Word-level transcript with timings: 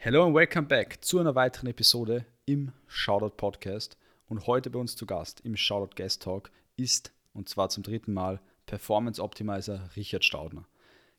Hello 0.00 0.24
and 0.24 0.32
welcome 0.32 0.68
back 0.68 1.04
zu 1.04 1.18
einer 1.18 1.34
weiteren 1.34 1.66
Episode 1.66 2.24
im 2.46 2.70
Shoutout 2.86 3.36
Podcast. 3.36 3.96
Und 4.28 4.46
heute 4.46 4.70
bei 4.70 4.78
uns 4.78 4.94
zu 4.94 5.06
Gast 5.06 5.40
im 5.40 5.56
Shoutout 5.56 5.96
Guest 5.96 6.22
Talk 6.22 6.52
ist, 6.76 7.12
und 7.32 7.48
zwar 7.48 7.68
zum 7.68 7.82
dritten 7.82 8.12
Mal, 8.14 8.40
Performance 8.66 9.20
Optimizer 9.20 9.90
Richard 9.96 10.24
Staudner. 10.24 10.68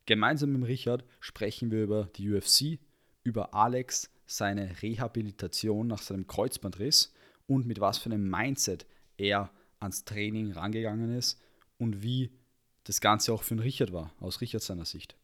Gemeinsam 0.05 0.53
mit 0.53 0.69
Richard 0.69 1.03
sprechen 1.19 1.71
wir 1.71 1.83
über 1.83 2.05
die 2.15 2.31
UFC, 2.31 2.79
über 3.23 3.53
Alex, 3.53 4.09
seine 4.25 4.81
Rehabilitation 4.81 5.87
nach 5.87 6.01
seinem 6.01 6.25
Kreuzbandriss 6.25 7.13
und 7.47 7.67
mit 7.67 7.81
was 7.81 7.97
für 7.97 8.09
einem 8.09 8.29
Mindset 8.29 8.85
er 9.17 9.51
ans 9.81 10.05
Training 10.05 10.53
rangegangen 10.53 11.17
ist 11.17 11.37
und 11.79 12.01
wie 12.01 12.31
das 12.85 13.01
Ganze 13.01 13.33
auch 13.33 13.43
für 13.43 13.55
den 13.55 13.59
Richard 13.59 13.91
war, 13.91 14.13
aus 14.21 14.39
Richard 14.39 14.63
seiner 14.63 14.85
Sicht. 14.85 15.18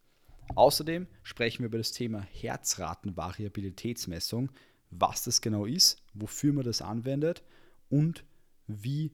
Außerdem 0.54 1.08
sprechen 1.24 1.64
wir 1.64 1.68
über 1.68 1.80
das 1.80 1.92
Thema 1.92 2.22
Herzratenvariabilitätsmessung, 2.22 4.52
was 4.92 5.24
das 5.24 5.42
genau 5.42 5.66
ist, 5.66 6.02
wofür 6.14 6.54
man 6.54 6.64
das 6.64 6.82
anwendet 6.82 7.44
und 7.90 8.24
wie 8.68 9.12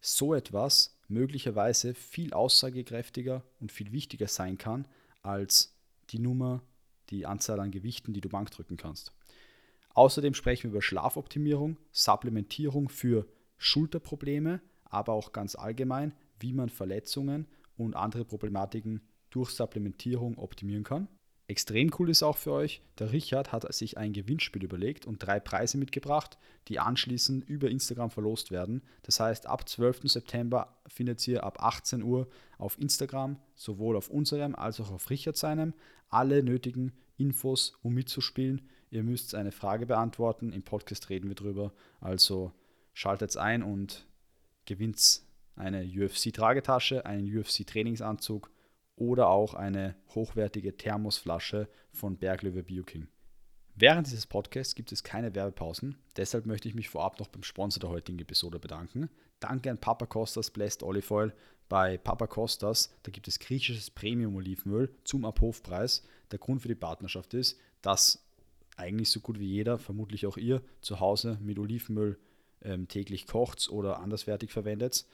so 0.00 0.34
etwas 0.34 0.96
möglicherweise 1.08 1.94
viel 1.94 2.32
aussagekräftiger 2.32 3.42
und 3.60 3.72
viel 3.72 3.90
wichtiger 3.92 4.28
sein 4.28 4.56
kann 4.58 4.86
als 5.22 5.74
die 6.10 6.20
Nummer, 6.20 6.62
die 7.10 7.26
Anzahl 7.26 7.60
an 7.60 7.70
Gewichten, 7.70 8.12
die 8.12 8.20
du 8.20 8.28
Bankdrücken 8.28 8.76
kannst. 8.76 9.12
Außerdem 9.94 10.34
sprechen 10.34 10.64
wir 10.64 10.70
über 10.70 10.82
Schlafoptimierung, 10.82 11.76
Supplementierung 11.90 12.88
für 12.88 13.26
Schulterprobleme, 13.56 14.60
aber 14.84 15.12
auch 15.12 15.32
ganz 15.32 15.56
allgemein, 15.56 16.14
wie 16.38 16.52
man 16.52 16.68
Verletzungen 16.68 17.46
und 17.76 17.96
andere 17.96 18.24
Problematiken 18.24 19.00
durch 19.30 19.50
Supplementierung 19.50 20.38
optimieren 20.38 20.84
kann. 20.84 21.08
Extrem 21.50 21.90
cool 21.98 22.10
ist 22.10 22.22
auch 22.22 22.36
für 22.36 22.52
euch, 22.52 22.82
der 22.98 23.10
Richard 23.10 23.52
hat 23.52 23.72
sich 23.72 23.96
ein 23.96 24.12
Gewinnspiel 24.12 24.62
überlegt 24.62 25.06
und 25.06 25.18
drei 25.18 25.40
Preise 25.40 25.78
mitgebracht, 25.78 26.36
die 26.68 26.78
anschließend 26.78 27.48
über 27.48 27.70
Instagram 27.70 28.10
verlost 28.10 28.50
werden. 28.50 28.82
Das 29.02 29.18
heißt, 29.18 29.46
ab 29.46 29.66
12. 29.66 30.10
September 30.10 30.78
findet 30.86 31.26
ihr 31.26 31.44
ab 31.44 31.62
18 31.62 32.02
Uhr 32.02 32.28
auf 32.58 32.78
Instagram, 32.78 33.38
sowohl 33.54 33.96
auf 33.96 34.10
unserem 34.10 34.54
als 34.54 34.78
auch 34.78 34.90
auf 34.90 35.08
Richard 35.08 35.38
seinem, 35.38 35.72
alle 36.10 36.42
nötigen 36.42 36.92
Infos, 37.16 37.72
um 37.82 37.94
mitzuspielen. 37.94 38.68
Ihr 38.90 39.02
müsst 39.02 39.34
eine 39.34 39.50
Frage 39.50 39.86
beantworten, 39.86 40.52
im 40.52 40.62
Podcast 40.62 41.08
reden 41.08 41.28
wir 41.28 41.34
drüber. 41.34 41.72
Also 41.98 42.52
schaltet 42.92 43.34
ein 43.38 43.62
und 43.62 44.06
gewinnt 44.66 45.22
eine 45.56 45.82
UFC-Tragetasche, 45.82 47.06
einen 47.06 47.26
UFC-Trainingsanzug 47.34 48.50
oder 48.98 49.28
auch 49.28 49.54
eine 49.54 49.94
hochwertige 50.14 50.76
Thermosflasche 50.76 51.68
von 51.90 52.16
Berglöwe 52.18 52.62
BioKing. 52.62 53.08
Während 53.74 54.08
dieses 54.08 54.26
Podcasts 54.26 54.74
gibt 54.74 54.90
es 54.90 55.04
keine 55.04 55.34
Werbepausen, 55.34 55.96
deshalb 56.16 56.46
möchte 56.46 56.68
ich 56.68 56.74
mich 56.74 56.88
vorab 56.88 57.20
noch 57.20 57.28
beim 57.28 57.44
Sponsor 57.44 57.80
der 57.80 57.90
heutigen 57.90 58.18
Episode 58.18 58.58
bedanken. 58.58 59.08
Danke 59.38 59.70
an 59.70 59.78
Papa 59.78 60.06
Costas 60.06 60.50
Blessed 60.50 60.82
Olive 60.82 61.14
Oil. 61.14 61.32
Bei 61.68 61.96
Papa 61.96 62.26
Costas, 62.26 62.92
da 63.02 63.12
gibt 63.12 63.28
es 63.28 63.38
griechisches 63.38 63.90
Premium-Olivenöl 63.90 64.92
zum 65.04 65.24
Abhofpreis. 65.24 66.02
Der 66.32 66.38
Grund 66.38 66.62
für 66.62 66.68
die 66.68 66.74
Partnerschaft 66.74 67.34
ist, 67.34 67.58
dass 67.82 68.26
eigentlich 68.76 69.10
so 69.10 69.20
gut 69.20 69.38
wie 69.38 69.46
jeder, 69.46 69.78
vermutlich 69.78 70.26
auch 70.26 70.38
ihr, 70.38 70.62
zu 70.80 70.98
Hause 70.98 71.38
mit 71.40 71.58
Olivenöl 71.58 72.18
ähm, 72.62 72.88
täglich 72.88 73.26
kocht 73.26 73.68
oder 73.70 74.00
anderswertig 74.00 74.50
verwendet. 74.50 75.06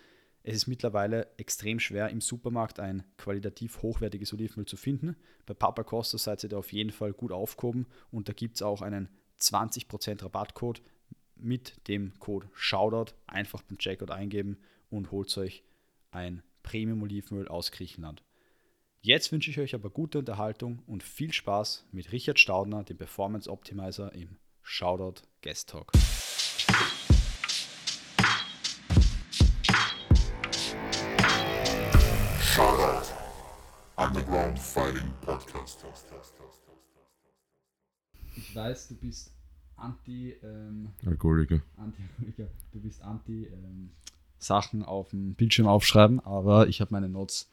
Es 0.46 0.56
ist 0.56 0.66
mittlerweile 0.66 1.26
extrem 1.38 1.80
schwer, 1.80 2.10
im 2.10 2.20
Supermarkt 2.20 2.78
ein 2.78 3.02
qualitativ 3.16 3.80
hochwertiges 3.80 4.34
Olivenöl 4.34 4.66
zu 4.66 4.76
finden. 4.76 5.16
Bei 5.46 5.54
Papa 5.54 5.84
Costa 5.84 6.18
seid 6.18 6.42
ihr 6.42 6.50
da 6.50 6.58
auf 6.58 6.70
jeden 6.70 6.92
Fall 6.92 7.14
gut 7.14 7.32
aufgehoben 7.32 7.86
und 8.10 8.28
da 8.28 8.34
gibt 8.34 8.56
es 8.56 8.62
auch 8.62 8.82
einen 8.82 9.08
20% 9.40 10.22
Rabattcode 10.22 10.82
mit 11.36 11.88
dem 11.88 12.18
Code 12.18 12.50
Shoutout. 12.52 13.14
Einfach 13.26 13.62
beim 13.62 13.78
Checkout 13.78 14.10
eingeben 14.10 14.58
und 14.90 15.10
holt 15.10 15.36
euch 15.38 15.64
ein 16.10 16.42
Premium-Olivenöl 16.62 17.48
aus 17.48 17.72
Griechenland. 17.72 18.22
Jetzt 19.00 19.32
wünsche 19.32 19.50
ich 19.50 19.58
euch 19.58 19.74
aber 19.74 19.88
gute 19.88 20.18
Unterhaltung 20.18 20.82
und 20.86 21.02
viel 21.02 21.32
Spaß 21.32 21.86
mit 21.90 22.12
Richard 22.12 22.38
Staudner, 22.38 22.84
dem 22.84 22.98
Performance 22.98 23.50
Optimizer 23.50 24.12
im 24.12 24.36
Shoutout 24.62 25.22
Guest 25.40 25.70
Talk. 25.70 25.90
Underground 34.14 34.56
Fighting 34.60 35.10
Podcast. 35.22 35.84
Ich 38.36 38.54
weiß, 38.54 38.86
du 38.88 38.94
bist 38.94 39.32
anti 39.76 40.36
ähm, 40.40 40.90
Alkoholiker. 41.04 41.60
Anti-Alkoholiker, 41.76 42.48
du 42.72 42.78
bist 42.80 43.02
anti 43.02 43.46
ähm, 43.46 43.90
Sachen 44.38 44.84
auf 44.84 45.10
dem 45.10 45.34
Bildschirm 45.34 45.66
aufschreiben, 45.66 46.20
aber 46.20 46.68
ich 46.68 46.80
habe 46.80 46.92
meine 46.94 47.08
Notes 47.08 47.48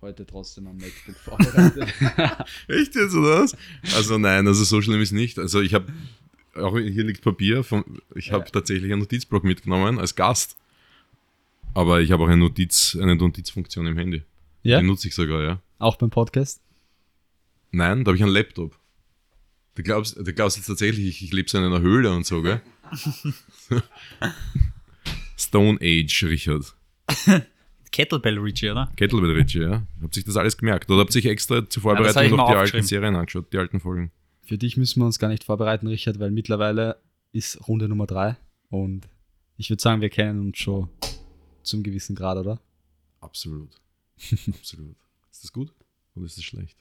heute 0.00 0.24
trotzdem 0.24 0.68
am 0.68 0.76
MacBook 0.76 1.16
vorbereitet. 1.16 1.88
Echt 2.68 2.94
jetzt, 2.94 3.16
oder 3.16 3.42
was? 3.42 3.56
Also 3.96 4.18
nein, 4.18 4.46
also 4.46 4.62
so 4.62 4.80
schlimm 4.82 5.00
ist 5.00 5.10
nicht. 5.10 5.40
Also 5.40 5.60
ich 5.62 5.74
habe, 5.74 5.92
auch 6.54 6.78
hier 6.78 7.02
liegt 7.02 7.22
Papier, 7.22 7.64
von, 7.64 8.00
ich 8.14 8.30
habe 8.30 8.44
Ja. 8.44 8.50
tatsächlich 8.52 8.92
einen 8.92 9.00
Notizblock 9.00 9.42
mitgenommen 9.42 9.98
als 9.98 10.14
Gast. 10.14 10.56
Aber 11.74 12.00
ich 12.00 12.12
habe 12.12 12.22
auch 12.22 12.28
eine, 12.28 12.36
Notiz, 12.36 12.96
eine 13.00 13.16
Notizfunktion 13.16 13.84
im 13.88 13.98
Handy. 13.98 14.22
ja? 14.62 14.80
Die 14.80 14.86
nutze 14.86 15.08
ich 15.08 15.14
sogar, 15.16 15.42
ja. 15.42 15.60
Auch 15.82 15.96
beim 15.96 16.10
Podcast? 16.10 16.62
Nein, 17.72 18.04
da 18.04 18.10
habe 18.10 18.16
ich 18.16 18.22
einen 18.22 18.32
Laptop. 18.32 18.78
Du 19.74 19.82
glaubst, 19.82 20.16
du 20.16 20.32
glaubst 20.32 20.56
jetzt 20.56 20.66
tatsächlich, 20.66 21.06
ich, 21.06 21.24
ich 21.24 21.32
lebe 21.32 21.50
so 21.50 21.58
in 21.58 21.64
einer 21.64 21.80
Höhle 21.80 22.12
und 22.12 22.24
so, 22.24 22.40
gell? 22.40 22.60
Stone 25.36 25.78
Age, 25.82 26.22
Richard. 26.24 26.76
Kettlebell 27.90 28.38
Richie, 28.38 28.70
oder? 28.70 28.92
Kettlebell 28.96 29.32
Richie, 29.32 29.62
ja. 29.62 29.82
Habt 30.00 30.14
sich 30.14 30.24
das 30.24 30.36
alles 30.36 30.56
gemerkt? 30.56 30.88
Oder 30.88 31.00
habt 31.00 31.12
sich 31.12 31.26
extra 31.26 31.68
zur 31.68 31.82
Vorbereitung 31.82 32.36
noch 32.36 32.48
mal 32.48 32.52
die 32.52 32.58
alten. 32.58 32.82
Serien 32.84 33.16
angeschaut, 33.16 33.52
die 33.52 33.58
alten 33.58 33.80
Folgen? 33.80 34.12
Für 34.42 34.58
dich 34.58 34.76
müssen 34.76 35.00
wir 35.00 35.06
uns 35.06 35.18
gar 35.18 35.28
nicht 35.28 35.42
vorbereiten, 35.42 35.88
Richard, 35.88 36.20
weil 36.20 36.30
mittlerweile 36.30 36.98
ist 37.32 37.66
Runde 37.66 37.88
Nummer 37.88 38.06
drei 38.06 38.36
und 38.70 39.08
ich 39.56 39.68
würde 39.68 39.82
sagen, 39.82 40.00
wir 40.00 40.10
kennen 40.10 40.38
uns 40.40 40.58
schon 40.58 40.88
zum 41.64 41.82
gewissen 41.82 42.14
Grad, 42.14 42.38
oder? 42.38 42.60
Absolut. 43.20 43.70
Absolut. 44.48 45.01
Ist 45.32 45.42
das 45.44 45.52
gut 45.52 45.72
oder 46.14 46.26
ist 46.26 46.36
das 46.36 46.44
schlecht? 46.44 46.78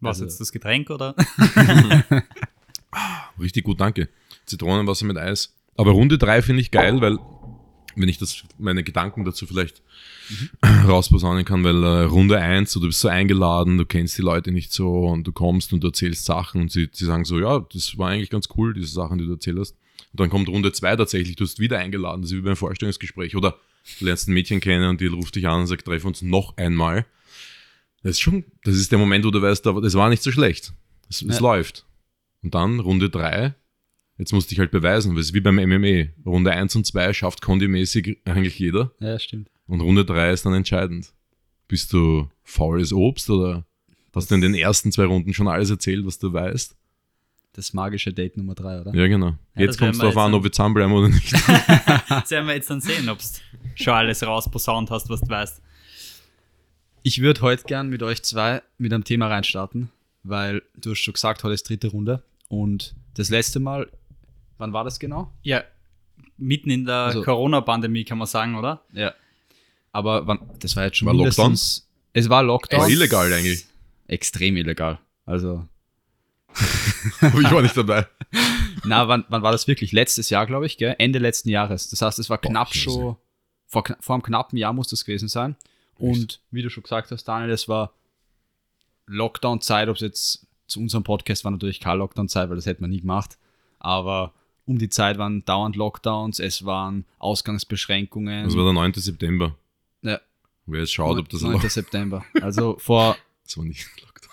Was 0.00 0.16
Also- 0.18 0.24
jetzt 0.24 0.40
das 0.40 0.52
Getränk, 0.52 0.90
oder? 0.90 1.14
Richtig 3.40 3.64
gut, 3.64 3.80
danke. 3.80 4.08
Zitronenwasser 4.46 5.06
mit 5.06 5.16
Eis. 5.16 5.54
Aber 5.76 5.92
Runde 5.92 6.18
3 6.18 6.42
finde 6.42 6.60
ich 6.60 6.70
geil, 6.70 7.00
weil, 7.00 7.18
wenn 7.96 8.08
ich 8.08 8.18
das, 8.18 8.42
meine 8.58 8.82
Gedanken 8.82 9.24
dazu 9.24 9.46
vielleicht 9.46 9.82
rausposaunen 10.86 11.44
kann, 11.44 11.64
weil 11.64 11.82
äh, 11.84 12.02
Runde 12.04 12.38
1, 12.38 12.70
so, 12.72 12.80
du 12.80 12.86
bist 12.86 13.00
so 13.00 13.08
eingeladen, 13.08 13.78
du 13.78 13.86
kennst 13.86 14.18
die 14.18 14.22
Leute 14.22 14.50
nicht 14.52 14.72
so 14.72 15.06
und 15.08 15.24
du 15.26 15.32
kommst 15.32 15.72
und 15.72 15.82
du 15.82 15.88
erzählst 15.88 16.24
Sachen 16.24 16.62
und 16.62 16.72
sie, 16.72 16.88
sie 16.92 17.04
sagen 17.04 17.24
so, 17.24 17.38
ja, 17.38 17.60
das 17.72 17.96
war 17.98 18.10
eigentlich 18.10 18.30
ganz 18.30 18.48
cool, 18.56 18.74
diese 18.74 18.88
Sachen, 18.92 19.18
die 19.18 19.26
du 19.26 19.32
erzählt 19.32 19.58
hast. 19.58 19.76
Und 20.12 20.20
dann 20.20 20.30
kommt 20.30 20.48
Runde 20.48 20.72
2 20.72 20.96
tatsächlich, 20.96 21.36
du 21.36 21.44
hast 21.44 21.58
wieder 21.58 21.78
eingeladen, 21.78 22.22
das 22.22 22.30
ist 22.32 22.36
wie 22.36 22.42
beim 22.42 22.56
Vorstellungsgespräch 22.56 23.36
oder 23.36 23.56
du 23.98 24.04
lernst 24.04 24.28
ein 24.28 24.34
Mädchen 24.34 24.60
kennen 24.60 24.88
und 24.88 25.00
die 25.00 25.06
ruft 25.06 25.36
dich 25.36 25.46
an 25.46 25.60
und 25.60 25.66
sagt, 25.66 25.84
treff 25.84 26.04
uns 26.04 26.22
noch 26.22 26.56
einmal. 26.56 27.06
Das 28.02 28.12
ist 28.12 28.20
schon, 28.20 28.44
das 28.64 28.74
ist 28.76 28.90
der 28.92 28.98
Moment, 28.98 29.24
wo 29.24 29.30
du 29.30 29.42
weißt, 29.42 29.64
das 29.66 29.94
war 29.94 30.08
nicht 30.08 30.22
so 30.22 30.30
schlecht. 30.30 30.72
Es, 31.08 31.22
es 31.22 31.36
Ja. 31.36 31.42
läuft. 31.42 31.84
Und 32.42 32.54
dann 32.54 32.80
Runde 32.80 33.10
3, 33.10 33.54
jetzt 34.18 34.32
musst 34.32 34.48
du 34.48 34.50
dich 34.50 34.60
halt 34.60 34.70
beweisen, 34.70 35.12
weil 35.14 35.20
es 35.20 35.28
ist 35.28 35.34
wie 35.34 35.40
beim 35.40 35.56
MMA. 35.56 36.10
Runde 36.24 36.52
1 36.52 36.76
und 36.76 36.86
2 36.86 37.12
schafft 37.12 37.42
kondimäßig 37.42 38.18
eigentlich 38.24 38.58
jeder. 38.58 38.92
Ja, 39.00 39.18
stimmt. 39.18 39.50
Und 39.66 39.80
Runde 39.80 40.04
3 40.04 40.32
ist 40.32 40.46
dann 40.46 40.54
entscheidend. 40.54 41.12
Bist 41.66 41.92
du 41.92 42.28
faules 42.44 42.92
Obst 42.92 43.28
oder 43.30 43.66
hast 44.14 44.30
du 44.30 44.34
in 44.36 44.40
den 44.40 44.54
ersten 44.54 44.90
zwei 44.90 45.04
Runden 45.04 45.34
schon 45.34 45.48
alles 45.48 45.70
erzählt, 45.70 46.04
was 46.06 46.18
du 46.18 46.32
weißt? 46.32 46.74
Das 47.52 47.72
magische 47.72 48.12
Date 48.12 48.36
Nummer 48.36 48.54
drei, 48.54 48.80
oder? 48.80 48.94
Ja, 48.94 49.06
genau. 49.06 49.36
Ja, 49.54 49.62
jetzt 49.62 49.78
kommt 49.78 49.92
es 49.92 49.98
darauf 49.98 50.16
an, 50.16 50.32
ob 50.34 50.44
wir 50.44 50.52
zusammenbleiben 50.52 50.92
oder 50.92 51.08
nicht. 51.08 51.32
Das 52.08 52.30
werden 52.30 52.46
wir 52.46 52.54
jetzt 52.54 52.70
dann 52.70 52.80
sehen, 52.80 53.08
ob 53.08 53.18
du 53.18 53.24
schon 53.74 53.94
alles 53.94 54.22
rausposaunt 54.24 54.90
hast, 54.90 55.08
was 55.10 55.20
du 55.20 55.28
weißt. 55.28 55.60
Ich 57.08 57.22
würde 57.22 57.40
heute 57.40 57.64
gern 57.64 57.88
mit 57.88 58.02
euch 58.02 58.22
zwei 58.22 58.60
mit 58.76 58.92
einem 58.92 59.02
Thema 59.02 59.28
reinstarten, 59.28 59.88
weil 60.24 60.60
du 60.76 60.90
hast 60.90 60.98
schon 60.98 61.14
gesagt, 61.14 61.42
heute 61.42 61.54
ist 61.54 61.66
dritte 61.66 61.88
Runde 61.88 62.22
und 62.48 62.94
das 63.14 63.30
letzte 63.30 63.60
Mal, 63.60 63.90
wann 64.58 64.74
war 64.74 64.84
das 64.84 64.98
genau? 64.98 65.32
Ja, 65.40 65.64
mitten 66.36 66.68
in 66.68 66.84
der 66.84 66.94
Also- 66.96 67.22
Corona-Pandemie 67.22 68.04
kann 68.04 68.18
man 68.18 68.26
sagen, 68.26 68.56
oder? 68.56 68.82
Ja. 68.92 69.14
Aber 69.90 70.26
wann, 70.26 70.50
das 70.58 70.76
war 70.76 70.84
jetzt 70.84 70.98
schon 70.98 71.06
War 71.08 71.14
Lockdown? 71.14 71.54
Es 71.54 72.28
war 72.28 72.42
Lockdown. 72.42 72.80
Aber 72.80 72.90
illegal 72.90 73.32
eigentlich. 73.32 73.64
Extrem 74.06 74.58
illegal. 74.58 74.98
Also, 75.24 75.66
Aber 77.22 77.40
ich 77.40 77.50
war 77.50 77.62
nicht 77.62 77.74
dabei. 77.74 78.06
na, 78.84 79.08
wann, 79.08 79.24
wann 79.30 79.40
war 79.40 79.52
das 79.52 79.66
wirklich? 79.66 79.92
Letztes 79.92 80.28
Jahr, 80.28 80.44
glaube 80.44 80.66
ich, 80.66 80.76
gell? 80.76 80.94
Ende 80.98 81.20
letzten 81.20 81.48
Jahres. 81.48 81.88
Das 81.88 82.02
heißt, 82.02 82.18
es 82.18 82.28
war 82.28 82.36
Boah, 82.36 82.50
knapp 82.50 82.74
schon, 82.74 83.16
vor, 83.66 83.84
vor 83.98 84.14
einem 84.14 84.22
knappen 84.22 84.58
Jahr 84.58 84.74
muss 84.74 84.88
das 84.88 85.06
gewesen 85.06 85.28
sein. 85.28 85.56
Und 85.98 86.40
wie 86.50 86.62
du 86.62 86.70
schon 86.70 86.82
gesagt 86.84 87.10
hast, 87.10 87.24
Daniel, 87.24 87.50
es 87.50 87.68
war 87.68 87.92
Lockdown-Zeit, 89.06 89.88
ob 89.88 89.96
es 89.96 90.02
jetzt 90.02 90.46
zu 90.66 90.80
unserem 90.80 91.02
Podcast 91.04 91.44
war 91.44 91.50
natürlich 91.50 91.80
keine 91.80 91.96
Lockdown-Zeit, 91.98 92.48
weil 92.48 92.56
das 92.56 92.66
hätte 92.66 92.80
man 92.82 92.90
nie 92.90 93.00
gemacht. 93.00 93.38
Aber 93.78 94.32
um 94.66 94.78
die 94.78 94.90
Zeit 94.90 95.16
waren 95.18 95.44
dauernd 95.44 95.76
Lockdowns, 95.76 96.40
es 96.40 96.64
waren 96.64 97.04
Ausgangsbeschränkungen. 97.18 98.44
Das 98.44 98.56
war 98.56 98.64
der 98.64 98.74
9. 98.74 98.92
September. 98.94 99.56
Ja. 100.02 100.20
Wer 100.66 100.80
jetzt 100.80 100.92
schaut, 100.92 101.18
ob 101.18 101.28
das 101.30 101.40
9. 101.40 101.58
September. 101.68 102.24
Also 102.42 102.76
vor, 102.78 103.16
Das 103.44 103.56
war 103.56 103.64
nicht 103.64 103.88
Lockdown. 104.02 104.30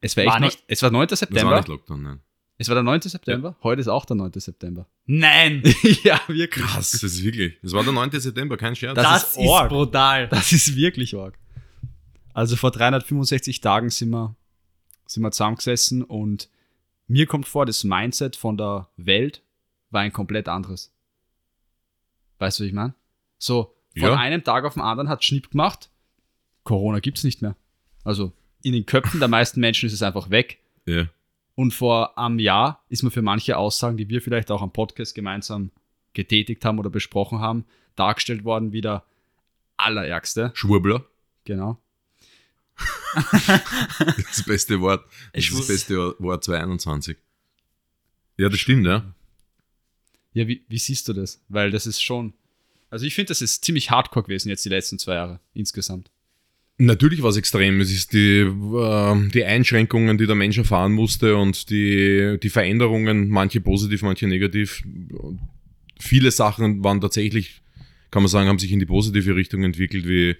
es 0.00 0.16
war 0.16 0.24
War 0.26 0.34
echt, 0.34 0.42
nicht- 0.42 0.64
es 0.66 0.82
war 0.82 0.90
9. 0.90 1.06
Das 1.06 1.20
war 1.22 1.28
September. 1.28 1.56
nicht 1.58 1.68
Lockdown, 1.68 2.02
nein. 2.02 2.20
Es 2.58 2.68
war 2.68 2.74
der 2.74 2.82
9. 2.84 3.02
September. 3.02 3.54
Heute 3.62 3.80
ist 3.82 3.88
auch 3.88 4.04
der 4.06 4.16
9. 4.16 4.32
September. 4.40 4.86
Nein, 5.04 5.62
ja, 6.04 6.18
wirklich. 6.26 6.64
Krass, 6.64 6.92
das 6.92 7.02
ist 7.02 7.22
wirklich. 7.22 7.58
Das 7.62 7.72
war 7.72 7.84
der 7.84 7.92
9. 7.92 8.10
September, 8.18 8.56
kein 8.56 8.74
Scherz. 8.74 8.94
Das 8.96 9.04
das, 9.04 9.22
ist 9.32 9.42
ist, 9.44 9.50
arg. 9.50 9.68
brutal. 9.68 10.28
Das 10.28 10.52
ist 10.52 10.74
wirklich 10.74 11.14
arg. 11.16 11.38
Also 12.32 12.56
vor 12.56 12.70
365 12.70 13.60
Tagen 13.60 13.90
sind 13.90 14.10
wir, 14.10 14.34
sind 15.06 15.22
wir 15.22 15.30
zusammengesessen 15.30 16.02
und 16.02 16.48
mir 17.08 17.26
kommt 17.26 17.46
vor, 17.46 17.66
das 17.66 17.84
Mindset 17.84 18.36
von 18.36 18.56
der 18.56 18.88
Welt 18.96 19.42
war 19.90 20.00
ein 20.00 20.12
komplett 20.12 20.48
anderes. 20.48 20.92
Weißt 22.38 22.58
du, 22.58 22.64
was 22.64 22.68
ich 22.68 22.74
meine? 22.74 22.94
So, 23.38 23.74
von 23.98 24.08
Ja. 24.08 24.16
einem 24.16 24.42
Tag 24.44 24.64
auf 24.64 24.74
den 24.74 24.82
anderen 24.82 25.08
hat 25.08 25.24
Schnipp 25.24 25.50
gemacht, 25.50 25.90
Corona 26.64 26.98
gibt's 27.00 27.22
nicht 27.22 27.42
mehr. 27.42 27.54
Also 28.02 28.32
in 28.62 28.72
den 28.72 28.86
Köpfen 28.86 29.20
der 29.20 29.28
meisten 29.28 29.60
Menschen 29.60 29.86
ist 29.86 29.92
es 29.92 30.02
einfach 30.02 30.30
weg. 30.30 30.58
ja. 30.86 31.06
Und 31.56 31.72
vor 31.72 32.16
einem 32.18 32.38
Jahr 32.38 32.84
ist 32.90 33.02
man 33.02 33.10
für 33.10 33.22
manche 33.22 33.56
Aussagen, 33.56 33.96
die 33.96 34.08
wir 34.08 34.20
vielleicht 34.20 34.50
auch 34.50 34.62
am 34.62 34.72
Podcast 34.72 35.14
gemeinsam 35.14 35.72
getätigt 36.12 36.64
haben 36.64 36.78
oder 36.78 36.90
besprochen 36.90 37.40
haben, 37.40 37.64
dargestellt 37.96 38.44
worden 38.44 38.72
wie 38.72 38.82
der 38.82 39.04
allerärgste. 39.78 40.52
Schwurbler. 40.54 41.04
Genau. 41.44 41.80
Das 44.28 44.42
beste 44.44 44.82
Wort. 44.82 45.06
Das 45.32 45.44
ist 45.44 45.58
das 45.58 45.66
beste 45.66 45.96
Wort 46.18 46.44
2021. 46.44 47.16
Ja, 48.36 48.50
das 48.50 48.60
stimmt, 48.60 48.86
ja. 48.86 49.14
Ja, 50.34 50.46
wie, 50.46 50.62
wie 50.68 50.78
siehst 50.78 51.08
du 51.08 51.14
das? 51.14 51.42
Weil 51.48 51.70
das 51.70 51.86
ist 51.86 52.02
schon. 52.02 52.34
Also 52.90 53.06
ich 53.06 53.14
finde, 53.14 53.28
das 53.28 53.40
ist 53.40 53.64
ziemlich 53.64 53.90
hardcore 53.90 54.24
gewesen 54.24 54.50
jetzt 54.50 54.66
die 54.66 54.68
letzten 54.68 54.98
zwei 54.98 55.14
Jahre 55.14 55.40
insgesamt. 55.54 56.10
Natürlich 56.78 57.22
war 57.22 57.30
es 57.30 57.38
extrem. 57.38 57.80
Es 57.80 57.90
ist 57.90 58.12
die, 58.12 58.40
äh, 58.40 59.28
die 59.30 59.44
Einschränkungen, 59.44 60.18
die 60.18 60.26
der 60.26 60.34
Mensch 60.34 60.58
erfahren 60.58 60.92
musste 60.92 61.36
und 61.36 61.70
die, 61.70 62.38
die 62.42 62.50
Veränderungen, 62.50 63.30
manche 63.30 63.62
positiv, 63.62 64.02
manche 64.02 64.26
negativ. 64.26 64.82
Viele 65.98 66.30
Sachen 66.30 66.84
waren 66.84 67.00
tatsächlich, 67.00 67.62
kann 68.10 68.22
man 68.22 68.28
sagen, 68.28 68.48
haben 68.48 68.58
sich 68.58 68.72
in 68.72 68.78
die 68.78 68.86
positive 68.86 69.34
Richtung 69.34 69.62
entwickelt, 69.62 70.06
wie, 70.06 70.36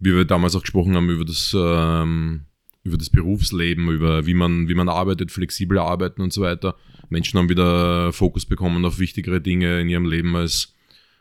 wie 0.00 0.14
wir 0.14 0.24
damals 0.24 0.56
auch 0.56 0.62
gesprochen 0.62 0.96
haben 0.96 1.08
über 1.08 1.24
das, 1.24 1.54
ähm, 1.56 2.46
über 2.82 2.98
das 2.98 3.10
Berufsleben, 3.10 3.90
über 3.90 4.26
wie 4.26 4.34
man, 4.34 4.68
wie 4.68 4.74
man 4.74 4.88
arbeitet, 4.88 5.30
flexibel 5.30 5.78
arbeiten 5.78 6.20
und 6.20 6.32
so 6.32 6.40
weiter. 6.40 6.74
Menschen 7.10 7.38
haben 7.38 7.48
wieder 7.48 8.12
Fokus 8.12 8.44
bekommen 8.44 8.84
auf 8.84 8.98
wichtigere 8.98 9.40
Dinge 9.40 9.80
in 9.80 9.88
ihrem 9.88 10.06
Leben 10.06 10.34
als, 10.34 10.74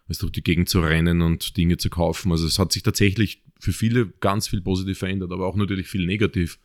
als 0.08 0.18
durch 0.18 0.32
die 0.32 0.44
Gegend 0.44 0.70
zu 0.70 0.80
rennen 0.80 1.22
und 1.22 1.56
Dinge 1.56 1.78
zu 1.78 1.92
kaufen. 1.92 2.32
Also 2.32 2.48
es 2.48 2.58
hat 2.58 2.72
sich 2.72 2.82
tatsächlich 2.82 3.44
für 3.60 3.74
viele 3.74 4.08
ganz 4.22 4.48
viel 4.48 4.62
positiv 4.62 5.00
verändert, 5.00 5.32
aber 5.32 5.46
auch 5.46 5.56
natürlich 5.56 5.88
viel 5.88 6.06
negativ. 6.06 6.60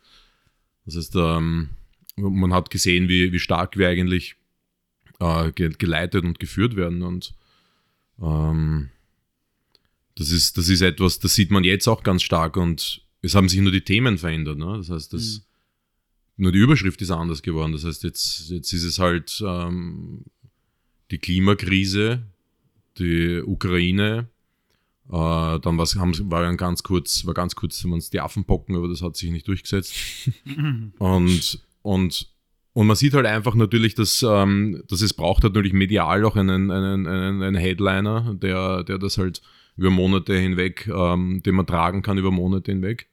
Das 0.85 0.95
heißt, 0.95 1.15
ähm, 1.15 1.69
man 2.15 2.53
hat 2.53 2.69
gesehen, 2.69 3.09
wie, 3.09 3.31
wie 3.31 3.39
stark 3.39 3.77
wir 3.77 3.89
eigentlich 3.89 4.35
äh, 5.19 5.51
ge 5.51 5.73
geleitet 5.77 6.23
und 6.23 6.39
geführt 6.39 6.75
werden. 6.75 7.01
Und 7.03 7.33
ähm, 8.21 8.89
das, 10.15 10.31
ist, 10.31 10.57
das 10.57 10.69
ist 10.69 10.81
etwas, 10.81 11.19
das 11.19 11.35
sieht 11.35 11.51
man 11.51 11.63
jetzt 11.63 11.87
auch 11.87 12.03
ganz 12.03 12.23
stark. 12.23 12.55
Und 12.55 13.01
es 13.21 13.35
haben 13.35 13.49
sich 13.49 13.59
nur 13.59 13.71
die 13.71 13.83
Themen 13.83 14.17
verändert. 14.17 14.57
Ne? 14.57 14.77
Das 14.77 14.89
heißt, 14.89 15.13
das, 15.13 15.45
nur 16.37 16.51
die 16.51 16.59
Überschrift 16.59 17.01
ist 17.01 17.11
anders 17.11 17.41
geworden. 17.41 17.73
Das 17.73 17.83
heißt, 17.83 18.03
jetzt, 18.03 18.49
jetzt 18.49 18.71
ist 18.71 18.83
es 18.83 18.99
halt 18.99 19.43
ähm, 19.45 20.23
die 21.11 21.17
Klimakrise, 21.17 22.23
die 22.97 23.41
Ukraine, 23.41 24.29
äh, 25.09 25.59
dann 25.59 25.77
was 25.77 25.95
haben, 25.95 26.13
war 26.31 26.41
dann 26.41 26.57
ganz 26.57 26.83
kurz, 26.83 27.25
war 27.25 27.33
ganz 27.33 27.55
kurz 27.55 27.83
haben 27.83 27.93
uns 27.93 28.09
die 28.09 28.19
Affenpocken, 28.19 28.75
aber 28.75 28.87
das 28.87 29.01
hat 29.01 29.15
sich 29.15 29.31
nicht 29.31 29.47
durchgesetzt. 29.47 29.93
und, 30.99 31.59
und, 31.83 32.29
und 32.73 32.87
man 32.87 32.95
sieht 32.95 33.13
halt 33.13 33.25
einfach 33.25 33.55
natürlich, 33.55 33.93
dass, 33.93 34.25
ähm, 34.27 34.83
dass 34.87 35.01
es 35.01 35.13
braucht 35.13 35.43
halt 35.43 35.53
natürlich 35.53 35.73
medial 35.73 36.25
auch 36.25 36.35
einen, 36.35 36.71
einen, 36.71 37.07
einen, 37.07 37.43
einen 37.43 37.55
Headliner, 37.55 38.33
der, 38.33 38.83
der 38.83 38.97
das 38.97 39.17
halt 39.17 39.41
über 39.77 39.91
Monate 39.91 40.35
hinweg, 40.35 40.87
ähm, 40.87 41.41
den 41.45 41.55
man 41.55 41.67
tragen 41.67 42.01
kann 42.01 42.17
über 42.17 42.31
Monate 42.31 42.71
hinweg. 42.71 43.07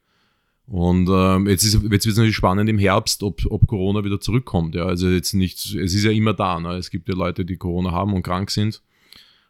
Und 0.65 1.09
ähm, 1.11 1.47
jetzt, 1.47 1.63
ist, 1.63 1.73
jetzt 1.73 1.83
wird 1.83 2.05
es 2.05 2.17
natürlich 2.17 2.37
spannend 2.37 2.69
im 2.69 2.79
Herbst, 2.79 3.21
ob, 3.21 3.45
ob 3.49 3.67
Corona 3.67 4.05
wieder 4.05 4.21
zurückkommt. 4.21 4.75
Ja. 4.75 4.85
Also 4.85 5.09
jetzt 5.09 5.33
nicht, 5.33 5.75
es 5.75 5.93
ist 5.93 6.05
ja 6.05 6.11
immer 6.11 6.33
da. 6.33 6.59
Ne? 6.59 6.77
Es 6.77 6.89
gibt 6.89 7.09
ja 7.09 7.15
Leute, 7.15 7.43
die 7.43 7.57
Corona 7.57 7.91
haben 7.91 8.13
und 8.13 8.23
krank 8.23 8.49
sind 8.49 8.81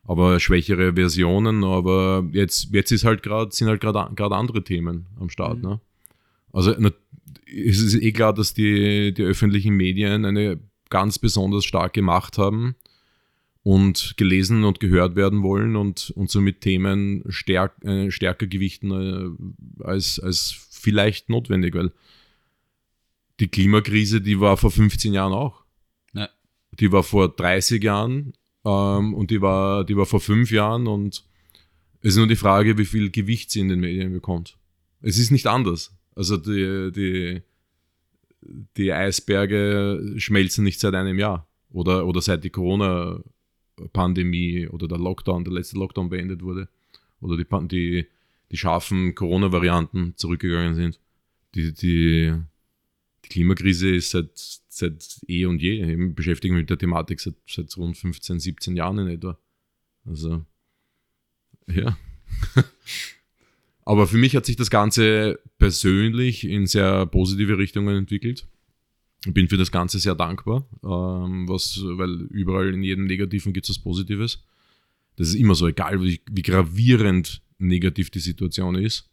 aber 0.03 0.39
schwächere 0.39 0.93
Versionen. 0.93 1.63
Aber 1.63 2.27
jetzt, 2.31 2.69
jetzt 2.73 2.91
ist 2.91 3.05
halt 3.05 3.23
gerade, 3.23 3.51
sind 3.51 3.67
halt 3.67 3.81
gerade 3.81 4.35
andere 4.35 4.63
Themen 4.63 5.07
am 5.19 5.29
Start. 5.29 5.61
Ne? 5.61 5.79
Also 6.51 6.75
na, 6.77 6.91
es 7.45 7.79
ist 7.79 7.95
eh 7.95 8.11
klar, 8.11 8.33
dass 8.33 8.53
die, 8.53 9.13
die 9.13 9.23
öffentlichen 9.23 9.75
Medien 9.75 10.25
eine 10.25 10.59
ganz 10.89 11.19
besonders 11.19 11.65
starke 11.65 12.01
Macht 12.01 12.37
haben 12.37 12.75
und 13.63 14.15
gelesen 14.17 14.65
und 14.65 14.79
gehört 14.79 15.15
werden 15.15 15.41
wollen 15.41 15.75
und, 15.75 16.11
und 16.11 16.29
somit 16.29 16.61
Themen 16.61 17.23
stärk, 17.29 17.83
äh, 17.83 18.11
stärker 18.11 18.45
gewichten 18.45 18.91
äh, 19.79 19.83
als, 19.83 20.19
als 20.19 20.67
vielleicht 20.69 21.29
notwendig, 21.29 21.73
weil 21.73 21.91
die 23.39 23.47
Klimakrise, 23.47 24.21
die 24.21 24.39
war 24.39 24.57
vor 24.57 24.69
15 24.69 25.13
Jahren 25.13 25.33
auch. 25.33 25.63
Ja. 26.13 26.29
Die 26.79 26.91
war 26.91 27.03
vor 27.03 27.29
30 27.29 27.81
Jahren 27.83 28.33
ähm, 28.65 29.13
und 29.13 29.31
die 29.31 29.41
war, 29.41 29.83
die 29.83 29.97
war 29.97 30.05
vor 30.05 30.19
fünf 30.19 30.51
Jahren 30.51 30.85
und 30.87 31.23
es 32.01 32.09
ist 32.09 32.17
nur 32.17 32.27
die 32.27 32.35
Frage, 32.35 32.77
wie 32.77 32.85
viel 32.85 33.09
Gewicht 33.11 33.49
sie 33.51 33.61
in 33.61 33.69
den 33.69 33.79
Medien 33.79 34.11
bekommt. 34.11 34.57
Es 35.01 35.17
ist 35.17 35.31
nicht 35.31 35.47
anders. 35.47 35.95
Also 36.15 36.37
die, 36.37 36.91
die, 36.91 37.41
die 38.77 38.91
Eisberge 38.91 40.15
schmelzen 40.17 40.63
nicht 40.63 40.79
seit 40.79 40.93
einem 40.95 41.17
Jahr 41.17 41.47
oder, 41.71 42.05
oder 42.05 42.21
seit 42.21 42.43
die 42.43 42.49
Corona-Pandemie 42.49 44.67
oder 44.67 44.87
der 44.87 44.99
Lockdown, 44.99 45.45
der 45.45 45.53
letzte 45.53 45.77
Lockdown 45.77 46.09
beendet 46.09 46.43
wurde 46.43 46.67
oder 47.21 47.37
die, 47.37 47.45
die, 47.67 48.05
die 48.51 48.57
scharfen 48.57 49.15
Corona-Varianten 49.15 50.13
zurückgegangen 50.17 50.75
sind. 50.75 50.99
Die, 51.55 51.73
die, 51.73 52.33
die 53.25 53.29
Klimakrise 53.29 53.89
ist 53.89 54.11
seit, 54.11 54.31
seit 54.69 55.19
eh 55.27 55.45
und 55.45 55.61
je. 55.61 55.83
Ich 55.83 56.15
beschäftige 56.15 56.53
mich 56.53 56.61
mit 56.61 56.69
der 56.69 56.77
Thematik 56.77 57.19
seit, 57.19 57.35
seit 57.47 57.75
rund 57.77 57.97
15, 57.97 58.39
17 58.39 58.75
Jahren 58.75 58.99
in 58.99 59.07
etwa. 59.07 59.37
Also, 60.05 60.45
ja. 61.67 61.97
Aber 63.85 64.07
für 64.07 64.17
mich 64.17 64.35
hat 64.35 64.45
sich 64.45 64.55
das 64.55 64.69
Ganze 64.69 65.39
persönlich 65.57 66.45
in 66.45 66.67
sehr 66.67 67.05
positive 67.05 67.57
Richtungen 67.57 67.97
entwickelt. 67.97 68.47
Ich 69.25 69.33
bin 69.33 69.47
für 69.47 69.57
das 69.57 69.71
Ganze 69.71 69.99
sehr 69.99 70.15
dankbar, 70.15 70.67
ähm, 70.83 71.47
was, 71.47 71.79
weil 71.81 72.27
überall 72.29 72.73
in 72.73 72.83
jedem 72.83 73.05
Negativen 73.05 73.53
gibt 73.53 73.65
es 73.65 73.69
was 73.69 73.83
Positives. 73.83 74.43
Das 75.15 75.29
ist 75.29 75.35
immer 75.35 75.55
so, 75.55 75.67
egal 75.67 76.01
wie, 76.01 76.19
wie 76.29 76.41
gravierend 76.41 77.41
negativ 77.57 78.09
die 78.09 78.19
Situation 78.19 78.75
ist. 78.75 79.09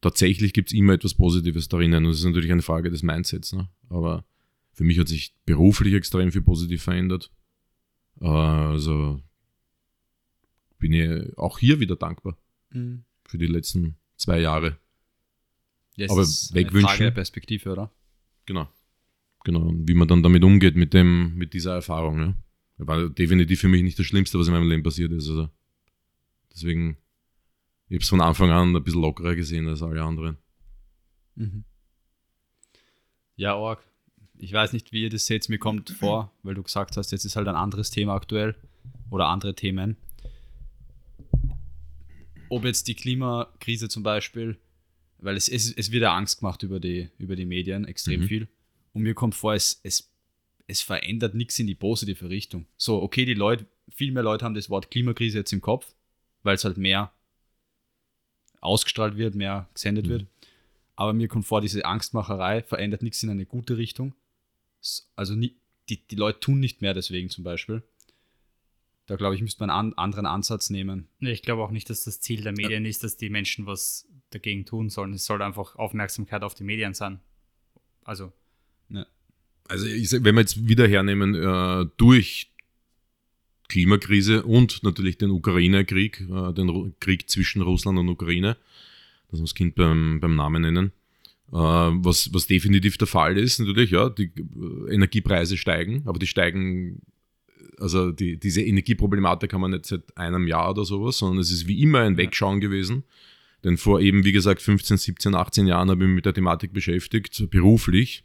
Tatsächlich 0.00 0.52
gibt 0.52 0.70
es 0.70 0.74
immer 0.74 0.94
etwas 0.94 1.14
Positives 1.14 1.68
darin. 1.68 1.94
Und 1.94 2.04
das 2.04 2.18
ist 2.18 2.24
natürlich 2.24 2.52
eine 2.52 2.62
Frage 2.62 2.90
des 2.90 3.02
Mindsets. 3.02 3.52
Ne? 3.52 3.68
Aber 3.88 4.24
für 4.72 4.84
mich 4.84 4.98
hat 4.98 5.08
sich 5.08 5.34
beruflich 5.44 5.94
extrem 5.94 6.30
viel 6.30 6.42
positiv 6.42 6.82
verändert. 6.82 7.30
Also 8.20 9.20
bin 10.78 10.92
ich 10.92 11.36
auch 11.36 11.58
hier 11.58 11.80
wieder 11.80 11.96
dankbar 11.96 12.36
für 12.70 13.38
die 13.38 13.46
letzten 13.46 13.96
zwei 14.16 14.40
Jahre. 14.40 14.78
Ja, 15.96 16.06
es 16.06 16.12
Aber 16.12 16.22
ist 16.22 16.52
eine 16.52 16.60
wegwünschen? 16.60 16.88
Frage 16.88 17.04
der 17.04 17.10
Perspektive, 17.10 17.72
oder? 17.72 17.90
Genau. 18.46 18.68
Genau. 19.44 19.62
Und 19.62 19.88
wie 19.88 19.94
man 19.94 20.06
dann 20.06 20.22
damit 20.22 20.44
umgeht, 20.44 20.76
mit, 20.76 20.94
dem, 20.94 21.34
mit 21.34 21.54
dieser 21.54 21.74
Erfahrung. 21.74 22.16
Ne? 22.18 22.36
War 22.78 23.08
definitiv 23.08 23.60
für 23.60 23.68
mich 23.68 23.82
nicht 23.82 23.98
das 23.98 24.06
Schlimmste, 24.06 24.38
was 24.38 24.46
in 24.46 24.52
meinem 24.52 24.68
Leben 24.68 24.82
passiert 24.82 25.10
ist. 25.12 25.28
Also 25.28 25.48
deswegen, 26.52 26.96
ich 27.88 27.94
habe 27.94 28.02
es 28.02 28.08
von 28.08 28.20
Anfang 28.20 28.50
an 28.50 28.74
ein 28.74 28.82
bisschen 28.84 29.00
lockerer 29.02 29.34
gesehen 29.34 29.66
als 29.68 29.82
alle 29.82 30.02
anderen. 30.02 30.36
Ja, 33.36 33.54
Org. 33.54 33.82
Ich 34.36 34.52
weiß 34.52 34.72
nicht, 34.72 34.92
wie 34.92 35.02
ihr 35.02 35.10
das 35.10 35.26
seht. 35.26 35.48
Mir 35.48 35.58
kommt 35.58 35.90
vor, 35.90 36.32
weil 36.42 36.54
du 36.54 36.62
gesagt 36.62 36.96
hast, 36.96 37.10
jetzt 37.12 37.24
ist 37.24 37.36
halt 37.36 37.48
ein 37.48 37.56
anderes 37.56 37.90
Thema 37.90 38.14
aktuell 38.14 38.54
oder 39.10 39.26
andere 39.28 39.54
Themen. 39.54 39.96
Ob 42.48 42.64
jetzt 42.64 42.88
die 42.88 42.94
Klimakrise 42.94 43.88
zum 43.88 44.02
Beispiel, 44.02 44.58
weil 45.18 45.36
es, 45.36 45.48
es, 45.48 45.72
es 45.72 45.90
wird 45.92 46.02
ja 46.02 46.16
Angst 46.16 46.38
gemacht 46.40 46.62
über 46.62 46.80
die, 46.80 47.10
über 47.18 47.36
die 47.36 47.44
Medien, 47.46 47.84
extrem 47.84 48.20
Mhm. 48.20 48.26
viel. 48.28 48.48
Und 48.92 49.02
mir 49.02 49.14
kommt 49.14 49.34
vor, 49.34 49.54
es, 49.54 49.80
es, 49.82 50.10
es 50.66 50.80
verändert 50.80 51.34
nichts 51.34 51.58
in 51.58 51.66
die 51.66 51.74
positive 51.74 52.28
Richtung. 52.30 52.66
So, 52.76 53.02
okay, 53.02 53.24
die 53.24 53.34
Leute, 53.34 53.66
viel 53.90 54.12
mehr 54.12 54.22
Leute 54.22 54.44
haben 54.44 54.54
das 54.54 54.70
Wort 54.70 54.90
Klimakrise 54.90 55.38
jetzt 55.38 55.52
im 55.52 55.60
Kopf, 55.60 55.94
weil 56.42 56.54
es 56.54 56.64
halt 56.64 56.78
mehr 56.78 57.12
ausgestrahlt 58.60 59.16
wird, 59.16 59.34
mehr 59.34 59.68
gesendet 59.74 60.08
wird. 60.08 60.26
aber 60.96 61.12
mir 61.12 61.28
kommt 61.28 61.46
vor, 61.46 61.60
diese 61.60 61.84
Angstmacherei 61.84 62.62
verändert 62.62 63.02
nichts 63.02 63.22
in 63.22 63.30
eine 63.30 63.46
gute 63.46 63.76
Richtung. 63.76 64.14
Also 65.16 65.34
nie, 65.34 65.56
die, 65.88 66.06
die 66.06 66.16
Leute 66.16 66.40
tun 66.40 66.60
nicht 66.60 66.82
mehr 66.82 66.94
deswegen 66.94 67.30
zum 67.30 67.44
Beispiel. 67.44 67.82
Da 69.06 69.16
glaube 69.16 69.34
ich, 69.34 69.40
müsste 69.40 69.62
man 69.62 69.70
einen 69.70 69.92
an, 69.92 69.98
anderen 69.98 70.26
Ansatz 70.26 70.70
nehmen. 70.70 71.08
Ich 71.20 71.42
glaube 71.42 71.62
auch 71.62 71.70
nicht, 71.70 71.88
dass 71.88 72.04
das 72.04 72.20
Ziel 72.20 72.42
der 72.42 72.52
Medien 72.52 72.84
ist, 72.84 73.04
dass 73.04 73.16
die 73.16 73.30
Menschen 73.30 73.64
was 73.66 74.06
dagegen 74.30 74.66
tun 74.66 74.90
sollen. 74.90 75.14
Es 75.14 75.24
soll 75.24 75.40
einfach 75.40 75.76
Aufmerksamkeit 75.76 76.42
auf 76.42 76.54
die 76.54 76.64
Medien 76.64 76.92
sein. 76.92 77.20
Also, 78.04 78.32
Also 79.68 79.86
ich, 79.86 80.08
sag, 80.08 80.24
wenn 80.24 80.34
wir 80.34 80.42
jetzt 80.42 80.66
wieder 80.66 80.86
hernehmen, 80.86 81.34
äh, 81.34 81.86
durch 81.96 82.52
Klimakrise 83.68 84.42
und 84.42 84.82
natürlich 84.82 85.18
den 85.18 85.30
Ukraine-Krieg, 85.30 86.20
äh, 86.20 86.52
den 86.52 86.68
Ru 86.68 86.90
Krieg 87.00 87.28
zwischen 87.28 87.62
Russland 87.62 87.98
und 87.98 88.08
Ukraine, 88.08 88.56
das 89.30 89.40
muss 89.40 89.50
das 89.50 89.54
Kind 89.54 89.74
beim, 89.74 90.20
beim 90.20 90.36
Namen 90.36 90.62
nennen, 90.62 90.92
äh, 91.52 91.56
was, 91.56 92.32
was 92.32 92.46
definitiv 92.46 92.96
der 92.98 93.06
Fall 93.06 93.36
ist, 93.36 93.58
natürlich, 93.58 93.90
ja, 93.90 94.08
die 94.08 94.24
äh, 94.24 94.94
Energiepreise 94.94 95.56
steigen, 95.56 96.02
aber 96.06 96.18
die 96.18 96.26
steigen, 96.26 97.02
also 97.78 98.10
die, 98.10 98.38
diese 98.38 98.62
Energieproblematik 98.62 99.52
haben 99.52 99.60
wir 99.60 99.68
nicht 99.68 99.86
seit 99.86 100.16
einem 100.16 100.46
Jahr 100.48 100.70
oder 100.70 100.84
sowas, 100.84 101.18
sondern 101.18 101.38
es 101.38 101.50
ist 101.50 101.68
wie 101.68 101.82
immer 101.82 102.00
ein 102.00 102.16
Wegschauen 102.16 102.60
gewesen. 102.60 103.04
Denn 103.64 103.76
vor 103.76 104.00
eben, 104.00 104.24
wie 104.24 104.32
gesagt, 104.32 104.62
15, 104.62 104.96
17, 104.98 105.34
18 105.34 105.66
Jahren 105.66 105.90
habe 105.90 106.04
ich 106.04 106.08
mich 106.08 106.14
mit 106.14 106.26
der 106.26 106.34
Thematik 106.34 106.72
beschäftigt, 106.72 107.50
beruflich 107.50 108.22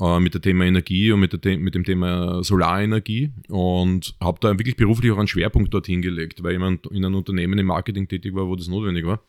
äh, 0.00 0.20
mit 0.20 0.32
dem 0.34 0.42
Thema 0.42 0.64
Energie 0.64 1.10
und 1.12 1.20
mit, 1.20 1.38
The- 1.42 1.56
mit 1.58 1.74
dem 1.74 1.84
Thema 1.84 2.42
Solarenergie 2.44 3.32
und 3.48 4.14
habe 4.20 4.38
da 4.40 4.58
wirklich 4.58 4.76
beruflich 4.76 5.10
auch 5.12 5.18
einen 5.18 5.28
Schwerpunkt 5.28 5.72
dorthin 5.74 6.00
gelegt, 6.02 6.42
weil 6.42 6.52
jemand 6.52 6.86
in 6.86 7.04
einem 7.04 7.14
Unternehmen 7.16 7.58
im 7.58 7.66
Marketing 7.66 8.08
tätig 8.08 8.34
war, 8.34 8.46
wo 8.48 8.56
das 8.56 8.68
notwendig 8.68 9.04
war. 9.06 9.22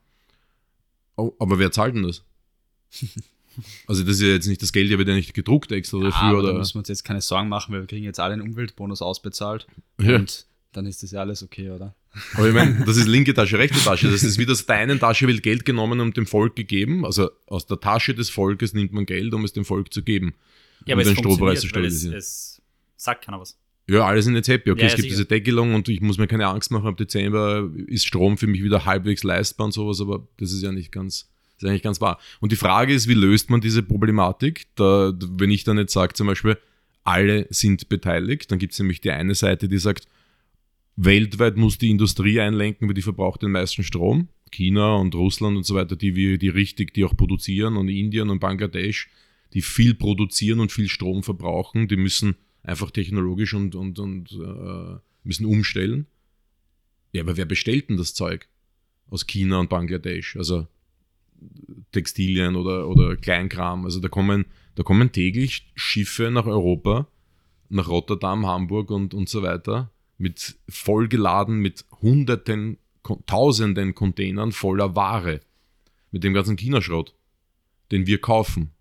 Oh, 1.15 1.33
aber 1.38 1.60
wer 1.60 1.71
zahlt 1.71 1.93
denn 1.93 2.03
das? 2.03 2.25
Also 3.88 4.03
das 4.03 4.15
ist 4.15 4.22
ja 4.22 4.27
jetzt 4.29 4.48
nicht 4.48 4.62
das 4.62 4.72
Geld, 4.74 4.89
ja 4.89 4.98
wird 4.98 5.08
ja 5.08 5.13
nicht 5.15 5.34
gedruckt 5.34 5.72
extra 5.72 5.98
Ja, 5.98 6.03
dafür. 6.05 6.22
aber 6.29 6.41
da 6.43 6.50
oder? 6.50 6.58
müssen 6.60 6.75
wir 6.75 6.79
uns 6.79 6.88
jetzt 6.89 7.03
keine 7.03 7.22
Sorgen 7.22 7.50
machen, 7.50 7.74
weil 7.74 7.81
wir 7.81 7.88
kriegen 7.88 8.05
jetzt 8.05 8.20
alle 8.20 8.34
einen 8.34 8.41
Umweltbonus 8.43 9.01
ausbezahlt. 9.01 9.67
Ja. 10.01 10.15
Und 10.15 10.46
dann 10.74 10.86
ist 10.86 11.03
das 11.03 11.12
ja 11.12 11.20
alles 11.20 11.43
okay, 11.43 11.70
oder? 11.70 11.96
Aber 12.36 12.48
ich 12.48 12.53
meine, 12.53 12.84
das 12.86 12.98
ist 12.98 13.08
linke 13.10 13.34
Tasche, 13.34 13.58
rechte 13.60 13.79
Tasche. 13.79 14.10
Das 14.10 14.24
ist 14.24 14.38
wieder 14.38 14.53
aus 14.53 14.65
der 14.65 14.77
einen 14.77 15.00
Tasche 15.00 15.27
wird 15.27 15.43
Geld 15.43 15.65
genommen 15.65 16.00
und 16.00 16.15
dem 16.17 16.25
Volk 16.25 16.55
gegeben. 16.55 17.05
Also 17.05 17.29
aus 17.48 17.65
der 17.65 17.79
Tasche 17.79 18.13
des 18.13 18.29
Volkes 18.29 18.74
nimmt 18.74 18.93
man 18.93 19.05
Geld, 19.05 19.34
um 19.34 19.43
es 19.43 19.53
dem 19.53 19.65
Volk 19.65 19.93
zu 19.93 20.01
geben. 20.03 20.34
ja, 20.86 20.93
Um 20.96 21.00
aber 21.00 21.01
es 21.01 21.08
den 21.10 21.17
Strompreis 21.17 21.39
zu 21.39 21.43
weil 21.46 21.53
es, 21.63 21.70
stabilisieren. 21.70 22.15
es 22.17 22.62
sagt 22.96 23.25
keiner 23.25 23.39
was. 23.39 23.58
Ja, 23.89 24.05
alle 24.05 24.22
sind 24.22 24.36
jetzt 24.36 24.48
happy. 24.48 24.72
Okay, 24.72 24.81
Ja, 24.81 24.86
es 24.88 24.91
ja, 24.93 24.96
gibt 24.98 25.10
sicher. 25.10 25.15
diese 25.17 25.25
Deckelung 25.25 25.74
und 25.74 25.89
ich 25.89 26.00
muss 26.01 26.17
mir 26.17 26.27
keine 26.27 26.48
Angst 26.48 26.72
machen, 26.72 26.88
ab 26.88 26.98
Dezember 26.98 27.70
ist 27.88 28.05
Strom 28.05 28.38
für 28.38 28.48
mich 28.48 28.63
wieder 28.63 28.86
halbwegs 28.86 29.24
leistbar 29.24 29.65
und 29.65 29.72
sowas, 29.74 30.00
aber 30.00 30.25
das 30.38 30.51
ist 30.53 30.62
ja 30.62 30.72
nicht 30.72 30.91
ganz, 30.91 31.29
ist 31.62 31.68
ja 31.68 31.74
nicht 31.74 31.84
ganz 31.84 32.01
wahr. 32.01 32.20
Und 32.39 32.51
die 32.51 32.58
Frage 32.58 32.94
ist, 32.94 33.08
wie 33.08 33.13
löst 33.13 33.50
man 33.50 33.62
diese 33.62 33.84
Problematik? 33.84 34.68
Da, 34.75 35.13
wenn 35.20 35.51
ich 35.51 35.63
dann 35.63 35.77
jetzt 35.77 35.94
sage, 35.94 36.13
zum 36.13 36.27
Beispiel, 36.27 36.58
alle 37.03 37.48
sind 37.50 37.89
beteiligt, 37.89 38.51
dann 38.51 38.60
gibt 38.60 38.74
es 38.74 38.80
nämlich 38.80 39.01
die 39.01 39.12
eine 39.12 39.36
Seite, 39.36 39.68
die 39.68 39.77
sagt, 39.77 40.08
weltweit 40.96 41.58
muss 41.58 41.77
die 41.77 41.89
Industrie 41.89 42.39
einlenken, 42.39 42.88
weil 42.88 42.94
die 42.94 43.01
verbraucht 43.01 43.41
den 43.41 43.51
meisten 43.51 43.84
Strom. 43.84 44.27
China 44.51 44.96
und 44.96 45.15
Russland 45.15 45.56
und 45.56 45.65
so 45.65 45.75
weiter, 45.75 45.96
die, 45.96 46.38
die 46.38 46.50
richtig, 46.50 46.94
die 46.94 47.06
auch 47.06 47.15
produzieren 47.15 47.77
und 47.77 47.88
Indien 47.88 48.30
und 48.30 48.39
Bangladesch, 48.39 49.10
die 49.53 49.62
viel 49.62 49.94
produzieren 49.94 50.60
und 50.60 50.72
viel 50.72 50.89
Strom 50.89 51.24
verbrauchen, 51.24 51.88
die 51.88 51.96
müssen 51.96 52.36
einfach 52.63 52.91
technologisch 52.91 53.53
und, 53.53 53.75
und, 53.75 53.98
und 53.98 54.32
äh, 54.32 55.00
müssen 55.24 55.46
umstellen. 55.46 56.06
Ja, 57.13 57.24
aber 57.24 57.38
wer 57.38 57.46
bestellt 57.46 57.89
denn 57.89 57.98
das 57.98 58.13
Zeug 58.13 58.48
aus 59.10 59.25
China 59.25 59.60
und 59.60 59.70
Bangladesch? 59.70 60.36
Also 60.36 60.68
Textilien 61.91 62.55
oder, 62.55 62.88
oder 62.88 63.15
Kleinkram. 63.15 63.86
Also 63.86 64.00
da 64.00 64.07
kommen, 64.07 64.45
da 64.75 64.83
kommen 64.83 65.12
täglich 65.12 65.71
Schiffe 65.75 66.31
nach 66.31 66.45
Europa, 66.45 67.07
nach 67.69 67.88
Rotterdam, 67.88 68.45
Hamburg 68.45 68.91
und, 68.91 69.13
und 69.13 69.29
so 69.29 69.41
weiter, 69.41 69.91
mit 70.17 70.57
vollgeladen 70.69 71.57
mit 71.57 71.86
hunderten, 72.01 72.77
tausenden 73.25 73.95
Containern 73.95 74.51
voller 74.51 74.95
Ware. 74.95 75.41
Mit 76.12 76.24
dem 76.24 76.33
ganzen 76.33 76.57
Chinaschrott, 76.57 77.15
den 77.91 78.05
wir 78.05 78.19
kaufen. 78.19 78.71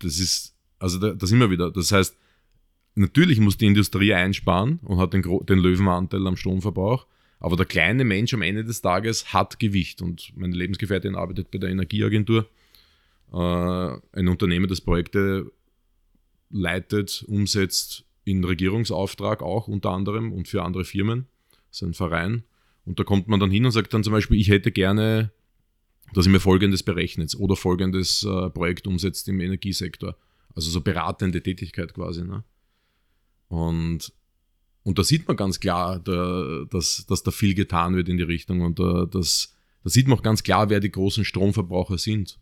Das 0.00 0.18
ist, 0.18 0.54
also 0.78 0.98
da, 0.98 1.14
da 1.14 1.26
sind 1.26 1.38
wir 1.38 1.50
wieder. 1.50 1.70
Das 1.70 1.92
heißt, 1.92 2.16
natürlich 2.94 3.40
muss 3.40 3.56
die 3.56 3.66
Industrie 3.66 4.12
einsparen 4.12 4.80
und 4.82 4.98
hat 4.98 5.14
den, 5.14 5.22
den 5.22 5.58
Löwenanteil 5.58 6.26
am 6.26 6.36
Stromverbrauch, 6.36 7.06
aber 7.40 7.56
der 7.56 7.66
kleine 7.66 8.04
Mensch 8.04 8.34
am 8.34 8.42
Ende 8.42 8.64
des 8.64 8.80
Tages 8.80 9.32
hat 9.32 9.58
Gewicht 9.58 10.02
und 10.02 10.32
meine 10.36 10.56
Lebensgefährtin 10.56 11.14
arbeitet 11.14 11.50
bei 11.50 11.58
der 11.58 11.70
Energieagentur, 11.70 12.48
äh, 13.32 13.36
ein 13.36 14.28
Unternehmen, 14.28 14.68
das 14.68 14.80
Projekte 14.80 15.50
leitet, 16.50 17.24
umsetzt 17.28 18.04
in 18.24 18.44
Regierungsauftrag 18.44 19.42
auch 19.42 19.68
unter 19.68 19.90
anderem 19.90 20.32
und 20.32 20.48
für 20.48 20.62
andere 20.62 20.84
Firmen. 20.84 21.26
Das 21.68 21.82
ist 21.82 21.82
ein 21.82 21.94
Verein. 21.94 22.44
Und 22.84 22.98
da 22.98 23.04
kommt 23.04 23.28
man 23.28 23.40
dann 23.40 23.50
hin 23.50 23.64
und 23.64 23.72
sagt 23.72 23.92
dann 23.92 24.02
zum 24.02 24.12
Beispiel, 24.12 24.40
ich 24.40 24.48
hätte 24.48 24.72
gerne, 24.72 25.30
dass 26.14 26.26
ihr 26.26 26.32
mir 26.32 26.40
Folgendes 26.40 26.82
berechnet 26.82 27.34
oder 27.38 27.54
folgendes 27.54 28.24
äh, 28.24 28.50
Projekt 28.50 28.86
umsetzt 28.86 29.28
im 29.28 29.40
Energiesektor. 29.40 30.16
Also 30.54 30.70
so 30.70 30.80
beratende 30.80 31.42
Tätigkeit 31.42 31.92
quasi. 31.94 32.24
Ne? 32.24 32.44
Und, 33.48 34.12
und 34.88 34.98
da 34.98 35.04
sieht 35.04 35.28
man 35.28 35.36
ganz 35.36 35.60
klar, 35.60 35.98
da, 35.98 36.64
dass, 36.70 37.04
dass 37.06 37.22
da 37.22 37.30
viel 37.30 37.52
getan 37.54 37.94
wird 37.94 38.08
in 38.08 38.16
die 38.16 38.22
Richtung. 38.22 38.62
Und 38.62 38.78
da, 38.78 39.04
das, 39.04 39.54
da 39.84 39.90
sieht 39.90 40.08
man 40.08 40.18
auch 40.18 40.22
ganz 40.22 40.42
klar, 40.42 40.70
wer 40.70 40.80
die 40.80 40.90
großen 40.90 41.26
Stromverbraucher 41.26 41.98
sind. 41.98 42.38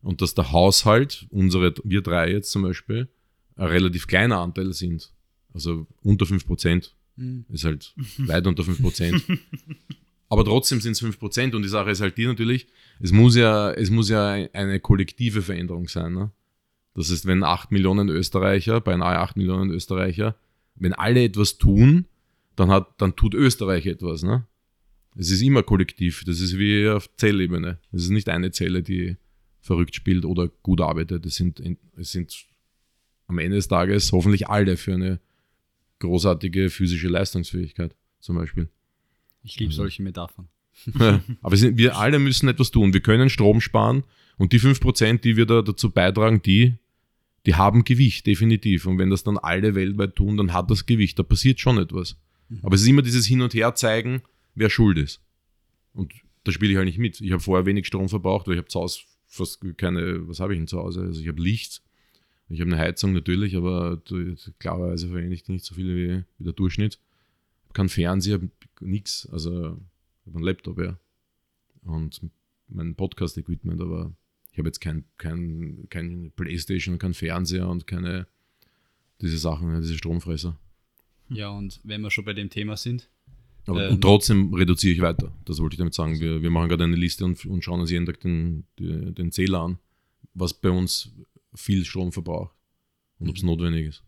Und 0.00 0.22
dass 0.22 0.34
der 0.34 0.50
Haushalt, 0.50 1.28
unsere, 1.30 1.72
wir 1.84 2.02
drei 2.02 2.32
jetzt 2.32 2.50
zum 2.50 2.62
Beispiel, 2.62 3.08
ein 3.54 3.68
relativ 3.68 4.08
kleiner 4.08 4.38
Anteil 4.38 4.72
sind. 4.72 5.12
Also 5.54 5.86
unter 6.02 6.26
5%. 6.26 6.90
Ist 7.50 7.64
halt 7.64 7.94
weit 8.18 8.44
unter 8.48 8.64
5%. 8.64 9.22
Aber 10.28 10.44
trotzdem 10.44 10.80
sind 10.80 10.94
es 10.94 11.02
5%. 11.04 11.54
Und 11.54 11.62
die 11.62 11.68
Sache 11.68 11.92
ist 11.92 12.00
halt 12.00 12.18
die 12.18 12.26
natürlich, 12.26 12.66
es 12.98 13.12
muss 13.12 13.36
ja, 13.36 13.70
es 13.70 13.88
muss 13.88 14.08
ja 14.08 14.30
eine 14.52 14.80
kollektive 14.80 15.42
Veränderung 15.42 15.86
sein. 15.86 16.12
Ne? 16.12 16.32
Das 16.96 17.10
ist, 17.10 17.24
wenn 17.24 17.44
8 17.44 17.70
Millionen 17.70 18.08
Österreicher, 18.08 18.80
beinahe 18.80 19.20
8 19.20 19.36
Millionen 19.36 19.70
Österreicher, 19.70 20.34
wenn 20.74 20.92
alle 20.92 21.24
etwas 21.24 21.58
tun, 21.58 22.06
dann, 22.56 22.70
hat, 22.70 23.00
dann 23.00 23.16
tut 23.16 23.34
Österreich 23.34 23.86
etwas. 23.86 24.22
Ne? 24.22 24.46
Es 25.16 25.30
ist 25.30 25.42
immer 25.42 25.62
kollektiv. 25.62 26.24
Das 26.24 26.40
ist 26.40 26.58
wie 26.58 26.88
auf 26.88 27.08
Zellebene. 27.16 27.78
Es 27.92 28.04
ist 28.04 28.10
nicht 28.10 28.28
eine 28.28 28.50
Zelle, 28.50 28.82
die 28.82 29.16
verrückt 29.60 29.94
spielt 29.94 30.24
oder 30.24 30.48
gut 30.62 30.80
arbeitet. 30.80 31.24
Es 31.26 31.36
sind, 31.36 31.62
es 31.96 32.12
sind 32.12 32.46
am 33.26 33.38
Ende 33.38 33.56
des 33.56 33.68
Tages 33.68 34.12
hoffentlich 34.12 34.48
alle 34.48 34.76
für 34.76 34.94
eine 34.94 35.20
großartige 36.00 36.68
physische 36.68 37.08
Leistungsfähigkeit, 37.08 37.94
zum 38.20 38.36
Beispiel. 38.36 38.68
Ich 39.44 39.58
liebe 39.58 39.72
solche 39.72 40.02
Metaphern. 40.02 40.48
Aber 41.42 41.56
sind, 41.56 41.78
wir 41.78 41.96
alle 41.98 42.18
müssen 42.18 42.48
etwas 42.48 42.70
tun. 42.70 42.92
Wir 42.92 43.00
können 43.00 43.28
Strom 43.28 43.60
sparen 43.60 44.04
und 44.36 44.52
die 44.52 44.60
5%, 44.60 45.20
die 45.20 45.36
wir 45.36 45.46
da 45.46 45.62
dazu 45.62 45.90
beitragen, 45.90 46.42
die, 46.42 46.74
die 47.46 47.54
haben 47.54 47.84
Gewicht, 47.84 48.26
definitiv. 48.26 48.86
Und 48.86 48.98
wenn 48.98 49.10
das 49.10 49.24
dann 49.24 49.38
alle 49.38 49.74
weltweit 49.74 50.16
tun, 50.16 50.36
dann 50.36 50.52
hat 50.52 50.70
das 50.70 50.86
Gewicht. 50.86 51.18
Da 51.18 51.22
passiert 51.22 51.60
schon 51.60 51.78
etwas. 51.78 52.16
Aber 52.62 52.74
es 52.74 52.82
ist 52.82 52.88
immer 52.88 53.02
dieses 53.02 53.26
Hin 53.26 53.42
und 53.42 53.54
Her 53.54 53.74
zeigen, 53.74 54.22
wer 54.54 54.70
schuld 54.70 54.98
ist. 54.98 55.20
Und 55.94 56.12
da 56.44 56.52
spiele 56.52 56.72
ich 56.72 56.76
halt 56.76 56.86
nicht 56.86 56.98
mit. 56.98 57.20
Ich 57.20 57.32
habe 57.32 57.42
vorher 57.42 57.66
wenig 57.66 57.86
Strom 57.86 58.08
verbraucht, 58.08 58.46
weil 58.46 58.54
ich 58.54 58.58
habe 58.58 58.68
zu 58.68 58.80
Hause 58.80 59.00
fast 59.26 59.60
keine, 59.78 60.28
was 60.28 60.40
habe 60.40 60.52
ich 60.52 60.60
denn 60.60 60.68
zu 60.68 60.78
Hause? 60.78 61.02
Also 61.02 61.20
ich 61.20 61.28
habe 61.28 61.42
Licht, 61.42 61.82
ich 62.48 62.60
habe 62.60 62.70
eine 62.70 62.78
Heizung 62.78 63.12
natürlich, 63.12 63.56
aber 63.56 64.02
klarerweise 64.58 65.08
verwende 65.08 65.34
ich 65.34 65.48
nicht 65.48 65.64
so 65.64 65.74
viel 65.74 65.96
wie, 65.96 66.24
wie 66.38 66.44
der 66.44 66.52
Durchschnitt. 66.52 66.98
Kein 67.72 67.88
Fernseher, 67.88 68.40
nichts. 68.80 69.26
Also 69.32 69.78
ich 70.22 70.26
habe 70.26 70.36
einen 70.36 70.44
Laptop, 70.44 70.78
ja. 70.78 70.98
Und 71.84 72.20
mein 72.68 72.94
Podcast-Equipment, 72.94 73.80
aber 73.80 74.12
ich 74.52 74.58
habe 74.58 74.68
jetzt 74.68 74.80
kein, 74.80 75.04
kein, 75.16 75.86
kein 75.88 76.32
Playstation, 76.36 76.98
kein 76.98 77.14
Fernseher 77.14 77.68
und 77.68 77.86
keine 77.86 78.26
diese 79.20 79.38
Sachen, 79.38 79.80
diese 79.80 79.96
Stromfresser. 79.96 80.58
Ja, 81.30 81.48
und 81.48 81.80
wenn 81.84 82.02
wir 82.02 82.10
schon 82.10 82.24
bei 82.24 82.34
dem 82.34 82.50
Thema 82.50 82.76
sind. 82.76 83.08
Aber 83.66 83.88
ähm, 83.88 84.00
trotzdem 84.00 84.52
reduziere 84.52 84.94
ich 84.94 85.00
weiter. 85.00 85.32
Das 85.44 85.58
wollte 85.60 85.74
ich 85.74 85.78
damit 85.78 85.94
sagen. 85.94 86.20
Wir, 86.20 86.42
wir 86.42 86.50
machen 86.50 86.68
gerade 86.68 86.84
eine 86.84 86.96
Liste 86.96 87.24
und, 87.24 87.44
und 87.46 87.62
schauen 87.62 87.80
uns 87.80 87.90
jeden 87.90 88.04
Tag 88.04 88.20
den, 88.20 88.64
den, 88.78 89.14
den 89.14 89.32
Zähler 89.32 89.60
an, 89.60 89.78
was 90.34 90.52
bei 90.52 90.70
uns 90.70 91.12
viel 91.54 91.84
Strom 91.84 92.12
verbraucht 92.12 92.54
und 93.20 93.28
ob 93.28 93.36
es 93.36 93.42
mhm. 93.42 93.50
notwendig 93.50 93.86
ist. 93.86 94.02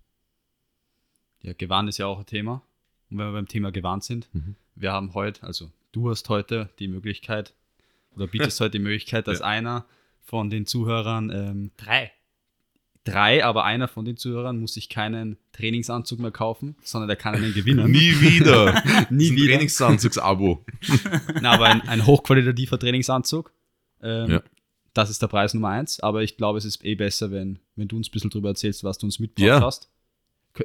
Ja, 1.43 1.53
gewarnt 1.53 1.89
ist 1.89 1.99
ja 1.99 2.07
auch 2.07 2.19
ein 2.19 2.27
Thema. 2.27 2.63
Und 3.11 3.19
wenn 3.19 3.27
wir 3.27 3.33
beim 3.33 3.49
Thema 3.49 3.71
gewarnt 3.71 4.05
sind, 4.05 4.29
mhm. 4.35 4.57
wir 4.75 4.93
haben 4.93 5.15
heute, 5.15 5.43
also 5.45 5.71
du 5.93 6.11
hast 6.11 6.29
heute 6.29 6.69
die 6.79 6.89
Möglichkeit 6.89 7.55
oder 8.15 8.27
bietest 8.27 8.61
heute 8.61 8.73
die 8.73 8.85
Möglichkeit, 8.85 9.29
dass 9.29 9.39
ja. 9.39 9.47
einer 9.47 9.87
von 10.25 10.51
den 10.51 10.67
Zuhörern 10.67 11.31
ähm, 11.31 11.71
drei 11.77 12.11
drei, 13.05 13.45
aber 13.45 13.65
einer 13.65 13.87
von 13.87 14.05
den 14.05 14.17
Zuhörern 14.17 14.59
muss 14.59 14.75
sich 14.75 14.89
keinen 14.89 15.37
Trainingsanzug 15.53 16.19
mehr 16.19 16.31
kaufen, 16.31 16.77
sondern 16.83 17.09
der 17.09 17.17
kann 17.17 17.35
einen 17.35 17.55
gewinnen. 17.55 17.91
Nie 17.91 18.21
wieder. 18.21 18.83
Nie 19.11 19.33
wieder. 19.33 19.55
Trainingsanzugs-Abo. 19.55 20.65
Na, 21.41 21.53
aber 21.53 21.67
ein, 21.67 21.83
ein 21.83 22.07
hochqualitativer 22.07 22.79
Trainingsanzug. 22.79 23.53
Ähm, 24.03 24.31
ja. 24.31 24.43
Das 24.95 25.11
ist 25.11 25.21
der 25.21 25.29
Preis 25.29 25.55
Nummer 25.55 25.69
eins. 25.69 26.01
Aber 26.01 26.23
ich 26.23 26.37
glaube, 26.37 26.59
es 26.59 26.65
ist 26.65 26.85
eh 26.85 26.95
besser, 26.95 27.31
wenn, 27.31 27.59
wenn 27.77 27.89
du 27.89 27.97
uns 27.97 28.09
ein 28.09 28.13
bisschen 28.13 28.31
drüber 28.31 28.49
erzählst, 28.49 28.85
was 28.85 28.99
du 28.99 29.07
uns 29.07 29.19
mitgebracht 29.19 29.61
ja. 29.61 29.67
hast. 29.67 29.91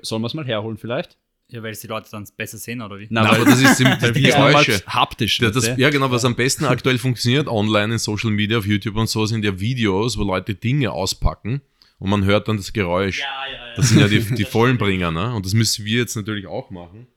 Sollen 0.02 0.22
wir 0.22 0.28
es 0.28 0.34
mal 0.34 0.46
herholen 0.46 0.78
vielleicht? 0.78 1.18
Ja, 1.52 1.64
weil 1.64 1.72
es 1.72 1.80
die 1.80 1.88
Leute 1.88 2.08
dann 2.12 2.28
besser 2.38 2.60
sehen, 2.60 2.82
oder 2.82 3.00
wie? 3.00 3.08
Nein, 3.10 3.26
aber 3.26 3.44
das 3.44 3.60
ist 3.60 3.80
die, 3.80 4.14
die 4.14 4.22
Geräusche. 4.22 4.84
haptisch. 4.86 5.40
Das, 5.40 5.54
das, 5.54 5.78
ja, 5.78 5.90
genau, 5.90 6.12
was 6.12 6.24
am 6.24 6.36
besten 6.36 6.66
aktuell 6.66 7.00
funktioniert 7.00 7.48
online 7.48 7.94
in 7.94 8.00
Social 8.00 8.30
Media, 8.30 8.60
auf 8.60 8.68
YouTube 8.68 8.96
und 8.96 9.10
so, 9.10 9.26
sind 9.26 9.44
ja 9.44 9.60
Videos, 9.60 10.18
wo 10.18 10.24
Leute 10.24 10.54
Dinge 10.54 10.92
auspacken 10.92 11.62
und 11.98 12.10
man 12.12 12.24
hört 12.24 12.48
dann 12.48 12.58
das 12.58 12.72
Geräusch. 12.72 13.20
Ja, 13.20 13.26
ja, 13.48 13.68
ja. 13.70 13.76
Das 13.76 13.90
sind 13.90 14.00
ja 14.00 14.08
die, 14.08 14.20
die 14.36 14.46
Vollenbringer, 14.52 15.12
ne? 15.12 15.34
Und 15.34 15.46
das 15.46 15.54
müssen 15.54 15.86
wir 15.86 16.00
jetzt 16.00 16.16
natürlich 16.16 16.46
auch 16.46 16.70
machen. 16.70 17.08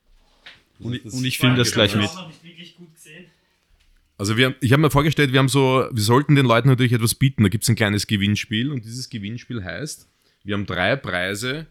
Und, 0.79 0.95
ich, 0.95 1.05
und 1.05 1.25
ich 1.25 1.39
filme 1.39 1.57
das 1.57 1.73
gleich 1.73 1.95
mit. 1.95 2.11
Also 4.17 4.37
wir, 4.37 4.55
ich 4.61 4.73
habe 4.73 4.81
mir 4.81 4.91
vorgestellt, 4.91 5.33
wir 5.33 5.41
haben 5.41 5.49
so, 5.49 5.87
wir 5.91 6.03
sollten 6.03 6.37
den 6.37 6.47
Leuten 6.47 6.69
natürlich 6.69 6.93
etwas 6.93 7.15
bieten. 7.15 7.43
Da 7.43 7.49
gibt 7.49 7.65
es 7.65 7.69
ein 7.69 7.77
kleines 7.77 8.07
Gewinnspiel 8.07 8.71
und 8.71 8.85
dieses 8.85 9.11
Gewinnspiel 9.11 9.63
heißt, 9.63 10.09
wir 10.45 10.55
haben 10.55 10.67
drei 10.67 10.97
Preise, 10.97 11.67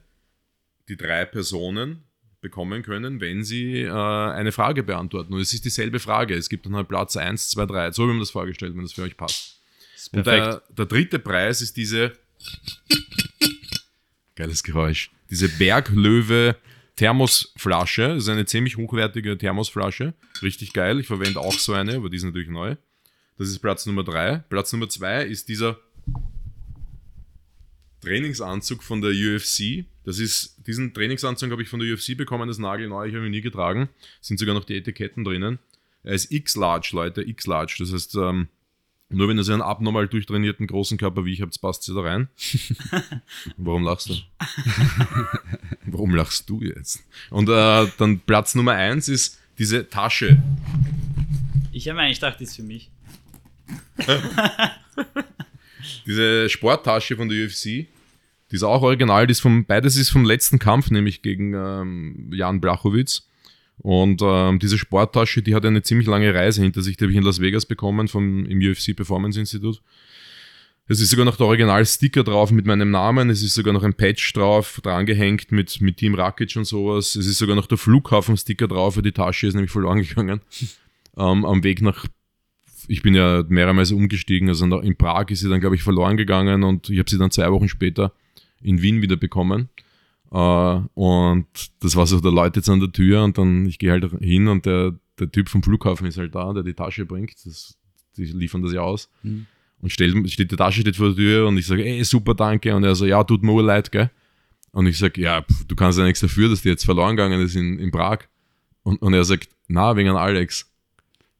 die 0.87 0.95
drei 0.95 1.25
Personen 1.25 2.03
bekommen 2.41 2.83
können, 2.83 3.21
wenn 3.21 3.43
sie 3.43 3.81
äh, 3.81 3.89
eine 3.91 4.51
Frage 4.51 4.83
beantworten. 4.83 5.33
Und 5.33 5.41
es 5.41 5.53
ist 5.53 5.63
dieselbe 5.63 5.99
Frage. 5.99 6.35
Es 6.35 6.49
gibt 6.49 6.65
dann 6.65 6.75
halt 6.75 6.87
Platz 6.87 7.15
1, 7.15 7.49
2, 7.49 7.65
3. 7.65 7.91
So 7.91 8.03
haben 8.03 8.13
wir 8.13 8.19
das 8.19 8.31
vorgestellt, 8.31 8.75
wenn 8.75 8.81
das 8.81 8.93
für 8.93 9.03
euch 9.03 9.15
passt. 9.15 9.61
Und 10.11 10.25
der, 10.25 10.63
der 10.69 10.85
dritte 10.85 11.19
Preis 11.19 11.61
ist 11.61 11.77
diese 11.77 12.13
Geiles 14.35 14.63
Geräusch. 14.63 15.11
Diese 15.29 15.47
Berglöwe 15.47 16.55
Thermosflasche. 16.95 18.09
Das 18.09 18.23
ist 18.23 18.29
eine 18.29 18.45
ziemlich 18.45 18.77
hochwertige 18.77 19.37
Thermosflasche. 19.37 20.13
Richtig 20.41 20.73
geil. 20.73 20.99
Ich 20.99 21.07
verwende 21.07 21.39
auch 21.39 21.53
so 21.53 21.73
eine, 21.73 21.95
aber 21.95 22.09
die 22.09 22.17
ist 22.17 22.23
natürlich 22.23 22.49
neu. 22.49 22.75
Das 23.37 23.49
ist 23.49 23.59
Platz 23.59 23.85
Nummer 23.85 24.03
3. 24.03 24.43
Platz 24.49 24.73
Nummer 24.73 24.89
2 24.89 25.23
ist 25.25 25.47
dieser 25.47 25.79
Trainingsanzug 28.01 28.83
von 28.83 29.01
der 29.01 29.11
UFC. 29.11 29.85
Das 30.03 30.19
ist, 30.19 30.55
diesen 30.67 30.93
Trainingsanzug 30.93 31.51
habe 31.51 31.61
ich 31.61 31.69
von 31.69 31.79
der 31.79 31.93
UFC 31.93 32.17
bekommen, 32.17 32.47
das 32.47 32.57
nagelneu, 32.57 33.05
ich 33.07 33.15
habe 33.15 33.25
ihn 33.25 33.31
nie 33.31 33.41
getragen. 33.41 33.89
Sind 34.19 34.39
sogar 34.39 34.55
noch 34.55 34.65
die 34.65 34.75
Etiketten 34.75 35.23
drinnen. 35.23 35.59
Er 36.03 36.13
ist 36.13 36.31
X-Large, 36.31 36.91
Leute, 36.93 37.21
X-Large. 37.21 37.75
Das 37.79 37.93
heißt, 37.93 38.15
ähm, 38.15 38.47
nur 39.09 39.27
wenn 39.27 39.37
ihr 39.37 39.43
so 39.43 39.53
einen 39.53 39.61
abnormal 39.61 40.07
durchtrainierten 40.07 40.67
großen 40.67 40.97
Körper 40.97 41.25
wie 41.25 41.33
ich 41.33 41.41
habt, 41.41 41.59
passt 41.61 41.83
sie 41.83 41.93
da 41.93 42.01
rein. 42.01 42.29
Warum 43.57 43.83
lachst 43.83 44.09
du? 44.09 44.15
Warum 45.85 46.15
lachst 46.15 46.49
du 46.49 46.61
jetzt? 46.61 47.03
Und 47.29 47.49
äh, 47.49 47.87
dann 47.97 48.21
Platz 48.21 48.55
Nummer 48.55 48.71
eins 48.73 49.09
ist 49.09 49.39
diese 49.57 49.89
Tasche. 49.89 50.41
Ich 51.71 51.87
habe 51.89 51.99
eigentlich 51.99 52.19
gedacht, 52.19 52.39
die 52.39 52.45
ist 52.45 52.55
für 52.55 52.63
mich. 52.63 52.89
diese 56.05 56.49
Sporttasche 56.49 57.15
von 57.15 57.29
der 57.29 57.45
UFC, 57.45 57.63
die 57.65 58.55
ist 58.55 58.63
auch 58.63 58.81
original, 58.81 59.27
die 59.27 59.31
ist 59.31 59.39
vom, 59.39 59.65
beides 59.65 59.95
ist 59.95 60.09
vom 60.09 60.25
letzten 60.25 60.59
Kampf, 60.59 60.91
nämlich 60.91 61.21
gegen 61.21 61.53
ähm, 61.53 62.29
Jan 62.33 62.59
Blachowitz. 62.59 63.27
Und 63.77 64.21
ähm, 64.23 64.59
diese 64.59 64.77
Sporttasche, 64.77 65.41
die 65.41 65.55
hat 65.55 65.65
eine 65.65 65.81
ziemlich 65.81 66.07
lange 66.07 66.33
Reise 66.33 66.61
hinter 66.61 66.81
sich, 66.81 66.97
die 66.97 67.05
habe 67.05 67.11
ich 67.11 67.17
in 67.17 67.23
Las 67.23 67.39
Vegas 67.39 67.65
bekommen 67.65 68.07
vom, 68.07 68.45
im 68.45 68.59
UFC 68.59 68.95
Performance 68.95 69.39
Institute. 69.39 69.79
Es 70.87 70.99
ist 70.99 71.09
sogar 71.09 71.25
noch 71.25 71.37
der 71.37 71.47
Original-Sticker 71.47 72.23
drauf 72.23 72.51
mit 72.51 72.65
meinem 72.65 72.91
Namen, 72.91 73.29
es 73.29 73.41
ist 73.41 73.53
sogar 73.53 73.73
noch 73.73 73.83
ein 73.83 73.93
Patch 73.93 74.33
drauf, 74.33 74.81
drangehängt 74.83 75.51
mit, 75.51 75.79
mit 75.79 75.97
Team 75.97 76.15
Rakic 76.15 76.55
und 76.57 76.65
sowas. 76.65 77.15
Es 77.15 77.25
ist 77.25 77.37
sogar 77.37 77.55
noch 77.55 77.65
der 77.65 77.77
Flughafen-Sticker 77.77 78.67
drauf, 78.67 78.95
für 78.95 79.01
die 79.01 79.13
Tasche 79.13 79.47
ist 79.47 79.53
nämlich 79.53 79.71
verloren 79.71 80.01
gegangen. 80.07 80.41
ähm, 81.17 81.45
am 81.45 81.63
Weg 81.63 81.81
nach, 81.81 82.05
ich 82.87 83.01
bin 83.01 83.13
ja 83.13 83.43
mehrmals 83.47 83.91
umgestiegen, 83.91 84.49
also 84.49 84.65
in 84.79 84.95
Prag 84.95 85.29
ist 85.29 85.41
sie 85.41 85.49
dann, 85.49 85.59
glaube 85.59 85.75
ich, 85.75 85.83
verloren 85.83 86.17
gegangen 86.17 86.63
und 86.63 86.89
ich 86.89 86.99
habe 86.99 87.09
sie 87.09 87.17
dann 87.17 87.31
zwei 87.31 87.51
Wochen 87.51 87.69
später 87.69 88.13
in 88.61 88.81
Wien 88.81 89.01
wieder 89.01 89.17
bekommen. 89.17 89.69
Uh, 90.33 90.83
und 90.93 91.45
das 91.81 91.97
war 91.97 92.07
so, 92.07 92.21
der 92.21 92.31
Leute 92.31 92.61
jetzt 92.61 92.69
an 92.69 92.79
der 92.79 92.91
Tür 92.91 93.21
und 93.23 93.37
dann, 93.37 93.65
ich 93.65 93.79
gehe 93.79 93.91
halt 93.91 94.09
hin 94.21 94.47
und 94.47 94.65
der, 94.65 94.95
der 95.19 95.29
Typ 95.29 95.49
vom 95.49 95.61
Flughafen 95.61 96.07
ist 96.07 96.17
halt 96.17 96.33
da, 96.33 96.53
der 96.53 96.63
die 96.63 96.73
Tasche 96.73 97.05
bringt. 97.05 97.33
Das, 97.45 97.77
die 98.15 98.23
liefern 98.23 98.61
das 98.61 98.71
ja 98.71 98.79
aus. 98.79 99.09
Mhm. 99.23 99.45
Und 99.81 99.91
steht, 99.91 100.13
steht, 100.31 100.51
die 100.51 100.55
Tasche 100.55 100.81
steht 100.81 100.95
vor 100.95 101.07
der 101.07 101.17
Tür 101.17 101.47
und 101.47 101.57
ich 101.57 101.65
sage, 101.67 101.83
ey, 101.83 102.01
super, 102.05 102.33
danke. 102.33 102.73
Und 102.73 102.83
er 102.85 102.95
so, 102.95 103.05
ja, 103.05 103.23
tut 103.25 103.43
mir 103.43 103.61
leid, 103.61 103.91
gell? 103.91 104.09
Und 104.71 104.87
ich 104.87 104.97
sage, 104.97 105.19
ja, 105.19 105.41
pf, 105.41 105.65
du 105.67 105.75
kannst 105.75 105.99
ja 105.99 106.05
nichts 106.05 106.21
dafür, 106.21 106.47
dass 106.47 106.61
die 106.61 106.69
jetzt 106.69 106.85
verloren 106.85 107.17
gegangen 107.17 107.41
ist 107.41 107.55
in, 107.55 107.77
in 107.79 107.91
Prag. 107.91 108.19
Und, 108.83 109.01
und 109.01 109.13
er 109.13 109.25
sagt, 109.25 109.49
na, 109.67 109.97
wegen 109.97 110.15
Alex. 110.15 110.71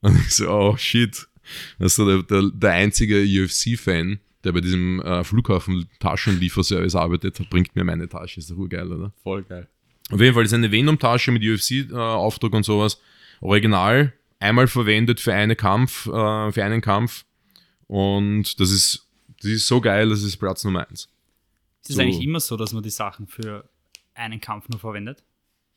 Und 0.01 0.17
ich 0.17 0.35
so, 0.35 0.49
oh 0.49 0.75
shit. 0.75 1.27
Das 1.79 1.93
ist 1.93 1.95
so 1.95 2.05
der, 2.05 2.23
der, 2.23 2.49
der 2.53 2.71
einzige 2.71 3.21
UFC-Fan, 3.21 4.19
der 4.43 4.51
bei 4.51 4.61
diesem 4.61 5.01
äh, 5.01 5.23
Flughafen 5.23 5.87
Taschenlieferservice 5.99 6.95
arbeitet, 6.95 7.49
bringt 7.49 7.75
mir 7.75 7.83
meine 7.83 8.07
Tasche. 8.07 8.39
Ist 8.39 8.51
doch 8.51 8.67
geil, 8.67 8.91
oder? 8.91 9.13
Voll 9.23 9.43
geil. 9.43 9.67
Auf 10.11 10.19
jeden 10.19 10.33
Fall 10.33 10.43
ist 10.43 10.53
eine 10.53 10.71
Venom-Tasche 10.71 11.31
mit 11.31 11.43
UFC-Aufdruck 11.43 12.53
äh, 12.53 12.57
und 12.57 12.63
sowas. 12.63 12.99
Original, 13.39 14.13
einmal 14.39 14.67
verwendet 14.67 15.19
für, 15.19 15.33
eine 15.33 15.55
Kampf, 15.55 16.07
äh, 16.07 16.51
für 16.51 16.63
einen 16.63 16.81
Kampf. 16.81 17.25
Und 17.87 18.59
das 18.59 18.71
ist, 18.71 19.07
das 19.41 19.51
ist 19.51 19.67
so 19.67 19.81
geil, 19.81 20.09
das 20.09 20.23
ist 20.23 20.37
Platz 20.37 20.63
Nummer 20.63 20.87
1. 20.89 20.91
Ist 20.91 21.09
es 21.89 21.95
so. 21.95 22.01
eigentlich 22.01 22.21
immer 22.21 22.39
so, 22.39 22.57
dass 22.57 22.73
man 22.73 22.83
die 22.83 22.89
Sachen 22.89 23.27
für 23.27 23.67
einen 24.13 24.41
Kampf 24.41 24.69
nur 24.69 24.79
verwendet? 24.79 25.23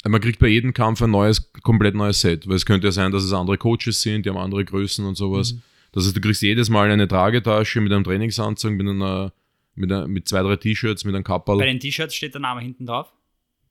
Man 0.06 0.20
kriegt 0.20 0.38
bei 0.38 0.48
jedem 0.48 0.74
Kampf 0.74 1.02
ein 1.02 1.10
neues, 1.10 1.50
komplett 1.62 1.94
neues 1.94 2.20
Set, 2.20 2.46
weil 2.46 2.56
es 2.56 2.66
könnte 2.66 2.88
ja 2.88 2.92
sein, 2.92 3.10
dass 3.10 3.24
es 3.24 3.32
andere 3.32 3.56
Coaches 3.56 4.02
sind, 4.02 4.26
die 4.26 4.30
haben 4.30 4.36
andere 4.36 4.64
Größen 4.64 5.04
und 5.04 5.16
sowas. 5.16 5.54
Mhm. 5.54 5.62
Das 5.92 6.04
heißt, 6.04 6.16
du 6.16 6.20
kriegst 6.20 6.42
jedes 6.42 6.68
Mal 6.68 6.90
eine 6.90 7.08
Tragetasche 7.08 7.80
mit 7.80 7.92
einem 7.92 8.04
Trainingsanzug, 8.04 8.72
mit, 8.72 8.86
einer, 8.86 9.32
mit, 9.74 9.90
einer, 9.90 10.06
mit 10.06 10.28
zwei, 10.28 10.42
drei 10.42 10.56
T-Shirts, 10.56 11.04
mit 11.04 11.14
einem 11.14 11.24
Kapperl. 11.24 11.58
Bei 11.58 11.66
den 11.66 11.80
T-Shirts 11.80 12.14
steht 12.14 12.34
der 12.34 12.40
Name 12.40 12.60
hinten 12.60 12.84
drauf? 12.84 13.12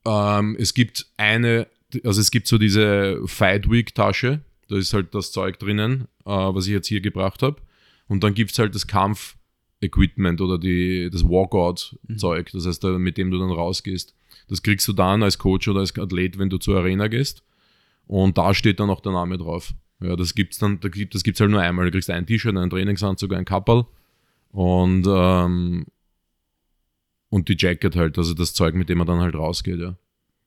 Ähm, 0.06 0.56
es 0.60 0.74
gibt 0.74 1.06
eine, 1.18 1.68
also 2.04 2.20
es 2.20 2.32
gibt 2.32 2.48
so 2.48 2.58
diese 2.58 3.22
Fight 3.26 3.70
Week 3.70 3.94
Tasche, 3.94 4.42
da 4.70 4.78
ist 4.78 4.94
halt 4.94 5.14
das 5.14 5.32
Zeug 5.32 5.60
drinnen, 5.60 6.08
äh, 6.26 6.32
was 6.32 6.66
ich 6.66 6.72
jetzt 6.72 6.88
hier 6.88 7.02
gebracht 7.02 7.44
habe. 7.44 7.58
Und 8.08 8.24
dann 8.24 8.34
gibt 8.34 8.52
es 8.52 8.60
halt 8.60 8.74
das 8.74 8.88
Kampf 8.88 9.36
Equipment 9.82 10.42
oder 10.42 10.58
die, 10.58 11.10
das 11.12 11.24
Walkout-Zeug, 11.24 12.52
das 12.54 12.66
heißt, 12.66 12.84
mit 12.84 13.18
dem 13.18 13.32
du 13.32 13.40
dann 13.40 13.52
rausgehst. 13.52 14.16
Das 14.48 14.62
kriegst 14.62 14.88
du 14.88 14.94
dann 14.94 15.24
als 15.24 15.38
Coach 15.38 15.68
oder 15.68 15.80
als 15.80 15.98
Athlet, 15.98 16.38
wenn 16.38 16.50
du 16.50 16.58
zur 16.58 16.78
Arena 16.78 17.08
gehst. 17.08 17.44
Und 18.08 18.38
da 18.38 18.54
steht 18.54 18.80
dann 18.80 18.90
auch 18.90 19.02
der 19.02 19.14
Name 19.14 19.38
drauf. 19.38 19.74
Ja, 20.02 20.16
das 20.16 20.36
gibt's 20.36 20.58
dann, 20.58 20.80
da 20.82 20.90
gibt, 20.90 21.16
das 21.16 21.24
gibt's 21.24 21.40
halt 21.40 21.52
nur 21.52 21.62
einmal. 21.62 21.86
Du 21.86 21.92
kriegst 21.92 22.10
ein 22.10 22.26
T-Shirt, 22.26 22.56
einen 22.56 22.70
Trainingsanzug, 22.70 23.34
ein 23.34 23.46
Kappel 23.46 23.86
und, 24.52 25.06
ähm, 25.08 25.86
und 27.30 27.50
die 27.50 27.56
Jacket 27.58 27.96
halt, 27.96 28.18
also 28.18 28.34
das 28.34 28.54
Zeug, 28.54 28.76
mit 28.76 28.90
dem 28.90 28.98
man 28.98 29.08
dann 29.08 29.20
halt 29.20 29.36
rausgeht, 29.36 29.80
ja. 29.80 29.96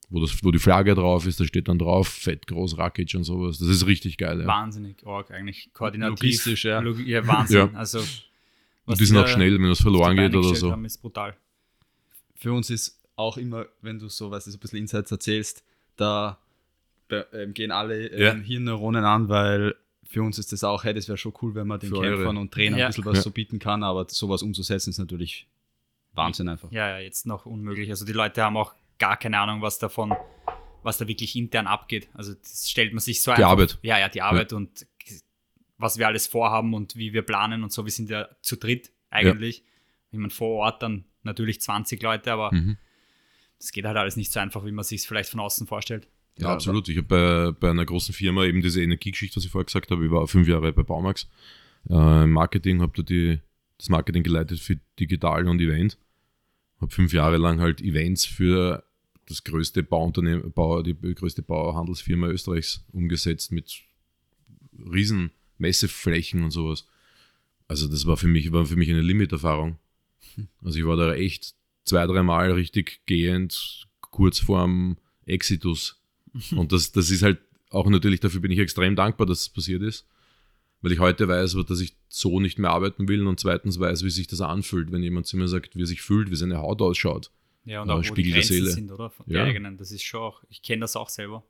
Wo, 0.08 0.20
das, 0.20 0.44
wo 0.44 0.52
die 0.52 0.60
Flagge 0.60 0.94
drauf 0.94 1.26
ist, 1.26 1.40
da 1.40 1.44
steht 1.44 1.66
dann 1.66 1.80
drauf, 1.80 2.06
fett, 2.06 2.46
groß, 2.46 2.78
Rakic 2.78 3.12
und 3.16 3.24
sowas. 3.24 3.58
Das 3.58 3.68
ist 3.68 3.86
richtig 3.86 4.18
geil, 4.18 4.40
ja. 4.40 4.46
Wahnsinnig 4.46 5.04
arg 5.04 5.32
eigentlich. 5.32 5.70
Koordinativ. 5.72 6.20
Logistisch, 6.20 6.64
ja. 6.64 6.78
Log 6.78 7.00
ja, 7.00 7.26
Wahnsinn. 7.26 7.56
Ja. 7.56 7.70
Also, 7.72 7.98
Und 8.84 9.00
die 9.00 9.04
sind 9.04 9.16
auch 9.16 9.26
schnell, 9.26 9.58
wenn 9.58 9.68
was 9.68 9.80
verloren 9.80 10.16
geht 10.16 10.34
oder 10.36 10.54
so. 10.54 10.70
Haben, 10.70 10.84
ist 10.84 10.98
brutal. 10.98 11.36
Für 12.36 12.52
uns 12.52 12.70
ist 12.70 12.95
auch 13.16 13.36
immer, 13.38 13.66
wenn 13.80 13.98
du 13.98 14.08
so, 14.08 14.30
weißt 14.30 14.46
du, 14.46 14.50
so 14.52 14.56
ein 14.56 14.60
bisschen 14.60 14.78
Insights 14.78 15.10
erzählst, 15.10 15.64
da 15.96 16.38
ähm, 17.32 17.54
gehen 17.54 17.70
alle 17.70 18.08
ähm, 18.08 18.20
Ja. 18.20 18.34
Hirnneuronen 18.44 19.04
an, 19.04 19.28
weil 19.28 19.74
für 20.04 20.22
uns 20.22 20.38
ist 20.38 20.52
das 20.52 20.62
auch, 20.64 20.84
hey, 20.84 20.94
das 20.94 21.08
wäre 21.08 21.18
schon 21.18 21.32
cool, 21.42 21.54
wenn 21.54 21.66
man 21.66 21.80
den 21.80 21.88
Für 21.90 22.00
Kämpfern 22.00 22.26
eure. 22.28 22.38
und 22.40 22.52
Trainern 22.52 22.78
Ja. 22.78 22.86
ein 22.86 22.90
bisschen 22.90 23.04
was 23.06 23.16
Ja. 23.18 23.22
so 23.22 23.30
bieten 23.30 23.58
kann, 23.58 23.82
aber 23.82 24.06
sowas 24.08 24.42
umzusetzen 24.42 24.90
ist 24.90 24.98
natürlich 24.98 25.46
Wahnsinn 26.14 26.48
einfach. 26.48 26.70
Ja, 26.70 26.88
ja, 26.90 26.98
jetzt 26.98 27.26
noch 27.26 27.46
unmöglich. 27.46 27.90
Also 27.90 28.04
die 28.04 28.12
Leute 28.12 28.42
haben 28.42 28.56
auch 28.56 28.74
gar 28.98 29.16
keine 29.16 29.38
Ahnung, 29.38 29.62
was 29.62 29.78
davon, 29.78 30.14
was 30.82 30.98
da 30.98 31.06
wirklich 31.08 31.36
intern 31.36 31.66
abgeht. 31.66 32.08
Also 32.14 32.34
das 32.34 32.70
stellt 32.70 32.92
man 32.92 33.00
sich 33.00 33.22
so 33.22 33.34
Die 33.34 33.44
Arbeit. 33.44 33.78
Ja, 33.82 33.98
ja, 33.98 34.08
die 34.08 34.22
Arbeit 34.22 34.52
und 34.52 34.86
was 35.78 35.98
wir 35.98 36.06
alles 36.06 36.26
vorhaben 36.26 36.72
und 36.72 36.96
wie 36.96 37.12
wir 37.12 37.20
planen 37.22 37.62
und 37.62 37.70
so. 37.72 37.84
Wir 37.84 37.92
sind 37.92 38.08
ja 38.08 38.28
zu 38.40 38.56
dritt 38.56 38.90
eigentlich. 39.10 39.62
Ich 40.10 40.18
meine, 40.18 40.30
vor 40.30 40.48
Ort 40.64 40.82
dann 40.82 41.04
natürlich 41.22 41.60
20 41.60 42.02
Leute, 42.02 42.32
aber 42.32 42.54
Mhm. 42.54 42.78
Es 43.58 43.72
geht 43.72 43.84
halt 43.84 43.96
alles 43.96 44.16
nicht 44.16 44.32
so 44.32 44.40
einfach, 44.40 44.64
wie 44.64 44.72
man 44.72 44.84
sich 44.84 45.00
es 45.00 45.06
vielleicht 45.06 45.30
von 45.30 45.40
außen 45.40 45.66
vorstellt. 45.66 46.08
Ja, 46.38 46.48
Ja, 46.48 46.52
absolut. 46.52 46.88
Ich 46.88 46.96
habe 46.98 47.06
bei, 47.06 47.52
bei 47.52 47.70
einer 47.70 47.86
großen 47.86 48.14
Firma 48.14 48.44
eben 48.44 48.60
diese 48.60 48.82
Energiegeschichte, 48.82 49.36
was 49.36 49.44
ich 49.44 49.50
vorher 49.50 49.64
gesagt 49.64 49.90
habe. 49.90 50.04
Ich 50.04 50.10
war 50.10 50.26
fünf 50.26 50.46
Jahre 50.48 50.72
bei 50.72 50.82
Baumax 50.82 51.28
äh, 51.88 52.24
im 52.24 52.32
Marketing, 52.32 52.82
habe 52.82 52.92
da 52.94 53.02
die, 53.02 53.40
das 53.78 53.88
Marketing 53.88 54.22
geleitet 54.22 54.60
für 54.60 54.78
Digital 55.00 55.48
und 55.48 55.60
Event. 55.60 55.98
Habe 56.80 56.92
fünf 56.92 57.12
Jahre 57.12 57.38
lang 57.38 57.60
halt 57.60 57.80
Events 57.80 58.26
für 58.26 58.84
das 59.26 59.44
größte 59.44 59.82
Bauunternehmen, 59.82 60.52
Bau, 60.52 60.82
die 60.82 60.94
größte 60.94 61.42
Bauhandelsfirma 61.42 62.28
Österreichs 62.28 62.84
umgesetzt 62.92 63.50
mit 63.50 63.82
riesen 64.92 65.30
Messeflächen 65.58 66.44
und 66.44 66.50
sowas. 66.50 66.86
Also 67.66 67.88
das 67.88 68.06
war 68.06 68.16
für 68.16 68.28
mich, 68.28 68.52
war 68.52 68.66
für 68.66 68.76
mich 68.76 68.90
eine 68.90 69.00
Limiterfahrung. 69.00 69.78
Also 70.62 70.78
ich 70.78 70.86
war 70.86 70.96
da 70.96 71.14
echt 71.14 71.54
zwei, 71.86 72.06
dreimal 72.06 72.52
richtig 72.52 73.00
gehend, 73.06 73.86
kurz 74.00 74.38
vorm 74.38 74.98
Exitus. 75.24 75.98
Und 76.54 76.72
das, 76.72 76.92
das 76.92 77.10
ist 77.10 77.22
halt 77.22 77.38
auch 77.70 77.88
natürlich, 77.88 78.20
dafür 78.20 78.40
bin 78.40 78.50
ich 78.52 78.58
extrem 78.58 78.94
dankbar, 78.94 79.26
dass 79.26 79.40
es 79.40 79.48
passiert 79.48 79.82
ist. 79.82 80.06
Weil 80.82 80.92
ich 80.92 80.98
heute 80.98 81.26
weiß, 81.26 81.56
dass 81.66 81.80
ich 81.80 81.96
so 82.08 82.38
nicht 82.38 82.58
mehr 82.58 82.70
arbeiten 82.70 83.08
will 83.08 83.26
und 83.26 83.40
zweitens 83.40 83.80
weiß, 83.80 84.04
wie 84.04 84.10
sich 84.10 84.26
das 84.28 84.42
anfühlt, 84.42 84.92
wenn 84.92 85.02
jemand 85.02 85.26
zu 85.26 85.36
mir 85.38 85.48
sagt, 85.48 85.74
wie 85.74 85.82
er 85.82 85.86
sich 85.86 86.02
fühlt, 86.02 86.30
wie 86.30 86.36
seine 86.36 86.58
Haut 86.58 86.82
ausschaut. 86.82 87.30
Ja, 87.64 87.82
und 87.82 87.88
Ja, 87.88 87.94
auch 87.94 87.98
wo 87.98 88.02
die 88.02 88.08
Spiegel 88.08 88.32
der 88.32 88.40
Grenzen 88.42 88.52
Seele. 88.54 88.70
sind, 88.70 88.92
oder? 88.92 89.10
Von 89.10 89.24
Ja. 89.26 89.40
der 89.40 89.44
eigenen. 89.46 89.78
Das 89.78 89.90
ist 89.90 90.02
schon 90.04 90.20
auch, 90.20 90.44
ich 90.50 90.62
kenne 90.62 90.80
das 90.82 90.94
auch 90.94 91.08
selber. 91.08 91.42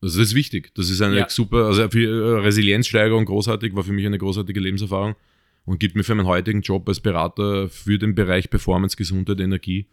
Also 0.00 0.18
das 0.20 0.28
ist 0.28 0.34
wichtig. 0.34 0.72
Das 0.74 0.88
ist 0.88 1.00
eine 1.02 1.18
Ja. 1.18 1.28
super, 1.28 1.66
also 1.66 1.88
für 1.90 1.98
äh, 2.38 2.40
Resilienzsteigerung 2.40 3.24
großartig, 3.24 3.74
war 3.74 3.82
für 3.84 3.92
mich 3.92 4.06
eine 4.06 4.18
großartige 4.18 4.60
Lebenserfahrung 4.60 5.16
und 5.64 5.80
gibt 5.80 5.96
mir 5.96 6.04
für 6.04 6.14
meinen 6.14 6.26
heutigen 6.26 6.60
Job 6.60 6.88
als 6.88 7.00
Berater 7.00 7.68
für 7.68 7.98
den 7.98 8.14
Bereich 8.14 8.50
Performance, 8.50 8.96
Gesundheit, 8.96 9.40
Energie 9.40 9.86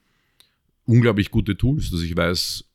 unglaublich 0.86 1.32
gute 1.32 1.58
Tools, 1.58 1.92
dass 1.92 2.02
ich 2.02 2.16
weiß, 2.16 2.66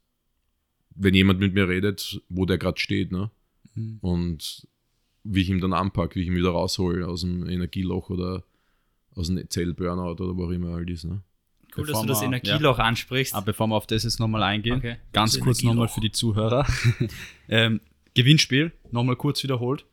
wenn 0.95 1.15
jemand 1.15 1.41
mit 1.41 1.55
mir 1.55 1.69
redet, 1.69 2.21
wo 2.29 2.47
der 2.47 2.59
gerade 2.59 2.79
steht, 2.79 3.13
ne? 3.13 3.31
Mhm. 3.75 3.99
Und 4.01 4.67
wie 5.25 5.43
ich 5.43 5.51
ihn 5.51 5.61
dann 5.61 5.73
anpacke, 5.73 6.15
wie 6.15 6.23
ich 6.23 6.29
ihn 6.29 6.37
wieder 6.37 6.51
raushole 6.51 7.07
aus 7.07 7.23
dem 7.23 7.49
Energieloch 7.49 8.11
oder 8.11 8.45
aus 9.15 9.29
dem 9.29 9.49
Zellburnout 9.49 10.23
oder 10.23 10.37
wo 10.37 10.47
auch 10.47 10.51
immer 10.51 10.73
halt 10.73 10.89
ist, 10.91 11.05
ne? 11.05 11.23
Cool, 11.77 11.85
Bevor 11.85 11.95
dass 11.95 12.03
du 12.03 12.07
das 12.07 12.23
Energieloch 12.23 12.79
ansprichst. 12.79 13.35
Aber 13.35 13.47
bevor 13.47 13.67
wir 13.67 13.75
auf 13.75 13.87
das 13.87 14.05
jetzt 14.05 14.19
nochmal 14.19 14.43
eingehen, 14.43 14.79
Okay. 14.79 14.97
ganz 15.13 15.35
Das 15.35 15.43
kurz 15.43 15.63
nochmal 15.63 15.89
für 15.89 16.01
die 16.01 16.13
Zuhörer. 16.13 16.67
ähm, 17.49 17.81
Gewinnspiel, 18.15 18.73
nochmal 18.93 19.17
kurz 19.17 19.43
wiederholt. 19.43 19.85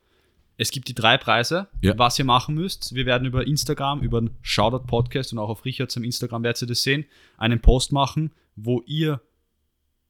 Es 0.63 0.71
gibt 0.71 0.88
die 0.88 0.95
drei 0.95 1.17
Preise, 1.17 1.67
Ja. 1.82 1.97
was 1.97 2.17
ihr 2.17 2.23
machen 2.26 2.56
müsst. 2.56 2.95
Wir 2.95 3.06
werden 3.06 3.26
über 3.28 3.45
Instagram, 3.45 4.02
über 4.02 4.21
den 4.21 4.30
Shoutout 4.41 4.86
Podcast 4.88 5.34
und 5.34 5.39
auch 5.39 5.49
auf 5.49 5.65
Richards 5.65 5.97
im 5.97 6.06
Instagram 6.06 6.41
werdet 6.43 6.62
ihr 6.62 6.67
das 6.69 6.84
sehen, 6.84 7.04
einen 7.38 7.60
Post 7.60 7.91
machen, 7.91 8.32
wo 8.56 8.82
ihr 8.86 9.19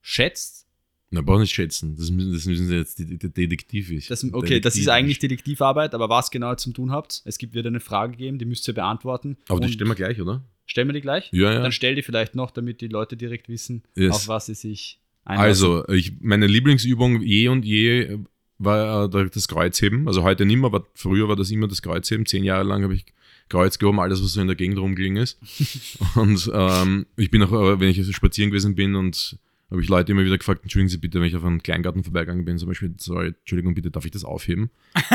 schätzt, 0.01 0.67
Na, 1.09 1.21
brauch 1.21 1.39
nicht 1.39 1.53
schätzen. 1.53 1.95
Das 1.95 2.11
müssen, 2.11 2.33
das 2.33 2.45
müssen 2.45 2.67
sie 2.67 2.75
jetzt 2.75 2.99
detektivisch. 2.99 4.07
das, 4.07 4.23
okay, 4.31 4.59
das 4.59 4.75
ist 4.75 4.89
eigentlich 4.89 5.17
Detektivarbeit, 5.19 5.93
aber 5.95 6.07
was 6.09 6.29
genau 6.29 6.51
ihr 6.51 6.57
zum 6.57 6.73
tun 6.75 6.91
habt, 6.91 7.21
es 7.25 7.37
gibt 7.39 7.55
wieder 7.55 7.69
eine 7.69 7.79
Frage 7.79 8.15
geben, 8.15 8.37
die 8.37 8.45
müsst 8.45 8.67
ihr 8.67 8.73
beantworten. 8.75 9.37
Aber 9.49 9.59
die 9.59 9.71
stellen 9.73 9.89
wir 9.89 9.95
gleich, 9.95 10.21
oder? 10.21 10.43
Stellen 10.67 10.87
wir 10.87 10.93
die 10.93 11.01
gleich? 11.01 11.29
Ja, 11.31 11.51
ja. 11.51 11.61
Dann 11.61 11.71
stell 11.71 11.95
die 11.95 12.03
vielleicht 12.03 12.35
noch, 12.35 12.51
damit 12.51 12.79
die 12.81 12.87
Leute 12.89 13.17
direkt 13.17 13.49
wissen, 13.49 13.83
Yes. 13.95 14.13
auf 14.15 14.27
was 14.27 14.45
sie 14.45 14.53
sich 14.55 14.99
einlassen. 15.25 15.47
Also, 15.47 15.87
ich, 15.89 16.13
meine 16.21 16.45
Lieblingsübung 16.47 17.21
je 17.21 17.47
und 17.49 17.65
je 17.65 18.19
war 18.63 19.13
äh, 19.13 19.29
das 19.29 19.47
Kreuzheben. 19.47 20.07
Also 20.07 20.23
heute 20.23 20.45
nicht 20.45 20.57
mehr, 20.57 20.65
aber 20.65 20.85
früher 20.93 21.27
war 21.27 21.35
das 21.35 21.51
immer 21.51 21.67
das 21.67 21.81
Kreuzheben. 21.81 22.25
Zehn 22.25 22.43
Jahre 22.43 22.63
lang 22.63 22.83
habe 22.83 22.95
ich 22.95 23.05
Kreuz 23.49 23.77
gehoben, 23.77 23.99
alles, 23.99 24.23
was 24.23 24.33
so 24.33 24.41
in 24.41 24.47
der 24.47 24.55
Gegend 24.55 24.79
rumgelegen 24.79 25.17
ist. 25.17 25.37
und 26.15 26.49
ähm, 26.53 27.05
ich 27.17 27.29
bin 27.29 27.43
auch, 27.43 27.51
äh, 27.51 27.79
wenn 27.79 27.89
ich 27.89 28.15
spazieren 28.15 28.49
gewesen 28.51 28.75
bin 28.75 28.95
und 28.95 29.37
habe 29.69 29.81
ich 29.81 29.89
Leute 29.89 30.11
immer 30.11 30.23
wieder 30.23 30.37
gefragt, 30.37 30.61
entschuldigen 30.63 30.89
Sie 30.89 30.97
bitte, 30.97 31.19
wenn 31.19 31.27
ich 31.27 31.35
auf 31.35 31.43
einen 31.43 31.63
Kleingarten 31.63 32.03
vorbeigegangen 32.03 32.45
bin, 32.45 32.59
zum 32.59 32.67
Beispiel, 32.67 32.93
sorry, 32.97 33.33
Entschuldigung, 33.39 33.73
bitte, 33.73 33.89
darf 33.89 34.05
ich 34.05 34.11
das 34.11 34.23
aufheben? 34.23 34.69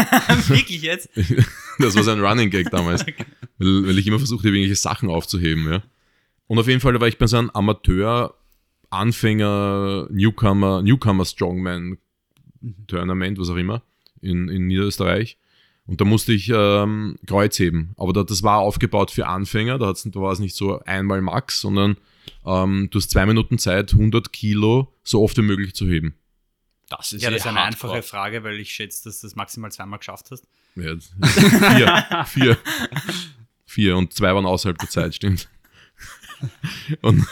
Wirklich 0.49 0.83
jetzt? 0.83 1.09
Das 1.79 1.95
war 1.95 2.03
so 2.03 2.11
ein 2.11 2.21
Running 2.21 2.51
Gag 2.51 2.71
damals, 2.71 3.07
weil, 3.59 3.87
weil 3.87 3.99
ich 3.99 4.07
immer 4.09 4.19
versucht 4.19 4.41
habe, 4.41 4.49
irgendwelche 4.49 4.75
Sachen 4.75 5.11
aufzuheben. 5.11 5.71
Ja. 5.71 5.83
Und 6.49 6.59
auf 6.59 6.67
jeden 6.67 6.81
Fall 6.81 7.01
war 7.01 7.07
ich 7.07 7.19
bei 7.19 7.29
so 7.29 7.37
einem 7.37 7.51
Amateur, 7.51 8.35
Anfänger, 8.91 10.09
Newcomer, 10.11 10.83
Newcomer 10.83 11.25
Strongman 11.25 11.99
Tournament, 12.87 13.39
was 13.39 13.51
auch 13.51 13.57
immer, 13.57 13.83
in, 14.21 14.49
in 14.49 14.67
Niederösterreich. 14.67 15.37
Und 15.87 16.01
da 16.01 16.05
musste 16.05 16.33
ich 16.33 16.51
ähm, 16.55 17.19
Kreuz 17.27 17.59
heben. 17.59 17.95
Aber 17.97 18.13
da, 18.13 18.23
das 18.23 18.43
war 18.43 18.59
aufgebaut 18.59 19.11
für 19.11 19.27
Anfänger, 19.27 19.79
da, 19.79 19.93
da 19.93 20.21
war 20.21 20.33
es 20.33 20.39
nicht 20.39 20.55
so 20.55 20.81
einmal 20.81 21.23
Max, 21.23 21.61
sondern 21.61 21.97
ähm, 22.45 22.89
du 22.91 22.99
hast 22.99 23.11
zwei 23.11 23.25
Minuten 23.27 23.59
Zeit, 23.59 23.93
100 23.93 24.33
Kilo 24.33 24.93
so 25.03 25.23
oft 25.23 25.37
wie 25.39 25.43
möglich 25.43 25.75
zu 25.75 25.87
heben. 25.87 26.15
Das 26.91 27.13
ist 27.13 27.23
Ja, 27.23 27.29
eh 27.29 27.33
das 27.33 27.43
ist 27.43 27.47
eine 27.47 27.61
hardcore. 27.61 27.95
einfache 27.95 28.03
Frage, 28.03 28.45
weil 28.45 28.59
ich 28.61 28.71
schätze, 28.73 29.05
dass 29.05 29.21
du 29.21 29.27
das 29.27 29.37
maximal 29.37 29.73
zweimal 29.73 29.99
geschafft 29.99 30.31
hast. 30.31 30.47
Ja, 30.75 30.95
vier, 31.35 32.25
vier, 32.27 32.59
vier 33.67 33.97
und 33.97 34.13
zwei 34.13 34.35
waren 34.35 34.47
außerhalb 34.47 34.79
der 34.79 34.89
Zeit, 34.89 35.15
stimmt. 35.15 35.49
Und, 37.03 37.27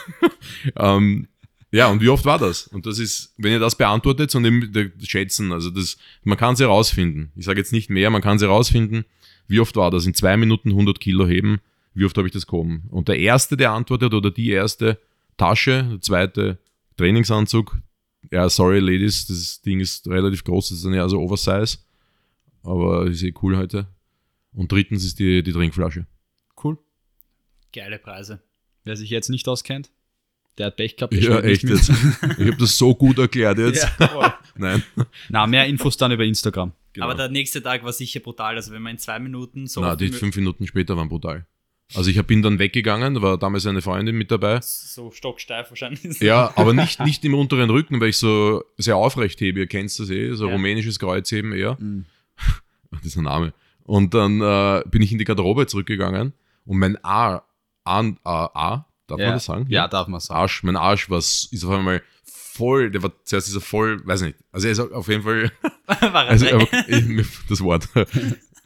ähm, 0.76 1.28
ja, 1.72 1.88
und 1.88 2.00
wie 2.00 2.08
oft 2.08 2.24
war 2.24 2.38
das? 2.38 2.66
Und 2.68 2.86
das 2.86 2.98
ist, 2.98 3.34
wenn 3.36 3.52
ihr 3.52 3.58
das 3.58 3.76
beantwortet 3.76 4.34
und 4.34 4.72
der- 4.72 4.90
schätzen, 5.02 5.52
also 5.52 5.70
das, 5.70 5.96
man 6.24 6.38
kann 6.38 6.56
sie 6.56 6.64
herausfinden. 6.64 7.32
Ich 7.36 7.44
sage 7.44 7.58
jetzt 7.58 7.72
nicht 7.72 7.90
mehr, 7.90 8.10
man 8.10 8.22
kann 8.22 8.38
sie 8.38 8.46
herausfinden. 8.46 9.04
Wie 9.48 9.60
oft 9.60 9.76
war 9.76 9.90
das? 9.90 10.06
In 10.06 10.14
zwei 10.14 10.36
Minuten 10.36 10.70
100 10.70 10.98
Kilo 11.00 11.26
heben. 11.26 11.60
Wie 11.94 12.04
oft 12.04 12.16
habe 12.18 12.28
ich 12.28 12.32
das 12.32 12.46
gehoben? 12.46 12.84
Und 12.90 13.08
der 13.08 13.18
erste, 13.18 13.56
der 13.56 13.72
antwortet 13.72 14.12
oder 14.14 14.30
die 14.30 14.50
erste 14.50 14.98
Tasche, 15.36 15.86
der 15.92 16.00
zweite 16.00 16.58
Trainingsanzug. 16.96 17.78
Ja, 18.32 18.48
sorry, 18.48 18.80
Ladies, 18.80 19.26
das 19.26 19.60
Ding 19.62 19.80
ist 19.80 20.06
relativ 20.08 20.42
groß, 20.44 20.70
das 20.70 20.78
ist 20.78 20.84
dann 20.84 20.94
ja 20.94 21.02
also 21.02 21.20
Oversize. 21.20 21.78
Aber 22.62 23.06
ist 23.06 23.22
eh 23.22 23.32
cool 23.42 23.56
heute. 23.56 23.86
Und 24.52 24.72
drittens 24.72 25.04
ist 25.04 25.18
die, 25.18 25.42
die 25.42 25.52
Trinkflasche. 25.52 26.06
Cool. 26.62 26.78
Geile 27.72 27.98
Preise. 27.98 28.42
Wer 28.84 28.96
sich 28.96 29.10
jetzt 29.10 29.28
nicht 29.28 29.46
auskennt, 29.48 29.90
der 30.58 30.66
hat 30.66 30.76
Pech 30.76 30.96
gehabt. 30.96 31.14
Ja, 31.14 31.40
echt 31.40 31.64
jetzt. 31.64 31.90
Ich 31.90 32.46
habe 32.46 32.56
das 32.58 32.76
so 32.78 32.94
gut 32.94 33.18
erklärt 33.18 33.58
jetzt. 33.58 33.86
Ja. 34.00 34.38
Nein. 34.58 34.82
Na, 35.28 35.46
mehr 35.46 35.66
Infos 35.66 35.96
dann 35.98 36.12
über 36.12 36.24
Instagram. 36.24 36.72
Genau. 36.94 37.06
Aber 37.06 37.14
der 37.14 37.28
nächste 37.28 37.62
Tag 37.62 37.84
war 37.84 37.92
sicher 37.92 38.20
brutal. 38.20 38.56
Also 38.56 38.72
wenn 38.72 38.80
man 38.80 38.92
in 38.92 38.98
zwei 38.98 39.18
Minuten 39.18 39.66
so, 39.66 39.82
Na, 39.82 39.96
die 39.96 40.08
fünf 40.08 40.34
Minuten 40.36 40.66
später 40.66 40.96
waren 40.96 41.10
brutal. 41.10 41.44
Also 41.94 42.10
ich 42.10 42.20
bin 42.26 42.42
dann 42.42 42.58
weggegangen, 42.58 43.14
da 43.14 43.22
war 43.22 43.38
damals 43.38 43.64
eine 43.66 43.80
Freundin 43.82 44.16
mit 44.16 44.30
dabei. 44.30 44.60
so 44.62 45.10
stocksteif 45.12 45.70
wahrscheinlich. 45.70 46.18
Ja, 46.20 46.52
aber 46.56 46.72
nicht, 46.72 46.98
nicht 47.00 47.24
im 47.24 47.34
unteren 47.34 47.70
Rücken, 47.70 48.00
weil 48.00 48.08
ich 48.08 48.16
so 48.16 48.64
sehr 48.76 48.96
aufrecht 48.96 49.40
hebe. 49.40 49.60
Ihr 49.60 49.66
kennt 49.66 49.96
das 49.98 50.08
eh, 50.10 50.32
so 50.34 50.46
Ja. 50.48 50.52
rumänisches 50.54 50.98
Kreuzheben 50.98 51.52
eher. 51.52 51.76
Mhm. 51.78 52.06
Das 52.90 53.04
ist 53.04 53.16
ein 53.16 53.24
Name. 53.24 53.52
Und 53.84 54.14
dann 54.14 54.40
äh, 54.40 54.82
bin 54.88 55.02
ich 55.02 55.12
in 55.12 55.18
die 55.18 55.24
Garderobe 55.24 55.66
zurückgegangen 55.66 56.32
und 56.64 56.78
mein 56.78 56.96
A, 57.04 57.42
A, 57.84 58.00
A, 58.24 58.46
A 58.54 58.85
darf 59.06 59.18
ja. 59.18 59.26
man 59.26 59.34
das 59.34 59.44
sagen? 59.44 59.66
Ja, 59.68 59.88
darf 59.88 60.08
man 60.08 60.20
sagen. 60.20 60.40
Arsch, 60.40 60.62
mein 60.62 60.76
Arsch 60.76 61.10
war, 61.10 61.18
ist 61.18 61.64
auf 61.64 61.70
einmal 61.70 62.02
voll, 62.24 62.90
der 62.90 63.02
war 63.02 63.12
zuerst 63.24 63.48
ist 63.48 63.54
er 63.54 63.60
voll, 63.60 64.06
weiß 64.06 64.22
nicht, 64.22 64.36
also 64.50 64.66
er 64.66 64.72
ist 64.72 64.80
auf 64.80 65.08
jeden 65.08 65.22
Fall, 65.22 65.52
war 65.86 66.26
also 66.26 66.46
ich, 66.88 67.26
das 67.48 67.60
Wort, 67.60 67.88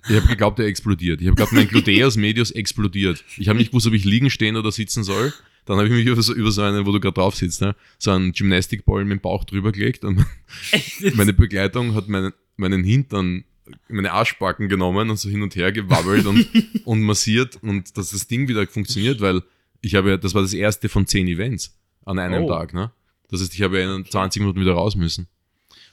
Ich 0.08 0.16
habe 0.16 0.28
geglaubt, 0.28 0.58
er 0.58 0.66
explodiert. 0.66 1.20
Ich 1.20 1.26
habe 1.26 1.36
geglaubt, 1.36 1.52
mein 1.52 1.68
Gluteus 1.68 2.16
medius 2.16 2.50
explodiert. 2.50 3.22
Ich 3.36 3.48
habe 3.48 3.58
nicht 3.58 3.70
gewusst, 3.70 3.86
ob 3.86 3.92
ich 3.92 4.04
liegen, 4.04 4.30
stehen 4.30 4.56
oder 4.56 4.72
sitzen 4.72 5.04
soll. 5.04 5.32
Dann 5.66 5.76
habe 5.76 5.88
ich 5.88 5.92
mich 5.92 6.06
über 6.06 6.22
so, 6.22 6.32
über 6.34 6.50
so 6.50 6.62
einen, 6.62 6.86
wo 6.86 6.92
du 6.92 7.00
gerade 7.00 7.14
drauf 7.14 7.36
sitzt, 7.36 7.60
ne? 7.60 7.76
so 7.98 8.10
einen 8.10 8.32
Gymnastikball 8.32 9.04
mit 9.04 9.18
dem 9.18 9.20
Bauch 9.20 9.44
drüber 9.44 9.72
gelegt 9.72 10.04
und 10.04 10.24
meine 11.14 11.32
Begleitung 11.34 11.94
hat 11.94 12.08
meinen, 12.08 12.32
meinen 12.56 12.82
Hintern, 12.82 13.44
meine 13.88 14.12
Arschbacken 14.12 14.68
genommen 14.68 15.10
und 15.10 15.18
so 15.18 15.28
hin 15.28 15.42
und 15.42 15.54
her 15.54 15.70
gewabbelt 15.70 16.24
und, 16.26 16.46
und 16.86 17.02
massiert 17.02 17.58
und 17.62 17.96
dass 17.96 18.10
das 18.10 18.26
Ding 18.26 18.48
wieder 18.48 18.66
funktioniert, 18.66 19.20
weil 19.20 19.42
ich 19.80 19.94
habe 19.94 20.10
ja, 20.10 20.16
das 20.16 20.34
war 20.34 20.42
das 20.42 20.52
erste 20.54 20.88
von 20.88 21.06
zehn 21.06 21.26
Events 21.28 21.78
an 22.04 22.18
einem 22.18 22.44
Oh. 22.44 22.48
Tag. 22.48 22.74
Ne? 22.74 22.90
Das 23.28 23.40
heißt, 23.40 23.54
ich 23.54 23.62
habe 23.62 23.80
ja 23.80 23.94
in 23.96 24.04
20 24.04 24.40
Minuten 24.40 24.60
wieder 24.60 24.72
raus 24.72 24.96
müssen. 24.96 25.28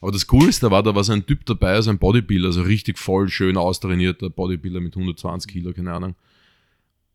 Aber 0.02 0.12
das 0.12 0.28
Coolste 0.28 0.70
war, 0.70 0.84
da 0.84 0.94
war 0.94 1.04
so 1.04 1.14
ein 1.14 1.26
Typ 1.26 1.46
dabei, 1.46 1.82
so 1.82 1.90
ein 1.90 1.98
Bodybuilder, 1.98 2.52
so 2.52 2.62
richtig 2.62 3.00
voll 3.00 3.30
schön 3.30 3.58
austrainierter 3.58 4.30
Bodybuilder 4.30 4.80
mit 4.80 4.96
120 4.96 5.52
Kilo, 5.52 5.74
keine 5.74 5.94
Ahnung. 5.94 6.16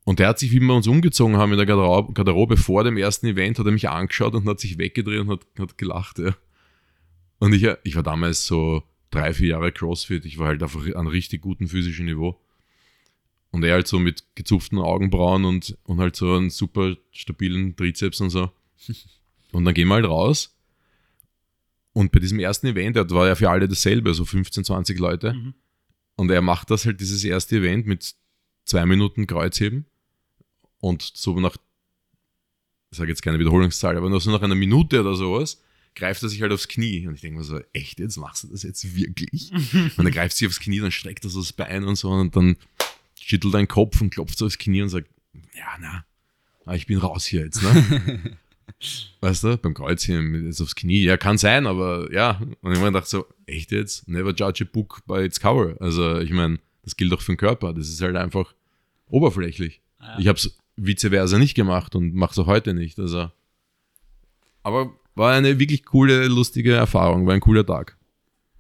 Und 0.05 0.19
der 0.19 0.29
hat 0.29 0.39
sich, 0.41 0.51
wie 0.51 0.59
wir 0.59 0.75
uns 0.75 0.89
umgezogen 0.89 1.37
haben 1.37 1.53
in 1.53 1.59
der 1.59 1.67
Garderobe, 1.67 2.13
Garderobe 2.13 2.57
vor 2.57 2.83
dem 2.83 2.97
ersten 2.97 3.27
Event, 3.27 3.59
hat 3.59 3.67
er 3.67 3.73
mich 3.73 3.89
angeschaut 3.89 4.35
und 4.35 4.49
hat 4.49 4.59
sich 4.59 4.79
weggedreht 4.79 5.21
und 5.21 5.31
hat, 5.31 5.47
hat 5.59 5.79
gelacht. 5.79 6.19
Ja. 6.19 6.35
Und 7.39 7.53
ich, 7.53 7.69
ich 7.85 7.95
war 7.95 8.03
damals 8.03 8.45
so 8.47 8.83
drei, 9.13 9.33
vier 9.33 9.49
Jahre 9.49 9.71
Crossfit. 9.71 10.25
Ich 10.25 10.39
war 10.39 10.49
halt 10.49 10.63
auf 10.65 10.77
einem 10.77 11.07
richtig 11.07 11.41
guten 11.43 11.69
physischen 11.69 12.07
Niveau. 12.07 12.41
Und 13.53 13.65
er 13.65 13.75
halt 13.75 13.87
so 13.87 13.99
mit 13.99 14.25
gezupften 14.35 14.79
Augenbrauen 14.79 15.45
und, 15.45 15.77
und 15.85 15.99
halt 15.99 16.17
so 16.17 16.35
einen 16.35 16.51
super 16.51 16.97
stabilen 17.13 17.77
Trizeps 17.77 18.21
und 18.21 18.31
so. 18.31 18.51
Und 19.53 19.67
dann 19.67 19.75
gehen 19.75 19.89
wir 19.89 19.95
halt 19.97 20.07
raus. 20.07 20.57
Und 21.93 22.11
bei 22.11 22.21
diesem 22.21 22.39
ersten 22.39 22.67
Event, 22.67 22.97
das 22.97 23.11
war 23.11 23.29
ja 23.29 23.35
für 23.35 23.51
alle 23.51 23.69
dasselbe, 23.69 24.15
so 24.15 24.25
15, 24.25 24.65
20 24.65 24.99
Leute. 24.99 25.35
Mhm. 25.35 25.55
Und 26.17 26.31
er 26.31 26.41
macht 26.41 26.71
das 26.71 26.87
halt, 26.87 27.01
dieses 27.01 27.23
erste 27.23 27.57
Event 27.57 27.87
mit 27.87 28.15
zwei 28.65 28.87
Minuten 28.87 29.27
Kreuzheben. 29.27 29.85
Und 30.81 31.03
so 31.03 31.39
nach, 31.39 31.57
ich 32.91 32.99
sage 32.99 33.11
jetzt 33.11 33.23
keine 33.23 33.39
Wiederholungszahl, 33.39 33.97
aber 33.97 34.09
nur 34.09 34.21
so 34.21 34.31
nach 34.31 34.43
einer 34.43 34.55
Minute 34.55 35.01
oder 35.01 35.15
sowas, 35.15 35.61
greift 35.95 36.23
er 36.23 36.29
sich 36.31 36.41
halt 36.41 36.53
aufs 36.53 36.69
Knie. 36.69 37.07
Und 37.07 37.15
ich 37.15 37.21
denke 37.21 37.39
mir 37.39 37.45
so, 37.45 37.61
echt, 37.75 37.99
jetzt 37.99 38.17
machst 38.17 38.45
du 38.45 38.49
das 38.49 38.63
jetzt 38.63 38.97
wirklich? 38.97 39.53
und 39.97 40.07
er 40.07 40.11
greift 40.13 40.37
sich 40.37 40.49
aufs 40.49 40.61
Knie, 40.61 40.81
dann 40.81 40.91
streckt 40.91 41.25
er 41.25 41.31
so 41.31 41.41
das 41.41 41.53
Bein 41.53 41.85
und 41.85 41.97
so 41.97 42.11
und 42.11 42.35
dann 42.35 42.57
schüttelt 43.25 43.55
den 43.55 43.69
Kopf 43.69 44.01
und 44.01 44.11
klopft 44.11 44.39
so 44.39 44.47
aufs 44.47 44.59
Knie 44.59 44.83
und 44.83 44.89
sagt, 44.89 45.09
ja, 45.55 45.67
na, 45.81 46.05
ah, 46.67 46.75
ich 46.75 46.87
bin 46.87 46.99
raus 46.99 47.25
hier 47.25 47.43
jetzt, 47.43 47.63
ne? 47.63 48.39
weißt 49.21 49.45
du, 49.45 49.57
beim 49.59 49.75
Kreuzheben 49.75 50.47
jetzt 50.47 50.61
aufs 50.61 50.75
Knie. 50.75 51.03
Ja, 51.03 51.17
kann 51.17 51.39
sein, 51.39 51.67
aber 51.67 52.13
ja. 52.13 52.41
Und 52.41 52.73
ich 52.73 52.79
habe 52.79 52.81
mir 52.81 52.87
gedacht 52.87 53.07
so, 53.07 53.27
echt 53.47 53.71
jetzt? 53.71 54.09
Never 54.09 54.35
judge 54.35 54.65
a 54.65 54.69
book 54.71 55.03
by 55.07 55.25
its 55.25 55.41
cover. 55.41 55.77
Also 55.81 56.19
ich 56.19 56.31
meine, 56.31 56.59
das 56.83 56.97
gilt 56.97 57.13
auch 57.13 57.21
für 57.21 57.33
den 57.33 57.39
Körper. 57.39 57.73
Das 57.73 57.89
ist 57.89 58.01
halt 58.01 58.17
einfach 58.17 58.55
oberflächlich. 59.09 59.83
Ja. 60.01 60.19
Ich 60.19 60.29
habe 60.29 60.39
es 60.39 60.59
vice 60.77 61.09
versa 61.09 61.39
nicht 61.39 61.55
gemacht 61.55 61.95
und 61.95 62.15
mache 62.15 62.33
es 62.33 62.39
auch 62.39 62.47
heute 62.47 62.75
nicht. 62.75 62.99
Also, 62.99 63.31
aber 64.63 64.93
war 65.15 65.33
eine 65.33 65.59
wirklich 65.59 65.85
coole, 65.85 66.27
lustige 66.27 66.73
Erfahrung, 66.73 67.27
war 67.27 67.35
ein 67.35 67.41
cooler 67.41 67.67
Tag. 67.67 67.97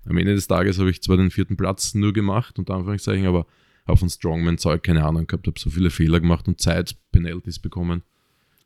Am 0.04 0.16
Ende 0.16 0.34
des 0.34 0.48
Tages 0.48 0.78
habe 0.78 0.90
ich 0.90 1.02
zwar 1.02 1.16
den 1.16 1.30
vierten 1.30 1.56
Platz 1.56 1.94
nur 1.94 2.12
gemacht, 2.12 2.58
unter 2.58 2.74
Anführungszeichen, 2.74 3.26
aber 3.26 3.46
auf 3.92 4.02
ein 4.02 4.10
Strongman-Zeug 4.10 4.82
keine 4.82 5.04
Ahnung 5.04 5.26
gehabt, 5.26 5.46
habe 5.46 5.58
so 5.58 5.70
viele 5.70 5.90
Fehler 5.90 6.20
gemacht 6.20 6.48
und 6.48 6.60
Zeit, 6.60 6.96
Penalties 7.12 7.58
bekommen. 7.58 8.02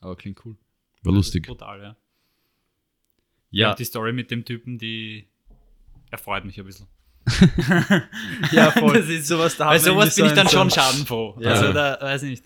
Aber 0.00 0.16
klingt 0.16 0.44
cool. 0.44 0.56
War 1.02 1.12
lustig. 1.12 1.46
Brutal, 1.46 1.78
ja. 1.80 1.96
Ja, 3.50 3.68
Ja. 3.70 3.74
Die 3.74 3.84
Story 3.84 4.12
mit 4.12 4.30
dem 4.30 4.44
Typen, 4.44 4.78
die 4.78 5.26
erfreut 6.10 6.44
mich 6.44 6.58
ein 6.58 6.66
bisschen. 6.66 6.86
ja 8.52 8.70
voll. 8.70 8.94
Das 9.00 9.08
ist- 9.08 9.26
sowas, 9.26 9.56
da 9.56 9.72
wir 9.72 9.80
sowas 9.80 10.14
bin 10.14 10.24
ich 10.26 10.30
so 10.30 10.36
dann 10.36 10.46
ein- 10.46 10.52
schon 10.52 10.70
schadenfroh. 10.70 11.36
Ja. 11.40 11.50
Also 11.50 11.72
da 11.72 11.98
weiß 12.00 12.22
ich 12.24 12.30
nicht. 12.30 12.44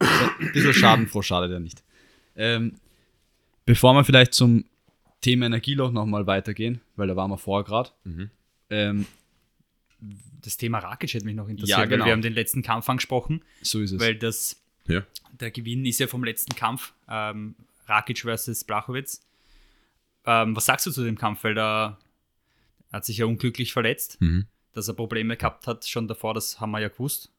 ein 0.00 0.52
bisschen 0.52 0.72
schadenfroh, 0.74 1.22
schadet 1.22 1.50
ja 1.52 1.60
nicht. 1.60 1.82
Ähm, 2.36 2.74
bevor 3.66 3.92
wir 3.94 4.04
vielleicht 4.04 4.32
zum 4.34 4.64
Thema 5.20 5.46
Energieloch 5.46 5.92
nochmal 5.92 6.26
weitergehen, 6.26 6.80
weil 6.96 7.08
da 7.08 7.16
waren 7.16 7.30
wir 7.30 7.36
vorher 7.38 7.64
gerade. 7.64 7.90
Mhm. 8.04 8.30
Ähm, 8.70 9.06
Das 10.42 10.56
Thema 10.56 10.78
Rakic 10.78 11.12
hätte 11.14 11.24
mich 11.26 11.34
noch 11.34 11.48
interessiert, 11.48 11.78
Ja, 11.78 11.84
genau. 11.84 12.00
weil 12.04 12.06
wir 12.08 12.12
haben 12.12 12.22
den 12.22 12.32
letzten 12.32 12.62
Kampf 12.62 12.88
angesprochen, 12.88 13.42
so 13.62 13.80
ist 13.80 13.92
es. 13.92 14.00
weil 14.00 14.14
das, 14.16 14.60
Ja. 14.86 15.02
der 15.38 15.50
Gewinn 15.50 15.84
ist 15.84 16.00
ja 16.00 16.06
vom 16.06 16.24
letzten 16.24 16.54
Kampf, 16.54 16.92
ähm, 17.08 17.54
Rakic 17.86 18.20
versus 18.20 18.64
Blachowitz. 18.64 19.20
Ähm, 20.24 20.54
was 20.56 20.64
sagst 20.66 20.86
du 20.86 20.90
zu 20.90 21.04
dem 21.04 21.18
Kampf? 21.18 21.44
Weil 21.44 21.54
da 21.54 21.98
er 22.92 22.96
hat 22.96 23.04
sich 23.04 23.18
ja 23.18 23.26
unglücklich 23.26 23.72
verletzt, 23.72 24.20
Mhm. 24.20 24.46
dass 24.72 24.88
er 24.88 24.94
Probleme 24.94 25.36
gehabt 25.36 25.66
hat 25.66 25.86
schon 25.86 26.08
davor, 26.08 26.34
das 26.34 26.60
haben 26.60 26.70
wir 26.72 26.80
ja 26.80 26.88
gewusst. 26.88 27.30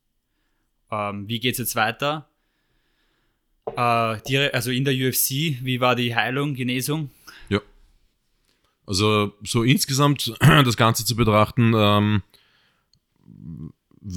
Ähm, 0.91 1.27
wie 1.27 1.39
geht 1.39 1.53
es 1.53 1.57
jetzt 1.59 1.75
weiter? 1.75 2.27
Äh, 3.75 4.17
die, 4.27 4.37
also 4.37 4.71
in 4.71 4.83
der 4.85 4.93
UFC, 4.93 5.57
wie 5.63 5.79
war 5.79 5.95
die 5.95 6.15
Heilung, 6.15 6.53
Genesung? 6.55 7.09
Ja. 7.49 7.59
Also 8.85 9.33
so 9.43 9.63
insgesamt 9.63 10.33
das 10.39 10.75
Ganze 10.77 11.05
zu 11.05 11.15
betrachten, 11.15 11.73
ähm, 11.75 12.23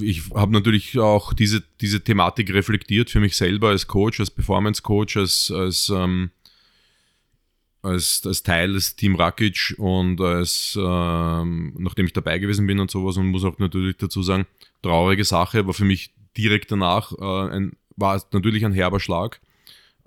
ich 0.01 0.31
habe 0.35 0.53
natürlich 0.53 0.99
auch 0.99 1.35
diese, 1.35 1.63
diese 1.81 2.03
Thematik 2.03 2.53
reflektiert 2.53 3.11
für 3.11 3.21
mich 3.21 3.37
selber 3.37 3.69
als 3.69 3.87
Coach, 3.87 4.21
als 4.21 4.31
Performance-Coach, 4.31 5.17
als, 5.17 5.51
als, 5.51 5.91
ähm, 5.95 6.31
als, 7.83 8.23
als 8.25 8.43
Teil 8.43 8.73
des 8.73 8.97
Team 8.97 9.15
Rakic 9.15 9.75
und 9.77 10.21
als, 10.21 10.79
ähm, 10.81 11.75
nachdem 11.79 12.07
ich 12.07 12.15
dabei 12.15 12.39
gewesen 12.39 12.67
bin 12.67 12.81
und 12.81 12.91
sowas 12.91 13.17
und 13.17 13.27
muss 13.27 13.45
auch 13.45 13.59
natürlich 13.59 13.97
dazu 13.99 14.23
sagen, 14.23 14.47
traurige 14.83 15.25
Sache, 15.25 15.67
war 15.67 15.75
für 15.75 15.85
mich 15.85 16.13
direkt 16.37 16.73
danach, 16.73 17.13
äh, 17.13 17.55
ein, 17.55 17.77
war 17.97 18.23
natürlich 18.33 18.65
ein 18.65 18.73
herber 18.73 19.01
Schlag. 19.01 19.41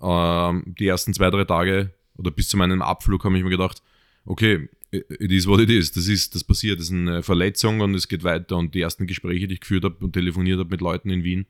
Ähm, 0.00 0.74
die 0.78 0.88
ersten 0.88 1.14
zwei, 1.14 1.30
drei 1.30 1.44
Tage 1.44 1.92
oder 2.16 2.32
bis 2.32 2.48
zu 2.48 2.56
meinem 2.56 2.82
Abflug 2.82 3.24
habe 3.24 3.36
ich 3.38 3.44
mir 3.44 3.50
gedacht, 3.50 3.82
okay, 4.24 4.68
it 4.90 5.32
is 5.32 5.46
what 5.46 5.60
it 5.60 5.70
is. 5.70 5.92
Das 5.92 6.08
ist, 6.08 6.34
das 6.34 6.44
passiert, 6.44 6.78
das 6.78 6.86
ist 6.86 6.92
eine 6.92 7.22
Verletzung 7.22 7.80
und 7.80 7.94
es 7.94 8.08
geht 8.08 8.24
weiter. 8.24 8.56
Und 8.56 8.74
die 8.74 8.80
ersten 8.80 9.06
Gespräche, 9.06 9.46
die 9.46 9.54
ich 9.54 9.60
geführt 9.60 9.84
habe 9.84 9.96
und 10.04 10.12
telefoniert 10.12 10.58
habe 10.58 10.70
mit 10.70 10.80
Leuten 10.80 11.10
in 11.10 11.24
Wien, 11.24 11.46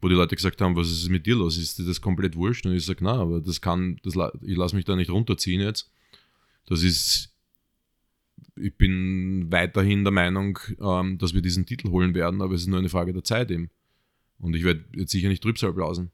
wo 0.00 0.08
die 0.08 0.14
Leute 0.14 0.34
gesagt 0.34 0.60
haben, 0.60 0.74
was 0.74 0.90
ist 0.90 1.08
mit 1.08 1.26
dir 1.26 1.36
los? 1.36 1.58
Ist 1.58 1.78
dir 1.78 1.84
das 1.84 2.00
komplett 2.00 2.34
wurscht? 2.36 2.66
Und 2.66 2.74
ich 2.74 2.84
sage, 2.84 3.00
na, 3.02 3.14
aber 3.14 3.40
das 3.40 3.60
kann, 3.60 3.98
das, 4.02 4.14
ich 4.42 4.56
lasse 4.56 4.74
mich 4.74 4.84
da 4.84 4.96
nicht 4.96 5.10
runterziehen 5.10 5.60
jetzt. 5.60 5.90
Das 6.66 6.82
ist, 6.82 7.32
ich 8.56 8.74
bin 8.76 9.50
weiterhin 9.50 10.04
der 10.04 10.12
Meinung, 10.12 10.58
ähm, 10.80 11.18
dass 11.18 11.34
wir 11.34 11.42
diesen 11.42 11.66
Titel 11.66 11.90
holen 11.90 12.14
werden, 12.14 12.42
aber 12.42 12.54
es 12.54 12.62
ist 12.62 12.66
nur 12.66 12.78
eine 12.78 12.88
Frage 12.88 13.12
der 13.12 13.24
Zeit 13.24 13.50
eben. 13.50 13.70
Und 14.38 14.56
ich 14.56 14.64
werde 14.64 14.84
jetzt 14.96 15.12
sicher 15.12 15.28
nicht 15.28 15.42
Trübsal 15.42 15.72
blasen. 15.72 16.10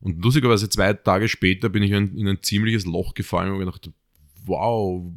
Und 0.00 0.24
lustigerweise 0.24 0.68
zwei 0.68 0.92
Tage 0.94 1.28
später 1.28 1.68
bin 1.68 1.82
ich 1.82 1.92
in, 1.92 2.16
in 2.16 2.26
ein 2.26 2.42
ziemliches 2.42 2.84
Loch 2.84 3.14
gefallen 3.14 3.52
und 3.52 3.60
gedacht, 3.60 3.90
wow, 4.44 5.12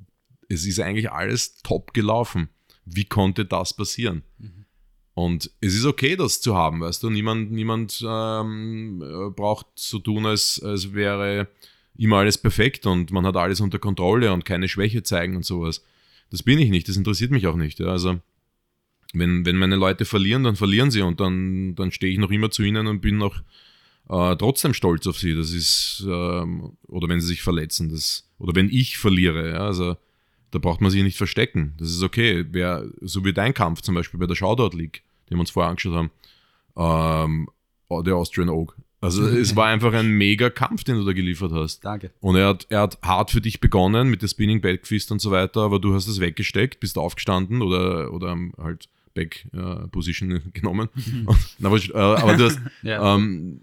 es 0.54 0.66
ist 0.66 0.80
eigentlich 0.80 1.12
alles 1.12 1.62
top 1.64 1.94
gelaufen. 1.94 2.50
Wie 2.86 3.06
konnte 3.06 3.46
das 3.46 3.74
passieren? 3.76 4.24
Und 5.16 5.52
es 5.62 5.76
ist 5.76 5.86
okay, 5.86 6.16
das 6.16 6.42
zu 6.42 6.56
haben, 6.56 6.82
weißt 6.82 7.04
du. 7.04 7.10
Niemand, 7.10 7.52
niemand 7.52 8.04
ähm, 8.08 9.02
äh, 9.02 9.30
braucht 9.30 9.68
so 9.76 10.00
tun, 10.00 10.26
als, 10.26 10.62
als 10.64 10.94
wäre 10.94 11.48
immer 11.96 12.18
alles 12.18 12.38
perfekt 12.38 12.88
und 12.88 13.12
man 13.12 13.26
hat 13.26 13.38
alles 13.38 13.62
unter 13.62 13.78
Kontrolle 13.78 14.34
und 14.34 14.46
keine 14.46 14.68
Schwäche 14.68 15.04
zeigen 15.04 15.36
und 15.36 15.46
sowas. 15.46 15.84
Das 16.32 16.42
bin 16.42 16.58
ich 16.58 16.72
nicht, 16.72 16.90
das 16.90 16.98
interessiert 16.98 17.30
mich 17.30 17.46
auch 17.46 17.56
nicht. 17.56 17.80
Ja. 17.80 17.88
Also, 17.88 18.20
wenn, 19.14 19.46
wenn 19.46 19.58
meine 19.58 19.76
Leute 19.76 20.06
verlieren, 20.06 20.44
dann 20.44 20.56
verlieren 20.56 20.90
sie 20.90 21.04
und 21.04 21.20
dann, 21.20 21.76
dann 21.76 21.92
stehe 21.92 22.12
ich 22.12 22.18
noch 22.18 22.32
immer 22.32 22.50
zu 22.50 22.64
ihnen 22.64 22.88
und 22.88 23.02
bin 23.02 23.18
noch 23.20 23.44
äh, 24.10 24.36
trotzdem 24.36 24.74
stolz 24.74 25.06
auf 25.06 25.20
sie. 25.20 25.36
Das 25.36 25.52
ist, 25.52 26.04
ähm, 26.08 26.76
oder 26.88 27.08
wenn 27.08 27.22
sie 27.22 27.28
sich 27.28 27.44
verletzen, 27.44 27.90
das, 27.90 28.28
oder 28.40 28.56
wenn 28.56 28.70
ich 28.70 28.98
verliere, 28.98 29.52
ja, 29.52 29.68
also 29.68 29.96
da 30.54 30.60
braucht 30.60 30.82
man 30.82 30.92
sich 30.92 31.04
nicht 31.04 31.18
verstecken. 31.18 31.74
Das 31.78 31.90
ist 31.90 32.04
okay. 32.04 32.46
Wer, 32.52 32.86
so 33.02 33.26
wie 33.26 33.34
dein 33.34 33.54
Kampf 33.54 33.82
zum 33.82 33.96
Beispiel 33.96 34.20
bei 34.20 34.28
der 34.28 34.36
Shoutout 34.36 34.76
League, 34.78 35.04
den 35.30 35.38
wir 35.38 35.42
uns 35.42 35.50
vorher 35.52 35.70
angeschaut 35.70 35.94
haben, 35.96 36.12
ähm, 36.78 37.50
der 38.06 38.16
Austrian 38.16 38.50
Oak. 38.50 38.76
Also 39.02 39.26
es 39.28 39.56
war 39.56 39.68
einfach 39.68 39.94
ein 39.94 40.10
mega 40.12 40.50
Kampf, 40.50 40.84
den 40.84 40.96
du 40.96 41.04
da 41.04 41.14
geliefert 41.14 41.52
hast. 41.52 41.84
Danke. 41.84 42.12
Und 42.22 42.36
er 42.36 42.48
hat, 42.48 42.68
er 42.70 42.82
hat 42.82 43.00
hart 43.04 43.32
für 43.32 43.42
dich 43.42 43.60
begonnen 43.60 44.10
mit 44.10 44.22
der 44.22 44.28
Spinning 44.28 44.62
Backfist 44.62 45.12
und 45.12 45.20
so 45.20 45.30
weiter, 45.32 45.62
aber 45.62 45.80
du 45.80 45.94
hast 45.94 46.08
es 46.08 46.20
weggesteckt, 46.20 46.80
bist 46.80 46.98
aufgestanden 46.98 47.62
oder, 47.62 48.14
oder 48.14 48.38
halt 48.58 48.88
Back 49.14 49.46
äh, 49.54 49.88
Position 49.90 50.42
genommen. 50.54 50.90
Und, 51.28 51.38
aber, 51.66 51.78
äh, 51.78 51.92
aber 51.94 52.36
du 52.36 52.46
hast, 52.46 52.60
Ja. 52.82 53.14
ähm, 53.16 53.62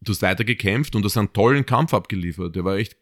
du 0.00 0.10
hast 0.12 0.22
weiter 0.22 0.42
gekämpft 0.42 0.96
und 0.96 1.04
hast 1.04 1.16
einen 1.16 1.32
tollen 1.32 1.64
Kampf 1.66 1.94
abgeliefert. 1.94 2.56
Der 2.56 2.64
war 2.64 2.76
echt, 2.76 2.96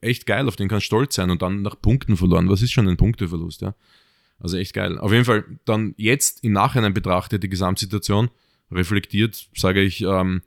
echt 0.00 0.26
geil, 0.26 0.48
auf 0.48 0.56
den 0.56 0.68
kannst 0.68 0.84
du 0.84 0.86
stolz 0.86 1.14
sein 1.14 1.30
und 1.30 1.42
dann 1.42 1.62
nach 1.62 1.80
Punkten 1.80 2.16
verloren. 2.16 2.48
Was 2.48 2.62
ist 2.62 2.72
schon 2.72 2.88
ein 2.88 2.96
Punkteverlust, 2.96 3.62
ja? 3.62 3.74
Also 4.38 4.56
echt 4.56 4.74
geil. 4.74 4.98
Auf 4.98 5.12
jeden 5.12 5.24
Fall 5.24 5.44
dann 5.64 5.94
jetzt 5.96 6.44
im 6.44 6.52
Nachhinein 6.52 6.92
betrachtet 6.92 7.42
die 7.42 7.48
Gesamtsituation, 7.48 8.30
reflektiert, 8.70 9.48
sage 9.54 9.80
ich, 9.80 10.02
ähm, 10.02 10.42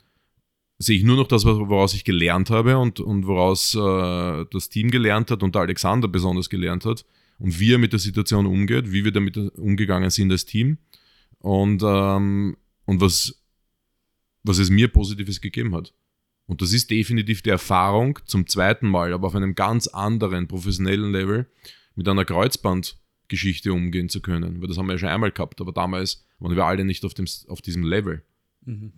sehe 0.78 0.98
ich 0.98 1.04
nur 1.04 1.16
noch 1.16 1.28
das, 1.28 1.46
woraus 1.46 1.94
ich 1.94 2.04
gelernt 2.04 2.50
habe 2.50 2.78
und, 2.78 3.00
und 3.00 3.26
woraus 3.26 3.74
äh, 3.74 4.46
das 4.52 4.70
Team 4.70 4.92
gelernt 4.92 5.32
hat 5.32 5.42
und 5.42 5.56
der 5.56 5.64
Alexander 5.64 6.08
besonders 6.08 6.50
gelernt 6.50 6.86
hat 6.86 7.06
und 7.40 7.60
wie 7.60 7.74
er 7.74 7.78
mit 7.78 7.94
der 7.94 8.00
Situation 8.00 8.46
umgeht, 8.46 8.92
wie 8.92 9.04
wir 9.04 9.12
damit 9.12 9.38
umgegangen 9.38 10.10
sind 10.10 10.32
als 10.32 10.46
Team. 10.46 10.78
und, 11.40 11.82
ähm, 11.84 12.58
und 12.86 13.02
was, 13.02 13.42
was 14.44 14.58
es 14.60 14.70
mir 14.70 14.88
Positives 14.88 15.42
gegeben 15.42 15.76
hat. 15.76 15.94
Und 16.48 16.62
das 16.62 16.74
ist 16.74 16.90
definitiv 16.90 17.42
die 17.42 17.50
Erfahrung 17.50 18.20
zum 18.26 18.48
zweiten 18.48 18.88
Mal, 18.88 19.14
aber 19.14 19.28
auf 19.28 19.36
einem 19.36 19.54
ganz 19.54 19.88
anderen 19.88 20.48
professionellen 20.48 21.12
Level 21.12 21.46
mit 21.96 22.08
einer 22.08 22.26
Kreuzbandgeschichte 22.26 23.74
umgehen 23.74 24.10
zu 24.10 24.22
können. 24.22 24.62
Weil 24.62 24.68
das 24.70 24.78
haben 24.78 24.88
wir 24.88 24.94
ja 24.94 25.00
schon 25.00 25.10
einmal 25.10 25.32
gehabt, 25.32 25.60
aber 25.60 25.74
damals 25.74 26.26
waren 26.40 26.56
wir 26.56 26.66
alle 26.66 26.86
nicht 26.86 27.04
auf, 27.04 27.14
dem, 27.14 27.26
auf 27.50 27.62
diesem 27.62 27.84
Level, 27.84 28.24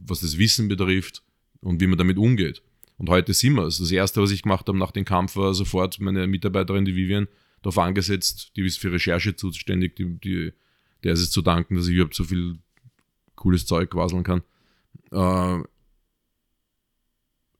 was 0.06 0.22
das 0.22 0.38
Wissen 0.38 0.68
betrifft 0.68 1.24
und 1.62 1.82
wie 1.82 1.88
man 1.88 1.98
damit 1.98 2.18
umgeht. 2.18 2.62
Und 2.98 3.10
heute 3.10 3.34
sind 3.34 3.54
wir 3.54 3.64
es. 3.64 3.80
Das 3.80 3.92
erste, 3.92 4.22
was 4.22 4.30
ich 4.32 4.44
gemacht 4.44 4.68
habe 4.68 4.78
nach 4.78 4.92
dem 4.92 5.06
Kampf, 5.06 5.36
war 5.36 5.54
sofort 5.54 6.00
meine 6.00 6.28
Mitarbeiterin, 6.28 6.86
die 6.86 6.96
Vivian, 6.96 7.28
darauf 7.62 7.78
angesetzt, 7.78 8.52
die 8.56 8.66
ist 8.66 8.78
für 8.78 8.92
Recherche 8.92 9.36
zuständig, 9.36 9.96
die, 9.96 10.20
die, 10.20 10.54
der 11.04 11.14
ist 11.14 11.22
es 11.22 11.32
zu 11.32 11.42
danken, 11.42 11.76
dass 11.76 11.88
ich 11.88 11.96
überhaupt 11.96 12.16
so 12.16 12.26
viel 12.26 12.60
cooles 13.36 13.66
Zeug 13.66 13.90
quasseln 13.90 14.24
kann. 14.24 14.44
Äh, 15.12 15.64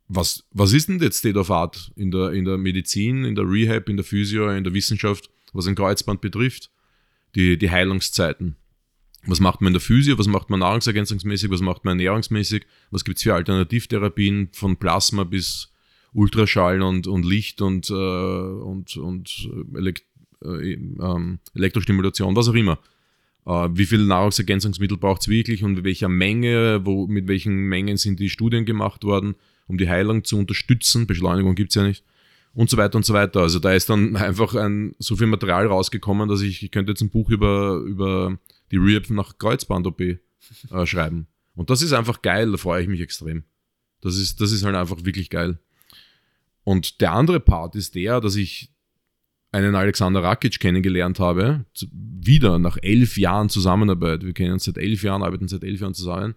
was, 0.10 0.44
was 0.52 0.74
ist 0.74 0.90
denn 0.90 1.00
jetzt 1.00 1.20
State 1.20 1.38
of 1.38 1.52
Art 1.52 1.92
in 1.96 2.10
der, 2.10 2.32
in 2.32 2.44
der 2.44 2.58
Medizin, 2.58 3.24
in 3.24 3.36
der 3.36 3.50
Rehab, 3.50 3.88
in 3.90 3.96
der 3.96 4.04
Physio, 4.04 4.50
in 4.50 4.64
der 4.64 4.74
Wissenschaft, 4.74 5.30
was 5.54 5.68
ein 5.68 5.76
Kreuzband 5.76 6.20
betrifft? 6.20 6.72
Die, 7.36 7.58
die 7.60 7.70
Heilungszeiten. 7.70 8.56
Was 9.28 9.40
macht 9.40 9.62
man 9.62 9.68
in 9.68 9.74
der 9.74 9.82
Physio, 9.82 10.18
was 10.18 10.28
macht 10.28 10.50
man 10.50 10.62
nahrungsergänzungsmäßig, 10.62 11.52
was 11.52 11.62
macht 11.62 11.86
man 11.86 12.00
ernährungsmäßig, 12.00 12.66
was 12.90 13.06
gibt 13.06 13.18
es 13.18 13.24
für 13.24 13.36
Alternativtherapien 13.36 14.50
von 14.52 14.78
Plasma 14.78 15.26
bis 15.26 15.72
Ultraschall 16.14 16.82
und, 16.82 17.06
und 17.06 17.24
Licht 17.24 17.62
und, 17.62 17.90
äh, 17.92 17.94
und, 17.94 18.98
und 18.98 19.50
Elekt 19.76 20.06
äh, 20.44 20.74
ähm, 20.74 21.40
Elektrostimulation, 21.54 22.36
was 22.36 22.48
auch 22.48 22.56
immer. 22.56 22.80
Äh, 23.46 23.70
wie 23.74 23.86
viel 23.86 24.06
Nahrungsergänzungsmittel 24.06 24.98
braucht 24.98 25.22
es 25.22 25.28
wirklich 25.28 25.64
und 25.64 25.76
mit 25.76 25.84
welcher 25.84 26.10
Menge, 26.10 26.82
wo, 26.84 27.06
mit 27.06 27.28
welchen 27.28 27.56
Mengen 27.56 27.98
sind 27.98 28.20
die 28.20 28.30
Studien 28.30 28.66
gemacht 28.66 29.04
worden, 29.04 29.36
um 29.70 29.78
die 29.78 29.88
Heilung 29.88 30.26
zu 30.26 30.38
unterstützen. 30.38 31.08
Beschleunigung 31.08 31.56
gibt 31.56 31.70
es 31.70 31.76
ja 31.76 31.84
nicht. 31.84 32.04
Und 32.54 32.70
so 32.70 32.76
weiter 32.76 32.98
und 32.98 33.06
so 33.06 33.14
weiter. 33.14 33.42
Also 33.42 33.60
da 33.60 33.72
ist 33.72 33.90
dann 33.90 34.16
einfach 34.18 34.56
ein, 34.56 34.96
so 35.00 35.16
viel 35.16 35.28
Material 35.28 35.68
rausgekommen, 35.68 36.28
dass 36.28 36.42
ich, 36.42 36.64
ich 36.64 36.72
könnte 36.72 36.92
jetzt 36.92 37.02
ein 37.02 37.12
Buch 37.12 37.30
über, 37.30 37.78
über 37.86 38.38
die 38.72 38.78
Rehab 38.78 39.10
nach 39.12 39.38
Kreuzband-OP 39.38 40.02
äh, 40.02 40.18
schreiben. 40.86 41.28
Und 41.56 41.70
das 41.70 41.82
ist 41.82 41.94
einfach 41.94 42.22
geil, 42.22 42.52
da 42.52 42.58
freue 42.58 42.82
ich 42.82 42.90
mich 42.90 43.00
extrem. 43.00 43.44
Das 44.02 44.18
ist, 44.18 44.42
das 44.42 44.52
ist 44.52 44.64
halt 44.64 44.76
einfach 44.76 45.06
wirklich 45.06 45.30
geil. 45.30 45.60
Und 46.64 47.02
der 47.02 47.14
andere 47.14 47.40
Part 47.40 47.76
ist 47.76 47.96
der, 47.96 48.22
dass 48.22 48.36
ich 48.36 48.72
einen 49.52 49.76
Alexander 49.76 50.24
Rakic 50.24 50.60
kennengelernt 50.60 51.20
habe, 51.20 51.66
wieder 51.92 52.60
nach 52.60 52.78
elf 52.82 53.18
Jahren 53.18 53.50
Zusammenarbeit. 53.50 54.24
Wir 54.24 54.34
kennen 54.34 54.54
uns 54.54 54.64
seit 54.64 54.78
elf 54.78 55.04
Jahren, 55.04 55.24
arbeiten 55.24 55.48
seit 55.48 55.64
elf 55.64 55.82
Jahren 55.82 55.94
zusammen, 55.94 56.36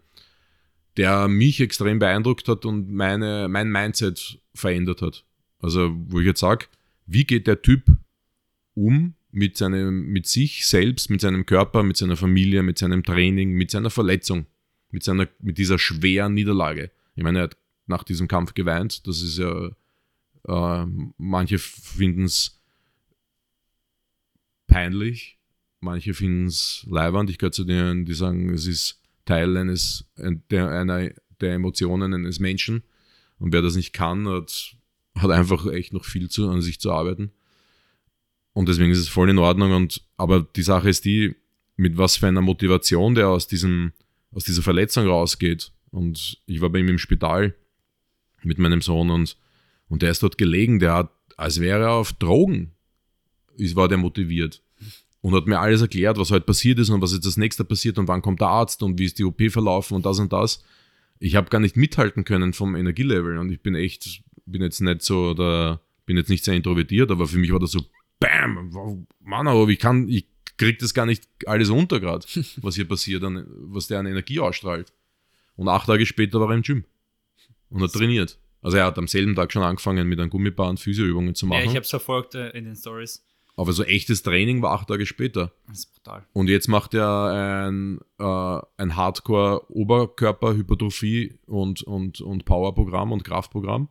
der 0.96 1.28
mich 1.28 1.60
extrem 1.60 1.98
beeindruckt 1.98 2.48
hat 2.48 2.64
und 2.64 2.90
meine, 2.90 3.48
mein 3.48 3.70
Mindset 3.70 4.40
verändert 4.54 5.02
hat. 5.02 5.24
Also, 5.60 5.94
wo 6.08 6.20
ich 6.20 6.26
jetzt 6.26 6.40
sage, 6.40 6.66
wie 7.06 7.24
geht 7.24 7.46
der 7.46 7.62
Typ 7.62 7.84
um 8.74 9.14
mit, 9.30 9.56
seinem, 9.56 10.06
mit 10.06 10.26
sich 10.26 10.66
selbst, 10.66 11.10
mit 11.10 11.20
seinem 11.20 11.46
Körper, 11.46 11.82
mit 11.82 11.96
seiner 11.96 12.16
Familie, 12.16 12.62
mit 12.62 12.78
seinem 12.78 13.02
Training, 13.02 13.52
mit 13.52 13.70
seiner 13.70 13.90
Verletzung, 13.90 14.46
mit, 14.90 15.02
seiner, 15.02 15.28
mit 15.40 15.58
dieser 15.58 15.78
schweren 15.78 16.34
Niederlage. 16.34 16.90
Ich 17.16 17.22
meine, 17.22 17.40
er 17.40 17.44
hat 17.44 17.56
nach 17.86 18.04
diesem 18.04 18.28
Kampf 18.28 18.54
geweint. 18.54 19.06
Das 19.06 19.22
ist 19.22 19.38
ja, 19.38 19.70
äh, 20.48 20.86
manche 21.16 21.58
finden 21.58 22.24
es 22.24 22.60
peinlich, 24.66 25.38
manche 25.80 26.14
finden 26.14 26.46
es 26.46 26.86
leibernd. 26.88 27.30
Ich 27.30 27.38
gehöre 27.38 27.52
zu 27.52 27.64
denen, 27.64 28.04
die 28.04 28.14
sagen, 28.14 28.50
es 28.50 28.66
ist 28.66 29.01
Teil 29.24 29.56
eines, 29.56 30.04
ein- 30.16 30.42
der, 30.50 30.70
einer, 30.70 31.10
der 31.40 31.54
Emotionen 31.54 32.14
eines 32.14 32.40
Menschen. 32.40 32.82
Und 33.38 33.52
wer 33.52 33.62
das 33.62 33.76
nicht 33.76 33.92
kann, 33.92 34.28
hat, 34.28 34.76
hat 35.16 35.30
einfach 35.30 35.66
echt 35.66 35.92
noch 35.92 36.04
viel 36.04 36.28
zu, 36.30 36.48
an 36.48 36.62
sich 36.62 36.80
zu 36.80 36.92
arbeiten. 36.92 37.32
Und 38.52 38.68
deswegen 38.68 38.92
ist 38.92 38.98
es 38.98 39.08
voll 39.08 39.30
in 39.30 39.38
Ordnung. 39.38 39.72
Und, 39.72 40.02
aber 40.16 40.42
die 40.42 40.62
Sache 40.62 40.88
ist 40.88 41.04
die, 41.04 41.34
mit 41.76 41.96
was 41.96 42.16
für 42.16 42.28
einer 42.28 42.42
Motivation 42.42 43.14
der 43.14 43.28
aus, 43.28 43.48
diesem, 43.48 43.92
aus 44.30 44.44
dieser 44.44 44.62
Verletzung 44.62 45.06
rausgeht. 45.06 45.72
Und 45.90 46.38
ich 46.46 46.60
war 46.60 46.70
bei 46.70 46.78
ihm 46.78 46.88
im 46.88 46.98
Spital 46.98 47.54
mit 48.42 48.58
meinem 48.58 48.80
Sohn 48.82 49.10
und, 49.10 49.36
und 49.88 50.02
der 50.02 50.10
ist 50.10 50.22
dort 50.22 50.36
gelegen, 50.38 50.78
der 50.80 50.94
hat, 50.94 51.12
als 51.36 51.60
wäre 51.60 51.82
er 51.82 51.92
auf 51.92 52.12
Drogen, 52.12 52.72
ist, 53.56 53.76
war 53.76 53.88
der 53.88 53.98
motiviert. 53.98 54.62
Und 55.22 55.34
hat 55.34 55.46
mir 55.46 55.58
alles 55.60 55.80
erklärt, 55.80 56.18
was 56.18 56.30
heute 56.30 56.44
passiert 56.44 56.78
ist 56.80 56.90
und 56.90 57.00
was 57.00 57.12
jetzt 57.12 57.24
das 57.24 57.36
nächste 57.36 57.64
passiert 57.64 57.96
und 57.96 58.08
wann 58.08 58.22
kommt 58.22 58.40
der 58.40 58.48
Arzt 58.48 58.82
und 58.82 58.98
wie 58.98 59.04
ist 59.04 59.18
die 59.18 59.24
OP 59.24 59.40
verlaufen 59.50 59.94
und 59.94 60.04
das 60.04 60.18
und 60.18 60.32
das. 60.32 60.64
Ich 61.20 61.36
habe 61.36 61.48
gar 61.48 61.60
nicht 61.60 61.76
mithalten 61.76 62.24
können 62.24 62.52
vom 62.52 62.74
Energielevel 62.74 63.38
und 63.38 63.50
ich 63.52 63.62
bin 63.62 63.76
echt, 63.76 64.22
bin 64.46 64.62
jetzt 64.62 64.80
nicht 64.80 65.02
so, 65.02 65.32
der, 65.34 65.80
bin 66.06 66.16
jetzt 66.16 66.28
nicht 66.28 66.44
sehr 66.44 66.54
introvertiert, 66.54 67.10
aber 67.12 67.28
für 67.28 67.38
mich 67.38 67.52
war 67.52 67.60
das 67.60 67.70
so, 67.70 67.82
bam, 68.18 69.06
Mann, 69.20 69.46
aber 69.46 69.68
ich 69.68 69.78
kann, 69.78 70.08
ich 70.08 70.26
krieg 70.56 70.80
das 70.80 70.92
gar 70.92 71.06
nicht 71.06 71.28
alles 71.46 71.70
unter 71.70 72.00
gerade, 72.00 72.26
was 72.56 72.74
hier 72.74 72.88
passiert, 72.88 73.22
an, 73.22 73.46
was 73.48 73.86
der 73.86 74.00
an 74.00 74.06
Energie 74.06 74.40
ausstrahlt. 74.40 74.92
Und 75.54 75.68
acht 75.68 75.86
Tage 75.86 76.04
später 76.04 76.40
war 76.40 76.50
er 76.50 76.56
im 76.56 76.62
Gym 76.62 76.84
und 77.70 77.80
hat 77.80 77.92
trainiert. 77.92 78.38
Also 78.60 78.76
er 78.76 78.86
hat 78.86 78.98
am 78.98 79.06
selben 79.06 79.34
Tag 79.36 79.52
schon 79.52 79.62
angefangen 79.62 80.08
mit 80.08 80.18
einem 80.18 80.30
Gummiband 80.30 80.80
Physioübungen 80.80 81.34
zu 81.36 81.46
Ja, 81.46 81.50
machen. 81.50 81.62
ich 81.64 81.70
habe 81.70 81.80
es 81.80 81.90
verfolgt 81.90 82.34
äh, 82.34 82.50
in 82.50 82.64
den 82.64 82.74
Stories. 82.74 83.24
Aber 83.62 83.72
so 83.72 83.84
echtes 83.84 84.22
Training 84.22 84.60
war 84.62 84.72
acht 84.72 84.88
Tage 84.88 85.06
später. 85.06 85.52
Das 85.68 85.78
ist 85.78 85.94
brutal. 85.94 86.26
Und 86.32 86.48
jetzt 86.48 86.66
macht 86.68 86.94
er 86.94 87.68
ein, 87.68 88.00
äh, 88.18 88.60
ein 88.76 88.96
Hardcore-Oberkörper-Hypertrophie 88.96 91.38
und, 91.46 91.82
und, 91.82 92.20
und 92.20 92.44
Power-Programm 92.44 93.12
und 93.12 93.22
Kraftprogramm. 93.24 93.88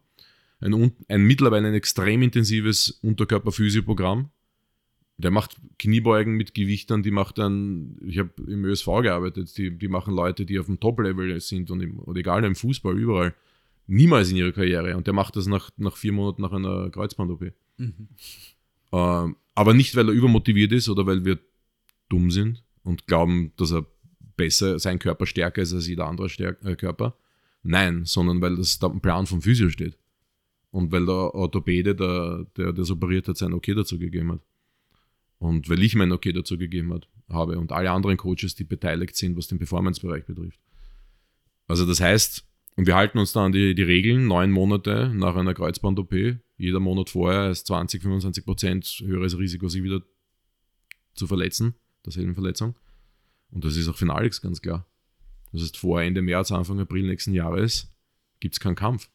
Ein, 0.60 0.92
ein 1.08 1.24
mittlerweile 1.24 1.70
ein 1.70 1.74
extrem 1.74 2.22
intensives 2.22 3.00
Unterkörper-Physio-Programm. 3.02 4.30
Der 5.18 5.32
macht 5.32 5.56
Kniebeugen 5.80 6.36
mit 6.36 6.54
Gewichtern, 6.54 7.02
die 7.04 7.12
macht 7.12 7.38
dann, 7.38 7.98
ich 8.06 8.20
habe 8.20 8.32
im 8.48 8.64
ÖSV 8.66 8.88
gearbeitet, 9.02 9.58
die, 9.58 9.78
die 9.78 9.88
machen 9.88 10.14
Leute, 10.16 10.46
die 10.46 10.60
auf 10.60 10.68
dem 10.68 10.80
Top-Level 10.80 11.40
sind 11.40 11.72
und, 11.72 11.82
im, 11.82 12.00
und 12.00 12.18
egal 12.18 12.44
im 12.44 12.56
Fußball, 12.56 12.98
überall, 12.98 13.36
niemals 13.88 14.30
in 14.32 14.38
ihrer 14.38 14.52
Karriere. 14.52 14.98
Und 14.98 15.08
der 15.08 15.14
macht 15.14 15.36
das 15.36 15.48
nach, 15.48 15.72
nach 15.78 15.98
vier 15.98 16.12
Monaten 16.12 16.42
nach 16.42 16.52
einer 16.52 16.90
Kreuzband-OP. 16.90 17.54
Ähm, 18.94 19.38
aber 19.56 19.74
nicht, 19.74 19.96
weil 19.96 20.08
er 20.10 20.14
übermotiviert 20.14 20.72
ist 20.72 20.90
oder 20.90 21.06
weil 21.06 21.26
wir 21.26 21.40
dumm 22.10 22.32
sind 22.32 22.64
und 22.84 23.08
glauben, 23.08 23.54
dass 23.58 23.72
er 23.72 23.86
besser, 24.36 24.80
sein 24.80 25.00
Körper 25.00 25.26
stärker 25.26 25.62
ist 25.62 25.74
als 25.74 25.88
jeder 25.88 26.08
andere 26.08 26.30
Stärk 26.30 26.64
äh, 26.64 26.76
Körper. 26.76 27.16
Nein, 27.64 28.06
sondern 28.06 28.42
weil 28.42 28.56
das 28.56 28.80
da 28.80 28.88
im 28.88 29.02
Plan 29.02 29.28
vom 29.28 29.42
Physio 29.42 29.70
steht. 29.70 29.98
Und 30.72 30.92
weil 30.92 31.06
der 31.06 31.36
Orthopäde, 31.36 31.96
der, 31.96 32.48
der 32.58 32.74
das 32.74 32.90
operiert 32.90 33.28
hat, 33.28 33.38
sein 33.38 33.54
Okay 33.54 33.76
dazu 33.76 34.00
gegeben 34.00 34.32
hat. 34.32 34.42
Und 35.38 35.70
weil 35.70 35.84
ich 35.84 35.96
mein 35.96 36.12
Okay 36.12 36.34
dazu 36.34 36.58
gegeben 36.58 36.94
hat, 36.94 37.08
habe 37.30 37.60
und 37.60 37.72
alle 37.72 37.92
anderen 37.92 38.18
Coaches, 38.18 38.56
die 38.56 38.64
beteiligt 38.64 39.16
sind, 39.16 39.38
was 39.38 39.48
den 39.48 39.58
Performance-Bereich 39.58 40.26
betrifft. 40.26 40.60
Also 41.68 41.86
das 41.86 42.00
heißt, 42.00 42.46
und 42.76 42.88
wir 42.88 42.96
halten 42.96 43.18
uns 43.18 43.34
da 43.34 43.46
an 43.46 43.52
die, 43.52 43.76
die 43.76 43.84
Regeln, 43.84 44.28
neun 44.28 44.52
Monate 44.52 45.12
nach 45.14 45.36
einer 45.36 45.54
Kreuzband-OP, 45.54 46.14
jeder 46.58 46.80
Monat 46.80 47.10
vorher 47.10 47.50
ist 47.50 47.68
20, 47.68 48.02
25 48.02 48.46
Prozent 48.46 48.86
höheres 49.04 49.38
Risiko, 49.38 49.68
sich 49.68 49.84
wieder 49.84 50.02
zu 51.14 51.28
verletzen, 51.28 51.76
derselben 52.06 52.34
Verletzung. 52.34 52.76
Und 53.52 53.66
das 53.66 53.76
ist 53.76 53.88
auch 53.88 53.96
für 53.96 54.06
den 54.06 54.12
Alex 54.12 54.42
ganz 54.42 54.62
klar. 54.62 54.86
Das 55.52 55.62
heißt, 55.62 55.78
vor 55.78 56.02
Ende 56.02 56.22
März, 56.22 56.52
Anfang 56.52 56.80
April 56.80 57.08
nächsten 57.08 57.34
Jahres 57.34 57.92
gibt 58.40 58.56
es 58.56 58.60
keinen 58.60 58.76
Kampf. 58.76 59.10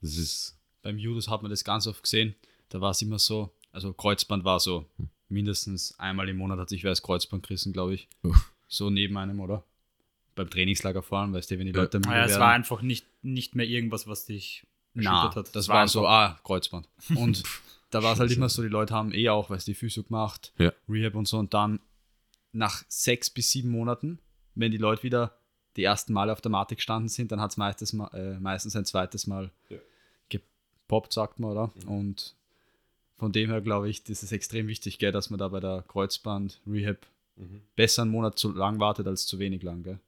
Das 0.00 0.16
ist, 0.16 0.58
Beim 0.82 0.98
Judos 0.98 1.28
hat 1.28 1.42
man 1.42 1.50
das 1.50 1.64
ganz 1.64 1.86
oft 1.86 2.02
gesehen. 2.02 2.34
Da 2.68 2.80
war 2.80 2.90
es 2.90 3.02
immer 3.02 3.18
so, 3.18 3.52
also 3.72 3.92
Kreuzband 3.92 4.44
war 4.44 4.60
so 4.60 4.86
mindestens 5.28 5.98
einmal 5.98 6.28
im 6.28 6.36
Monat 6.36 6.58
hat 6.58 6.68
sich 6.68 6.84
wer 6.84 6.90
das 6.90 7.02
Kreuzband 7.02 7.42
gerissen, 7.42 7.72
glaube 7.72 7.94
ich. 7.94 8.08
Oh. 8.22 8.34
So 8.68 8.90
neben 8.90 9.16
einem, 9.16 9.40
oder? 9.40 9.64
Beim 10.38 10.50
Trainingslager 10.50 11.02
fahren, 11.02 11.32
weißt 11.32 11.50
du, 11.50 11.58
wenn 11.58 11.66
die 11.66 11.72
Ja. 11.72 11.80
Leute 11.82 11.98
müde 11.98 12.10
Ah, 12.10 12.16
ja, 12.18 12.24
es 12.24 12.30
werden. 12.30 12.40
war 12.40 12.52
einfach 12.52 12.80
nicht, 12.82 13.06
nicht 13.22 13.54
mehr 13.54 13.66
irgendwas, 13.66 14.06
was 14.06 14.24
dich 14.24 14.66
Na, 14.94 15.34
hat. 15.34 15.54
das 15.54 15.64
Es 15.64 15.68
war, 15.68 15.86
so, 15.88 16.06
ah, 16.06 16.38
Kreuzband. 16.44 16.88
Und 17.14 17.42
da 17.90 18.02
war 18.02 18.12
es 18.14 18.20
halt 18.20 18.30
immer 18.32 18.48
so, 18.48 18.62
die 18.62 18.68
Leute 18.68 18.94
haben 18.94 19.12
eh 19.12 19.28
auch, 19.28 19.50
weißt 19.50 19.66
du, 19.66 19.72
die 19.72 19.74
Physio 19.74 20.02
gemacht, 20.04 20.52
Ja. 20.58 20.72
Rehab 20.88 21.14
und 21.14 21.26
so. 21.28 21.38
Und 21.38 21.52
dann 21.54 21.80
nach 22.52 22.84
sechs 22.88 23.28
bis 23.30 23.50
sieben 23.50 23.70
Monaten, 23.70 24.18
wenn 24.54 24.70
die 24.72 24.78
Leute 24.78 25.02
wieder 25.02 25.38
die 25.76 25.84
ersten 25.84 26.12
Male 26.12 26.32
auf 26.32 26.40
der 26.40 26.50
Matte 26.50 26.74
gestanden 26.76 27.08
sind, 27.08 27.30
dann 27.30 27.40
hat 27.40 27.50
es 27.52 27.56
meistens, 27.56 27.92
äh, 28.12 28.38
meistens 28.40 28.74
ein 28.74 28.84
zweites 28.84 29.26
Mal 29.26 29.50
gepoppt, 30.28 31.12
sagt 31.12 31.38
man, 31.40 31.50
oder? 31.52 31.72
Und 31.86 32.34
von 33.16 33.32
dem 33.32 33.50
her 33.50 33.60
glaube 33.60 33.88
ich, 33.88 34.02
das 34.04 34.22
ist 34.22 34.32
extrem 34.32 34.66
wichtig, 34.68 34.98
gell, 34.98 35.12
dass 35.12 35.30
man 35.30 35.38
da 35.38 35.48
bei 35.48 35.60
der 35.60 35.84
Kreuzband-Rehab 35.88 37.06
besser 37.76 38.02
einen 38.02 38.10
Monat 38.10 38.38
zu 38.38 38.52
lang 38.52 38.80
wartet 38.80 39.06
als 39.06 39.26
zu 39.26 39.38
wenig 39.38 39.62
lang. 39.62 39.82
Gell? 39.84 40.00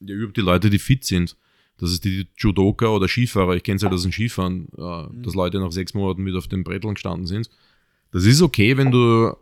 Ja, 0.00 0.14
überhaupt 0.14 0.36
die 0.36 0.42
Leute, 0.42 0.70
die 0.70 0.78
fit 0.78 1.04
sind. 1.04 1.36
Das 1.78 1.90
ist 1.90 2.04
die 2.04 2.26
Judoka 2.36 2.88
oder 2.88 3.06
Skifahrer. 3.06 3.54
Ich 3.54 3.62
kenne 3.62 3.76
es 3.76 3.82
halt 3.82 3.92
aus 3.92 4.02
dem 4.02 4.12
Skifahren, 4.12 4.68
äh, 4.76 5.22
dass 5.22 5.34
Leute 5.34 5.60
nach 5.60 5.72
sechs 5.72 5.94
Monaten 5.94 6.24
wieder 6.24 6.38
auf 6.38 6.48
den 6.48 6.64
Bretteln 6.64 6.94
gestanden 6.94 7.26
sind. 7.26 7.50
Das 8.12 8.24
ist 8.24 8.40
okay, 8.40 8.76
wenn 8.76 8.90
du, 8.90 9.36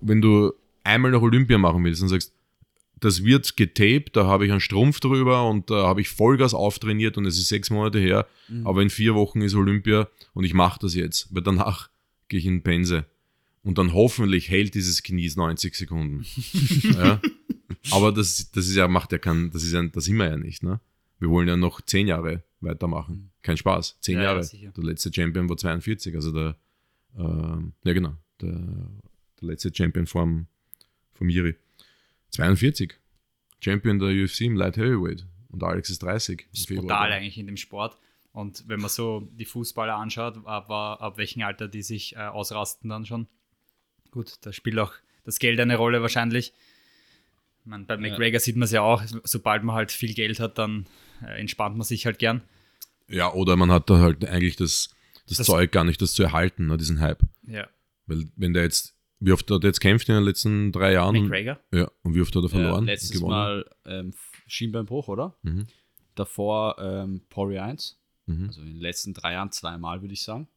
wenn 0.00 0.20
du 0.20 0.52
einmal 0.84 1.10
nach 1.10 1.22
Olympia 1.22 1.58
machen 1.58 1.84
willst 1.84 2.02
und 2.02 2.08
sagst, 2.08 2.34
das 2.98 3.24
wird 3.24 3.56
getaped, 3.56 4.14
da 4.14 4.26
habe 4.26 4.44
ich 4.44 4.52
einen 4.52 4.60
Strumpf 4.60 5.00
drüber 5.00 5.48
und 5.48 5.70
da 5.70 5.86
habe 5.86 6.02
ich 6.02 6.10
Vollgas 6.10 6.52
auftrainiert 6.52 7.16
und 7.16 7.24
es 7.24 7.38
ist 7.38 7.48
sechs 7.48 7.70
Monate 7.70 7.98
her, 7.98 8.26
aber 8.62 8.82
in 8.82 8.90
vier 8.90 9.14
Wochen 9.14 9.40
ist 9.40 9.54
Olympia 9.54 10.06
und 10.34 10.44
ich 10.44 10.52
mache 10.52 10.80
das 10.80 10.94
jetzt, 10.94 11.34
weil 11.34 11.42
danach 11.42 11.88
gehe 12.28 12.40
ich 12.40 12.44
in 12.44 12.62
Pense 12.62 13.06
und 13.62 13.78
dann 13.78 13.94
hoffentlich 13.94 14.50
hält 14.50 14.74
dieses 14.74 15.02
Knie 15.02 15.30
90 15.34 15.74
Sekunden. 15.74 16.26
ja? 16.94 17.20
Aber 17.92 18.12
das, 18.12 18.50
das 18.50 18.66
ist 18.68 18.76
ja, 18.76 18.88
macht 18.88 19.12
ja 19.12 19.18
kein, 19.18 19.50
das 19.50 19.62
ist 19.62 19.72
ja, 19.72 19.82
das 19.82 20.04
sind 20.04 20.16
wir 20.16 20.28
ja 20.28 20.36
nicht, 20.36 20.62
ne? 20.62 20.80
Wir 21.18 21.28
wollen 21.28 21.48
ja 21.48 21.56
noch 21.56 21.80
zehn 21.82 22.08
Jahre 22.08 22.42
weitermachen. 22.60 23.30
Kein 23.42 23.56
Spaß. 23.56 23.98
Zehn 24.00 24.16
Ja, 24.16 24.22
ja, 24.22 24.28
Jahre. 24.30 24.42
sicher. 24.44 24.72
der 24.74 24.84
letzte 24.84 25.12
Champion 25.12 25.48
war 25.48 25.56
42, 25.56 26.14
also 26.14 26.32
der, 26.32 26.56
ähm, 27.18 27.72
ja 27.84 27.92
genau, 27.92 28.16
der, 28.40 28.52
der 28.52 29.48
letzte 29.48 29.74
Champion 29.74 30.06
vom, 30.06 30.46
vom 31.12 31.28
Jiri. 31.28 31.56
42. 32.30 32.94
Champion 33.60 33.98
der 33.98 34.08
UFC 34.08 34.42
im 34.42 34.56
Light 34.56 34.76
Heavyweight. 34.76 35.26
Und 35.48 35.62
Alex 35.62 35.90
ist 35.90 36.02
30. 36.02 36.46
Das 36.50 36.60
ist 36.60 36.68
brutal 36.68 37.12
eigentlich 37.12 37.36
in 37.38 37.46
dem 37.46 37.56
Sport. 37.56 37.98
Und 38.32 38.64
wenn 38.68 38.80
man 38.80 38.88
so 38.88 39.28
die 39.32 39.44
Fußballer 39.44 39.96
anschaut, 39.96 40.38
aber 40.44 41.00
ab 41.00 41.18
welchem 41.18 41.42
Alter 41.42 41.66
die 41.66 41.82
sich 41.82 42.14
äh, 42.14 42.20
ausrasten 42.20 42.88
dann 42.88 43.04
schon. 43.04 43.26
Gut, 44.12 44.34
da 44.42 44.52
spielt 44.52 44.78
auch 44.78 44.92
das 45.24 45.38
Geld 45.38 45.58
eine 45.58 45.76
Rolle 45.76 46.00
wahrscheinlich. 46.00 46.52
Meine, 47.64 47.84
bei 47.84 47.96
McGregor 47.96 48.40
sieht 48.40 48.56
man 48.56 48.64
es 48.64 48.72
ja 48.72 48.82
auch, 48.82 49.02
sobald 49.24 49.62
man 49.62 49.74
halt 49.76 49.92
viel 49.92 50.14
Geld 50.14 50.40
hat, 50.40 50.58
dann 50.58 50.86
äh, 51.22 51.38
entspannt 51.40 51.76
man 51.76 51.84
sich 51.84 52.06
halt 52.06 52.18
gern. 52.18 52.42
Ja, 53.08 53.32
oder 53.32 53.56
man 53.56 53.70
hat 53.70 53.90
da 53.90 53.98
halt 53.98 54.24
eigentlich 54.24 54.56
das, 54.56 54.90
das, 55.28 55.38
Das- 55.38 55.46
Zeug 55.46 55.70
gar 55.72 55.84
nicht, 55.84 56.00
das 56.00 56.14
zu 56.14 56.22
erhalten, 56.22 56.66
ne, 56.66 56.76
diesen 56.76 57.00
Hype. 57.00 57.22
Ja. 57.46 57.68
Weil 58.06 58.24
wenn 58.36 58.54
der 58.54 58.62
jetzt, 58.64 58.94
wie 59.20 59.32
oft 59.32 59.50
hat 59.50 59.62
er 59.62 59.66
jetzt 59.68 59.80
kämpft 59.80 60.08
in 60.08 60.14
den 60.14 60.24
letzten 60.24 60.72
drei 60.72 60.92
Jahren? 60.92 61.14
McGregor? 61.20 61.60
Ja, 61.72 61.90
und 62.02 62.14
wie 62.14 62.20
oft 62.22 62.34
hat 62.34 62.42
er 62.42 62.48
verloren? 62.48 62.86
Ja, 62.86 62.92
letztes 62.92 63.10
Gewonnen? 63.12 63.30
Mal 63.30 63.70
ähm, 63.84 64.14
Schienbeinbruch, 64.46 65.08
oder? 65.08 65.36
Mhm. 65.42 65.66
Davor 66.14 66.76
ähm, 66.80 67.22
Poirier 67.28 67.64
1. 67.64 67.98
Mhm. 68.26 68.46
Also 68.46 68.60
in 68.62 68.68
den 68.68 68.80
letzten 68.80 69.12
drei 69.14 69.32
Jahren 69.34 69.52
zweimal, 69.52 70.00
würde 70.02 70.14
ich 70.14 70.22
sagen. 70.22 70.48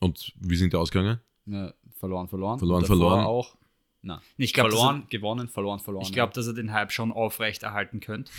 Und 0.00 0.32
wie 0.40 0.56
sind 0.56 0.72
die 0.72 0.76
ausgegangen? 0.76 1.20
Ja, 1.46 1.72
verloren, 1.98 2.28
verloren. 2.28 2.58
Verloren, 2.58 2.84
verloren. 2.84 3.24
auch. 3.24 3.56
Na, 4.02 4.22
Ich 4.38 4.52
glaube, 4.54 4.70
verloren, 4.70 5.06
gewonnen, 5.10 5.48
verloren, 5.48 5.78
verloren. 5.80 6.04
Ich 6.04 6.12
glaube, 6.12 6.32
dass 6.32 6.46
er 6.46 6.54
den 6.54 6.72
Hype 6.72 6.90
schon 6.92 7.12
aufrecht 7.12 7.62
erhalten 7.62 8.00
könnte. 8.00 8.32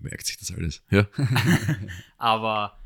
Merkt 0.00 0.26
sich 0.26 0.38
das 0.38 0.50
alles. 0.50 0.82
Ja. 0.90 1.06
Aber 2.18 2.78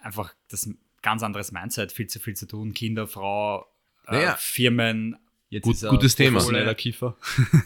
einfach 0.00 0.32
das 0.48 0.68
ganz 1.02 1.22
anderes 1.22 1.50
Mindset, 1.52 1.92
viel 1.92 2.06
zu 2.06 2.20
viel 2.20 2.34
zu 2.34 2.46
tun. 2.46 2.72
Kinder, 2.74 3.06
Frau, 3.06 3.66
äh, 4.06 4.12
Naja. 4.12 4.36
Firmen. 4.38 5.16
Jetzt 5.48 5.64
Gut- 5.64 5.74
ist 5.74 5.82
er 5.82 5.90
gutes 5.90 6.14
Thema. 6.14 6.74
Kiefer. 6.74 7.16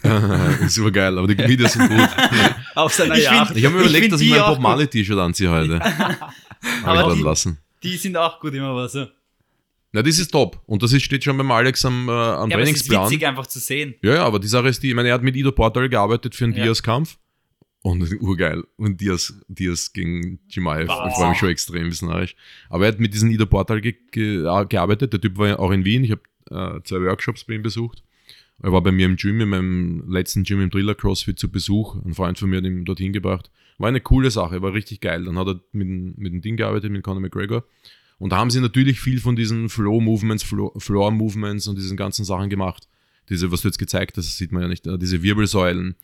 Super 0.67 0.89
geil, 0.91 1.15
aber 1.19 1.27
die 1.27 1.37
Videos 1.37 1.73
sind 1.73 1.87
gut. 1.87 2.09
Auf 2.75 2.91
seiner 2.93 3.15
Ich 3.15 3.25
Yacht. 3.25 3.47
find- 3.49 3.59
Ich 3.59 3.65
habe 3.65 3.75
mir 3.75 3.81
überlegt, 3.81 4.11
dass 4.11 4.21
ich 4.21 4.31
mein 4.31 4.41
auch 4.41 4.55
Bob 4.55 4.59
Marley 4.61 4.87
T-Shirt 4.87 5.19
anziehe 5.19 5.51
heute. 5.51 5.79
Aber 6.83 7.13
die- 7.13 7.21
lassen. 7.21 7.59
Die 7.83 7.95
sind 7.97 8.17
auch 8.17 8.39
gut 8.39 8.55
immer 8.55 8.75
was. 8.75 8.95
Ja, 8.95 9.07
Na, 9.95 10.03
das 10.03 10.19
ist 10.19 10.29
top. 10.31 10.61
Und 10.65 10.83
das 10.83 10.91
ist, 10.91 11.03
steht 11.03 11.23
schon 11.23 11.37
beim 11.37 11.49
Alex 11.51 11.85
am, 11.85 12.09
äh, 12.09 12.11
am 12.11 12.51
aber 12.51 12.59
es 12.63 12.69
ist 12.69 12.87
Trainingsplan. 12.87 13.05
witzig 13.05 13.25
einfach 13.25 13.47
zu 13.47 13.59
sehen. 13.59 13.95
Ja, 14.03 14.15
ja, 14.15 14.25
aber 14.25 14.39
die 14.39 14.47
Sache 14.49 14.67
ist 14.67 14.83
die, 14.83 14.89
ich 14.89 14.93
meine, 14.95 15.07
er 15.07 15.13
hat 15.13 15.23
mit 15.23 15.37
Ido 15.37 15.53
Portal 15.53 15.87
gearbeitet 15.87 16.35
für 16.35 16.43
einen 16.43 16.53
Ja. 16.53 16.65
Diaz-Kampf. 16.65 17.17
Und 17.81 18.01
urgeil. 18.19 18.65
Und 18.75 18.99
Diaz, 18.99 19.33
Diaz 19.47 19.93
gegen 19.93 20.39
Chimaev. 20.49 20.89
Wow. 20.89 21.07
Ich 21.07 21.13
freue 21.13 21.29
mich 21.29 21.37
schon 21.37 21.47
extrem, 21.49 21.87
bisschen 21.89 22.09
narrisch. 22.09 22.35
Aber 22.69 22.83
er 22.85 22.91
hat 22.91 22.99
mit 22.99 23.13
diesem 23.13 23.31
Ido 23.31 23.45
Portal 23.45 23.79
ge 23.79 23.95
ge 24.11 24.39
äh, 24.45 24.65
gearbeitet. 24.65 25.13
Der 25.13 25.21
Typ 25.21 25.37
war 25.37 25.47
ja 25.47 25.59
auch 25.59 25.71
in 25.71 25.85
Wien. 25.85 26.03
Ich 26.03 26.11
habe 26.11 26.21
äh, 26.49 26.83
zwei 26.83 26.99
Workshops 27.01 27.45
bei 27.45 27.53
ihm 27.53 27.61
besucht. 27.61 28.03
Er 28.61 28.73
war 28.73 28.81
bei 28.81 28.91
mir 28.91 29.05
im 29.05 29.15
Gym, 29.15 29.39
in 29.39 29.47
meinem 29.47 30.03
letzten 30.11 30.43
Gym 30.43 30.59
im 30.59 30.71
Driller 30.71 30.95
CrossFit 30.95 31.39
zu 31.39 31.49
Besuch. 31.49 31.95
Ein 32.03 32.13
Freund 32.15 32.37
von 32.37 32.49
mir 32.49 32.57
hat 32.57 32.65
ihn 32.65 32.83
dorthin 32.83 33.13
gebracht. 33.13 33.49
War 33.77 33.87
eine 33.87 34.01
coole 34.01 34.29
Sache, 34.29 34.61
war 34.61 34.73
richtig 34.73 34.99
geil. 34.99 35.23
Dann 35.23 35.37
hat 35.39 35.47
er 35.47 35.61
mit, 35.71 36.17
mit 36.17 36.33
dem 36.33 36.41
Ding 36.41 36.57
gearbeitet, 36.57 36.91
mit 36.91 37.01
Conor 37.03 37.21
McGregor. 37.21 37.63
Und 38.17 38.31
da 38.31 38.37
haben 38.37 38.49
sie 38.49 38.61
natürlich 38.61 38.99
viel 38.99 39.19
von 39.19 39.35
diesen 39.35 39.69
Flow-Movements, 39.69 40.43
Flo- 40.43 40.73
Floor-Movements 40.77 41.67
und 41.67 41.77
diesen 41.77 41.97
ganzen 41.97 42.23
Sachen 42.25 42.49
gemacht. 42.49 42.87
Diese, 43.29 43.51
was 43.51 43.61
du 43.61 43.67
jetzt 43.67 43.77
gezeigt 43.77 44.17
hast, 44.17 44.27
das 44.27 44.37
sieht 44.37 44.51
man 44.51 44.61
ja 44.61 44.67
nicht, 44.67 44.87
äh, 44.87 44.97
diese 44.97 45.21
Wirbelsäulen, 45.21 45.95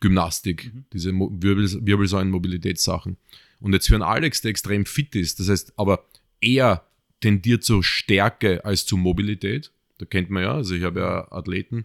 Gymnastik, 0.00 0.72
diese 0.92 1.12
Mo 1.12 1.30
Wirbel 1.32 1.68
Wirbelsäulen-Mobilitätssachen. 1.86 3.16
Und 3.60 3.72
jetzt 3.72 3.86
für 3.86 3.94
einen 3.94 4.02
Alex, 4.02 4.42
der 4.42 4.50
extrem 4.50 4.84
fit 4.84 5.14
ist, 5.14 5.38
das 5.38 5.48
heißt, 5.48 5.74
aber 5.76 6.04
eher 6.40 6.84
tendiert 7.20 7.62
zur 7.62 7.84
Stärke 7.84 8.64
als 8.64 8.84
zur 8.84 8.98
Mobilität. 8.98 9.70
Da 9.98 10.06
kennt 10.06 10.30
man 10.30 10.42
ja, 10.42 10.54
also 10.54 10.74
ich 10.74 10.82
habe 10.82 11.00
ja 11.00 11.30
Athleten, 11.30 11.84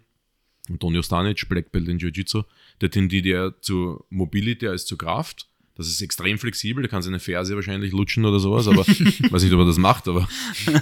Antonio 0.67 1.03
Stanic, 1.03 1.47
Black 1.47 1.71
Belt 1.71 1.87
in 1.87 1.99
Jiu-Jitsu, 1.99 2.43
der 2.81 2.89
tendiert 2.89 3.27
eher 3.27 3.53
zur 3.61 4.05
Mobility 4.09 4.67
als 4.67 4.87
zur 4.87 4.97
Kraft. 4.97 5.47
Das 5.77 5.87
ist 5.87 6.01
extrem 6.01 6.39
flexibel, 6.39 6.81
der 6.81 6.89
kann 6.89 7.03
seine 7.03 7.19
Ferse 7.19 7.55
wahrscheinlich 7.55 7.91
lutschen 7.91 8.25
oder 8.25 8.39
sowas, 8.39 8.67
aber 8.67 8.81
ich 8.87 9.21
weiß 9.31 9.43
nicht, 9.43 9.53
ob 9.53 9.59
er 9.59 9.65
das 9.65 9.77
macht, 9.77 10.07
aber 10.07 10.27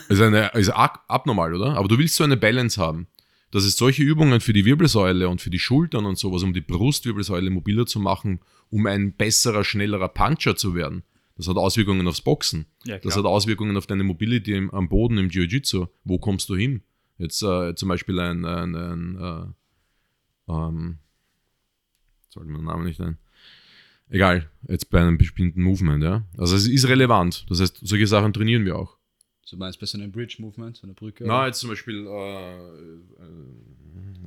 ist, 0.07 0.21
eine, 0.21 0.51
ist 0.53 0.69
ab- 0.69 1.03
abnormal, 1.09 1.53
oder? 1.53 1.75
Aber 1.77 1.87
du 1.89 1.97
willst 1.97 2.15
so 2.15 2.23
eine 2.23 2.37
Balance 2.37 2.81
haben. 2.81 3.07
Das 3.51 3.65
ist 3.65 3.77
solche 3.77 4.03
Übungen 4.03 4.39
für 4.41 4.53
die 4.53 4.65
Wirbelsäule 4.65 5.27
und 5.29 5.41
für 5.41 5.49
die 5.49 5.59
Schultern 5.59 6.05
und 6.05 6.17
sowas, 6.17 6.43
um 6.43 6.53
die 6.53 6.61
Brustwirbelsäule 6.61 7.49
mobiler 7.49 7.85
zu 7.85 7.99
machen, 7.99 8.39
um 8.69 8.85
ein 8.87 9.13
besserer, 9.13 9.63
schnellerer 9.63 10.07
Puncher 10.09 10.55
zu 10.55 10.75
werden. 10.75 11.03
Das 11.37 11.47
hat 11.49 11.57
Auswirkungen 11.57 12.07
aufs 12.07 12.21
Boxen. 12.21 12.65
Ja, 12.85 12.97
das 12.97 13.15
hat 13.17 13.25
Auswirkungen 13.25 13.75
auf 13.75 13.87
deine 13.87 14.03
Mobility 14.05 14.53
im, 14.53 14.71
am 14.71 14.87
Boden 14.87 15.17
im 15.17 15.29
Jiu-Jitsu. 15.29 15.87
Wo 16.05 16.17
kommst 16.19 16.47
du 16.49 16.55
hin? 16.55 16.81
Jetzt 17.17 17.41
äh, 17.43 17.75
zum 17.75 17.89
Beispiel 17.89 18.17
ein, 18.19 18.45
ein, 18.45 18.75
ein 18.75 19.17
äh, 20.47 20.51
ähm, 20.53 20.97
sollte 22.29 22.49
mir 22.49 22.57
den 22.59 22.65
Namen 22.65 22.85
nicht 22.85 23.01
ein. 23.01 23.17
Egal, 24.09 24.49
jetzt 24.67 24.89
bei 24.89 25.01
einem 25.01 25.17
bestimmten 25.17 25.61
Movement, 25.61 26.03
ja. 26.03 26.23
Also 26.37 26.55
es 26.55 26.67
ist 26.67 26.87
relevant. 26.87 27.45
Das 27.49 27.59
heißt, 27.59 27.79
solche 27.81 28.07
Sachen 28.07 28.33
trainieren 28.33 28.65
wir 28.65 28.77
auch. 28.77 28.97
Du 29.49 29.57
meinst 29.57 29.79
bei 29.79 29.85
so 29.85 29.97
einem 29.97 30.11
Bridge-Movement, 30.11 30.77
so 30.77 30.87
einer 30.87 30.93
Brücke? 30.93 31.23
Na, 31.25 31.45
jetzt 31.47 31.59
zum 31.59 31.69
Beispiel, 31.69 32.07
äh, 32.07 32.55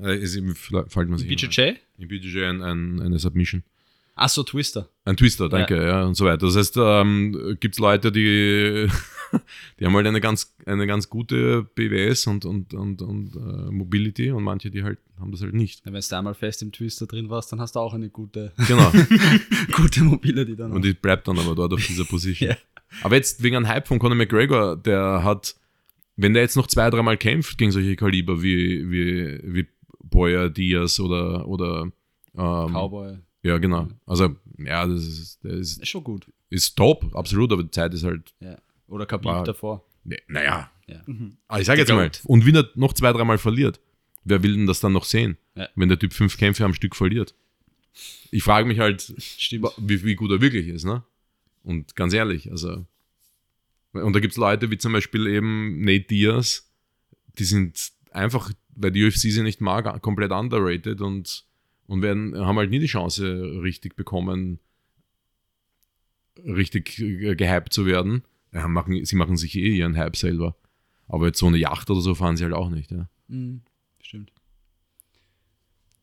äh, 0.03 0.19
ist 0.19 0.37
eben, 0.37 0.55
fällt 0.55 1.09
mir 1.09 1.19
sich 1.19 1.29
BJJ? 1.29 1.75
In 1.99 2.09
BJJ 2.09 2.45
ein, 2.45 2.63
ein, 2.63 3.01
eine 3.01 3.19
Submission. 3.19 3.65
Achso, 4.15 4.43
Twister. 4.43 4.89
Ein 5.05 5.17
Twister, 5.17 5.49
danke, 5.49 5.81
ja. 5.81 6.05
und 6.05 6.15
so 6.15 6.25
weiter. 6.25 6.47
Das 6.47 6.57
heißt, 6.57 6.77
ähm, 6.77 7.57
gibt 7.61 7.75
es 7.75 7.79
Leute, 7.79 8.11
die, 8.11 8.89
die 9.79 9.85
haben 9.87 9.95
halt 9.95 10.07
eine 10.07 10.21
ganz, 10.21 10.55
eine 10.67 10.87
ganz 10.87 11.09
gute 11.09 11.63
BWS 11.75 12.27
und, 12.27 12.45
und, 12.45 12.75
und, 12.75 13.03
und 13.03 13.37
äh, 13.37 13.71
Mobility 13.71 14.31
und 14.31 14.43
manche, 14.43 14.71
die 14.71 14.83
halt 14.83 14.99
haben 15.19 15.33
das 15.33 15.43
halt 15.43 15.55
nicht. 15.55 15.85
Wenn 15.85 15.95
du 15.95 16.01
da 16.01 16.19
einmal 16.19 16.35
fest 16.35 16.63
im 16.63 16.71
Twister 16.73 17.07
drin 17.07 17.29
warst, 17.29 17.51
dann 17.53 17.61
hast 17.61 17.75
du 17.75 17.81
auch 17.81 17.95
eine 17.95 18.09
gute, 18.09 18.53
Genau. 18.69 18.91
gute 19.73 20.05
Mobility 20.05 20.55
dann. 20.57 20.73
Und 20.73 20.85
die 20.85 20.93
bleibt 20.95 21.27
dann 21.29 21.39
aber 21.39 21.55
dort 21.55 21.73
auf 21.73 21.87
dieser 21.87 22.05
Position. 22.05 22.51
Ja. 22.51 22.57
Aber 23.03 23.17
jetzt 23.17 23.43
wegen 23.43 23.57
einem 23.57 23.69
Hype 23.69 23.87
von 23.87 23.99
Conor 23.99 24.15
McGregor, 24.17 24.75
der 24.77 25.23
hat, 25.23 25.57
wenn 26.17 26.33
der 26.33 26.43
jetzt 26.43 26.57
noch 26.57 26.67
zwei, 26.69 26.89
dreimal 26.89 27.19
kämpft 27.19 27.59
gegen 27.59 27.71
solche 27.71 27.97
Kaliber 27.97 28.43
wie, 28.43 28.91
wie, 28.91 29.41
wie 29.45 29.67
Boyer, 30.05 30.49
Diaz 30.49 30.99
oder, 30.99 31.47
oder 31.47 31.83
ähm, 32.35 32.73
Cowboy. 32.73 33.19
Ja, 33.43 33.59
genau. 33.59 33.89
Also, 34.07 34.37
ja, 34.57 34.87
das 34.87 35.05
ist, 35.05 35.45
der 35.45 35.53
ist, 35.53 35.83
Ist 35.83 35.89
schon 35.89 36.03
gut. 36.03 36.33
ist 36.49 36.77
top, 36.77 37.15
absolut, 37.15 37.53
aber 37.53 37.63
die 37.63 37.71
Zeit 37.71 37.93
ist 37.93 38.05
halt, 38.05 38.35
Ja. 38.41 38.57
Oder 38.89 39.07
Khabib 39.07 39.27
War- 39.27 39.45
davor. 39.45 39.85
ne, 40.05 40.19
naja. 40.27 40.71
Ja. 40.87 41.05
Aber 41.49 41.61
ich 41.61 41.67
sage 41.67 41.81
jetzt 41.81 41.93
mal, 41.93 42.11
und 42.25 42.47
wenn 42.47 42.57
er 42.57 42.69
noch 42.75 42.95
zwei, 42.95 43.13
dreimal 43.13 43.37
verliert, 43.37 43.79
wer 44.25 44.43
will 44.43 44.55
denn 44.57 44.67
das 44.67 44.81
dann 44.81 44.93
noch 44.95 45.05
sehen? 45.05 45.37
Ja. 45.55 45.69
Wenn 45.77 45.89
der 45.91 45.99
Typ 45.99 46.15
fünf 46.15 46.39
Kämpfe 46.39 46.65
am 46.65 46.73
Stück 46.73 46.97
verliert. 46.97 47.35
Ich 48.31 48.43
frage 48.43 48.67
mich 48.67 48.79
halt, 48.79 49.13
wie, 49.77 50.05
wie 50.05 50.15
gut 50.15 50.31
er 50.31 50.41
wirklich 50.41 50.69
ist, 50.69 50.85
ne? 50.85 51.03
Und 51.63 51.95
ganz 51.97 52.15
ehrlich, 52.15 52.51
also. 52.51 52.87
Und 53.93 54.15
da 54.15 54.21
gibt 54.21 54.33
es 54.33 54.39
Leute 54.39 54.71
wie 54.71 54.79
zum 54.79 54.93
Beispiel 54.93 55.27
eben 55.27 55.81
Nate 55.85 56.05
Diaz, 56.05 56.71
die 57.39 57.45
sind 57.45 57.93
einfach, 58.13 58.51
weil 58.75 58.93
die 58.93 59.05
UFC 59.05 59.31
sie 59.31 59.43
nicht 59.43 59.61
mag, 59.61 60.01
komplett 60.03 60.31
underrated 60.31 61.01
und, 61.01 61.45
und 61.87 62.03
werden, 62.03 62.37
haben 62.39 62.57
halt 62.59 62.71
nie 62.71 62.79
die 62.79 62.87
Chance 62.87 63.61
richtig 63.63 63.97
bekommen, 63.97 64.61
richtig 66.45 66.99
äh, 67.01 67.35
gehypt 67.35 67.73
zu 67.73 67.87
werden. 67.87 68.23
Ja, 68.53 68.67
machen, 68.69 69.05
sie 69.05 69.17
machen 69.17 69.37
sich 69.37 69.55
eh 69.57 69.77
ihren 69.77 69.97
Hype 69.97 70.17
selber. 70.17 70.57
Aber 71.07 71.27
jetzt 71.27 71.39
so 71.39 71.47
eine 71.47 71.57
Yacht 71.59 71.89
oder 71.91 72.01
so 72.01 72.15
fahren 72.15 72.37
sie 72.37 72.45
halt 72.45 72.55
auch 72.55 72.71
nicht. 72.71 72.91
Ja. 72.91 73.09
Mhm. 73.29 73.63
Stimmt. 74.03 74.33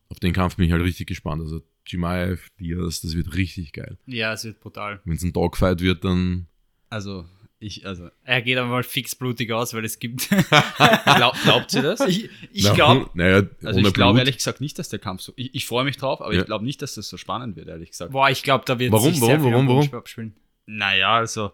Auf 0.09 0.19
den 0.19 0.33
Kampf 0.33 0.55
bin 0.55 0.65
ich 0.65 0.71
halt 0.71 0.83
richtig 0.83 1.07
gespannt. 1.07 1.41
Also 1.41 1.61
Chimaev, 1.87 2.47
Diaz, 2.59 3.01
das 3.01 3.15
wird 3.15 3.35
richtig 3.35 3.73
geil. 3.73 3.97
Ja, 4.05 4.33
es 4.33 4.43
wird 4.43 4.59
brutal. 4.59 5.01
Wenn 5.05 5.15
es 5.15 5.23
ein 5.23 5.33
Dogfight 5.33 5.81
wird, 5.81 6.03
dann 6.03 6.47
Also, 6.89 7.25
ich, 7.59 7.85
also, 7.85 8.09
Er 8.23 8.41
geht 8.41 8.57
aber 8.57 8.69
mal 8.69 8.83
fix 8.83 9.15
blutig 9.15 9.51
aus, 9.51 9.73
weil 9.73 9.85
es 9.85 9.99
gibt. 9.99 10.29
glaub, 11.05 11.33
glaubt 11.43 11.73
ihr 11.73 11.81
das? 11.81 11.99
ich 12.01 12.29
ich 12.51 12.71
glaube, 12.73 13.09
naja, 13.13 13.43
Also 13.63 13.79
ich 13.79 13.93
glaube 13.93 14.19
ehrlich 14.19 14.37
gesagt 14.37 14.61
nicht, 14.61 14.77
dass 14.79 14.89
der 14.89 14.99
Kampf 14.99 15.21
so. 15.21 15.33
Ich, 15.35 15.53
ich 15.55 15.65
freue 15.65 15.83
mich 15.85 15.97
drauf, 15.97 16.21
aber 16.21 16.33
Ja. 16.33 16.41
ich 16.41 16.45
glaube 16.45 16.65
nicht, 16.65 16.81
dass 16.81 16.95
das 16.95 17.09
so 17.09 17.17
spannend 17.17 17.55
wird, 17.55 17.67
ehrlich 17.67 17.91
gesagt. 17.91 18.11
boah, 18.11 18.29
ich 18.29 18.43
glaube, 18.43 18.65
da 18.65 18.77
wird 18.79 18.91
Warum, 18.91 19.11
sich 19.11 19.21
warum, 19.21 19.31
sehr 19.31 19.39
viel 19.39 19.51
warum, 19.51 19.69
am 19.69 19.75
warum? 19.75 19.93
Abspielen. 19.93 20.35
Naja, 20.67 21.15
also, 21.17 21.51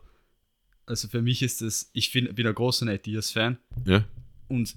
also 0.86 1.08
für 1.08 1.22
mich 1.22 1.42
ist 1.42 1.62
das, 1.62 1.90
ich 1.94 2.10
find, 2.10 2.36
bin 2.36 2.48
ein 2.48 2.54
großer 2.56 2.86
Nate 2.86 3.04
Diaz-Fan 3.04 3.58
Ja, 3.86 4.04
und 4.48 4.76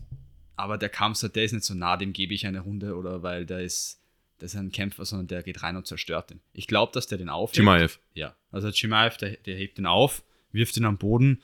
aber 0.57 0.79
der 0.79 0.89
Kampf, 0.89 1.21
der 1.33 1.45
ist 1.45 1.53
nicht 1.53 1.65
so 1.65 1.75
nah, 1.75 1.97
dem 1.97 2.13
gebe 2.13 2.33
ich 2.35 2.47
eine 2.47 2.61
Runde 2.61 2.95
oder 2.97 3.23
weil 3.23 3.45
der 3.47 3.61
ist, 3.61 4.01
das 4.39 4.55
ist 4.55 4.61
ein 4.61 4.71
Kämpfer, 4.71 5.05
sondern 5.05 5.27
der 5.29 5.43
geht 5.43 5.63
rein 5.63 5.77
und 5.77 5.87
zerstört 5.87 6.31
ihn. 6.31 6.41
Ich 6.53 6.67
glaube, 6.69 6.93
dass 6.93 7.07
der 7.09 7.19
den 7.19 7.29
aufhebt. 7.29 7.57
Chimaev. 7.57 7.99
Ja, 8.15 8.37
also 8.53 8.71
Chimaev, 8.71 9.17
der, 9.17 9.37
der 9.39 9.57
hebt 9.57 9.79
ihn 9.79 9.87
auf, 9.87 10.23
wirft 10.53 10.77
ihn 10.77 10.85
am 10.85 10.99
Boden. 10.99 11.41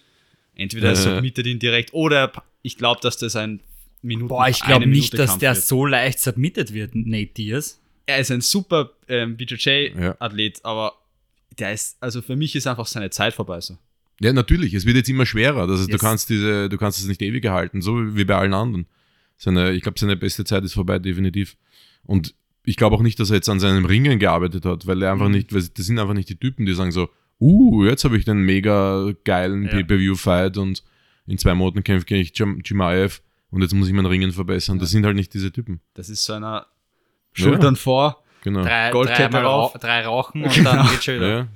Entweder 0.54 0.90
er 0.90 0.94
Ja, 0.94 1.00
ja. 1.04 1.14
submittet 1.16 1.46
ihn 1.46 1.58
direkt 1.58 1.92
oder 1.94 2.20
er- 2.32 2.42
ich 2.62 2.76
glaube, 2.76 3.00
dass 3.00 3.16
das 3.16 3.34
ein 3.36 3.60
Minuten 4.02 4.28
Boah, 4.28 4.48
ich 4.48 4.60
glaube 4.60 4.86
nicht, 4.86 5.12
Minute 5.12 5.16
dass 5.16 5.30
Kampf 5.30 5.40
der 5.40 5.54
wird. 5.54 5.64
so 5.64 5.86
leicht 5.86 6.18
submitted 6.20 6.72
wird, 6.72 6.94
Nate 6.94 7.32
Diaz. 7.34 7.80
Er 8.06 8.18
ist 8.18 8.30
ein 8.30 8.40
super 8.42 8.90
ähm, 9.08 9.36
BJJ-Athlet, 9.36 10.64
aber 10.64 10.94
der 11.58 11.72
ist, 11.72 11.96
also 12.02 12.22
für 12.22 12.36
mich 12.36 12.54
ist 12.56 12.66
einfach 12.66 12.86
seine 12.86 13.10
Zeit 13.10 13.34
vorbei. 13.34 13.60
So. 13.60 13.78
Ja, 14.20 14.32
natürlich. 14.32 14.74
Es 14.74 14.84
wird 14.86 14.96
jetzt 14.96 15.08
immer 15.08 15.26
schwerer. 15.26 15.66
Das 15.66 15.80
heißt, 15.80 15.92
du 15.92 15.98
kannst 15.98 16.28
diese, 16.30 16.68
du 16.68 16.76
kannst 16.76 17.00
es 17.00 17.06
nicht 17.06 17.22
ewig 17.22 17.44
erhalten, 17.44 17.80
so 17.82 18.16
wie 18.16 18.24
bei 18.24 18.36
allen 18.36 18.54
anderen. 18.54 18.86
Seine, 19.36 19.72
ich 19.72 19.82
glaube, 19.82 19.98
seine 19.98 20.16
beste 20.16 20.44
Zeit 20.44 20.62
ist 20.64 20.74
vorbei, 20.74 20.98
definitiv. 20.98 21.56
Und 22.04 22.34
ich 22.64 22.76
glaube 22.76 22.96
auch 22.96 23.02
nicht, 23.02 23.18
dass 23.18 23.30
er 23.30 23.36
jetzt 23.36 23.48
an 23.48 23.58
seinem 23.60 23.86
Ringen 23.86 24.18
gearbeitet 24.18 24.66
hat, 24.66 24.86
weil 24.86 25.02
er 25.02 25.12
einfach 25.12 25.26
Mhm. 25.28 25.32
nicht, 25.32 25.54
weil 25.54 25.62
das 25.62 25.86
sind 25.86 25.98
einfach 25.98 26.12
nicht 26.14 26.28
die 26.28 26.36
Typen, 26.36 26.66
die 26.66 26.74
sagen 26.74 26.92
so, 26.92 27.08
uh, 27.40 27.84
jetzt 27.86 28.04
habe 28.04 28.18
ich 28.18 28.26
den 28.26 28.42
mega 28.42 29.12
geilen 29.24 29.64
Ja. 29.64 29.70
Pay-Per-View-Fight 29.70 30.58
und 30.58 30.84
in 31.26 31.38
zwei 31.38 31.54
Monaten 31.54 31.82
kämpfe 31.82 32.04
gegen 32.04 32.20
ich 32.20 32.32
Jim- 32.38 32.60
Chimaev 32.62 33.22
und 33.50 33.62
jetzt 33.62 33.72
muss 33.72 33.88
ich 33.88 33.94
mein 33.94 34.04
Ringen 34.04 34.32
verbessern. 34.32 34.78
Das 34.78 34.90
sind 34.90 35.06
halt 35.06 35.16
nicht 35.16 35.32
diese 35.32 35.50
Typen. 35.50 35.80
Das 35.94 36.10
ist 36.10 36.22
so 36.22 36.34
einer 36.34 36.66
Schultern 37.32 37.76
vor. 37.76 38.22
Genau. 38.42 38.62
Drei, 38.62 38.90
Goldkette 38.90 39.38
rau 39.42 39.72
drei 39.80 40.04
rauchen 40.04 40.44
und 40.44 40.52
Genau. 40.54 40.72
dann 40.74 40.88
geht 40.90 41.04
schon 41.04 41.14
wieder. 41.16 41.48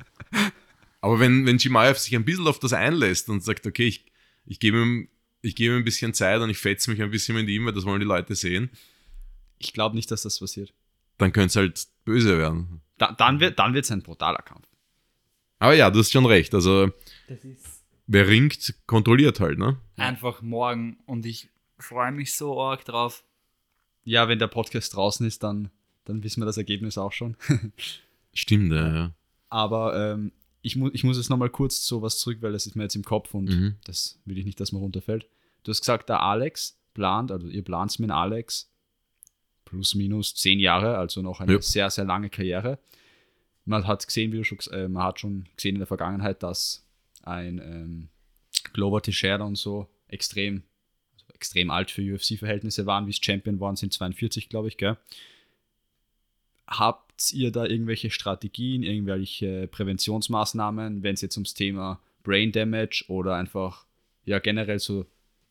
Aber 1.05 1.21
wenn, 1.21 1.45
wenn 1.45 1.59
Chimaev 1.59 1.99
sich 1.99 2.17
ein 2.17 2.25
bisschen 2.25 2.47
auf 2.47 2.59
das 2.59 2.73
einlässt 2.73 3.29
und 3.29 3.43
sagt, 3.45 3.67
okay, 3.67 3.87
ich, 3.87 4.07
ich 4.47 4.59
gebe 4.59 4.81
ihm, 4.81 5.09
ich 5.43 5.55
gebe 5.55 5.75
ihm 5.75 5.83
ein 5.83 5.85
bisschen 5.85 6.15
Zeit 6.15 6.41
und 6.41 6.49
ich 6.49 6.57
fetze 6.57 6.91
mich 6.91 7.03
ein 7.03 7.11
bisschen 7.11 7.35
mit 7.35 7.47
ihm, 7.51 7.67
weil 7.67 7.75
das 7.75 7.85
wollen 7.85 8.01
die 8.01 8.07
Leute 8.07 8.35
sehen, 8.35 8.71
Ich 9.59 9.75
glaube 9.75 9.97
nicht, 9.97 10.11
dass 10.11 10.23
das 10.23 10.39
passiert. 10.41 10.73
dann 11.19 11.31
könnte 11.31 11.49
es 11.49 11.57
halt 11.57 11.87
böse 12.07 12.39
werden. 12.39 12.81
Da, 12.97 13.13
dann 13.13 13.39
wird 13.39 13.59
dann 13.59 13.75
wird's 13.75 13.91
ein 13.91 14.01
brutaler 14.01 14.39
Kampf. 14.39 14.67
Aber 15.59 15.75
ja, 15.75 15.91
du 15.91 15.99
hast 15.99 16.11
schon 16.11 16.25
recht. 16.25 16.55
Also, 16.55 16.91
Das 17.29 17.45
ist 17.45 17.83
wer 18.07 18.27
ringt, 18.27 18.75
kontrolliert 18.87 19.41
halt, 19.41 19.59
ne? 19.59 19.79
einfach 19.99 20.41
morgen 20.41 20.97
und 21.05 21.27
ich 21.27 21.51
freue 21.79 22.13
mich 22.13 22.35
so 22.35 22.59
arg 22.59 22.83
drauf. 22.87 23.25
Ja, 24.05 24.27
wenn 24.29 24.39
der 24.39 24.47
Podcast 24.49 24.95
draußen 24.97 25.27
ist, 25.27 25.43
dann, 25.43 25.69
dann 26.07 26.23
wissen 26.23 26.41
wir 26.41 26.47
das 26.47 26.57
Ergebnis 26.57 26.97
auch 26.97 27.13
schon. 27.13 27.37
Stimmt, 28.33 28.73
ja. 28.73 28.95
ja. 28.95 29.15
Aber 29.51 30.13
ähm, 30.15 30.33
ich, 30.65 30.77
mu 30.77 30.89
ich 30.93 31.05
muss 31.05 31.17
jetzt 31.19 31.29
nochmal 31.31 31.51
kurz 31.51 31.83
zu 31.83 32.03
was 32.03 32.19
zurück, 32.19 32.39
weil 32.41 32.53
das 32.53 32.67
ist 32.67 32.75
mir 32.75 32.83
jetzt 32.85 32.97
im 32.97 33.05
Kopf 33.05 33.35
und 33.35 33.49
Mhm. 33.51 33.77
das 33.85 34.19
will 34.25 34.39
ich 34.39 34.45
nicht, 34.45 34.59
dass 34.59 34.73
man 34.73 34.83
runterfällt. 34.83 35.27
Du 35.63 35.71
hast 35.71 35.81
gesagt, 35.81 36.09
der 36.09 36.21
Alex 36.23 36.77
plant, 36.95 37.31
also 37.31 37.47
ihr 37.49 37.63
plant 37.63 37.99
mit 38.01 38.11
Alex 38.11 38.71
plus 39.65 39.95
minus 39.95 40.35
zehn 40.35 40.59
Jahre, 40.61 40.97
also 40.99 41.23
noch 41.23 41.41
eine 41.41 41.53
Ja. 41.55 41.61
sehr, 41.63 41.91
sehr 41.91 42.05
lange 42.05 42.31
Karriere. 42.31 42.79
Man 43.67 43.87
hat 43.87 44.07
gesehen, 44.07 44.33
wie 44.33 44.39
du 44.39 44.45
schon, 44.45 44.59
äh, 44.73 44.89
man 44.89 45.03
hat 45.05 45.21
schon 45.21 45.47
gesehen 45.57 45.77
in 45.77 45.81
der 45.81 45.87
Vergangenheit, 45.87 46.43
dass 46.43 46.85
ein 47.23 47.59
ähm, 47.59 48.09
Glover 48.73 49.01
Teixeira 49.03 49.45
und 49.45 49.57
so 49.57 49.89
extrem, 50.09 50.63
also 51.15 51.27
extrem 51.35 51.71
alt 51.71 51.91
für 51.91 52.03
UFC-Verhältnisse 52.03 52.87
waren, 52.87 53.07
wie 53.07 53.11
es 53.11 53.19
Champion 53.23 53.61
waren, 53.61 53.77
sind 53.77 53.93
42, 53.93 54.49
glaube 54.49 54.69
ich, 54.69 54.77
gell? 54.77 54.97
Habt 56.67 57.33
ihr 57.33 57.53
da 57.53 57.67
irgendwelche 57.67 58.11
Strategien, 58.11 58.83
irgendwelche 58.83 59.69
Präventionsmaßnahmen, 59.69 61.03
wenn 61.03 61.15
es 61.15 61.21
jetzt 61.21 61.37
ums 61.37 61.55
Thema 61.55 62.01
Brain 62.23 62.53
Damage 62.53 63.05
oder 63.09 63.35
einfach 63.37 63.87
ja 64.25 64.39
generell 64.39 64.79
so 64.79 65.07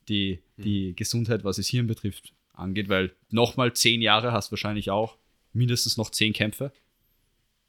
die, 0.08 0.40
die 0.56 0.94
Gesundheit, 0.96 1.44
was 1.44 1.56
das 1.56 1.68
Hirn 1.68 1.86
betrifft, 1.86 2.32
angeht? 2.52 2.88
Weil 2.88 3.12
nochmal 3.30 3.72
zehn 3.72 4.02
Jahre 4.02 4.32
hast 4.32 4.50
wahrscheinlich 4.50 4.90
auch 4.90 5.16
mindestens 5.52 5.96
noch 5.96 6.10
zehn 6.10 6.32
Kämpfe, 6.32 6.72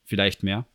vielleicht 0.04 0.44
mehr. 0.44 0.66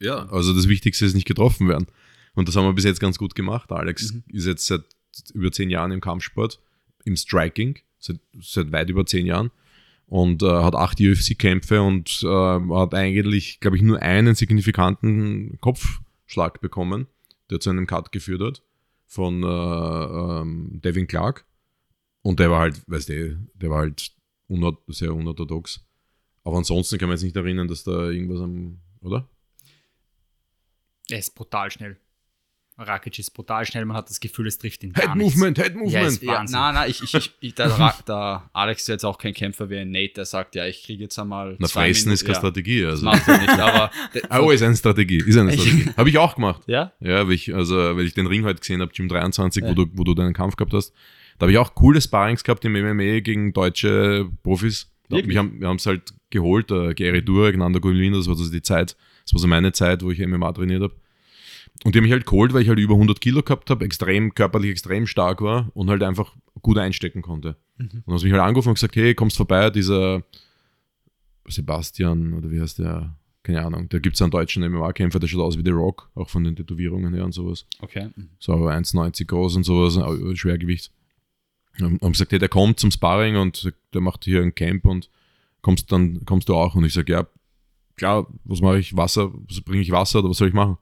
Ja, 0.00 0.26
also 0.30 0.54
das 0.54 0.68
Wichtigste 0.68 1.04
ist 1.04 1.14
nicht 1.14 1.26
getroffen 1.26 1.68
werden. 1.68 1.86
Und 2.34 2.48
das 2.48 2.56
haben 2.56 2.64
wir 2.64 2.72
bis 2.72 2.84
jetzt 2.84 3.00
ganz 3.00 3.18
gut 3.18 3.34
gemacht. 3.34 3.70
Alex 3.72 4.12
Mhm. 4.12 4.24
ist 4.28 4.46
jetzt 4.46 4.66
seit 4.66 4.82
über 5.34 5.50
zehn 5.50 5.70
Jahren 5.70 5.90
im 5.90 6.00
Kampfsport, 6.00 6.60
im 7.04 7.16
Striking, 7.16 7.78
seit, 7.98 8.20
seit 8.40 8.70
weit 8.70 8.90
über 8.90 9.04
zehn 9.06 9.26
Jahren. 9.26 9.50
Und 10.08 10.42
äh, 10.42 10.46
hat 10.46 10.74
acht 10.74 11.00
UFC-Kämpfe 11.00 11.82
und 11.82 12.22
äh, 12.24 12.26
hat 12.74 12.94
eigentlich, 12.94 13.60
glaube 13.60 13.76
ich, 13.76 13.82
nur 13.82 14.00
einen 14.00 14.34
signifikanten 14.34 15.58
Kopfschlag 15.60 16.62
bekommen, 16.62 17.06
der 17.50 17.60
zu 17.60 17.68
einem 17.68 17.86
Cut 17.86 18.10
geführt 18.10 18.40
hat 18.40 18.62
von 19.06 19.42
äh, 19.42 19.46
ähm, 19.46 20.80
Devin 20.82 21.06
Clark. 21.06 21.46
Und 22.22 22.40
der 22.40 22.50
war 22.50 22.60
halt, 22.60 22.82
weißt 22.86 23.10
du, 23.10 23.48
der 23.54 23.70
war 23.70 23.78
halt 23.78 24.12
unort 24.46 24.78
sehr 24.86 25.14
unorthodox. 25.14 25.86
Aber 26.42 26.56
ansonsten 26.56 26.98
kann 26.98 27.08
man 27.08 27.16
jetzt 27.16 27.24
nicht 27.24 27.36
erinnern, 27.36 27.68
dass 27.68 27.84
da 27.84 28.08
irgendwas 28.08 28.40
am, 28.40 28.80
oder? 29.00 29.28
Er 31.10 31.18
ist 31.18 31.34
brutal 31.34 31.70
schnell. 31.70 31.98
Rakic 32.78 33.18
ist 33.18 33.30
brutal 33.32 33.66
schnell, 33.66 33.84
man 33.84 33.96
hat 33.96 34.08
das 34.08 34.20
Gefühl, 34.20 34.46
es 34.46 34.56
trifft 34.56 34.84
ihn 34.84 34.94
Head 34.94 35.04
gar 35.06 35.16
nichts. 35.16 35.34
Movement, 35.36 35.58
Head 35.58 35.72
Ja, 35.74 35.78
Movement. 35.78 36.22
Ja, 36.22 36.32
Wahnsinn. 36.32 36.58
nein, 36.58 36.74
nein, 36.74 36.90
ich, 36.90 37.02
ich, 37.02 37.14
ich, 37.14 37.34
ich 37.40 37.58
Ra- 37.58 37.94
der 38.06 38.48
Alex 38.52 38.82
ist 38.82 38.88
jetzt 38.88 39.04
auch 39.04 39.18
kein 39.18 39.34
Kämpfer 39.34 39.68
wie 39.68 39.78
ein 39.78 39.90
Nate, 39.90 40.14
der 40.14 40.24
sagt, 40.24 40.54
ja, 40.54 40.64
ich 40.66 40.84
kriege 40.84 41.02
jetzt 41.02 41.18
einmal. 41.18 41.56
Na, 41.58 41.66
zwei 41.66 41.86
fressen 41.92 42.12
ist 42.12 42.22
keine 42.24 42.34
ja, 42.34 42.38
Strategie. 42.38 42.80
Das 42.82 42.90
Also. 42.92 43.04
macht 43.06 43.26
er 43.28 43.38
nicht, 43.38 43.50
aber. 43.58 43.90
Ah, 44.28 44.40
oh, 44.40 44.50
ist 44.50 44.62
eine 44.62 44.76
Strategie. 44.76 45.18
Ist 45.18 45.36
eine 45.36 45.52
Strategie. 45.58 45.90
Habe 45.96 46.08
ich 46.08 46.18
auch 46.18 46.34
gemacht. 46.36 46.62
ja? 46.66 46.92
Ja, 47.00 47.26
weil 47.26 47.34
ich, 47.34 47.52
also, 47.54 47.76
weil 47.76 48.06
ich 48.06 48.14
den 48.14 48.26
Ring 48.26 48.44
heute 48.44 48.60
gesehen 48.60 48.80
habe, 48.80 48.92
Gym 48.92 49.08
23, 49.08 49.62
Ja. 49.64 49.70
wo, 49.70 49.74
du, 49.74 49.86
wo 49.94 50.04
du 50.04 50.14
deinen 50.14 50.32
Kampf 50.34 50.56
gehabt 50.56 50.72
hast. 50.72 50.92
Da 51.38 51.44
habe 51.44 51.52
ich 51.52 51.58
auch 51.58 51.74
coole 51.74 52.00
Sparrings 52.00 52.42
gehabt 52.44 52.64
im 52.64 52.72
MMA 52.72 53.20
gegen 53.20 53.52
deutsche 53.52 54.28
Profis. 54.42 54.90
Da, 55.08 55.16
Wirklich? 55.16 55.34
wir 55.34 55.68
haben 55.68 55.76
es 55.76 55.86
halt 55.86 56.12
geholt, 56.30 56.70
äh, 56.70 56.94
Gary 56.94 57.24
Durek, 57.24 57.56
Nando 57.56 57.80
Golino, 57.80 58.18
das 58.18 58.28
war 58.28 58.34
so 58.34 58.50
die 58.50 58.60
Zeit, 58.60 58.94
das 59.24 59.32
war 59.32 59.40
so 59.40 59.46
meine 59.48 59.72
Zeit, 59.72 60.02
wo 60.02 60.10
ich 60.10 60.18
MMA 60.18 60.52
trainiert 60.52 60.82
habe. 60.82 60.94
Und 61.84 61.94
die 61.94 61.98
haben 61.98 62.04
mich 62.04 62.12
halt 62.12 62.26
geholt, 62.26 62.52
weil 62.52 62.62
ich 62.62 62.68
halt 62.68 62.78
über 62.78 62.94
100 62.94 63.20
Kilo 63.20 63.42
gehabt 63.42 63.70
habe, 63.70 63.84
extrem, 63.84 64.34
körperlich 64.34 64.70
extrem 64.70 65.06
stark 65.06 65.40
war 65.40 65.70
und 65.74 65.88
halt 65.90 66.02
einfach 66.02 66.34
gut 66.60 66.76
einstecken 66.76 67.22
konnte. 67.22 67.56
Und 67.78 67.94
dann 67.94 68.14
hast 68.14 68.24
mich 68.24 68.32
halt 68.32 68.42
angerufen 68.42 68.70
und 68.70 68.74
gesagt, 68.74 68.96
hey, 68.96 69.14
kommst 69.14 69.36
vorbei, 69.36 69.70
dieser 69.70 70.24
Sebastian, 71.46 72.34
oder 72.34 72.50
wie 72.50 72.60
heißt 72.60 72.80
der? 72.80 73.14
Keine 73.44 73.64
Ahnung. 73.64 73.88
Da 73.88 73.98
gibt 73.98 74.16
es 74.16 74.22
einen 74.22 74.32
deutschen 74.32 74.68
MMA-Kämpfer, 74.68 75.20
der 75.20 75.28
schaut 75.28 75.40
aus 75.40 75.56
wie 75.56 75.62
The 75.64 75.70
Rock, 75.70 76.10
auch 76.14 76.28
von 76.28 76.44
den 76.44 76.56
Tätowierungen 76.56 77.14
her 77.14 77.24
und 77.24 77.32
sowas. 77.32 77.64
Okay. 77.80 78.10
So 78.38 78.52
1,90 78.52 79.26
groß 79.26 79.56
und 79.56 79.62
sowas, 79.64 79.94
Schwergewicht. 80.38 80.92
Und 81.80 82.02
haben 82.02 82.12
gesagt, 82.12 82.32
hey, 82.32 82.38
der 82.40 82.48
kommt 82.48 82.80
zum 82.80 82.90
Sparring 82.90 83.36
und 83.36 83.72
der 83.94 84.00
macht 84.00 84.24
hier 84.24 84.42
ein 84.42 84.54
Camp 84.54 84.84
und 84.84 85.08
kommst 85.62 85.90
dann, 85.92 86.24
kommst 86.26 86.48
du 86.48 86.56
auch? 86.56 86.74
Und 86.74 86.84
ich 86.84 86.92
sage, 86.92 87.12
ja, 87.12 87.26
klar, 87.96 88.26
was 88.44 88.60
mache 88.60 88.80
ich? 88.80 88.96
Wasser, 88.96 89.32
was 89.32 89.60
bringe 89.60 89.82
ich 89.82 89.92
Wasser 89.92 90.18
oder 90.18 90.30
was 90.30 90.38
soll 90.38 90.48
ich 90.48 90.54
machen? 90.54 90.76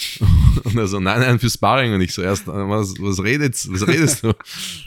Und 0.64 0.76
er 0.76 0.86
so, 0.86 1.00
nein, 1.00 1.20
nein, 1.20 1.38
für 1.38 1.50
Sparring. 1.50 1.94
Und 1.94 2.00
ich 2.00 2.14
so, 2.14 2.22
erst, 2.22 2.46
was, 2.46 2.94
was 2.98 3.22
redest, 3.22 3.72
was 3.72 3.86
redest 3.86 4.24
du? 4.24 4.32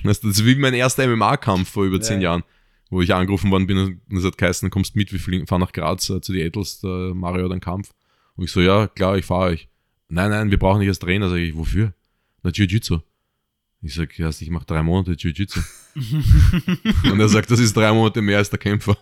Das 0.04 0.20
ist 0.20 0.46
wie 0.46 0.56
mein 0.56 0.74
erster 0.74 1.08
MMA-Kampf 1.08 1.70
vor 1.70 1.86
über 1.86 2.02
zehn 2.02 2.22
Ja. 2.22 2.32
Jahren, 2.32 2.44
wo 2.90 3.02
ich 3.02 3.14
angerufen 3.14 3.52
worden 3.52 3.68
bin 3.68 3.78
und 3.78 4.18
es 4.18 4.24
hat 4.24 4.38
geheißen, 4.38 4.70
kommst 4.70 4.96
mit, 4.96 5.12
wir 5.12 5.20
fliegen, 5.20 5.48
fahren 5.48 5.62
nach 5.62 5.72
Graz 5.72 6.10
äh, 6.10 6.22
zu 6.22 6.34
die 6.34 6.42
Edels, 6.42 6.80
der 6.80 7.14
Mario 7.14 7.46
hat 7.46 7.52
einen 7.52 7.62
Kampf. 7.62 7.92
Und 8.36 8.46
ich 8.46 8.52
so, 8.52 8.62
ja, 8.62 8.88
klar, 8.88 9.18
ich 9.18 9.26
fahre 9.26 9.52
euch. 9.52 9.68
Nein, 10.10 10.30
nein, 10.30 10.52
wir 10.52 10.60
brauchen 10.60 10.80
dich 10.80 10.90
als 10.90 11.00
Trainer. 11.00 11.30
Sag 11.30 11.38
ich, 11.38 11.56
wofür? 11.56 11.94
Na, 12.44 12.52
Jiu-Jitsu. 12.52 13.00
Ich 13.82 13.94
sag, 13.94 14.18
ja, 14.18 14.30
ich 14.30 14.50
mache 14.50 14.66
drei 14.66 14.82
Monate 14.84 15.14
Jiu-Jitsu. 15.14 15.60
und 17.12 17.20
er 17.20 17.30
sagt, 17.30 17.50
das 17.52 17.60
ist 17.60 17.76
drei 17.78 17.94
Monate 17.94 18.22
mehr 18.22 18.40
als 18.40 18.50
der 18.50 18.60
Kämpfer. 18.60 18.98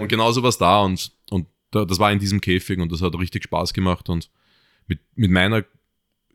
und 0.00 0.08
genauso 0.08 0.42
war 0.42 0.50
es 0.50 0.58
da 0.58 0.80
und, 0.80 1.12
und 1.30 1.46
da, 1.72 1.84
das 1.84 1.98
war 1.98 2.12
in 2.12 2.20
diesem 2.20 2.40
Käfig 2.40 2.78
und 2.78 2.92
das 2.92 3.02
hat 3.02 3.18
richtig 3.18 3.44
Spaß 3.44 3.72
gemacht 3.72 4.08
und 4.08 4.30
mit, 4.86 5.00
mit 5.16 5.30
meiner, 5.30 5.64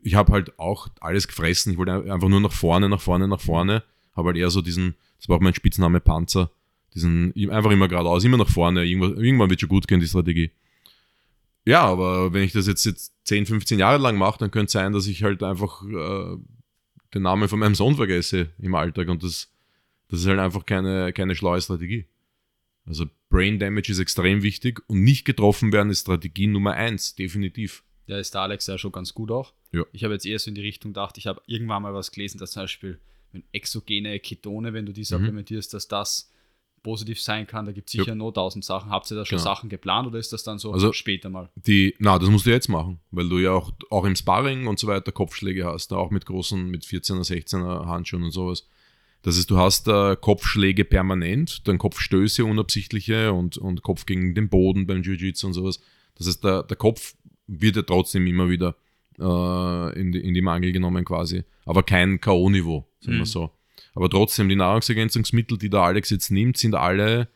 ich 0.02 0.14
habe 0.14 0.32
halt 0.32 0.58
auch 0.58 0.88
alles 1.00 1.26
gefressen. 1.26 1.72
Ich 1.72 1.78
wollte 1.78 2.12
einfach 2.12 2.28
nur 2.28 2.40
nach 2.40 2.52
vorne, 2.52 2.88
nach 2.88 3.00
vorne, 3.00 3.28
nach 3.28 3.40
vorne. 3.40 3.82
Habe 4.14 4.28
halt 4.28 4.36
eher 4.36 4.50
so 4.50 4.60
diesen, 4.60 4.96
das 5.18 5.28
war 5.28 5.36
auch 5.36 5.40
mein 5.40 5.54
Spitzname 5.54 6.00
Panzer, 6.00 6.50
diesen, 6.94 7.32
einfach 7.50 7.70
immer 7.70 7.88
geradeaus, 7.88 8.24
immer 8.24 8.36
nach 8.36 8.48
vorne. 8.48 8.84
Irgendwann, 8.84 9.16
irgendwann 9.16 9.50
wird 9.50 9.60
schon 9.60 9.68
gut 9.68 9.86
gehen, 9.86 10.00
die 10.00 10.08
Strategie. 10.08 10.50
Ja, 11.64 11.82
aber 11.82 12.32
wenn 12.32 12.42
ich 12.42 12.52
das 12.52 12.66
jetzt, 12.66 12.84
jetzt 12.84 13.12
10, 13.24 13.46
15 13.46 13.78
Jahre 13.78 13.98
lang 13.98 14.16
mache, 14.16 14.38
dann 14.38 14.50
könnte 14.50 14.66
es 14.66 14.72
sein, 14.72 14.92
dass 14.92 15.06
ich 15.06 15.22
halt 15.22 15.42
einfach 15.42 15.82
äh, 15.84 16.36
den 17.14 17.22
Namen 17.22 17.48
von 17.48 17.58
meinem 17.58 17.74
Sohn 17.74 17.96
vergesse 17.96 18.48
im 18.58 18.74
Alltag 18.74 19.08
und 19.08 19.22
das, 19.22 19.50
das 20.08 20.20
ist 20.20 20.26
halt 20.26 20.38
einfach 20.38 20.66
keine, 20.66 21.12
keine 21.12 21.34
schlaue 21.34 21.60
Strategie. 21.60 22.06
Also 22.88 23.06
Brain 23.30 23.58
Damage 23.58 23.92
ist 23.92 23.98
extrem 23.98 24.42
wichtig 24.42 24.80
und 24.88 25.02
nicht 25.04 25.24
getroffen 25.24 25.72
werden 25.72 25.90
ist 25.90 26.00
Strategie 26.00 26.46
Nummer 26.46 26.72
eins, 26.72 27.14
definitiv. 27.14 27.84
Da 28.06 28.18
ist 28.18 28.32
der 28.34 28.40
Alex 28.42 28.66
ja 28.66 28.78
schon 28.78 28.92
ganz 28.92 29.12
gut 29.12 29.30
auch. 29.30 29.52
Ja. 29.72 29.84
Ich 29.92 30.02
habe 30.04 30.14
jetzt 30.14 30.24
eher 30.24 30.38
so 30.38 30.48
in 30.48 30.54
die 30.54 30.62
Richtung 30.62 30.92
gedacht, 30.92 31.18
ich 31.18 31.26
habe 31.26 31.42
irgendwann 31.46 31.82
mal 31.82 31.92
was 31.92 32.10
gelesen, 32.10 32.38
dass 32.38 32.52
zum 32.52 32.62
Beispiel 32.62 32.98
wenn 33.32 33.44
exogene 33.52 34.18
Ketone, 34.20 34.72
wenn 34.72 34.86
du 34.86 34.92
die 34.94 35.04
supplementierst, 35.04 35.74
dass 35.74 35.86
das 35.86 36.32
positiv 36.82 37.20
sein 37.20 37.46
kann. 37.46 37.66
Da 37.66 37.72
gibt 37.72 37.88
es 37.88 37.92
sicher 37.92 38.06
Ja. 38.08 38.14
nur 38.14 38.32
tausend 38.32 38.64
Sachen. 38.64 38.88
Habt 38.90 39.10
ihr 39.10 39.16
da 39.16 39.26
schon 39.26 39.36
Genau. 39.36 39.44
Sachen 39.50 39.68
geplant 39.68 40.06
oder 40.06 40.18
ist 40.18 40.32
das 40.32 40.44
dann 40.44 40.58
so 40.58 40.72
Also- 40.72 40.94
später 40.94 41.28
mal? 41.28 41.50
Die, 41.56 41.94
na, 41.98 42.18
das 42.18 42.30
musst 42.30 42.46
du 42.46 42.50
jetzt 42.50 42.68
machen, 42.68 43.00
weil 43.10 43.28
du 43.28 43.38
ja 43.38 43.50
auch, 43.50 43.70
auch 43.90 44.06
im 44.06 44.16
Sparring 44.16 44.66
und 44.66 44.78
so 44.78 44.86
weiter 44.86 45.12
Kopfschläge 45.12 45.66
hast, 45.66 45.92
auch 45.92 46.10
mit 46.10 46.24
großen, 46.24 46.70
mit 46.70 46.84
14er, 46.86 47.24
16er 47.24 47.84
Handschuhen 47.84 48.22
und 48.22 48.30
sowas. 48.30 48.66
Das 49.22 49.36
heißt, 49.36 49.50
du 49.50 49.58
hast 49.58 49.88
äh, 49.88 50.16
Kopfschläge 50.16 50.84
permanent, 50.84 51.66
dann 51.66 51.78
Kopfstöße 51.78 52.44
unabsichtliche 52.44 53.32
und, 53.32 53.58
und 53.58 53.82
Kopf 53.82 54.06
gegen 54.06 54.34
den 54.34 54.48
Boden 54.48 54.86
beim 54.86 55.02
Jiu-Jitsu 55.02 55.46
und 55.48 55.52
sowas. 55.54 55.80
Das 56.16 56.26
heißt, 56.26 56.44
der, 56.44 56.62
der 56.62 56.76
Kopf 56.76 57.14
wird 57.46 57.76
ja 57.76 57.82
trotzdem 57.82 58.26
immer 58.26 58.48
wieder 58.48 58.76
äh, 59.18 60.00
in, 60.00 60.12
die, 60.12 60.20
in 60.20 60.34
die 60.34 60.42
Mangel 60.42 60.72
genommen 60.72 61.04
quasi. 61.04 61.42
Aber 61.64 61.82
kein 61.82 62.20
K.O.-Niveau, 62.20 62.84
sagen 63.00 63.16
wir 63.16 63.20
Mhm. 63.20 63.24
so. 63.24 63.50
Aber 63.94 64.08
trotzdem, 64.08 64.48
die 64.48 64.56
Nahrungsergänzungsmittel, 64.56 65.58
die 65.58 65.70
der 65.70 65.80
Alex 65.80 66.10
jetzt 66.10 66.30
nimmt, 66.30 66.56
sind 66.56 66.74
alle, 66.76 67.28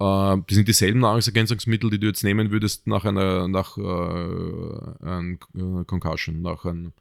äh, 0.00 0.36
die 0.50 0.54
sind 0.54 0.66
dieselben 0.66 1.00
Nahrungsergänzungsmittel, 1.00 1.90
die 1.90 2.00
du 2.00 2.08
jetzt 2.08 2.24
nehmen 2.24 2.50
würdest 2.50 2.86
nach 2.88 3.04
einer, 3.04 3.46
nach 3.46 3.78
äh, 3.78 3.80
einem 5.06 5.38
äh, 5.54 5.84
Concussion, 5.84 6.42
nach 6.42 6.64
einem 6.64 6.92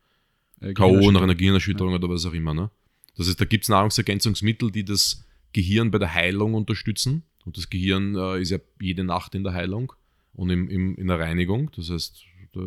Äh, 0.59 0.73
K.O., 0.73 1.11
nach 1.11 1.21
einer 1.21 1.35
Gehirnerschütterung 1.35 1.93
oder 1.93 2.09
was 2.09 2.25
auch 2.25 2.33
immer. 2.33 2.53
Ne? 2.53 2.69
Das 3.17 3.27
heißt, 3.27 3.41
da 3.41 3.45
gibt 3.45 3.63
es 3.63 3.69
Nahrungsergänzungsmittel, 3.69 4.71
die 4.71 4.85
das 4.85 5.25
Gehirn 5.53 5.91
bei 5.91 5.97
der 5.97 6.13
Heilung 6.13 6.53
unterstützen. 6.53 7.23
Und 7.45 7.57
das 7.57 7.69
Gehirn 7.69 8.15
äh, 8.15 8.41
ist 8.41 8.51
ja 8.51 8.59
jede 8.79 9.03
Nacht 9.03 9.33
in 9.33 9.43
der 9.43 9.53
Heilung 9.53 9.93
und 10.33 10.49
im, 10.49 10.69
im, 10.69 10.95
in 10.95 11.07
der 11.07 11.19
Reinigung. 11.19 11.71
Das 11.75 11.89
heißt, 11.89 12.23
da, 12.53 12.61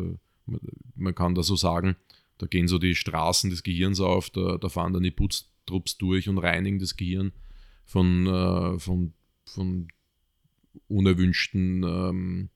man 0.95 1.15
kann 1.15 1.35
da 1.35 1.43
so 1.43 1.55
sagen, 1.55 1.95
da 2.37 2.47
gehen 2.47 2.67
so 2.67 2.79
die 2.79 2.95
Straßen 2.95 3.49
des 3.49 3.63
Gehirns 3.63 3.99
auf, 3.99 4.29
da, 4.29 4.57
da 4.57 4.69
fahren 4.69 4.93
dann 4.93 5.03
die 5.03 5.11
Putztrupps 5.11 5.97
durch 5.97 6.27
und 6.27 6.39
reinigen 6.39 6.79
das 6.79 6.97
Gehirn 6.97 7.31
von, 7.85 8.27
äh, 8.27 8.79
von, 8.79 9.13
von 9.45 9.87
unerwünschten 10.87 11.83
ähm, 11.83 12.49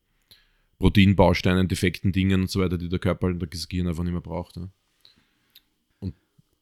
Proteinbausteinen, 0.80 1.68
defekten 1.68 2.12
Dingen 2.12 2.42
und 2.42 2.50
so 2.50 2.60
weiter, 2.60 2.78
die 2.78 2.90
der 2.90 3.00
Körper, 3.00 3.34
das 3.34 3.70
Gehirn 3.70 3.88
einfach 3.88 4.04
nicht 4.04 4.12
mehr 4.12 4.22
braucht. 4.22 4.58
Ne? 4.58 4.70
Und 6.00 6.16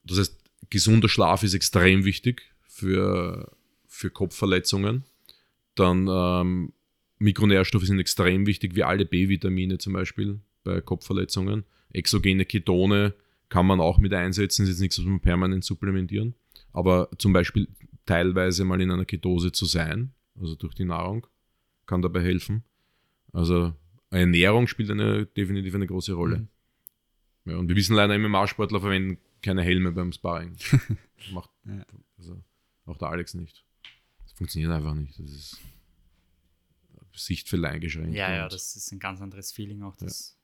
das 0.04 0.20
heißt, 0.20 0.43
gesunder 0.70 1.10
Schlaf 1.10 1.44
ist 1.44 1.54
extrem 1.54 2.06
wichtig 2.06 2.54
für, 2.68 3.52
für 3.88 4.10
Kopfverletzungen. 4.10 5.04
Dann 5.76 6.08
ähm, 6.10 6.74
Mikronährstoffe 7.20 7.86
sind 7.86 8.00
extrem 8.00 8.46
wichtig, 8.46 8.76
wie 8.76 8.84
alle 8.84 9.06
B-Vitamine 9.06 9.78
zum 9.78 9.94
Beispiel 9.94 10.40
bei 10.64 10.82
Kopfverletzungen. 10.82 11.64
Exogene 11.92 12.46
Ketone 12.46 13.14
kann 13.50 13.66
man 13.66 13.80
auch 13.80 14.00
mit 14.00 14.14
einsetzen, 14.14 14.64
ist 14.64 14.70
jetzt 14.70 14.80
nichts, 14.80 15.00
was 15.00 15.06
man 15.06 15.20
permanent 15.20 15.64
supplementieren. 15.64 16.36
Aber 16.72 17.10
zum 17.18 17.34
Beispiel 17.34 17.68
teilweise 18.06 18.66
mal 18.66 18.82
in 18.82 18.92
einer 18.92 19.06
Ketose 19.06 19.52
zu 19.52 19.66
sein, 19.66 20.12
also 20.40 20.56
durch 20.56 20.74
die 20.74 20.86
Nahrung, 20.86 21.28
kann 21.86 22.02
dabei 22.02 22.22
helfen. 22.22 22.64
Also 23.32 23.74
Ernährung 24.10 24.68
spielt 24.68 24.92
eine, 24.92 25.26
definitiv 25.26 25.76
eine 25.76 25.88
große 25.88 26.14
Rolle. 26.14 26.48
Ja, 27.46 27.58
und 27.58 27.68
wir 27.68 27.76
wissen 27.76 27.96
leider, 27.96 28.18
MMA-Sportler 28.18 28.80
verwenden 28.80 29.18
keine 29.44 29.62
Helme 29.62 29.92
beim 29.92 30.12
Sparring. 30.12 30.56
Macht 31.32 31.52
Ja. 31.66 31.86
also 32.18 32.44
auch 32.86 32.98
der 32.98 33.10
Alex 33.10 33.34
nicht. 33.36 33.64
Das 34.24 34.32
funktioniert 34.34 34.72
einfach 34.72 34.94
nicht. 34.96 35.20
Das 35.20 35.30
ist 35.32 35.62
Sichtfeld 37.16 37.64
eingeschränkt. 37.66 38.16
Ja, 38.16 38.32
ja, 38.34 38.50
das 38.50 38.76
ist 38.76 38.92
ein 38.92 39.00
ganz 39.00 39.22
anderes 39.22 39.52
Feeling 39.52 39.84
auch. 39.84 39.96
Das 39.98 40.36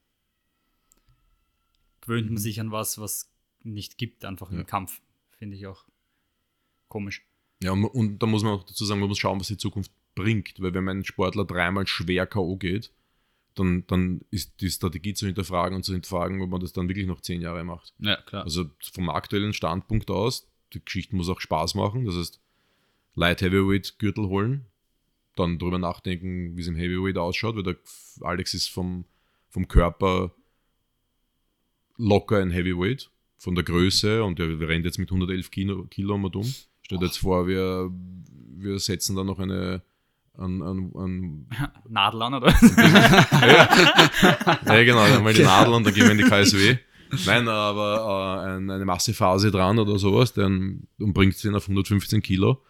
gewöhnt 2.02 2.28
man 2.30 2.38
sich 2.38 2.60
an 2.62 2.72
was, 2.72 3.00
was 3.00 3.32
nicht 3.64 3.98
gibt, 3.98 4.24
einfach 4.26 4.52
Ja. 4.52 4.60
im 4.60 4.66
Kampf. 4.66 5.02
Finde 5.38 5.58
ich 5.58 5.66
auch 5.68 5.86
komisch. 6.88 7.26
Ja, 7.62 7.72
und, 7.72 7.86
und 7.86 8.20
da 8.20 8.28
muss 8.28 8.44
man 8.44 8.54
auch 8.54 8.64
dazu 8.64 8.86
sagen, 8.86 9.00
man 9.00 9.10
muss 9.10 9.18
schauen, 9.20 9.40
was 9.40 9.48
die 9.48 9.58
Zukunft 9.58 9.92
bringt. 10.16 10.60
Weil 10.62 10.74
wenn 10.74 10.84
mein 10.84 11.04
Sportler 11.04 11.46
dreimal 11.46 11.88
schwer 11.88 12.26
K.O. 12.28 12.56
geht, 12.58 12.92
dann, 13.60 13.86
dann 13.88 14.22
ist 14.32 14.62
die 14.62 14.70
Strategie 14.70 15.14
zu 15.14 15.26
hinterfragen 15.26 15.76
und 15.76 15.84
zu 15.84 15.94
hinterfragen, 15.94 16.42
ob 16.42 16.50
man 16.50 16.62
das 16.62 16.74
dann 16.74 16.88
wirklich 16.88 17.08
noch 17.08 17.22
zehn 17.22 17.42
Jahre 17.42 17.64
macht. 17.64 17.94
Ja, 18.00 18.16
klar. 18.22 18.44
Also 18.44 18.66
vom 18.94 19.10
aktuellen 19.10 19.54
Standpunkt 19.54 20.10
aus, 20.10 20.48
die 20.74 20.84
Geschichte 20.84 21.16
muss 21.16 21.30
auch 21.30 21.40
Spaß 21.40 21.76
machen. 21.76 22.06
Das 22.06 22.16
heißt, 22.16 22.40
Light 23.16 23.42
Heavyweight 23.42 24.00
Gürtel 24.00 24.28
holen, 24.28 24.66
dann 25.36 25.60
drüber 25.60 25.78
nachdenken, 25.78 26.56
wie 26.56 26.62
es 26.62 26.68
im 26.68 26.76
Heavyweight 26.76 27.18
ausschaut, 27.18 27.56
weil 27.56 27.64
der 27.64 27.76
Alex 28.22 28.54
ist 28.54 28.70
vom, 28.70 29.06
vom 29.50 29.68
Körper 29.68 30.34
locker 31.98 32.38
ein 32.38 32.52
Heavyweight, 32.52 33.10
von 33.38 33.56
der 33.56 33.64
Größe 33.64 34.24
und 34.24 34.40
der 34.40 34.60
rennt 34.60 34.86
jetzt 34.86 35.00
mit 35.00 35.10
111 35.10 35.52
Kilo, 35.52 35.84
Kilo 35.86 36.16
um 36.16 36.26
und 36.26 36.36
um. 36.36 36.54
Stellt 36.82 37.02
jetzt 37.02 37.18
vor, 37.18 37.48
wir, 37.48 37.92
wir 38.56 38.80
setzen 38.80 39.16
da 39.16 39.24
noch 39.24 39.40
eine 39.40 39.84
an, 40.40 40.62
an, 40.62 40.92
an 40.96 41.48
Nadel 41.90 42.22
an, 42.22 42.34
oder? 42.36 42.50
ja, 44.66 44.84
genau, 44.84 45.08
dann 45.08 45.24
mal 45.24 45.34
die 45.34 45.44
Nadel 45.44 45.74
und 45.74 45.86
dann 45.86 45.94
gehen 45.94 46.06
wir 46.06 46.12
in 46.12 46.18
die 46.18 46.24
KSW. 46.24 46.78
Nein, 47.26 47.48
aber 47.48 48.44
äh, 48.46 48.50
ein- 48.58 48.70
eine 48.70 48.86
Massephase 48.86 49.52
dran 49.52 49.80
oder 49.80 49.98
sowas, 49.98 50.34
dann 50.34 50.88
bringt 50.98 51.44
ihn 51.44 51.56
auf 51.56 51.64
115 51.64 52.22
Kilo. 52.22 52.62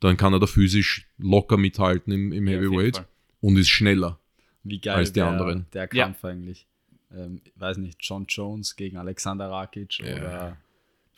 Dann 0.00 0.16
kann 0.16 0.32
er 0.32 0.38
da 0.40 0.46
physisch 0.46 1.06
locker 1.18 1.56
mithalten 1.56 2.12
im, 2.12 2.32
im 2.32 2.46
Ja, 2.46 2.54
Heavyweight 2.58 3.04
und 3.40 3.56
ist 3.58 3.68
schneller. 3.68 4.18
Wie 4.62 4.80
geil 4.80 4.96
als 4.96 5.12
die 5.12 5.20
wär 5.20 5.28
anderen. 5.28 5.66
der 5.72 5.88
Ja. 5.92 6.04
Kampf 6.04 6.24
eigentlich. 6.24 6.66
Ähm, 7.14 7.40
ich 7.44 7.52
weiß 7.60 7.76
nicht, 7.78 7.98
John 8.00 8.26
Jones 8.28 8.76
gegen 8.76 8.96
Alexander 8.96 9.50
Rakic 9.50 9.98
Ja. 10.00 10.16
oder 10.16 10.56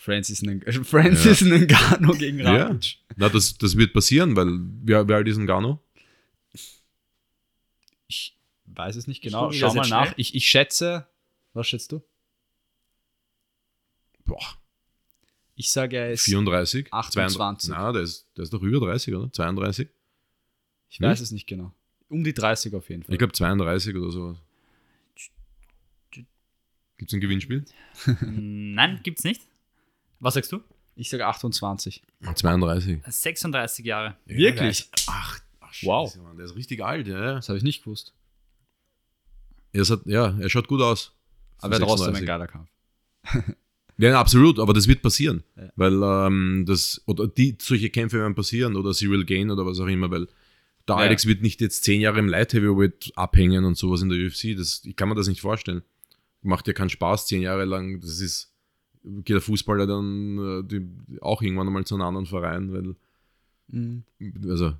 Francis, 0.00 0.42
Ng 0.42 0.62
Francis 0.84 1.42
Ngannou 1.42 2.16
gegen 2.16 2.38
Ja. 2.38 2.68
Rakic. 2.68 2.98
Na, 3.16 3.28
das, 3.28 3.58
das 3.58 3.76
wird 3.76 3.92
passieren, 3.92 4.36
weil 4.36 4.46
wer, 4.84 5.06
wer 5.08 5.16
alt 5.16 5.26
ist 5.28 5.44
Gano? 5.44 5.82
Ich 8.06 8.36
weiß 8.66 8.94
es 8.96 9.08
nicht 9.08 9.22
genau. 9.22 9.50
Schau 9.50 9.74
mal 9.74 9.88
nach. 9.88 10.14
Ich, 10.16 10.34
ich 10.36 10.46
schätze, 10.46 11.08
was 11.52 11.68
schätzt 11.68 11.90
du? 11.92 12.00
Boah, 14.24 14.38
Ich 15.56 15.70
sage, 15.72 15.96
er 15.96 16.12
ist. 16.12 16.22
34? 16.26 16.92
28. 16.92 17.70
Na, 17.70 17.90
der 17.92 18.02
ist, 18.02 18.26
der 18.36 18.44
ist 18.44 18.52
doch 18.52 18.62
über 18.62 18.78
30, 18.86 19.14
oder? 19.14 19.32
32? 19.32 19.88
Ich 20.90 21.00
weiß 21.00 21.20
es 21.20 21.32
nicht 21.32 21.46
genau. 21.48 21.74
Um 22.08 22.22
die 22.22 22.32
30 22.34 22.72
auf 22.74 22.88
jeden 22.88 23.02
Fall. 23.02 23.14
Ich 23.14 23.18
glaube 23.18 23.32
32 23.32 23.96
oder 23.96 24.10
so. 24.12 24.38
Gibt 26.12 27.10
es 27.10 27.12
ein 27.12 27.20
Gewinnspiel? 27.20 27.64
Nein, 28.22 29.00
gibt's 29.02 29.24
nicht. 29.24 29.42
Was 30.20 30.34
sagst 30.34 30.52
du? 30.52 30.60
Ich 30.96 31.08
sage 31.10 31.26
28. 31.26 32.02
32. 32.34 33.00
36 33.06 33.84
Jahre. 33.84 34.16
Wirklich? 34.26 34.88
Ach, 35.06 35.38
ach 35.60 35.72
Wow. 35.82 36.08
Scheiße, 36.10 36.22
Mann, 36.22 36.36
der 36.36 36.46
ist 36.46 36.56
richtig 36.56 36.82
alt, 36.82 37.06
ja. 37.06 37.34
Das 37.34 37.48
habe 37.48 37.58
ich 37.58 37.62
nicht 37.64 37.84
gewusst. 37.84 38.12
Er, 39.72 39.84
halt- 39.84 40.06
ja, 40.06 40.36
er 40.40 40.48
schaut 40.50 40.66
gut 40.68 40.80
aus. 40.80 41.12
Aber 41.58 41.74
er 41.74 41.80
trotzdem 41.80 42.08
ein 42.14 42.14
36. 42.14 42.26
geiler 42.26 42.46
Kampf. 42.46 42.68
Ja, 44.00 44.20
absolut, 44.20 44.60
aber 44.60 44.74
das 44.74 44.86
wird 44.86 45.02
passieren. 45.02 45.42
Ja. 45.56 45.72
Weil 45.74 46.00
ähm, 46.04 46.64
das, 46.68 47.02
oder 47.06 47.26
die, 47.26 47.58
solche 47.60 47.90
Kämpfe 47.90 48.18
werden 48.18 48.36
passieren 48.36 48.76
oder 48.76 48.92
Cyril 48.94 49.24
Gain 49.24 49.50
oder 49.50 49.66
was 49.66 49.80
auch 49.80 49.88
immer, 49.88 50.08
weil 50.08 50.26
der 50.86 50.94
Ja. 50.94 51.02
Alex 51.02 51.26
wird 51.26 51.42
nicht 51.42 51.60
jetzt 51.60 51.82
zehn 51.82 52.00
Jahre 52.00 52.20
im 52.20 52.28
Light 52.28 52.52
Heavyweight 52.52 53.10
abhängen 53.16 53.64
und 53.64 53.76
sowas 53.76 54.00
in 54.02 54.08
der 54.08 54.18
UFC. 54.24 54.56
Das, 54.56 54.82
ich 54.84 54.94
kann 54.94 55.08
mir 55.08 55.16
das 55.16 55.26
nicht 55.26 55.40
vorstellen. 55.40 55.82
Macht 56.42 56.68
ja 56.68 56.74
keinen 56.74 56.90
Spaß, 56.90 57.26
zehn 57.26 57.42
Jahre 57.42 57.64
lang. 57.64 58.00
Das 58.00 58.20
ist, 58.20 58.52
geht 59.04 59.34
der 59.34 59.40
Fußballer 59.40 59.86
dann 59.86 60.38
äh, 60.38 60.64
die, 60.64 61.20
auch 61.20 61.42
irgendwann 61.42 61.66
einmal 61.66 61.84
zu 61.84 61.94
einem 61.94 62.04
anderen 62.04 62.26
Verein, 62.26 62.72
weil, 62.72 62.96
Mhm. 63.70 64.02
also 64.48 64.72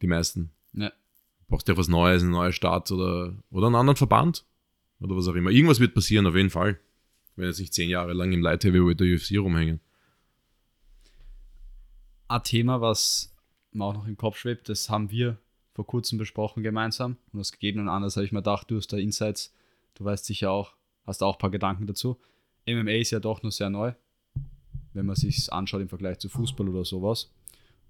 die 0.00 0.06
meisten. 0.06 0.50
Ja. 0.72 0.92
Brauchst 1.48 1.66
ja 1.68 1.76
was 1.76 1.88
Neues, 1.88 2.22
eine 2.22 2.30
neue 2.30 2.52
Stadt 2.52 2.90
oder, 2.92 3.34
oder 3.50 3.66
einen 3.66 3.74
anderen 3.76 3.96
Verband 3.96 4.44
oder 5.00 5.16
was 5.16 5.26
auch 5.26 5.34
immer. 5.34 5.50
Irgendwas 5.50 5.80
wird 5.80 5.92
passieren, 5.94 6.26
auf 6.26 6.36
jeden 6.36 6.50
Fall. 6.50 6.78
Wenn 7.34 7.46
jetzt 7.46 7.58
nicht 7.58 7.74
zehn 7.74 7.88
Jahre 7.90 8.12
lang 8.12 8.32
im 8.32 8.40
Light 8.40 8.62
Heavyweight 8.64 9.00
der 9.00 9.14
UFC 9.14 9.38
rumhängen. 9.38 9.80
Ein 12.28 12.42
Thema, 12.44 12.80
was 12.80 13.34
mir 13.72 13.84
auch 13.84 13.94
noch 13.94 14.06
im 14.06 14.16
Kopf 14.16 14.36
schwebt, 14.38 14.68
das 14.68 14.88
haben 14.88 15.10
wir 15.10 15.38
vor 15.74 15.86
kurzem 15.86 16.18
besprochen 16.18 16.62
gemeinsam. 16.62 17.16
Und 17.32 17.40
aus 17.40 17.52
gegebenen 17.52 17.88
Anlass 17.88 18.16
habe 18.16 18.26
ich 18.26 18.32
mir 18.32 18.40
gedacht, 18.40 18.70
du 18.70 18.76
hast 18.76 18.92
da 18.92 18.96
Insights, 18.96 19.52
du 19.94 20.04
weißt 20.04 20.24
sicher 20.24 20.50
auch, 20.50 20.74
hast 21.06 21.22
auch 21.22 21.36
ein 21.36 21.38
paar 21.38 21.50
Gedanken 21.50 21.86
dazu. 21.86 22.18
MMA 22.66 22.92
ist 22.92 23.10
ja 23.10 23.20
doch 23.20 23.42
nur 23.42 23.52
sehr 23.52 23.70
neu, 23.70 23.92
wenn 24.92 25.06
man 25.06 25.16
sich 25.16 25.52
anschaut 25.52 25.80
im 25.82 25.88
Vergleich 25.88 26.18
zu 26.18 26.28
Fußball 26.28 26.68
oder 26.68 26.84
sowas. 26.84 27.30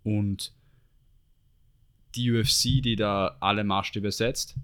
Und 0.02 0.52
die 2.14 2.30
UFC, 2.30 2.82
die 2.82 2.96
da 2.96 3.36
alle 3.40 3.64
Maßstäbe 3.64 4.10
setzt, 4.12 4.56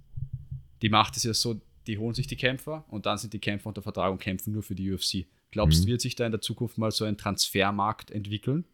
die 0.83 0.89
macht 0.89 1.17
es 1.17 1.23
ja 1.25 1.33
so, 1.35 1.61
die 1.87 1.99
holen 1.99 2.15
sich 2.15 2.27
die 2.27 2.37
Kämpfer 2.37 2.85
und 2.89 3.07
dann 3.07 3.17
sind 3.19 3.33
die 3.33 3.39
Kämpfer 3.39 3.69
unter 3.69 3.83
Vertrag 3.83 4.13
und 4.13 4.21
kämpfen 4.21 4.53
nur 4.53 4.63
für 4.63 4.75
die 4.75 4.93
UFC. 4.93 5.27
Glaubst 5.51 5.81
du, 5.81 5.85
Mhm. 5.85 5.93
wird 5.93 6.01
sich 6.03 6.15
da 6.15 6.27
in 6.27 6.33
der 6.33 6.43
Zukunft 6.43 6.77
mal 6.77 6.91
so 6.91 7.05
ein 7.07 7.17
Transfermarkt 7.17 8.11
entwickeln? 8.11 8.65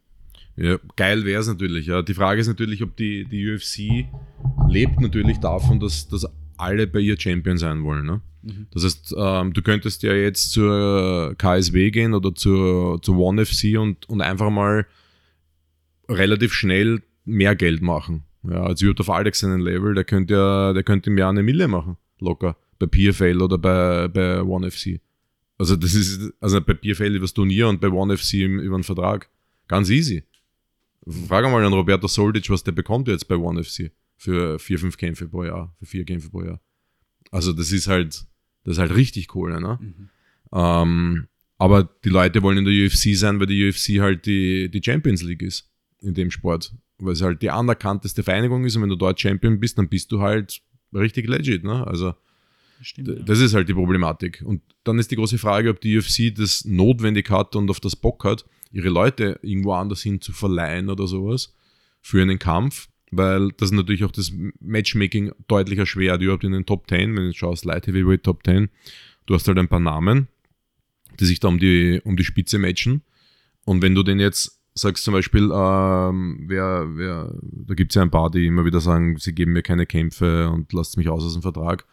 Ja, 0.56 0.78
geil 0.96 1.24
wäre 1.24 1.40
es 1.40 1.46
natürlich. 1.46 1.86
Ja. 1.86 2.02
Die 2.02 2.14
Frage 2.14 2.40
ist 2.40 2.48
natürlich, 2.48 2.82
ob 2.82 2.96
die, 2.96 3.24
die 3.24 3.48
UFC 3.48 4.08
lebt 4.68 5.00
natürlich 5.00 5.38
davon, 5.38 5.78
dass, 5.78 6.08
dass 6.08 6.26
alle 6.56 6.86
bei 6.86 7.00
ihr 7.00 7.18
Champion 7.18 7.58
sein 7.58 7.82
wollen. 7.82 8.06
Ne? 8.06 8.20
Mhm. 8.42 8.66
Das 8.72 8.84
heißt, 8.84 9.14
ähm, 9.16 9.52
du 9.52 9.62
könntest 9.62 10.02
ja 10.02 10.12
jetzt 10.12 10.52
zur 10.52 11.34
KSW 11.38 11.90
gehen 11.90 12.14
oder 12.14 12.34
zur, 12.34 13.00
zur 13.02 13.16
One 13.16 13.44
FC 13.44 13.78
und, 13.78 14.08
und 14.08 14.20
einfach 14.20 14.50
mal 14.50 14.86
relativ 16.08 16.52
schnell 16.52 17.02
mehr 17.24 17.56
Geld 17.56 17.82
machen. 17.82 18.24
Ja, 18.42 18.62
als 18.64 18.82
wird 18.82 19.00
auf 19.00 19.08
Alex 19.08 19.40
seinen 19.40 19.60
Level, 19.60 19.94
der 19.94 20.04
könnte 20.04 20.34
ja, 20.34 20.72
der 20.74 20.82
könnte 20.82 21.08
im 21.08 21.16
Jahr 21.16 21.30
eine 21.30 21.42
Mille 21.42 21.66
machen, 21.66 21.96
locker. 22.20 22.56
Bei 22.78 22.86
PFL 22.86 23.40
oder 23.40 23.56
bei, 23.56 24.08
bei 24.08 24.42
One 24.42 24.70
FC. 24.70 25.00
Also 25.56 25.76
das 25.76 25.94
ist, 25.94 26.32
also 26.40 26.60
bei 26.60 26.74
PFL 26.74 27.14
über 27.14 27.20
das 27.20 27.32
Turnier 27.32 27.68
und 27.68 27.80
bei 27.80 27.88
One 27.88 28.16
FC 28.16 28.34
über 28.34 28.74
einen 28.74 28.84
Vertrag. 28.84 29.30
Ganz 29.68 29.88
easy. 29.88 30.24
Frag 31.28 31.44
mal 31.44 31.64
an 31.64 31.72
Roberto 31.72 32.06
Soldic, 32.06 32.50
was 32.50 32.64
der 32.64 32.72
bekommt 32.72 33.08
jetzt 33.08 33.28
bei 33.28 33.36
One 33.36 33.62
FC 33.62 33.90
für 34.16 34.58
vier, 34.58 34.78
fünf 34.78 34.96
Kämpfe 34.96 35.28
pro 35.28 35.44
Jahr, 35.44 35.74
für 35.78 35.86
vier 35.86 36.04
Kämpfe 36.04 36.30
pro 36.30 36.42
Jahr. 36.42 36.60
Also 37.30 37.52
das 37.52 37.72
ist 37.72 37.86
halt, 37.88 38.24
das 38.64 38.72
ist 38.74 38.78
halt 38.78 38.94
richtig 38.94 39.28
Kohle, 39.28 39.60
ne? 39.60 39.78
Ähm, 40.52 41.26
aber 41.58 41.84
die 42.04 42.08
Leute 42.10 42.42
wollen 42.42 42.58
in 42.58 42.64
der 42.64 42.86
UFC 42.86 43.16
sein, 43.16 43.38
weil 43.40 43.46
die 43.46 43.68
UFC 43.68 44.00
halt 44.00 44.26
die, 44.26 44.70
die 44.70 44.82
Champions 44.82 45.22
League 45.22 45.42
ist 45.42 45.70
in 46.00 46.14
dem 46.14 46.30
Sport. 46.30 46.74
Weil 46.98 47.12
es 47.14 47.22
halt 47.22 47.42
die 47.42 47.50
anerkannteste 47.50 48.22
Vereinigung 48.22 48.64
ist 48.64 48.76
und 48.76 48.82
wenn 48.82 48.88
du 48.88 48.96
dort 48.96 49.20
Champion 49.20 49.58
bist, 49.58 49.78
dann 49.78 49.88
bist 49.88 50.12
du 50.12 50.20
halt 50.20 50.60
richtig 50.92 51.28
legit, 51.28 51.64
ne? 51.64 51.86
Also 51.86 52.14
Stimmt. 52.80 53.08
D- 53.08 53.22
Das 53.24 53.40
ist 53.40 53.54
halt 53.54 53.68
die 53.68 53.74
Problematik. 53.74 54.42
Und 54.44 54.62
dann 54.84 54.98
ist 54.98 55.10
die 55.10 55.16
große 55.16 55.38
Frage, 55.38 55.70
ob 55.70 55.80
die 55.80 55.96
UFC 55.98 56.34
das 56.34 56.64
notwendig 56.64 57.30
hat 57.30 57.56
und 57.56 57.70
auf 57.70 57.80
das 57.80 57.96
Bock 57.96 58.24
hat, 58.24 58.44
ihre 58.70 58.88
Leute 58.90 59.38
irgendwo 59.42 59.72
anders 59.74 60.02
hin 60.02 60.20
zu 60.20 60.32
verleihen 60.32 60.88
oder 60.90 61.06
sowas 61.06 61.54
für 62.00 62.20
einen 62.20 62.38
Kampf, 62.38 62.88
weil 63.16 63.50
das 63.56 63.72
natürlich 63.72 64.04
auch 64.04 64.12
das 64.12 64.32
Matchmaking 64.60 65.32
deutlich 65.48 65.78
erschwert, 65.78 66.22
überhaupt 66.22 66.44
in 66.44 66.52
den 66.52 66.66
Top 66.66 66.88
10, 66.88 67.16
wenn 67.16 67.26
du 67.26 67.32
schaust, 67.32 67.64
Light 67.64 67.86
Heavyweight 67.86 68.22
Top 68.22 68.44
10, 68.44 68.68
du 69.26 69.34
hast 69.34 69.48
halt 69.48 69.58
ein 69.58 69.68
paar 69.68 69.80
Namen, 69.80 70.28
die 71.20 71.24
sich 71.24 71.40
da 71.40 71.48
um 71.48 71.58
die, 71.58 72.00
um 72.04 72.16
die 72.16 72.24
Spitze 72.24 72.58
matchen. 72.58 73.02
Und 73.64 73.82
wenn 73.82 73.94
du 73.94 74.02
den 74.02 74.20
jetzt 74.20 74.60
sagst 74.74 75.04
zum 75.04 75.14
Beispiel, 75.14 75.50
ähm, 75.54 76.44
wer, 76.46 76.86
wer, 76.96 77.32
da 77.42 77.74
gibt 77.74 77.92
es 77.92 77.94
ja 77.94 78.02
ein 78.02 78.10
paar, 78.10 78.30
die 78.30 78.46
immer 78.46 78.64
wieder 78.64 78.80
sagen, 78.80 79.16
sie 79.18 79.32
geben 79.32 79.52
mir 79.52 79.62
keine 79.62 79.86
Kämpfe 79.86 80.50
und 80.50 80.72
lasst 80.72 80.96
mich 80.96 81.08
aus 81.08 81.24
aus 81.24 81.34
dem 81.34 81.42
Vertrag 81.42 81.86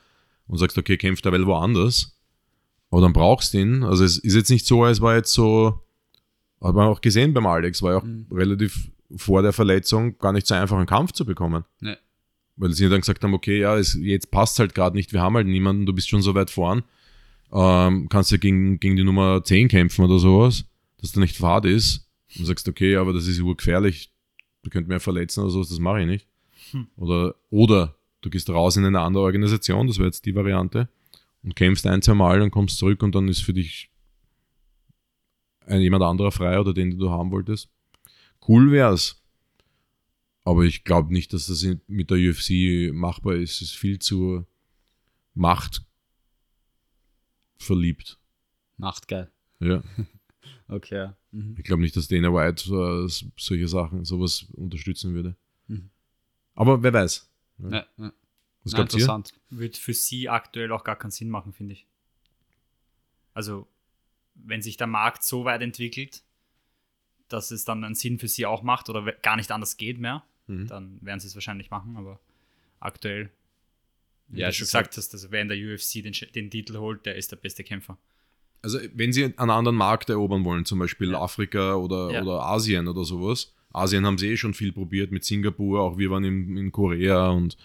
und 0.47 0.57
sagst, 0.57 0.77
okay, 0.77 0.97
kämpft 0.97 1.23
der 1.23 1.31
Well 1.31 1.45
woanders, 1.45 2.17
aber 2.89 3.01
dann 3.01 3.13
brauchst 3.13 3.53
du 3.53 3.59
ihn. 3.59 3.83
Also 3.83 4.03
es 4.03 4.17
ist 4.17 4.35
jetzt 4.35 4.49
nicht 4.49 4.65
so, 4.65 4.85
es 4.85 4.99
war 4.99 5.15
jetzt 5.15 5.31
so, 5.31 5.79
hat 6.59 6.75
man 6.75 6.87
auch 6.87 7.01
gesehen 7.01 7.33
beim 7.33 7.45
Alex, 7.45 7.81
war 7.81 7.91
ja 7.91 7.97
auch 7.99 8.05
relativ 8.31 8.90
vor 9.15 9.41
der 9.41 9.53
Verletzung 9.53 10.17
gar 10.17 10.31
nicht 10.31 10.47
so 10.47 10.55
einfach, 10.55 10.77
einen 10.77 10.85
Kampf 10.85 11.11
zu 11.11 11.25
bekommen. 11.25 11.65
Nee. 11.79 11.95
Weil 12.55 12.71
sie 12.71 12.89
dann 12.89 13.01
gesagt 13.01 13.23
haben, 13.23 13.33
okay, 13.33 13.59
ja, 13.59 13.77
es, 13.77 13.97
jetzt 13.99 14.31
passt 14.31 14.59
halt 14.59 14.75
gerade 14.75 14.95
nicht, 14.95 15.13
wir 15.13 15.21
haben 15.21 15.35
halt 15.35 15.47
niemanden, 15.47 15.85
du 15.85 15.93
bist 15.93 16.09
schon 16.09 16.21
so 16.21 16.35
weit 16.35 16.49
vorn, 16.49 16.83
ähm, 17.51 18.07
kannst 18.09 18.31
ja 18.31 18.37
gegen, 18.37 18.79
gegen 18.79 18.95
die 18.95 19.03
Nummer 19.03 19.43
10 19.43 19.67
kämpfen 19.67 20.05
oder 20.05 20.19
sowas, 20.19 20.65
dass 20.99 21.11
der 21.11 21.21
nicht 21.21 21.37
fad 21.37 21.65
ist 21.65 22.07
und 22.37 22.45
sagst, 22.45 22.67
okay, 22.67 22.95
aber 22.95 23.13
das 23.13 23.27
ist 23.27 23.39
urgefährlich, 23.39 24.11
du 24.63 24.69
könnt 24.69 24.87
mir 24.87 24.99
verletzen 24.99 25.41
oder 25.41 25.49
sowas, 25.49 25.69
das 25.69 25.79
mache 25.79 26.01
ich 26.01 26.07
nicht. 26.07 26.27
Oder, 26.95 27.35
oder 27.49 27.95
du 28.21 28.29
gehst 28.29 28.49
raus 28.49 28.77
in 28.77 28.85
eine 28.85 29.01
andere 29.01 29.23
Organisation, 29.23 29.87
das 29.87 29.97
wäre 29.97 30.07
jetzt 30.07 30.25
die 30.25 30.35
Variante, 30.35 30.87
und 31.43 31.55
kämpfst 31.55 31.85
ein, 31.87 32.01
zwei 32.01 32.13
Mal 32.13 32.41
und 32.41 32.51
kommst 32.51 32.77
zurück 32.77 33.03
und 33.03 33.15
dann 33.15 33.27
ist 33.27 33.41
für 33.41 33.53
dich 33.53 33.89
ein, 35.65 35.81
jemand 35.81 36.03
anderer 36.03 36.31
frei 36.31 36.59
oder 36.59 36.73
den, 36.73 36.91
den 36.91 36.99
du 36.99 37.09
haben 37.09 37.31
wolltest. 37.31 37.69
Cool 38.47 38.71
wär's. 38.71 39.21
Aber 40.43 40.63
ich 40.63 40.83
glaube 40.83 41.13
nicht, 41.13 41.33
dass 41.33 41.47
das 41.47 41.65
mit 41.87 42.09
der 42.09 42.17
UFC 42.17 42.93
machbar 42.93 43.35
ist. 43.35 43.55
Es 43.55 43.69
ist 43.69 43.75
viel 43.75 43.99
zu 43.99 44.45
Macht 45.33 45.85
verliebt. 47.57 48.19
Macht 48.77 49.07
geil. 49.07 49.31
Ja. 49.59 49.83
Okay. 50.67 50.95
ja. 50.95 51.17
Mhm. 51.31 51.55
Ich 51.57 51.65
glaube 51.65 51.81
nicht, 51.81 51.97
dass 51.97 52.07
Dana 52.07 52.33
White 52.33 52.63
äh, 52.73 53.29
solche 53.37 53.67
Sachen, 53.67 54.05
sowas 54.05 54.43
unterstützen 54.53 55.13
würde. 55.13 55.35
Mhm. 55.67 55.89
Aber 56.55 56.81
wer 56.81 56.93
weiß. 56.93 57.29
Ja, 57.59 57.69
ja. 57.69 57.85
Was 57.97 58.71
Na, 58.71 58.77
glaubt 58.77 58.93
ihr? 58.93 58.99
interessant. 58.99 59.33
Wird 59.49 59.75
für 59.75 59.93
sie 59.93 60.29
aktuell 60.29 60.71
auch 60.71 60.85
gar 60.85 60.95
keinen 60.95 61.11
Sinn 61.11 61.29
machen, 61.29 61.51
finde 61.51 61.73
ich. 61.73 61.87
Also, 63.33 63.67
wenn 64.33 64.61
sich 64.61 64.77
der 64.77 64.87
Markt 64.87 65.25
so 65.25 65.43
weit 65.43 65.61
entwickelt, 65.61 66.23
dass 67.33 67.51
es 67.51 67.65
dann 67.65 67.83
einen 67.83 67.95
Sinn 67.95 68.19
für 68.19 68.27
sie 68.27 68.45
auch 68.45 68.63
macht 68.63 68.89
oder 68.89 69.11
gar 69.21 69.35
nicht 69.35 69.51
anders 69.51 69.77
geht 69.77 69.99
mehr, 69.99 70.23
Mhm. 70.47 70.67
dann 70.67 70.97
werden 71.01 71.19
sie 71.19 71.27
es 71.27 71.35
wahrscheinlich 71.35 71.69
machen, 71.71 71.95
aber 71.97 72.19
aktuell, 72.79 73.29
wie 74.27 74.41
Ja, 74.41 74.47
du 74.47 74.53
schon 74.53 74.65
gesagt 74.65 74.97
hast, 74.97 75.13
also 75.13 75.31
wer 75.31 75.41
in 75.41 75.47
der 75.49 75.57
UFC 75.57 76.01
den, 76.01 76.13
den 76.35 76.49
Titel 76.49 76.77
holt, 76.77 77.05
der 77.05 77.15
ist 77.15 77.31
der 77.31 77.35
beste 77.37 77.63
Kämpfer. 77.63 77.97
Also, 78.63 78.79
wenn 78.93 79.11
sie 79.13 79.23
einen 79.25 79.49
anderen 79.49 79.75
Markt 79.75 80.09
erobern 80.09 80.43
wollen, 80.45 80.65
zum 80.65 80.79
Beispiel 80.79 81.11
Ja. 81.11 81.21
Afrika 81.21 81.75
oder, 81.75 82.11
Ja. 82.11 82.21
oder 82.21 82.43
Asien 82.43 82.87
oder 82.87 83.03
sowas. 83.05 83.53
Asien 83.73 84.05
haben 84.05 84.17
sie 84.17 84.29
eh 84.29 84.37
schon 84.37 84.53
viel 84.53 84.71
probiert 84.71 85.11
mit 85.11 85.23
Singapur, 85.23 85.81
auch 85.81 85.97
wir 85.97 86.09
waren 86.11 86.23
in, 86.23 86.57
in 86.57 86.71
Korea 86.71 87.29
und, 87.29 87.55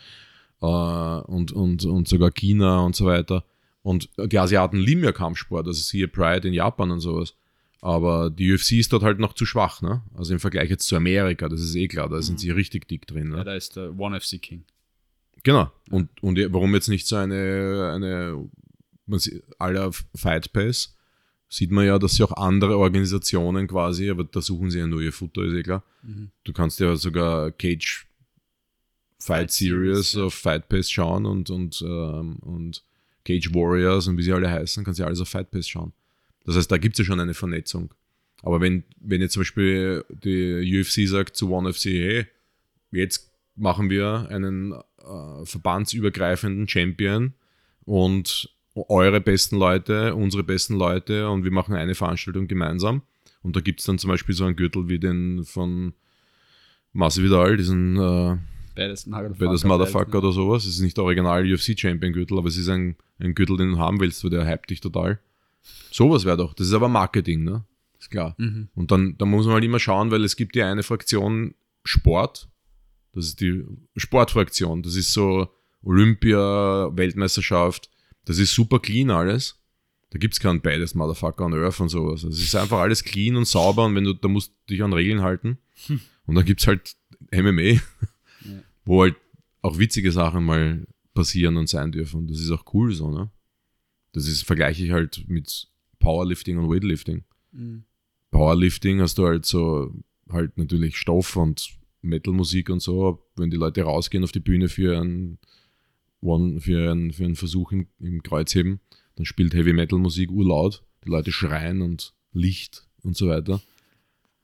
äh, 0.62 0.66
und, 0.66 1.52
und, 1.52 1.84
und 1.84 2.08
sogar 2.08 2.30
China 2.30 2.80
und 2.80 2.94
so 2.96 3.06
weiter. 3.06 3.44
Und 3.82 4.08
die 4.16 4.38
Asiaten 4.38 4.78
lieben 4.78 5.04
ja 5.04 5.12
Kampfsport, 5.12 5.66
also 5.66 5.80
siehe 5.80 6.08
Pride 6.08 6.48
in 6.48 6.54
Japan 6.54 6.90
und 6.90 7.00
sowas. 7.00 7.34
Aber 7.81 8.31
die 8.31 8.53
UFC 8.53 8.72
ist 8.72 8.93
dort 8.93 9.03
halt 9.03 9.18
noch 9.18 9.35
zu 9.35 9.47
schwach, 9.47 9.83
ne? 9.83 10.03
Also 10.14 10.33
im 10.33 10.41
Vergleich 10.41 10.70
jetzt 10.70 10.87
zu 10.87 10.97
Amerika, 10.97 11.49
das 11.49 11.61
ist 11.61 11.74
eh 11.77 11.89
klar, 11.89 12.09
da 12.09 12.20
sind 12.22 12.41
sie 12.41 12.51
richtig 12.51 12.89
dick 12.89 13.07
drin. 13.07 13.29
Ne? 13.29 13.39
Ja, 13.39 13.45
da 13.45 13.55
ist 13.55 13.77
der 13.77 13.99
One 13.99 14.18
FC 14.18 14.41
King. 14.41 14.64
Genau. 15.43 15.70
Und, 15.91 16.09
und 16.22 16.39
warum 16.53 16.74
jetzt 16.74 16.89
nicht 16.89 17.07
so 17.07 17.16
eine, 17.16 17.93
eine 17.95 18.49
man 19.07 19.20
sieht, 19.20 19.45
aller 19.59 19.93
Fight 20.14 20.53
Pass, 20.53 20.97
sieht 21.49 21.70
man 21.70 21.87
ja, 21.87 21.99
dass 21.99 22.14
sie 22.14 22.24
auch 22.24 22.33
andere 22.33 22.77
Organisationen 22.77 23.68
quasi, 23.68 24.11
aber 24.11 24.24
da 24.24 24.41
suchen 24.41 24.70
sie 24.70 24.81
ja 24.81 24.87
nur 24.87 25.01
ihr 25.01 25.12
Futter, 25.12 25.43
ist 25.43 25.55
eh 25.55 25.62
klar. 25.62 25.85
Du 26.45 26.53
kannst 26.53 26.81
ja 26.81 26.97
sogar 26.97 27.53
Cage 27.53 28.07
Fight, 29.18 29.39
Fight 29.39 29.51
Series 29.53 30.14
ja. 30.14 30.24
auf 30.24 30.35
Fight 30.35 30.68
Pass 30.68 30.91
schauen 30.91 31.27
und, 31.27 31.51
und, 31.51 31.83
ähm, 31.83 32.37
und 32.41 32.85
Cage 33.24 33.55
Warriors 33.55 34.09
und 34.09 34.18
wie 34.18 34.22
sie 34.22 34.33
alle 34.33 34.51
heißen, 34.51 34.85
kannst 34.85 35.01
ja 35.01 35.07
alles 35.07 35.20
auf 35.20 35.29
Fight 35.29 35.51
Pass 35.51 35.68
schauen. 35.68 35.93
Das 36.47 36.57
heißt, 36.57 36.70
da 36.70 36.78
gibt 36.78 36.94
es 36.94 37.01
ja 37.01 37.05
schon 37.05 37.20
eine 37.20 37.34
Vernetzung. 37.34 37.92
Aber 38.42 38.61
wenn, 38.61 38.84
wenn 39.01 39.20
jetzt 39.20 39.32
zum 39.32 39.40
Beispiel 39.40 40.05
die 40.09 40.80
UFC 40.80 41.09
sagt 41.09 41.36
zu 41.36 41.51
One 41.51 41.72
FC, 41.72 41.84
hey, 41.86 42.26
jetzt 42.92 43.32
machen 43.57 43.90
wir 43.90 44.28
einen 44.30 44.72
äh, 44.72 45.44
verbandsübergreifenden 45.44 46.68
Champion 46.68 47.34
und 47.84 48.55
eure 48.74 49.20
besten 49.20 49.57
Leute, 49.57 50.14
unsere 50.14 50.44
besten 50.44 50.74
Leute 50.76 51.28
und 51.30 51.44
wir 51.44 51.51
machen 51.51 51.74
eine 51.74 51.94
Veranstaltung 51.94 52.47
gemeinsam. 52.47 53.03
Und 53.42 53.57
da 53.57 53.61
gibt 53.61 53.80
es 53.80 53.86
dann 53.86 53.99
zum 53.99 54.11
Beispiel 54.11 54.34
so 54.34 54.44
einen 54.44 54.57
Gürtel 54.57 54.88
wie 54.88 54.99
den 54.99 55.44
von 55.44 55.94
Masvidal, 56.92 57.57
diesen 57.57 57.97
äh, 57.97 58.36
Beides 58.76 59.09
Badass 59.09 59.64
Motherfucker 59.64 60.18
oder 60.18 60.32
sowas. 60.32 60.66
Es 60.66 60.74
ist 60.74 60.82
nicht 60.82 60.97
der 60.99 61.05
Original 61.05 61.51
UFC 61.51 61.78
Champion 61.78 62.12
Gürtel, 62.12 62.38
aber 62.38 62.49
es 62.49 62.59
ist 62.59 62.68
ein, 62.68 62.97
ein 63.18 63.34
Gürtel, 63.34 63.57
den 63.57 63.72
du 63.72 63.78
haben 63.78 64.01
willst, 64.01 64.22
weil 64.22 64.30
der 64.30 64.47
hypt 64.47 64.70
dich 64.70 64.80
total. 64.80 65.18
Sowas 65.90 66.24
wäre 66.24 66.36
doch. 66.36 66.54
Das 66.54 66.66
ist 66.66 66.72
aber 66.72 66.88
Marketing, 66.88 67.44
ne? 67.44 67.64
Ist 67.98 68.10
klar. 68.10 68.34
Mhm. 68.38 68.68
Und 68.74 68.90
dann, 68.90 69.16
dann 69.18 69.30
muss 69.30 69.46
man 69.46 69.54
halt 69.54 69.64
immer 69.64 69.80
schauen, 69.80 70.10
weil 70.10 70.24
es 70.24 70.36
gibt 70.36 70.56
ja 70.56 70.70
eine 70.70 70.82
Fraktion 70.82 71.54
Sport. 71.84 72.48
Das 73.12 73.26
ist 73.26 73.40
die 73.40 73.64
Sportfraktion. 73.96 74.82
Das 74.82 74.96
ist 74.96 75.12
so 75.12 75.48
Olympia, 75.82 76.90
Weltmeisterschaft. 76.96 77.90
Das 78.24 78.38
ist 78.38 78.54
super 78.54 78.80
clean 78.80 79.10
alles. 79.10 79.58
Da 80.10 80.18
gibt 80.18 80.34
es 80.34 80.40
keinen 80.40 80.60
Badass 80.60 80.94
Motherfucker 80.94 81.44
on 81.44 81.54
Earth 81.54 81.80
und 81.80 81.88
sowas. 81.88 82.22
Es 82.24 82.40
ist 82.40 82.54
einfach 82.54 82.78
alles 82.78 83.04
clean 83.04 83.36
und 83.36 83.46
sauber 83.46 83.84
und 83.86 83.94
wenn 83.94 84.04
du, 84.04 84.12
da 84.12 84.28
musst 84.28 84.52
du 84.66 84.74
dich 84.74 84.82
an 84.82 84.92
Regeln 84.92 85.22
halten. 85.22 85.58
Und 86.26 86.34
dann 86.34 86.44
gibt 86.44 86.60
es 86.60 86.66
halt 86.66 86.96
MMA, 87.32 87.80
wo 88.84 89.02
halt 89.02 89.16
auch 89.62 89.78
witzige 89.78 90.12
Sachen 90.12 90.44
mal 90.44 90.86
passieren 91.14 91.56
und 91.56 91.68
sein 91.68 91.92
dürfen. 91.92 92.20
Und 92.20 92.30
das 92.30 92.40
ist 92.40 92.50
auch 92.50 92.64
cool 92.74 92.92
so, 92.92 93.10
ne? 93.10 93.30
Das 94.16 94.26
ist, 94.26 94.44
vergleiche 94.44 94.82
ich 94.82 94.92
halt 94.92 95.28
mit 95.28 95.68
Powerlifting 95.98 96.56
und 96.56 96.70
Weightlifting. 96.70 97.24
Mhm. 97.52 97.84
Powerlifting 98.30 99.02
hast 99.02 99.18
du 99.18 99.26
halt 99.26 99.44
so 99.44 99.92
halt 100.30 100.56
natürlich 100.56 100.96
Stoff 100.96 101.36
und 101.36 101.76
Metalmusik 102.00 102.70
und 102.70 102.80
so. 102.80 103.22
Wenn 103.36 103.50
die 103.50 103.58
Leute 103.58 103.82
rausgehen 103.82 104.24
auf 104.24 104.32
die 104.32 104.40
Bühne 104.40 104.70
für 104.70 104.98
einen, 104.98 105.38
One, 106.22 106.62
für 106.62 106.92
einen, 106.92 107.12
für 107.12 107.26
einen 107.26 107.36
Versuch 107.36 107.72
im, 107.72 107.88
im 108.00 108.22
Kreuzheben, 108.22 108.80
dann 109.16 109.26
spielt 109.26 109.52
Heavy 109.52 109.74
Metal 109.74 109.98
Musik 109.98 110.30
urlaut. 110.30 110.82
Die 111.04 111.10
Leute 111.10 111.30
schreien 111.30 111.82
und 111.82 112.14
Licht 112.32 112.86
und 113.02 113.18
so 113.18 113.28
weiter. 113.28 113.60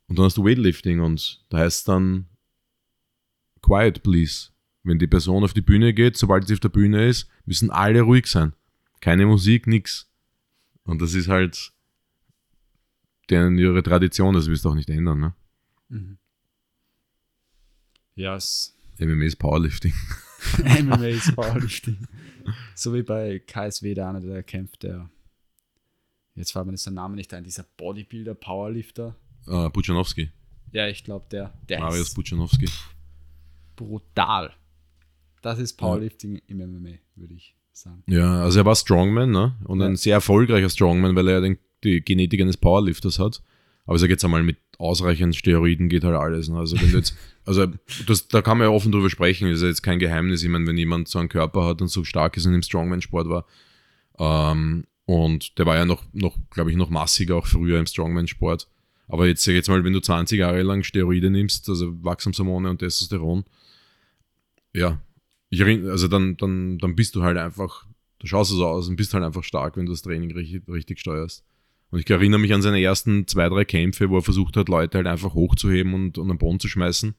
Und 0.07 0.19
dann 0.19 0.27
hast 0.27 0.37
du 0.37 0.45
Weightlifting 0.45 1.01
und 1.01 1.47
da 1.49 1.61
heißt 1.61 1.79
es 1.79 1.85
dann 1.85 2.27
Quiet, 3.63 4.03
please. 4.03 4.51
Wenn 4.83 4.99
die 4.99 5.07
Person 5.07 5.45
auf 5.45 5.55
die 5.55 5.63
Bühne 5.63 5.95
geht, 5.95 6.19
sobald 6.19 6.47
sie 6.47 6.53
auf 6.53 6.61
der 6.61 6.69
Bühne 6.69 7.09
ist, 7.09 7.27
müssen 7.47 7.71
alle 7.71 8.03
ruhig 8.03 8.27
sein. 8.27 8.53
Keine 9.03 9.27
Musik, 9.27 9.67
nix. 9.67 10.09
Und 10.85 11.03
das 11.03 11.15
ist 11.15 11.27
halt 11.27 11.73
deren 13.29 13.59
ihre 13.59 13.83
Tradition, 13.83 14.33
das 14.33 14.47
wirst 14.47 14.65
du 14.65 14.71
auch 14.71 14.75
nicht 14.77 14.89
ändern, 14.89 15.19
ne? 15.89 16.19
Ja, 18.15 18.37
es 18.37 18.77
MMA 18.99 19.25
ist 19.25 19.37
Powerlifting. 19.37 19.93
MMA 20.59 21.07
ist 21.09 21.35
Powerlifting. 21.35 22.07
so 22.77 22.95
wie 22.95 23.03
bei 23.03 23.41
KSW, 23.41 23.93
der 23.93 24.09
einer, 24.09 24.21
der 24.21 24.45
kämpft, 24.45 24.85
der. 24.85 25.11
Jetzt 26.37 26.53
fällt 26.53 26.67
mir 26.67 26.73
jetzt 26.73 26.87
der 26.87 26.93
Name 26.93 27.17
nicht 27.17 27.35
ein, 27.35 27.43
dieser 27.43 27.65
Bodybuilder, 27.65 28.35
Powerlifter. 28.35 29.17
Äh, 29.49 29.69
Buchanowski. 29.71 30.31
Ja, 30.71 30.87
ich 30.87 31.03
glaube, 31.03 31.27
der, 31.29 31.53
der 31.69 31.81
Marius 31.81 32.15
ist 32.17 32.85
brutal. 33.75 34.55
Das 35.43 35.59
ist 35.59 35.75
Powerlifting 35.75 36.37
im 36.47 36.59
MMA, 36.59 36.99
würde 37.17 37.35
ich 37.35 37.57
sagen. 37.77 38.03
Ja, 38.07 38.43
also 38.43 38.61
er 38.61 38.65
war 38.65 38.75
Strongman, 38.77 39.31
ne? 39.31 39.55
Und 39.65 39.81
Ja. 39.81 39.87
ein 39.87 39.97
sehr 39.97 40.15
erfolgreicher 40.15 40.69
Strongman, 40.71 41.17
weil 41.17 41.29
er 41.29 41.41
den, 41.41 41.59
die 41.85 42.01
Genetik 42.03 42.41
eines 42.41 42.57
Powerlifters 42.57 43.19
hat. 43.19 43.43
Aber 43.87 43.97
ich 43.97 44.01
sage 44.01 44.13
jetzt 44.13 44.25
einmal, 44.25 44.43
mit 44.43 44.59
ausreichend 44.79 45.35
Steroiden 45.37 45.89
geht 45.89 46.05
halt 46.05 46.17
alles. 46.17 46.49
Ne? 46.49 46.59
Also, 46.59 46.81
wenn 46.81 46.91
du 46.91 46.97
jetzt, 46.97 47.17
also 47.45 47.67
das, 48.07 48.29
da 48.29 48.43
kann 48.43 48.59
man 48.59 48.69
ja 48.69 48.73
offen 48.73 48.93
drüber 48.93 49.11
sprechen, 49.11 49.49
das 49.49 49.57
ist 49.59 49.63
ja 49.63 49.69
jetzt 49.69 49.83
kein 49.83 49.99
Geheimnis. 49.99 50.43
Ich 50.43 50.49
meine, 50.49 50.67
wenn 50.67 50.77
jemand 50.77 51.09
so 51.09 51.19
einen 51.19 51.29
Körper 51.29 51.65
hat 51.67 51.83
und 51.83 51.89
so 51.89 52.05
stark 52.05 52.37
ist 52.37 52.47
und 52.47 52.55
im 52.55 52.63
Strongman-Sport 52.63 53.29
war, 53.29 53.45
ähm, 54.19 54.85
und 55.05 55.59
der 55.59 55.67
war 55.67 55.77
ja 55.77 55.85
noch, 55.85 56.05
noch 56.13 56.37
glaube 56.51 56.71
ich, 56.71 56.77
noch 56.77 56.91
massiger 56.91 57.37
auch 57.37 57.47
früher 57.47 57.79
im 57.81 57.87
Strongman-Sport. 57.87 58.69
Aber 59.09 59.27
jetzt 59.27 59.43
sag 59.43 59.53
jetzt 59.55 59.69
mal, 59.69 59.83
wenn 59.85 59.93
du 59.93 60.01
20 60.01 60.39
Jahre 60.39 60.63
lang 60.63 60.85
Steroide 60.85 61.29
nimmst, 61.31 61.69
also 61.69 61.93
Wachstumshormone 62.05 62.71
und 62.71 62.79
Testosteron, 62.79 63.45
ja, 64.73 64.99
also 65.61 66.09
dann, 66.09 66.37
dann, 66.37 66.79
dann 66.79 66.95
bist 66.97 67.15
du 67.15 67.23
halt 67.23 67.37
einfach, 67.39 67.87
du 68.19 68.27
schaust 68.27 68.51
so 68.51 68.67
aus 68.67 68.89
und 68.89 68.97
bist 68.97 69.13
halt 69.15 69.25
einfach 69.25 69.45
stark, 69.45 69.77
wenn 69.77 69.87
du 69.87 69.93
das 69.93 70.03
Training 70.03 70.33
richtig, 70.33 70.63
richtig 70.69 70.99
steuerst. 71.01 71.45
Und 71.91 71.99
ich 71.99 72.09
erinnere 72.09 72.41
mich 72.41 72.55
an 72.55 72.63
seine 72.63 72.81
ersten 72.81 73.27
zwei, 73.29 73.49
drei 73.51 73.65
Kämpfe, 73.67 74.09
wo 74.09 74.17
er 74.17 74.23
versucht 74.23 74.57
hat, 74.57 74.69
Leute 74.71 74.97
halt 74.97 75.07
einfach 75.07 75.35
hochzuheben 75.35 75.93
und, 75.93 76.17
und 76.17 76.31
am 76.31 76.39
Boden 76.39 76.59
zu 76.59 76.69
schmeißen. 76.69 77.15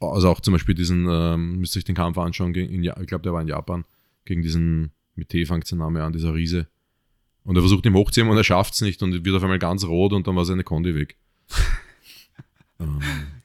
Also 0.00 0.28
auch 0.28 0.40
zum 0.40 0.52
Beispiel 0.52 0.74
diesen, 0.74 1.06
ähm, 1.08 1.56
müsst 1.60 1.74
ihr 1.74 1.80
euch 1.80 1.84
den 1.84 1.94
Kampf 1.94 2.18
anschauen, 2.18 2.54
in, 2.54 2.82
Ja- 2.82 3.00
ich 3.00 3.06
glaube, 3.06 3.22
der 3.22 3.32
war 3.32 3.40
in 3.40 3.48
Japan, 3.48 3.84
gegen 4.26 4.42
diesen, 4.42 4.90
mit 5.14 5.30
T 5.30 5.46
fängt 5.46 5.66
sein 5.66 5.78
Name 5.78 6.02
an, 6.04 6.12
dieser 6.12 6.34
Riese. 6.34 6.66
Und 7.44 7.56
er 7.56 7.62
versucht 7.62 7.86
ihn 7.86 7.94
hochzuheben 7.94 8.30
und 8.30 8.36
er 8.36 8.44
schafft 8.44 8.74
es 8.74 8.82
nicht 8.82 9.02
und 9.02 9.24
wird 9.24 9.34
auf 9.36 9.42
einmal 9.42 9.58
ganz 9.58 9.84
rot 9.84 10.12
und 10.12 10.26
dann 10.26 10.36
war 10.36 10.44
seine 10.44 10.64
Kondi 10.64 10.94
weg. 10.94 11.16
ähm, 12.80 12.98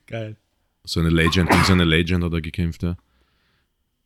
Geil. 0.08 0.36
so 0.84 1.00
eine 1.00 1.10
Legend, 1.10 1.50
gegen 1.50 1.64
so 1.64 1.72
eine 1.72 1.86
Legend 1.86 2.24
hat 2.26 2.34
er 2.34 2.42
gekämpft, 2.42 2.84
ja. 2.84 2.98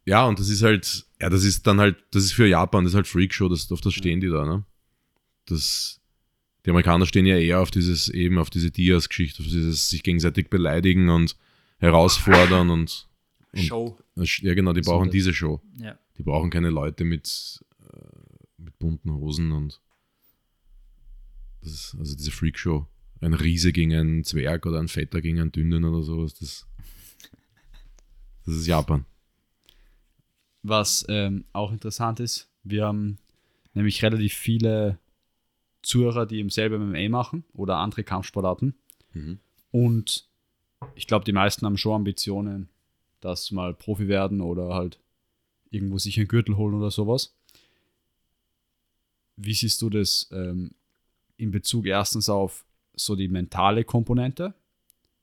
Ja, 0.06 0.26
und 0.26 0.40
das 0.40 0.50
ist 0.50 0.62
halt, 0.62 1.06
ja, 1.20 1.30
das 1.30 1.44
ist 1.44 1.66
dann 1.66 1.80
halt, 1.80 1.98
das 2.12 2.24
ist 2.24 2.34
für 2.34 2.48
Japan, 2.48 2.84
das 2.84 2.94
ist 2.94 2.96
halt 2.96 3.08
Freakshow, 3.08 3.50
das, 3.50 3.72
auf 3.72 3.82
das 3.82 3.94
stehen 3.94 4.22
die 4.22 4.30
da, 4.30 4.46
ne? 4.46 4.64
Das, 5.46 6.00
die 6.66 6.70
Amerikaner 6.70 7.06
stehen 7.08 7.26
ja 7.26 7.38
eher 7.38 7.60
auf 7.60 7.72
dieses, 7.72 8.10
eben 8.10 8.38
auf 8.38 8.50
diese 8.50 8.72
Diaz-Geschichte, 8.72 9.42
auf 9.42 9.50
dieses 9.50 9.90
sich 9.90 10.04
gegenseitig 10.04 10.50
beleidigen 10.50 11.10
und 11.10 11.36
herausfordern 11.80 12.70
und, 12.70 13.08
und 13.54 13.62
Show. 13.62 13.98
ja 14.16 14.54
genau, 14.54 14.74
die 14.74 14.82
brauchen 14.82 15.10
diese 15.10 15.34
Show. 15.34 15.62
Ja. 15.80 15.98
Die 16.18 16.24
brauchen 16.24 16.52
keine 16.52 16.70
Leute 16.70 17.04
mit, 17.04 17.64
äh, 17.82 18.62
mit 18.64 18.78
bunten 18.78 19.12
Hosen 19.12 19.52
und 19.52 19.82
das 21.62 21.74
ist, 21.74 21.96
also 21.98 22.16
diese 22.16 22.32
Freakshow. 22.32 22.88
Ein 23.22 23.34
Riese 23.34 23.72
gegen 23.72 23.94
einen 23.96 24.24
Zwerg 24.24 24.68
oder 24.68 24.80
ein 24.80 24.88
Vetter 24.88 25.22
gegen 25.22 25.40
einen 25.40 25.52
Dünnen 25.52 25.84
oder 25.84 26.04
sowas. 26.04 26.36
Das, 26.36 26.68
das 28.46 28.56
ist 28.56 28.68
Japan. 28.68 29.06
Was 30.68 31.06
ähm, 31.10 31.46
auch 31.54 31.72
interessant 31.72 32.20
ist, 32.20 32.50
wir 32.64 32.86
haben 32.86 33.20
nämlich 33.76 34.02
relativ 34.02 34.34
viele 34.34 34.98
Zuhörer, 35.84 36.26
die 36.26 36.40
im 36.40 36.50
selben 36.50 36.90
MMA 36.90 37.08
machen 37.08 37.44
oder 37.54 37.78
andere 37.78 38.04
Kampfsportarten. 38.04 38.74
Mhm. 39.14 39.38
Und 39.70 40.28
ich 40.96 41.06
glaube, 41.06 41.24
die 41.24 41.34
meisten 41.34 41.68
haben 41.68 41.78
schon 41.78 41.94
Ambitionen, 41.94 42.70
dass 43.22 43.52
mal 43.52 43.76
Profi 43.76 44.08
werden 44.08 44.42
oder 44.42 44.74
halt 44.74 44.98
irgendwo 45.70 46.00
sich 46.00 46.18
einen 46.18 46.28
Gürtel 46.28 46.58
holen 46.58 46.74
oder 46.74 46.90
sowas. 46.90 47.36
Wie 49.36 49.54
siehst 49.54 49.84
du 49.84 49.92
das 49.92 50.28
ähm, 50.32 50.72
in 51.38 51.52
Bezug 51.52 51.86
erstens 51.86 52.28
auf 52.28 52.66
so 52.96 53.16
die 53.16 53.28
mentale 53.28 53.84
Komponente? 53.84 54.56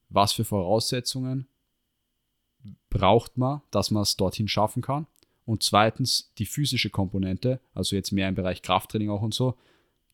Was 0.09 0.35
für 0.35 0.45
Voraussetzungen 0.45 1.49
braucht 2.91 3.39
man, 3.39 3.63
dass 3.73 3.91
man 3.91 4.05
es 4.05 4.17
dorthin 4.17 4.47
schaffen 4.47 4.83
kann? 4.83 5.09
Und 5.45 5.63
zweitens 5.63 6.33
die 6.39 6.47
physische 6.47 6.91
Komponente, 6.91 7.61
also 7.75 7.97
jetzt 7.97 8.13
mehr 8.13 8.29
im 8.29 8.35
Bereich 8.35 8.63
Krafttraining 8.63 9.11
auch 9.11 9.23
und 9.23 9.35
so. 9.35 9.57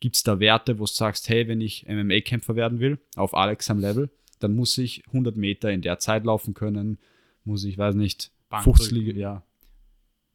Gibt 0.01 0.17
es 0.17 0.23
da 0.23 0.41
Werte, 0.41 0.79
wo 0.79 0.85
du 0.85 0.91
sagst, 0.91 1.29
hey, 1.29 1.49
wenn 1.49 1.61
ich 1.61 1.87
MMA-Kämpfer 1.89 2.57
werden 2.57 2.79
will, 2.81 2.99
auf 3.17 3.35
Alexam 3.35 3.79
Level, 3.81 4.11
dann 4.39 4.55
muss 4.55 4.79
ich 4.79 5.07
100 5.09 5.37
Meter 5.37 5.71
in 5.71 5.83
der 5.83 5.99
Zeit 5.99 6.25
laufen 6.25 6.55
können, 6.55 6.99
muss 7.45 7.65
ich, 7.65 7.77
weiß 7.77 7.95
nicht, 7.97 8.31
Bank 8.49 8.65
50 8.65 8.89
drücken. 8.89 9.05
Liege, 9.07 9.21
ja. 9.21 9.43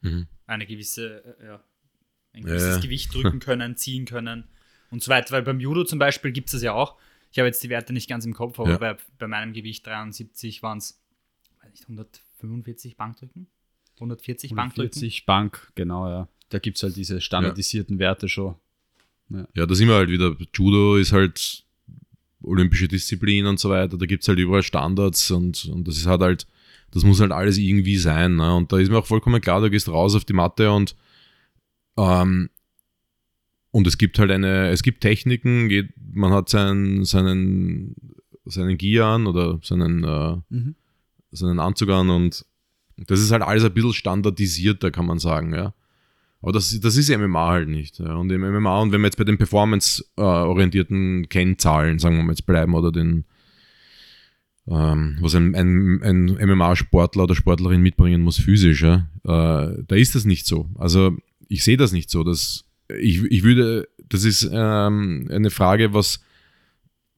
Mhm. 0.02 0.28
Eine 0.46 0.66
gewisse, 0.66 1.24
äh, 1.40 1.46
ja, 1.46 1.64
ein 2.34 2.44
gewisses 2.44 2.76
ja. 2.76 2.82
Gewicht 2.82 3.14
drücken 3.14 3.40
können, 3.40 3.78
ziehen 3.78 4.06
können 4.06 4.44
und 4.92 5.02
so 5.02 5.10
weiter. 5.10 5.32
Weil 5.34 5.44
beim 5.44 5.60
Judo 5.60 5.86
zum 5.86 5.98
Beispiel 5.98 6.32
gibt 6.32 6.50
es 6.50 6.52
das 6.54 6.62
ja 6.62 6.74
auch. 6.74 6.98
Ich 7.32 7.40
habe 7.40 7.48
jetzt 7.48 7.64
die 7.64 7.70
Werte 7.70 7.94
nicht 7.94 8.10
ganz 8.10 8.26
im 8.26 8.34
Kopf, 8.34 8.60
aber 8.60 8.72
Ja. 8.72 8.78
bei, 8.78 8.98
bei 9.18 9.28
meinem 9.28 9.54
Gewicht 9.54 9.88
73 9.88 10.62
waren 10.62 10.78
es, 10.78 11.02
weiß 11.62 11.72
nicht, 11.72 11.84
145 11.84 12.98
Bankdrücken? 12.98 13.48
140 13.96 14.52
Bankdrücken? 14.56 14.82
140 14.92 15.26
Bank, 15.26 15.72
genau, 15.76 16.08
ja. 16.10 16.28
Da 16.50 16.60
gibt 16.60 16.78
es 16.78 16.84
halt 16.84 16.96
diese 16.96 17.22
standardisierten 17.22 18.00
Werte 18.00 18.28
schon. 18.30 18.56
Ja, 19.56 19.66
da 19.66 19.74
sind 19.74 19.88
wir 19.88 19.96
halt 19.96 20.10
wieder. 20.10 20.36
Judo 20.54 20.98
ist 20.98 21.12
halt 21.12 21.64
olympische 22.42 22.88
Disziplin 22.88 23.46
und 23.46 23.60
so 23.60 23.70
weiter. 23.70 23.98
Da 23.98 24.06
gibt 24.06 24.22
es 24.24 24.28
halt 24.28 24.38
überall 24.38 24.62
Standards 24.64 25.32
und, 25.32 25.66
und 25.66 25.88
das 25.88 25.98
ist 25.98 26.06
halt 26.06 26.22
halt, 26.22 26.46
das 26.92 27.04
muss 27.04 27.20
halt 27.22 27.32
alles 27.32 27.58
irgendwie 27.58 27.98
sein. 27.98 28.36
Ne? 28.36 28.54
Und 28.54 28.72
da 28.72 28.78
ist 28.78 28.90
mir 28.90 28.98
auch 28.98 29.06
vollkommen 29.08 29.42
klar, 29.42 29.62
du 29.62 29.70
gehst 29.72 29.90
raus 29.90 30.14
auf 30.14 30.26
die 30.26 30.34
Matte 30.34 30.72
und 30.72 30.96
ähm, 31.98 32.50
und 33.72 33.88
es 33.88 33.98
gibt 33.98 34.20
halt 34.20 34.30
eine, 34.30 34.70
es 34.70 34.84
gibt 34.84 35.02
Techniken, 35.02 35.68
geht, 35.68 35.90
man 36.14 36.32
hat 36.32 36.50
seinen, 36.50 37.06
seinen, 37.06 37.96
seinen 38.46 38.78
Gear 38.78 39.16
an 39.16 39.26
oder 39.26 39.60
seinen, 39.64 40.04
äh, 40.04 40.38
Mhm. 40.50 40.76
seinen 41.32 41.60
Anzug 41.60 41.90
an 41.90 42.12
und 42.12 42.46
das 42.98 43.20
ist 43.20 43.32
halt 43.32 43.42
alles 43.42 43.64
ein 43.64 43.74
bisschen 43.74 43.94
standardisierter, 43.94 44.92
kann 44.92 45.06
man 45.06 45.20
sagen, 45.20 45.54
ja. 45.54 45.74
Aber 46.42 46.52
das, 46.52 46.78
das 46.82 46.98
ist 46.98 47.10
MMA 47.10 47.48
halt 47.48 47.70
nicht. 47.70 48.00
Ja. 48.00 48.16
Und 48.16 48.30
im 48.30 48.42
MMA, 48.42 48.82
und 48.82 48.92
wenn 48.92 49.00
wir 49.02 49.08
jetzt 49.08 49.18
bei 49.18 49.24
den 49.24 49.38
performance-orientierten 49.38 51.30
Kennzahlen, 51.30 52.00
sagen 52.00 52.18
wir 52.18 52.24
mal 52.24 52.34
jetzt 52.34 52.46
bleiben, 52.46 52.74
oder 52.76 52.92
den, 52.92 53.24
ähm, 54.68 55.18
was 55.22 55.36
ein, 55.36 55.56
ein, 55.56 56.02
ein 56.04 56.26
MMA-Sportler 56.50 57.24
oder 57.24 57.36
Sportlerin 57.36 57.82
mitbringen 57.82 58.22
muss, 58.22 58.38
physisch, 58.38 58.82
ja, 58.82 59.08
äh, 59.24 59.84
da 59.88 59.96
ist 59.96 60.16
das 60.16 60.26
nicht 60.26 60.46
so. 60.46 60.70
Also 60.76 61.16
ich 61.48 61.64
sehe 61.64 61.78
das 61.78 61.94
nicht 61.94 62.10
so. 62.10 62.26
Dass 62.26 62.66
ich, 63.00 63.24
ich 63.24 63.44
würde, 63.44 63.88
das 64.10 64.26
ist 64.26 64.50
ähm, 64.52 65.30
eine 65.32 65.50
Frage, 65.50 65.94
was 65.94 66.22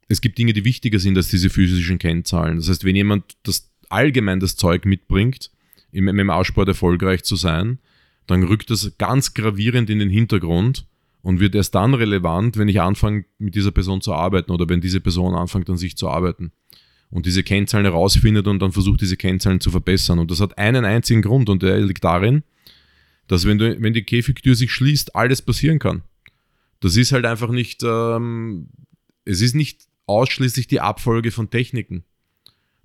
es 0.08 0.22
gibt 0.22 0.38
Dinge, 0.38 0.54
die 0.54 0.66
wichtiger 0.66 1.00
sind 1.00 1.18
als 1.18 1.30
diese 1.30 1.50
physischen 1.50 1.98
Kennzahlen. 1.98 2.58
Das 2.58 2.70
heißt, 2.70 2.84
wenn 2.84 2.96
jemand 2.96 3.24
das 3.42 3.72
allgemein 3.90 4.40
das 4.40 4.56
Zeug 4.56 4.86
mitbringt, 4.86 5.50
im 5.96 6.06
MMA-Sport 6.06 6.68
erfolgreich 6.68 7.24
zu 7.24 7.36
sein, 7.36 7.80
dann 8.28 8.44
rückt 8.44 8.70
das 8.70 8.98
ganz 8.98 9.34
gravierend 9.34 9.90
in 9.90 10.00
den 10.00 10.10
Hintergrund 10.10 10.86
und 11.22 11.40
wird 11.40 11.56
erst 11.56 11.74
dann 11.74 11.94
relevant, 11.94 12.58
wenn 12.58 12.68
ich 12.68 12.82
anfange, 12.82 13.26
mit 13.38 13.56
dieser 13.56 13.72
Person 13.72 14.02
zu 14.02 14.14
arbeiten 14.14 14.52
oder 14.52 14.68
wenn 14.68 14.82
diese 14.82 15.00
Person 15.00 15.34
anfängt, 15.34 15.70
an 15.70 15.78
sich 15.78 15.96
zu 15.96 16.10
arbeiten 16.10 16.52
und 17.10 17.26
diese 17.26 17.44
Kennzahlen 17.44 17.86
herausfindet 17.86 18.48
und 18.48 18.60
dann 18.60 18.74
versucht, 18.74 19.02
diese 19.02 19.16
Kennzahlen 19.16 19.62
zu 19.62 19.72
verbessern. 19.72 20.20
Und 20.20 20.32
das 20.32 20.42
hat 20.42 20.58
einen 20.58 20.86
einzigen 20.86 21.22
Grund 21.22 21.50
und 21.50 21.64
der 21.64 21.80
liegt 21.80 22.04
darin, 22.04 22.44
dass 23.28 23.46
wenn, 23.46 23.58
du, 23.58 23.82
wenn 23.82 23.94
die 23.94 24.04
Käfigtür 24.04 24.56
sich 24.56 24.72
schließt, 24.72 25.16
alles 25.16 25.42
passieren 25.42 25.80
kann. 25.80 26.04
Das 26.82 26.98
ist 26.98 27.12
halt 27.12 27.26
einfach 27.26 27.50
nicht, 27.50 27.82
ähm, 27.84 28.68
es 29.24 29.42
ist 29.42 29.56
nicht 29.56 29.88
ausschließlich 30.08 30.68
die 30.68 30.82
Abfolge 30.82 31.32
von 31.32 31.50
Techniken. 31.50 32.04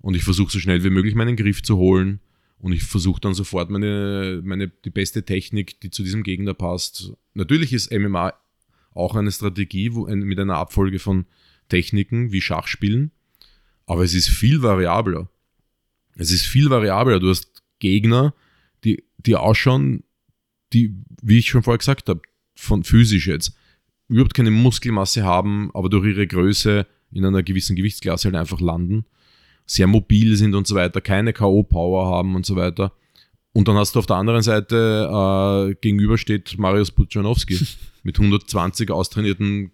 Und 0.00 0.14
ich 0.14 0.22
versuche 0.22 0.52
so 0.52 0.60
schnell 0.60 0.84
wie 0.84 0.90
möglich 0.90 1.14
meinen 1.14 1.36
Griff 1.36 1.62
zu 1.62 1.76
holen 1.76 2.20
und 2.60 2.72
ich 2.72 2.82
versuche 2.82 3.20
dann 3.20 3.34
sofort 3.34 3.70
meine, 3.70 4.40
meine, 4.44 4.68
die 4.68 4.90
beste 4.90 5.24
Technik, 5.24 5.80
die 5.80 5.90
zu 5.90 6.02
diesem 6.02 6.22
Gegner 6.22 6.54
passt. 6.54 7.12
Natürlich 7.34 7.72
ist 7.72 7.92
MMA 7.92 8.34
auch 8.92 9.14
eine 9.14 9.32
Strategie 9.32 9.94
wo, 9.94 10.06
ein, 10.06 10.20
mit 10.20 10.38
einer 10.38 10.56
Abfolge 10.56 10.98
von 10.98 11.26
Techniken 11.68 12.32
wie 12.32 12.40
Schachspielen, 12.40 13.12
aber 13.86 14.04
es 14.04 14.14
ist 14.14 14.28
viel 14.28 14.62
variabler. 14.62 15.30
Es 16.16 16.30
ist 16.30 16.44
viel 16.44 16.68
variabler. 16.68 17.18
Du 17.18 17.30
hast 17.30 17.62
Gegner, 17.78 18.34
die, 18.84 19.04
die 19.18 19.36
ausschauen, 19.36 20.04
die, 20.72 20.94
wie 21.22 21.38
ich 21.38 21.48
schon 21.48 21.62
vorher 21.62 21.78
gesagt 21.78 22.08
habe, 22.08 22.20
von 22.54 22.84
physisch 22.84 23.26
jetzt, 23.26 23.56
überhaupt 24.08 24.34
keine 24.34 24.50
Muskelmasse 24.50 25.22
haben, 25.22 25.70
aber 25.72 25.88
durch 25.88 26.08
ihre 26.08 26.26
Größe 26.26 26.86
in 27.10 27.24
einer 27.24 27.42
gewissen 27.42 27.74
Gewichtsklasse 27.74 28.28
halt 28.28 28.36
einfach 28.36 28.60
landen, 28.60 29.06
sehr 29.70 29.86
mobil 29.86 30.34
sind 30.34 30.56
und 30.56 30.66
so 30.66 30.74
weiter, 30.74 31.00
keine 31.00 31.32
K.O.-Power 31.32 32.04
haben 32.04 32.34
und 32.34 32.44
so 32.44 32.56
weiter. 32.56 32.92
Und 33.52 33.68
dann 33.68 33.76
hast 33.76 33.94
du 33.94 34.00
auf 34.00 34.06
der 34.06 34.16
anderen 34.16 34.42
Seite 34.42 35.08
äh, 35.70 35.74
gegenüber 35.76 36.18
steht 36.18 36.58
Marius 36.58 36.90
Puchanowski 36.90 37.56
mit 38.02 38.18
120 38.18 38.90
austrainierten 38.90 39.70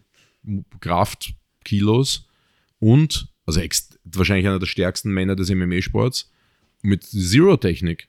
Kraftkilos 0.80 2.26
und, 2.78 3.28
also 3.47 3.62
wahrscheinlich 4.05 4.47
einer 4.47 4.59
der 4.59 4.66
stärksten 4.66 5.12
Männer 5.12 5.34
des 5.34 5.49
MMA-Sports, 5.49 6.30
mit 6.82 7.03
Zero-Technik. 7.05 8.09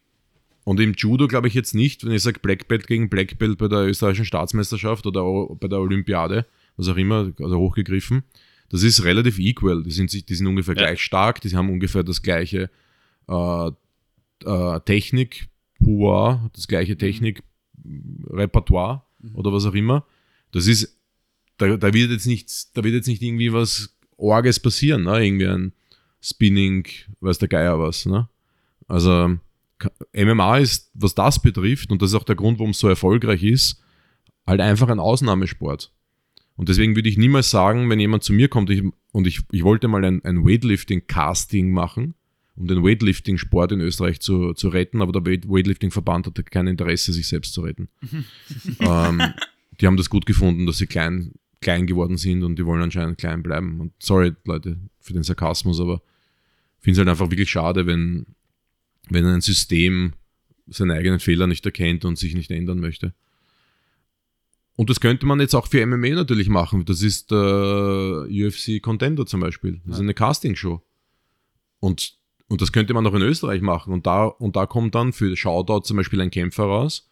Und 0.65 0.81
im 0.81 0.93
Judo 0.93 1.29
glaube 1.29 1.47
ich 1.47 1.53
jetzt 1.53 1.73
nicht, 1.73 2.05
wenn 2.05 2.11
ich 2.11 2.21
sage 2.21 2.39
Black 2.41 2.67
Belt 2.67 2.85
gegen 2.87 3.07
Black 3.07 3.39
Belt 3.39 3.57
bei 3.57 3.69
der 3.69 3.87
österreichischen 3.87 4.25
Staatsmeisterschaft 4.25 5.05
oder 5.05 5.23
bei 5.55 5.69
der 5.69 5.79
Olympiade, 5.79 6.45
was 6.75 6.89
auch 6.89 6.97
immer, 6.97 7.31
also 7.39 7.57
hochgegriffen, 7.57 8.23
das 8.69 8.83
ist 8.83 9.03
relativ 9.03 9.39
equal. 9.39 9.83
Die 9.83 9.91
sind, 9.91 10.11
die 10.29 10.35
sind 10.35 10.47
ungefähr 10.47 10.75
Ja. 10.75 10.83
gleich 10.83 11.01
stark, 11.01 11.41
die 11.41 11.55
haben 11.55 11.69
ungefähr 11.69 12.03
das 12.03 12.21
gleiche 12.21 12.69
äh, 13.29 13.71
äh, 14.45 14.79
Technik, 14.81 15.47
Pouvoir, 15.79 16.49
das 16.53 16.67
gleiche 16.67 16.97
Technik, 16.97 17.43
Repertoire 18.29 19.03
oder 19.33 19.51
was 19.53 19.65
auch 19.65 19.73
immer. 19.73 20.05
Das 20.51 20.67
ist 20.67 20.97
da, 21.57 21.75
da 21.77 21.93
wird 21.93 22.11
jetzt 22.11 22.27
nichts, 22.27 22.71
da 22.73 22.83
wird 22.83 22.93
jetzt 22.93 23.07
nicht 23.07 23.21
irgendwie 23.21 23.51
was 23.51 23.95
Orges 24.17 24.59
passieren, 24.59 25.03
ne? 25.03 25.25
Irgendwie 25.25 25.47
ein 25.47 25.73
Spinning, 26.21 26.87
weiß 27.19 27.37
der 27.39 27.47
Geier 27.47 27.79
was, 27.79 28.05
ne? 28.05 28.27
Also 28.87 29.37
MMA 30.13 30.57
ist, 30.57 30.89
was 30.93 31.13
das 31.15 31.41
betrifft, 31.41 31.91
und 31.91 32.01
das 32.01 32.09
ist 32.11 32.15
auch 32.15 32.23
der 32.23 32.35
Grund, 32.35 32.57
warum 32.59 32.71
es 32.71 32.79
so 32.79 32.87
erfolgreich 32.87 33.43
ist, 33.43 33.81
halt 34.45 34.61
einfach 34.61 34.87
ein 34.89 34.99
Ausnahmesport. 34.99 35.91
Und 36.57 36.69
deswegen 36.69 36.95
würde 36.95 37.07
ich 37.07 37.17
niemals 37.17 37.51
sagen, 37.51 37.89
wenn 37.89 37.99
jemand 37.99 38.23
zu 38.23 38.33
mir 38.33 38.49
kommt 38.49 38.69
ich, 38.71 38.83
und 39.11 39.27
ich, 39.27 39.41
ich 39.51 39.63
wollte 39.63 39.87
mal 39.87 40.03
ein, 40.03 40.25
ein 40.25 40.43
Weightlifting-Casting 40.43 41.71
machen, 41.71 42.15
um 42.55 42.67
den 42.67 42.83
Weightlifting-Sport 42.83 43.73
in 43.73 43.81
Österreich 43.81 44.19
zu, 44.19 44.53
zu 44.53 44.69
retten, 44.69 45.01
aber 45.01 45.11
der 45.11 45.25
Weight- 45.25 45.47
Weightlifting-Verband 45.47 46.25
hatte 46.25 46.43
kein 46.43 46.65
Interesse, 46.65 47.13
sich 47.13 47.27
selbst 47.27 47.53
zu 47.53 47.61
retten. 47.61 47.89
ähm, 48.79 49.21
die 49.79 49.85
haben 49.85 49.97
das 49.97 50.09
gut 50.09 50.25
gefunden, 50.25 50.65
dass 50.65 50.79
sie 50.79 50.87
klein, 50.87 51.33
klein 51.61 51.85
geworden 51.85 52.17
sind 52.17 52.43
und 52.43 52.57
die 52.57 52.65
wollen 52.65 52.81
anscheinend 52.81 53.19
klein 53.19 53.43
bleiben. 53.43 53.79
Und 53.79 53.93
sorry, 53.99 54.33
Leute, 54.43 54.77
für 54.99 55.13
den 55.13 55.23
Sarkasmus, 55.23 55.79
aber 55.79 56.01
ich 56.79 56.83
finde 56.83 56.93
es 56.93 56.97
halt 56.99 57.09
einfach 57.09 57.29
wirklich 57.29 57.51
schade, 57.51 57.85
wenn, 57.85 58.25
wenn 59.09 59.25
ein 59.25 59.41
System 59.41 60.13
seine 60.65 60.93
eigenen 60.95 61.19
Fehler 61.19 61.45
nicht 61.45 61.65
erkennt 61.65 62.03
und 62.03 62.17
sich 62.17 62.33
nicht 62.33 62.49
ändern 62.49 62.79
möchte. 62.79 63.13
Und 64.77 64.91
das 64.91 64.99
könnte 64.99 65.25
man 65.25 65.39
jetzt 65.39 65.55
auch 65.55 65.67
für 65.67 65.83
MMA 65.85 66.09
natürlich 66.09 66.49
machen. 66.49 66.85
Das 66.85 67.01
ist 67.01 67.31
der 67.31 68.27
UFC 68.29 68.79
Contender 68.79 69.25
zum 69.25 69.41
Beispiel. 69.41 69.81
Das 69.85 69.95
ist 69.95 70.01
eine 70.01 70.13
Castingshow. 70.13 70.83
Und, 71.79 72.13
und 72.47 72.61
das 72.61 72.71
könnte 72.71 72.93
man 72.93 73.05
auch 73.07 73.15
in 73.15 73.23
Österreich 73.23 73.61
machen. 73.61 73.91
Und 73.91 74.05
da, 74.05 74.25
und 74.25 74.55
da 74.55 74.67
kommt 74.67 74.93
dann 74.93 75.13
für 75.13 75.35
Shoutout 75.35 75.81
zum 75.81 75.97
Beispiel 75.97 76.21
ein 76.21 76.29
Kämpfer 76.29 76.65
raus 76.65 77.09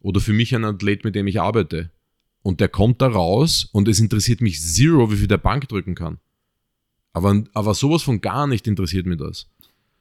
oder 0.00 0.20
für 0.20 0.32
mich 0.32 0.52
ein 0.52 0.64
Athlet, 0.64 1.04
mit 1.04 1.14
dem 1.14 1.28
ich 1.28 1.40
arbeite. 1.40 1.92
Und 2.42 2.58
der 2.58 2.68
kommt 2.68 3.00
da 3.00 3.06
raus 3.06 3.68
und 3.70 3.86
es 3.86 4.00
interessiert 4.00 4.40
mich 4.40 4.60
zero, 4.60 5.12
wie 5.12 5.16
viel 5.16 5.28
der 5.28 5.38
Bank 5.38 5.68
drücken 5.68 5.94
kann. 5.94 6.18
Aber, 7.12 7.44
aber 7.54 7.74
sowas 7.74 8.02
von 8.02 8.20
gar 8.20 8.48
nicht 8.48 8.66
interessiert 8.66 9.06
mich 9.06 9.18
das. 9.18 9.48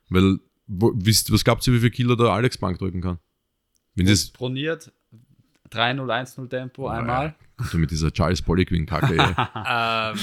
Weil, 0.10 0.40
wo, 0.66 0.92
wisst, 0.96 1.32
was 1.32 1.44
glaubt 1.44 1.66
ihr, 1.68 1.74
wie 1.74 1.82
viel 1.82 1.92
Kilo 1.92 2.16
der 2.16 2.28
Alex 2.32 2.58
Bank 2.58 2.80
drücken 2.80 3.02
kann? 3.02 3.20
Wenn 3.94 4.08
das 4.08 4.32
Proniert, 4.32 4.92
3-0, 5.72 6.02
1-0 6.12 6.50
Tempo 6.50 6.88
einmal. 6.88 7.36
so 7.72 7.78
mit 7.78 7.92
dieser 7.92 8.12
Charles 8.12 8.42
Poliquin-Kacke. 8.42 9.18
ey. 9.18 9.36
Ähm, 10.16 10.20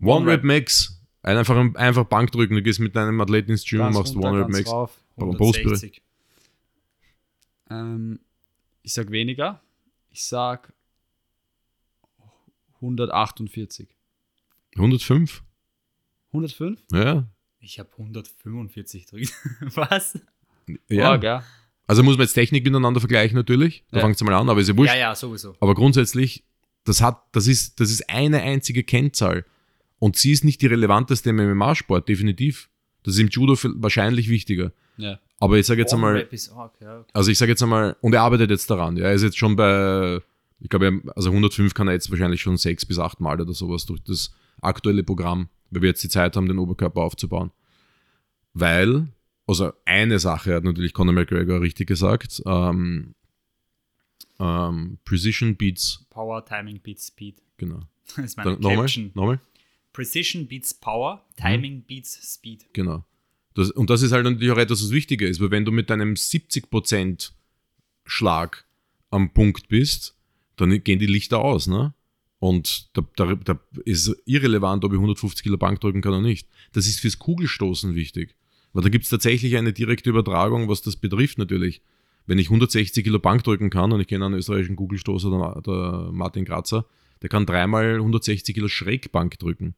One 0.08 0.26
Rep 0.26 0.42
Max. 0.44 0.98
Ein- 1.22 1.36
Einfach, 1.38 1.56
einfach 1.76 2.04
Bank 2.04 2.32
drücken. 2.32 2.54
Du 2.56 2.62
gehst 2.62 2.80
mit 2.80 2.96
deinem 2.96 3.20
Athleten 3.20 3.52
ins 3.52 3.64
Gym 3.64 3.80
und 3.82 3.94
machst 3.94 4.14
runter, 4.16 4.28
One 4.30 4.38
Rep 4.40 4.46
ganz 4.48 4.58
Max. 4.58 4.70
rauf. 4.72 4.98
Brustbrille. 5.16 5.68
160. 5.76 6.02
Ähm, 7.70 8.18
ich 8.82 8.92
sag 8.92 9.10
weniger. 9.10 9.60
Ich 10.10 10.24
sag 10.24 10.72
148. 12.76 13.88
105? 14.76 15.42
105? 16.32 16.80
Ja. 16.92 17.28
Ich 17.60 17.78
habe 17.78 17.90
145 17.96 19.06
drückt. 19.06 19.32
Was? 19.76 20.18
ja. 20.88 21.14
Oh, 21.14 21.18
gell? 21.20 21.42
Also 21.92 22.02
muss 22.02 22.16
man 22.16 22.24
jetzt 22.24 22.32
Technik 22.32 22.64
miteinander 22.64 23.00
vergleichen 23.00 23.36
natürlich. 23.36 23.84
Da 23.90 23.98
Ja. 23.98 24.02
fängt 24.04 24.16
es 24.16 24.22
mal 24.24 24.32
an, 24.32 24.48
aber 24.48 24.60
ist 24.62 24.68
ja 24.68 24.76
wurscht. 24.78 24.94
Ja, 24.94 24.98
ja, 24.98 25.14
sowieso. 25.14 25.54
Aber 25.60 25.74
grundsätzlich, 25.74 26.42
das 26.84 27.02
hat, 27.02 27.22
das 27.32 27.46
ist, 27.46 27.80
das 27.80 27.90
ist 27.90 28.08
eine 28.08 28.40
einzige 28.40 28.82
Kennzahl. 28.82 29.44
Und 29.98 30.16
sie 30.16 30.32
ist 30.32 30.42
nicht 30.42 30.62
die 30.62 30.68
relevanteste 30.68 31.28
im 31.28 31.36
MMA-Sport, 31.36 32.08
definitiv. 32.08 32.70
Das 33.02 33.12
ist 33.14 33.20
im 33.20 33.28
Judo 33.28 33.54
wahrscheinlich 33.76 34.30
wichtiger. 34.30 34.72
Ja. 34.96 35.18
Aber 35.38 35.58
ich 35.58 35.66
sage 35.66 35.82
jetzt 35.82 35.92
einmal, 35.92 36.26
also 37.12 37.30
ich 37.30 37.36
sage 37.36 37.52
jetzt 37.52 37.62
einmal, 37.62 37.94
und 38.00 38.14
er 38.14 38.22
arbeitet 38.22 38.50
jetzt 38.50 38.70
daran. 38.70 38.96
Ja, 38.96 39.04
er 39.08 39.12
ist 39.12 39.22
jetzt 39.22 39.36
schon 39.36 39.54
bei, 39.54 40.18
ich 40.60 40.70
glaube, 40.70 41.02
also 41.14 41.28
105 41.30 41.74
kann 41.74 41.88
er 41.88 41.92
jetzt 41.94 42.10
wahrscheinlich 42.10 42.40
schon 42.40 42.56
sechs 42.56 42.86
bis 42.86 42.98
acht 42.98 43.20
Mal 43.20 43.38
oder 43.38 43.52
sowas 43.52 43.84
durch 43.84 44.00
das 44.02 44.32
aktuelle 44.62 45.02
Programm, 45.02 45.50
weil 45.70 45.82
wir 45.82 45.88
jetzt 45.90 46.02
die 46.02 46.08
Zeit 46.08 46.36
haben, 46.36 46.48
den 46.48 46.58
Oberkörper 46.58 47.02
aufzubauen. 47.02 47.50
Weil, 48.54 49.08
also 49.46 49.72
eine 49.84 50.18
Sache 50.18 50.54
hat 50.54 50.64
natürlich 50.64 50.92
Conor 50.92 51.14
McGregor 51.14 51.60
richtig 51.60 51.88
gesagt, 51.88 52.42
ähm, 52.46 53.14
ähm, 54.38 54.98
Precision 55.04 55.56
Beats, 55.56 56.06
Power, 56.10 56.44
Timing 56.44 56.80
beats 56.80 57.08
Speed. 57.08 57.42
genau. 57.56 57.80
Das 58.16 58.26
ist 58.26 58.36
meine 58.36 58.52
Dann, 58.52 58.60
nochmal, 58.60 58.88
nochmal, 59.14 59.40
Precision 59.92 60.46
beats 60.46 60.74
Power, 60.74 61.24
Timing 61.36 61.82
beats 61.82 62.34
Speed. 62.34 62.66
genau. 62.72 63.04
Das, 63.54 63.70
und 63.70 63.90
das 63.90 64.02
ist 64.02 64.12
halt 64.12 64.24
natürlich 64.24 64.50
auch 64.50 64.58
etwas, 64.58 64.82
was 64.82 64.90
wichtiger 64.90 65.28
ist, 65.28 65.40
weil 65.40 65.50
wenn 65.50 65.64
du 65.64 65.72
mit 65.72 65.90
deinem 65.90 66.14
70% 66.14 67.32
Schlag 68.06 68.64
am 69.10 69.32
Punkt 69.32 69.68
bist, 69.68 70.16
dann 70.56 70.82
gehen 70.82 70.98
die 70.98 71.06
Lichter 71.06 71.40
aus, 71.40 71.66
ne? 71.66 71.94
Und 72.38 72.88
da, 72.96 73.06
da, 73.14 73.34
da 73.36 73.60
ist 73.84 74.16
irrelevant, 74.24 74.84
ob 74.84 74.92
ich 74.92 74.96
150 74.96 75.44
Kilo 75.44 75.58
Bank 75.58 75.80
drücken 75.80 76.00
kann 76.00 76.12
oder 76.12 76.22
nicht. 76.22 76.48
Das 76.72 76.88
ist 76.88 76.98
fürs 76.98 77.18
Kugelstoßen 77.18 77.94
wichtig. 77.94 78.34
Weil 78.72 78.82
da 78.82 78.88
gibt 78.88 79.04
es 79.04 79.10
tatsächlich 79.10 79.56
eine 79.56 79.72
direkte 79.72 80.10
Übertragung, 80.10 80.68
was 80.68 80.82
das 80.82 80.96
betrifft 80.96 81.38
natürlich. 81.38 81.82
Wenn 82.26 82.38
ich 82.38 82.46
160 82.46 83.04
Kilo 83.04 83.18
Bank 83.18 83.44
drücken 83.44 83.70
kann 83.70 83.92
und 83.92 84.00
ich 84.00 84.06
kenne 84.06 84.26
einen 84.26 84.34
österreichischen 84.36 84.76
Kugelstoßer, 84.76 85.30
der, 85.30 85.62
der 85.62 86.12
Martin 86.12 86.44
Grazer, 86.44 86.86
der 87.20 87.28
kann 87.28 87.46
dreimal 87.46 87.96
160 87.96 88.54
Kilo 88.54 88.68
Schrägbank 88.68 89.38
drücken. 89.38 89.74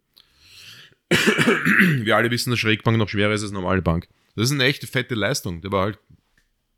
Wir 1.11 2.17
alle 2.17 2.31
wissen, 2.31 2.51
dass 2.51 2.59
Schrägbank 2.59 2.99
noch 2.99 3.09
schwerer 3.09 3.33
ist 3.33 3.43
als 3.43 3.53
normale 3.53 3.83
Bank. 3.83 4.09
Das 4.37 4.47
ist 4.47 4.53
eine 4.53 4.65
echte 4.65 4.87
fette 4.87 5.15
Leistung. 5.15 5.61
Der 5.61 5.73
war 5.73 5.85
halt, 5.85 5.99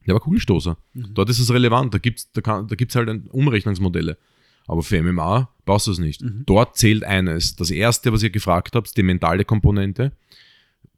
der 0.07 0.15
war 0.15 0.21
Kugelstoßer. 0.21 0.77
Dort 0.95 1.31
ist 1.31 1.39
es 1.39 1.53
relevant. 1.53 1.95
Da 1.95 1.99
gibt 1.99 2.19
es 2.21 2.33
da 2.33 2.41
kann, 2.41 2.69
da 2.69 2.75
gibt's 2.75 2.95
halt 2.95 3.11
Umrechnungsmodelle. 3.31 4.19
Aber 4.67 4.83
für 4.83 5.03
MMA 5.03 5.49
brauchst 5.65 5.87
du 5.87 5.93
es 5.93 5.99
nicht. 5.99 6.23
Dort 6.45 6.77
zählt 6.77 7.05
eines. 7.05 7.57
Das 7.57 7.71
erste, 7.71 8.13
was 8.13 8.23
ihr 8.23 8.31
gefragt 8.31 8.75
habt, 8.75 8.97
die 8.97 9.03
mentale 9.03 9.45
Komponente. 9.45 10.13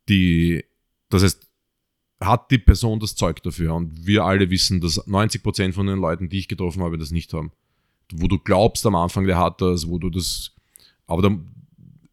Die, 0.08 0.64
das 1.09 1.22
heißt, 1.22 1.48
hat 2.20 2.50
die 2.50 2.59
Person 2.59 3.00
das 3.00 3.14
Zeug 3.14 3.42
dafür? 3.42 3.74
Und 3.74 4.06
wir 4.06 4.24
alle 4.24 4.50
wissen, 4.50 4.80
dass 4.80 5.06
90% 5.06 5.72
von 5.72 5.86
den 5.86 5.98
Leuten, 5.98 6.28
die 6.28 6.38
ich 6.38 6.48
getroffen 6.48 6.82
habe, 6.82 6.98
das 6.98 7.11
nicht 7.11 7.32
haben. 7.32 7.52
Wo 8.12 8.26
du 8.26 8.38
glaubst 8.38 8.84
am 8.86 8.94
Anfang, 8.94 9.26
der 9.26 9.38
hat 9.38 9.61
das, 9.61 9.86
wo 9.86 9.98
du 9.98 10.11
das, 10.11 10.54
aber 11.06 11.22
dann 11.22 11.50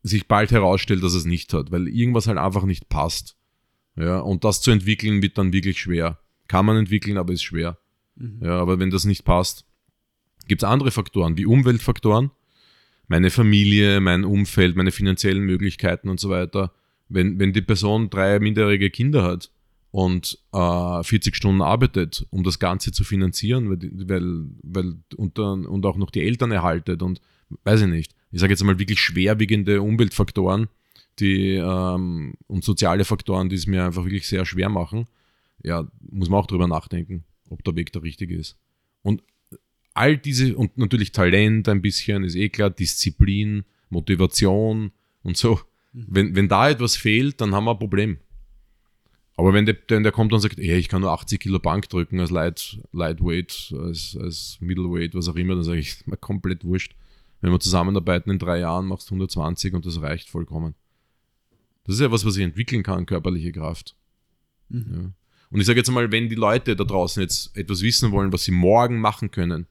sich 0.03 0.27
bald 0.27 0.51
herausstellt, 0.51 1.03
dass 1.03 1.15
es 1.15 1.25
nicht 1.25 1.53
hat, 1.53 1.71
weil 1.71 1.87
irgendwas 1.87 2.27
halt 2.27 2.37
einfach 2.37 2.63
nicht 2.65 2.89
passt. 2.89 3.35
Ja, 3.95 4.19
und 4.19 4.43
das 4.43 4.61
zu 4.61 4.71
entwickeln 4.71 5.21
wird 5.21 5.37
dann 5.37 5.53
wirklich 5.53 5.79
schwer. 5.79 6.19
Kann 6.47 6.65
man 6.65 6.77
entwickeln, 6.77 7.17
aber 7.17 7.33
ist 7.33 7.43
schwer. 7.43 7.79
Ja, 8.41 8.59
aber 8.59 8.77
wenn 8.77 8.91
das 8.91 9.05
nicht 9.05 9.25
passt, 9.25 9.65
gibt 10.47 10.63
es 10.63 10.69
andere 10.69 10.91
Faktoren, 10.91 11.37
wie 11.37 11.45
Umweltfaktoren, 11.45 12.31
meine 13.07 13.31
Familie, 13.31 13.99
mein 13.99 14.23
Umfeld, 14.23 14.75
meine 14.75 14.91
finanziellen 14.91 15.43
Möglichkeiten 15.43 16.09
und 16.09 16.19
so 16.19 16.29
weiter. 16.29 16.73
Wenn, 17.09 17.39
wenn 17.39 17.53
die 17.53 17.61
Person 17.61 18.09
drei 18.09 18.39
minderjährige 18.39 18.89
Kinder 18.89 19.23
hat 19.23 19.51
und 19.91 20.39
äh, 20.53 21.03
40 21.03 21.35
Stunden 21.35 21.61
arbeitet, 21.61 22.25
um 22.31 22.43
das 22.43 22.59
Ganze 22.59 22.91
zu 22.91 23.03
finanzieren, 23.03 23.69
weil, 23.69 23.91
weil, 24.07 24.45
weil 24.63 24.95
und, 25.15 25.37
dann, 25.37 25.65
und 25.65 25.85
auch 25.85 25.97
noch 25.97 26.11
die 26.11 26.21
Eltern 26.21 26.51
erhaltet 26.51 27.01
und 27.01 27.21
weiß 27.63 27.81
ich 27.81 27.87
nicht. 27.87 28.15
Ich 28.31 28.39
sage 28.39 28.53
jetzt 28.53 28.63
mal 28.63 28.79
wirklich 28.79 28.99
schwerwiegende 28.99 29.81
Umweltfaktoren 29.81 30.67
die, 31.19 31.53
ähm, 31.53 32.33
und 32.47 32.63
soziale 32.63 33.05
Faktoren, 33.05 33.49
die 33.49 33.55
es 33.55 33.67
mir 33.67 33.85
einfach 33.85 34.03
wirklich 34.03 34.27
sehr 34.27 34.45
schwer 34.45 34.69
machen. 34.69 35.07
Ja, 35.63 35.87
muss 36.11 36.29
man 36.29 36.39
auch 36.39 36.47
drüber 36.47 36.67
nachdenken, 36.67 37.23
ob 37.49 37.63
der 37.63 37.75
Weg 37.75 37.91
der 37.93 38.03
richtige 38.03 38.35
ist. 38.35 38.57
Und 39.01 39.23
all 39.93 40.17
diese, 40.17 40.55
und 40.55 40.77
natürlich 40.77 41.11
Talent 41.11 41.69
ein 41.69 41.81
bisschen, 41.81 42.23
ist 42.23 42.35
eh 42.35 42.49
klar, 42.49 42.69
Disziplin, 42.69 43.63
Motivation 43.89 44.91
und 45.23 45.37
so. 45.37 45.59
Wenn, 45.95 46.35
wenn 46.35 46.49
da 46.49 46.69
etwas 46.69 46.97
fehlt, 46.97 47.39
dann 47.39 47.55
haben 47.55 47.65
wir 47.65 47.71
ein 47.71 47.79
Problem. 47.79 48.17
Aber 49.37 49.53
wenn 49.53 49.65
der, 49.65 49.77
wenn 49.87 50.03
der 50.03 50.11
kommt 50.11 50.33
und 50.33 50.39
sagt, 50.39 50.57
hey, 50.57 50.77
ich 50.77 50.89
kann 50.89 51.01
nur 51.01 51.11
80 51.11 51.39
Kilo 51.39 51.59
Bank 51.59 51.89
drücken 51.89 52.19
als 52.19 52.31
Light, 52.31 52.79
Lightweight, 52.91 53.73
als, 53.77 54.17
als 54.19 54.57
Middleweight, 54.59 55.13
was 55.13 55.27
auch 55.27 55.35
immer, 55.35 55.55
dann 55.55 55.63
sage 55.63 55.79
ich, 55.79 55.95
mir 56.07 56.17
komplett 56.17 56.63
wurscht. 56.63 56.95
Wenn 57.41 57.51
wir 57.51 57.59
zusammenarbeiten 57.59 58.31
in 58.31 58.39
drei 58.39 58.59
Jahren, 58.59 58.87
machst 58.87 59.09
du 59.09 59.15
120 59.15 59.73
und 59.73 59.85
das 59.85 60.01
reicht 60.01 60.29
vollkommen. 60.29 60.73
Das 61.83 61.95
ist 61.95 62.01
ja 62.01 62.11
was, 62.11 62.25
was 62.25 62.37
ich 62.37 62.43
entwickeln 62.43 62.81
kann, 62.81 63.05
körperliche 63.05 63.51
Kraft. 63.51 63.95
Ja. 64.69 65.11
Und 65.51 65.59
ich 65.59 65.65
sage 65.65 65.79
jetzt 65.79 65.91
mal, 65.91 66.11
wenn 66.11 66.27
die 66.27 66.35
Leute 66.35 66.75
da 66.75 66.83
draußen 66.83 67.21
jetzt 67.21 67.55
etwas 67.55 67.81
wissen 67.81 68.11
wollen, 68.11 68.33
was 68.33 68.45
sie 68.45 68.51
morgen 68.51 68.99
machen 68.99 69.31
können, 69.31 69.67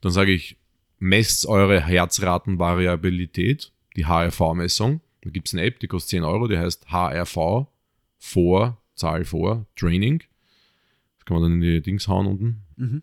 dann 0.00 0.12
sage 0.12 0.32
ich, 0.32 0.56
messt 0.98 1.46
eure 1.46 1.80
Herzratenvariabilität, 1.80 3.72
die 3.96 4.06
HRV-Messung. 4.06 5.00
Da 5.24 5.30
gibt 5.30 5.48
es 5.48 5.54
eine 5.54 5.62
App, 5.62 5.80
die 5.80 5.86
kostet 5.88 6.10
10 6.10 6.24
Euro, 6.24 6.46
die 6.48 6.58
heißt 6.58 6.86
HRV 6.92 7.66
vor, 8.18 8.82
Zahl 8.94 9.24
vor, 9.24 9.66
Training. 9.76 10.22
Das 11.18 11.24
kann 11.24 11.40
man 11.40 11.42
dann 11.44 11.52
in 11.54 11.60
die 11.60 11.80
Dings 11.80 12.06
hauen 12.08 12.26
unten. 12.26 13.02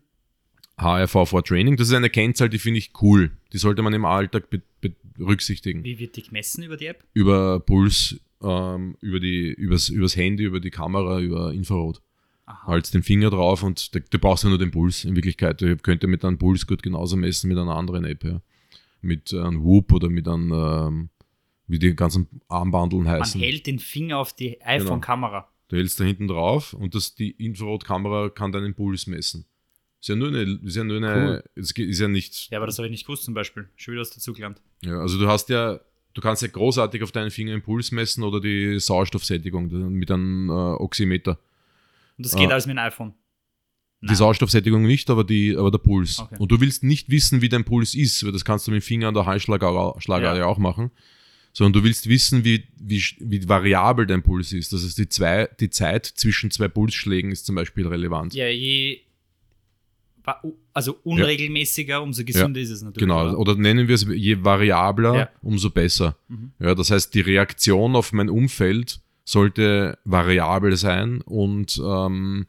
HRV 0.78 1.28
vor 1.28 1.44
Training, 1.44 1.76
das 1.76 1.88
ist 1.88 1.94
eine 1.94 2.10
Kennzahl, 2.10 2.48
die 2.48 2.58
finde 2.58 2.78
ich 2.78 2.92
cool. 3.02 3.32
Die 3.52 3.58
sollte 3.58 3.82
man 3.82 3.92
im 3.92 4.04
Alltag 4.04 4.50
be 4.50 4.62
be 4.80 4.92
berücksichtigen 5.14 5.84
Wie 5.84 5.98
wird 5.98 6.16
die 6.16 6.22
gemessen 6.22 6.62
über 6.62 6.76
die 6.78 6.86
App? 6.86 7.04
über 7.12 7.60
Puls, 7.60 8.18
ähm, 8.42 8.96
über 9.02 9.20
die, 9.20 9.52
übers, 9.52 9.90
übers 9.90 10.16
Handy, 10.16 10.44
über 10.44 10.58
die 10.58 10.70
Kamera, 10.70 11.20
über 11.20 11.52
Infrarot. 11.52 12.00
Halt 12.46 12.92
den 12.94 13.02
Finger 13.02 13.28
drauf 13.30 13.62
und 13.62 13.94
du, 13.94 14.00
du 14.00 14.18
brauchst 14.18 14.44
ja 14.44 14.48
nur 14.48 14.58
den 14.58 14.70
Puls 14.70 15.04
in 15.04 15.14
Wirklichkeit. 15.14 15.60
Du 15.60 15.76
könnt 15.76 16.02
ja 16.02 16.08
mit 16.08 16.24
einem 16.24 16.38
Puls 16.38 16.66
gut 16.66 16.82
genauso 16.82 17.16
messen 17.16 17.48
mit 17.48 17.58
einer 17.58 17.76
anderen 17.76 18.04
App. 18.04 18.24
Ja. 18.24 18.40
Mit 19.02 19.32
einem 19.34 19.62
Whoop 19.62 19.92
oder 19.92 20.08
mit 20.08 20.26
einem, 20.26 20.52
ähm, 20.52 21.08
wie 21.72 21.78
die 21.78 21.96
ganzen 21.96 22.28
Armbandeln 22.48 23.04
Man 23.04 23.20
heißen. 23.20 23.40
hält 23.40 23.66
den 23.66 23.78
Finger 23.78 24.18
auf 24.18 24.32
die 24.34 24.62
iPhone-Kamera. 24.62 25.48
Du 25.68 25.76
hältst 25.76 25.98
da 25.98 26.04
hinten 26.04 26.28
drauf 26.28 26.74
und 26.74 26.94
das, 26.94 27.14
die 27.14 27.30
Infrarotkamera 27.30 28.28
kann 28.28 28.52
deinen 28.52 28.74
Puls 28.74 29.06
messen. 29.06 29.46
Ist 30.00 30.08
ja 30.08 30.16
nur 30.16 30.28
eine, 30.28 30.42
ist 30.64 30.76
ja 30.76 30.84
nur 30.84 30.96
eine, 30.98 31.42
ge- 31.54 31.86
ist 31.86 31.98
ja 32.00 32.08
nicht, 32.08 32.50
Ja, 32.50 32.58
aber 32.58 32.66
das 32.66 32.76
habe 32.78 32.86
ich 32.88 32.90
nicht 32.92 33.06
gewusst 33.06 33.24
zum 33.24 33.34
Beispiel. 33.34 33.68
Schon 33.76 33.92
wieder 33.92 34.02
was 34.02 34.10
dazugelernt. 34.10 34.60
ja, 34.82 34.98
also 35.00 35.18
du 35.18 35.26
hast 35.28 35.48
ja, 35.48 35.80
du 36.14 36.20
kannst 36.20 36.42
ja 36.42 36.48
großartig 36.48 37.02
auf 37.02 37.12
deinen 37.12 37.30
Finger 37.30 37.52
den 37.52 37.62
Puls 37.62 37.90
messen 37.90 38.22
oder 38.22 38.40
die 38.40 38.78
Sauerstoffsättigung 38.78 39.68
mit 39.92 40.10
einem 40.10 40.50
äh, 40.50 40.52
Oximeter. 40.52 41.38
Und 42.18 42.26
das 42.26 42.36
geht 42.36 42.48
Ah. 42.50 42.52
alles 42.52 42.66
mit 42.66 42.76
dem 42.76 42.80
iPhone. 42.80 43.14
Die 44.02 44.06
Nein. 44.08 44.16
Sauerstoffsättigung 44.16 44.82
nicht, 44.82 45.08
aber, 45.08 45.22
die, 45.22 45.56
aber 45.56 45.70
der 45.70 45.78
Puls. 45.78 46.18
Okay. 46.18 46.36
Und 46.38 46.50
du 46.50 46.60
willst 46.60 46.82
nicht 46.82 47.08
wissen, 47.08 47.40
wie 47.40 47.48
dein 47.48 47.64
Puls 47.64 47.94
ist, 47.94 48.24
weil 48.24 48.32
das 48.32 48.44
kannst 48.44 48.66
du 48.66 48.72
mit 48.72 48.82
dem 48.82 48.84
Finger 48.84 49.08
an 49.08 49.14
der 49.14 49.24
Halsschlagader 49.26 50.00
Schlagader 50.00 50.40
Ja. 50.40 50.46
auch 50.46 50.58
machen. 50.58 50.90
Sondern 51.54 51.74
du 51.74 51.84
willst 51.84 52.08
wissen, 52.08 52.44
wie, 52.44 52.64
wie, 52.78 53.02
wie 53.20 53.46
variabel 53.48 54.06
dein 54.06 54.22
Puls 54.22 54.52
ist. 54.52 54.72
Das 54.72 54.82
heißt, 54.84 54.96
die, 54.96 55.08
zwei, 55.08 55.48
die 55.60 55.68
Zeit 55.68 56.06
zwischen 56.06 56.50
zwei 56.50 56.68
Pulsschlägen 56.68 57.30
ist 57.30 57.44
zum 57.44 57.56
Beispiel 57.56 57.86
relevant. 57.86 58.32
Ja, 58.34 58.48
je. 58.48 59.00
Also 60.72 60.98
unregelmäßiger, 61.02 62.00
umso 62.00 62.24
gesünder 62.24 62.60
ist 62.60 62.70
es 62.70 62.80
natürlich. 62.82 63.08
Genau, 63.08 63.22
oder? 63.22 63.38
oder 63.38 63.54
nennen 63.56 63.88
wir 63.88 63.96
es, 63.96 64.06
je 64.08 64.42
variabler, 64.44 65.14
Ja. 65.16 65.28
umso 65.42 65.68
besser. 65.70 66.16
Mhm. 66.28 66.52
Ja, 66.60 66.74
das 66.74 66.90
heißt, 66.92 67.12
die 67.12 67.20
Reaktion 67.20 67.96
auf 67.96 68.12
mein 68.12 68.28
Umfeld 68.30 69.00
sollte 69.24 69.98
variabel 70.04 70.76
sein 70.76 71.20
und, 71.22 71.80
ähm, 71.84 72.46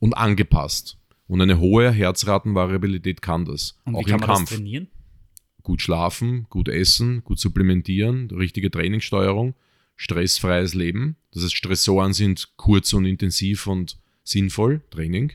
und 0.00 0.14
angepasst. 0.14 0.96
Und 1.28 1.40
eine 1.42 1.58
hohe 1.60 1.90
Herzratenvariabilität 1.92 3.22
kann 3.22 3.44
das. 3.44 3.78
Und 3.84 3.94
auch 3.94 4.00
wie 4.00 4.04
kann 4.10 4.14
im 4.14 4.26
man 4.26 4.36
Kampf. 4.36 4.48
das 4.48 4.58
trainieren? 4.58 4.88
Gut 5.62 5.80
schlafen, 5.80 6.46
gut 6.50 6.68
essen, 6.68 7.22
gut 7.24 7.38
supplementieren, 7.38 8.30
richtige 8.30 8.70
Trainingssteuerung, 8.70 9.54
stressfreies 9.96 10.74
Leben. 10.74 11.16
Das 11.32 11.44
heißt, 11.44 11.54
Stressoren 11.54 12.12
sind 12.12 12.56
kurz 12.56 12.92
und 12.92 13.04
intensiv 13.04 13.66
und 13.66 13.98
sinnvoll, 14.24 14.82
Training, 14.90 15.32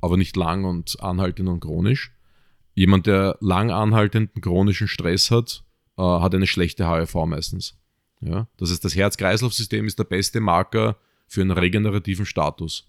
aber 0.00 0.16
nicht 0.16 0.36
lang 0.36 0.64
und 0.64 1.00
anhaltend 1.00 1.48
und 1.48 1.60
chronisch. 1.60 2.12
Jemand, 2.74 3.06
der 3.06 3.36
lang 3.40 3.70
anhaltenden 3.70 4.42
chronischen 4.42 4.88
Stress 4.88 5.30
hat, 5.30 5.64
äh, 5.96 6.02
hat 6.02 6.34
eine 6.34 6.46
schlechte 6.46 6.86
HRV 6.86 7.14
meistens. 7.26 7.78
Ja? 8.20 8.48
Das 8.56 8.70
heißt, 8.70 8.84
das 8.84 8.96
Herz-Kreislauf-System 8.96 9.86
ist 9.86 9.98
der 9.98 10.04
beste 10.04 10.40
Marker 10.40 10.96
für 11.28 11.42
einen 11.42 11.52
regenerativen 11.52 12.26
Status. 12.26 12.88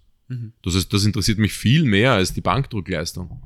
Das 0.63 0.75
heißt, 0.75 0.91
das 0.91 1.05
interessiert 1.05 1.37
mich 1.37 1.53
viel 1.53 1.83
mehr 1.83 2.13
als 2.13 2.33
die 2.33 2.41
Bankdruckleistung. 2.41 3.41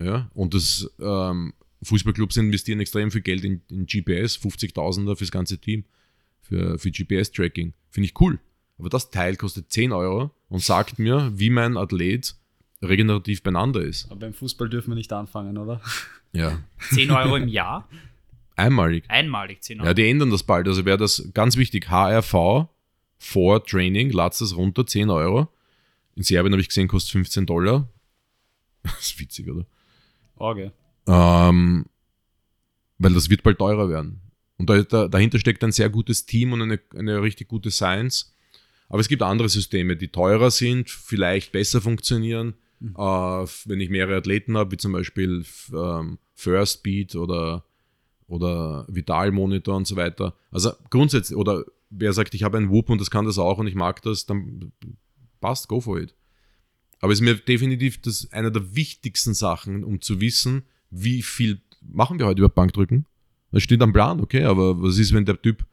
Ja? 0.00 0.28
Und 0.34 0.54
das 0.54 0.90
ähm, 1.00 1.54
Fußballclubs 1.84 2.36
investieren 2.36 2.80
extrem 2.80 3.10
viel 3.10 3.20
Geld 3.20 3.44
in, 3.44 3.62
in 3.70 3.86
GPS, 3.86 4.36
50.000er 4.36 5.16
fürs 5.16 5.30
ganze 5.30 5.58
Team, 5.58 5.84
für, 6.40 6.78
für 6.78 6.90
GPS-Tracking. 6.90 7.72
Finde 7.90 8.06
ich 8.06 8.20
cool. 8.20 8.38
Aber 8.78 8.88
das 8.88 9.10
Teil 9.10 9.36
kostet 9.36 9.70
10 9.70 9.92
Euro 9.92 10.30
und 10.48 10.62
sagt 10.62 10.98
mir, 10.98 11.32
wie 11.34 11.50
mein 11.50 11.76
Athlet 11.76 12.34
regenerativ 12.82 13.42
beieinander 13.42 13.80
ist. 13.80 14.06
Aber 14.06 14.20
beim 14.20 14.34
Fußball 14.34 14.68
dürfen 14.68 14.90
wir 14.90 14.96
nicht 14.96 15.12
anfangen, 15.12 15.58
oder? 15.58 15.80
Ja. 16.36 16.58
10 16.90 17.12
Euro 17.12 17.36
im 17.36 17.46
Jahr? 17.46 17.88
Einmalig. 18.56 19.04
Einmalig 19.06 19.62
10 19.62 19.78
Euro. 19.78 19.86
Ja, 19.86 19.94
die 19.94 20.10
ändern 20.10 20.32
das 20.32 20.42
bald. 20.42 20.66
Also 20.66 20.84
wäre 20.84 20.98
das 20.98 21.30
ganz 21.32 21.56
wichtig. 21.56 21.90
HRV 21.90 22.66
vor 23.18 23.64
Training, 23.64 24.10
ladst 24.10 24.40
das 24.40 24.56
runter, 24.56 24.84
10 24.84 25.10
Euro. 25.10 25.48
In 26.16 26.24
Serbien 26.24 26.52
habe 26.52 26.60
ich 26.60 26.66
gesehen, 26.66 26.88
kostet 26.88 27.12
15 27.12 27.46
Dollar. 27.46 27.88
Das 28.82 28.98
ist 29.00 29.20
witzig, 29.20 29.48
oder? 29.48 29.64
Orge. 30.34 30.72
Ähm, 31.06 31.86
weil 32.98 33.14
das 33.14 33.30
wird 33.30 33.42
bald 33.42 33.58
teurer 33.58 33.88
werden. 33.88 34.20
Und 34.56 34.70
da, 34.70 34.82
da, 34.82 35.08
dahinter 35.08 35.38
steckt 35.38 35.64
ein 35.64 35.72
sehr 35.72 35.90
gutes 35.90 36.26
Team 36.26 36.52
und 36.52 36.62
eine, 36.62 36.80
eine 36.96 37.22
richtig 37.22 37.48
gute 37.48 37.70
Science. 37.70 38.34
Aber 38.88 39.00
es 39.00 39.08
gibt 39.08 39.22
andere 39.22 39.48
Systeme, 39.48 39.96
die 39.96 40.08
teurer 40.08 40.50
sind, 40.50 40.90
vielleicht 40.90 41.52
besser 41.52 41.80
funktionieren. 41.80 42.54
Äh, 42.80 42.96
wenn 42.98 43.80
ich 43.80 43.90
mehrere 43.90 44.16
Athleten 44.16 44.56
habe, 44.56 44.72
wie 44.72 44.76
zum 44.76 44.92
Beispiel 44.92 45.44
ähm, 45.72 46.18
First 46.34 46.82
Beat 46.82 47.16
oder, 47.16 47.64
oder 48.26 48.86
Vital 48.88 49.32
Monitor 49.32 49.76
und 49.76 49.86
so 49.86 49.96
weiter. 49.96 50.34
Also 50.50 50.72
grundsätzlich, 50.90 51.36
oder 51.36 51.64
wer 51.90 52.12
sagt, 52.12 52.34
ich 52.34 52.42
habe 52.42 52.58
einen 52.58 52.70
Whoop 52.70 52.90
und 52.90 53.00
das 53.00 53.10
kann 53.10 53.24
das 53.24 53.38
auch 53.38 53.58
und 53.58 53.66
ich 53.66 53.74
mag 53.74 54.02
das, 54.02 54.26
dann 54.26 54.72
passt, 55.40 55.68
go 55.68 55.80
for 55.80 55.98
it. 55.98 56.14
Aber 57.00 57.12
es 57.12 57.20
ist 57.20 57.24
mir 57.24 57.34
definitiv 57.34 58.00
das 58.00 58.30
einer 58.32 58.50
der 58.50 58.74
wichtigsten 58.74 59.34
Sachen, 59.34 59.84
um 59.84 60.00
zu 60.00 60.20
wissen, 60.20 60.64
wie 60.94 61.22
viel 61.22 61.60
machen 61.80 62.18
wir 62.18 62.26
heute 62.26 62.40
über 62.40 62.48
Bankdrücken. 62.48 63.06
Das 63.52 63.62
steht 63.62 63.82
am 63.82 63.92
Plan, 63.92 64.20
okay, 64.20 64.44
aber 64.44 64.82
was 64.82 64.98
ist, 64.98 65.12
wenn 65.12 65.24
der 65.24 65.40
Typ 65.40 65.64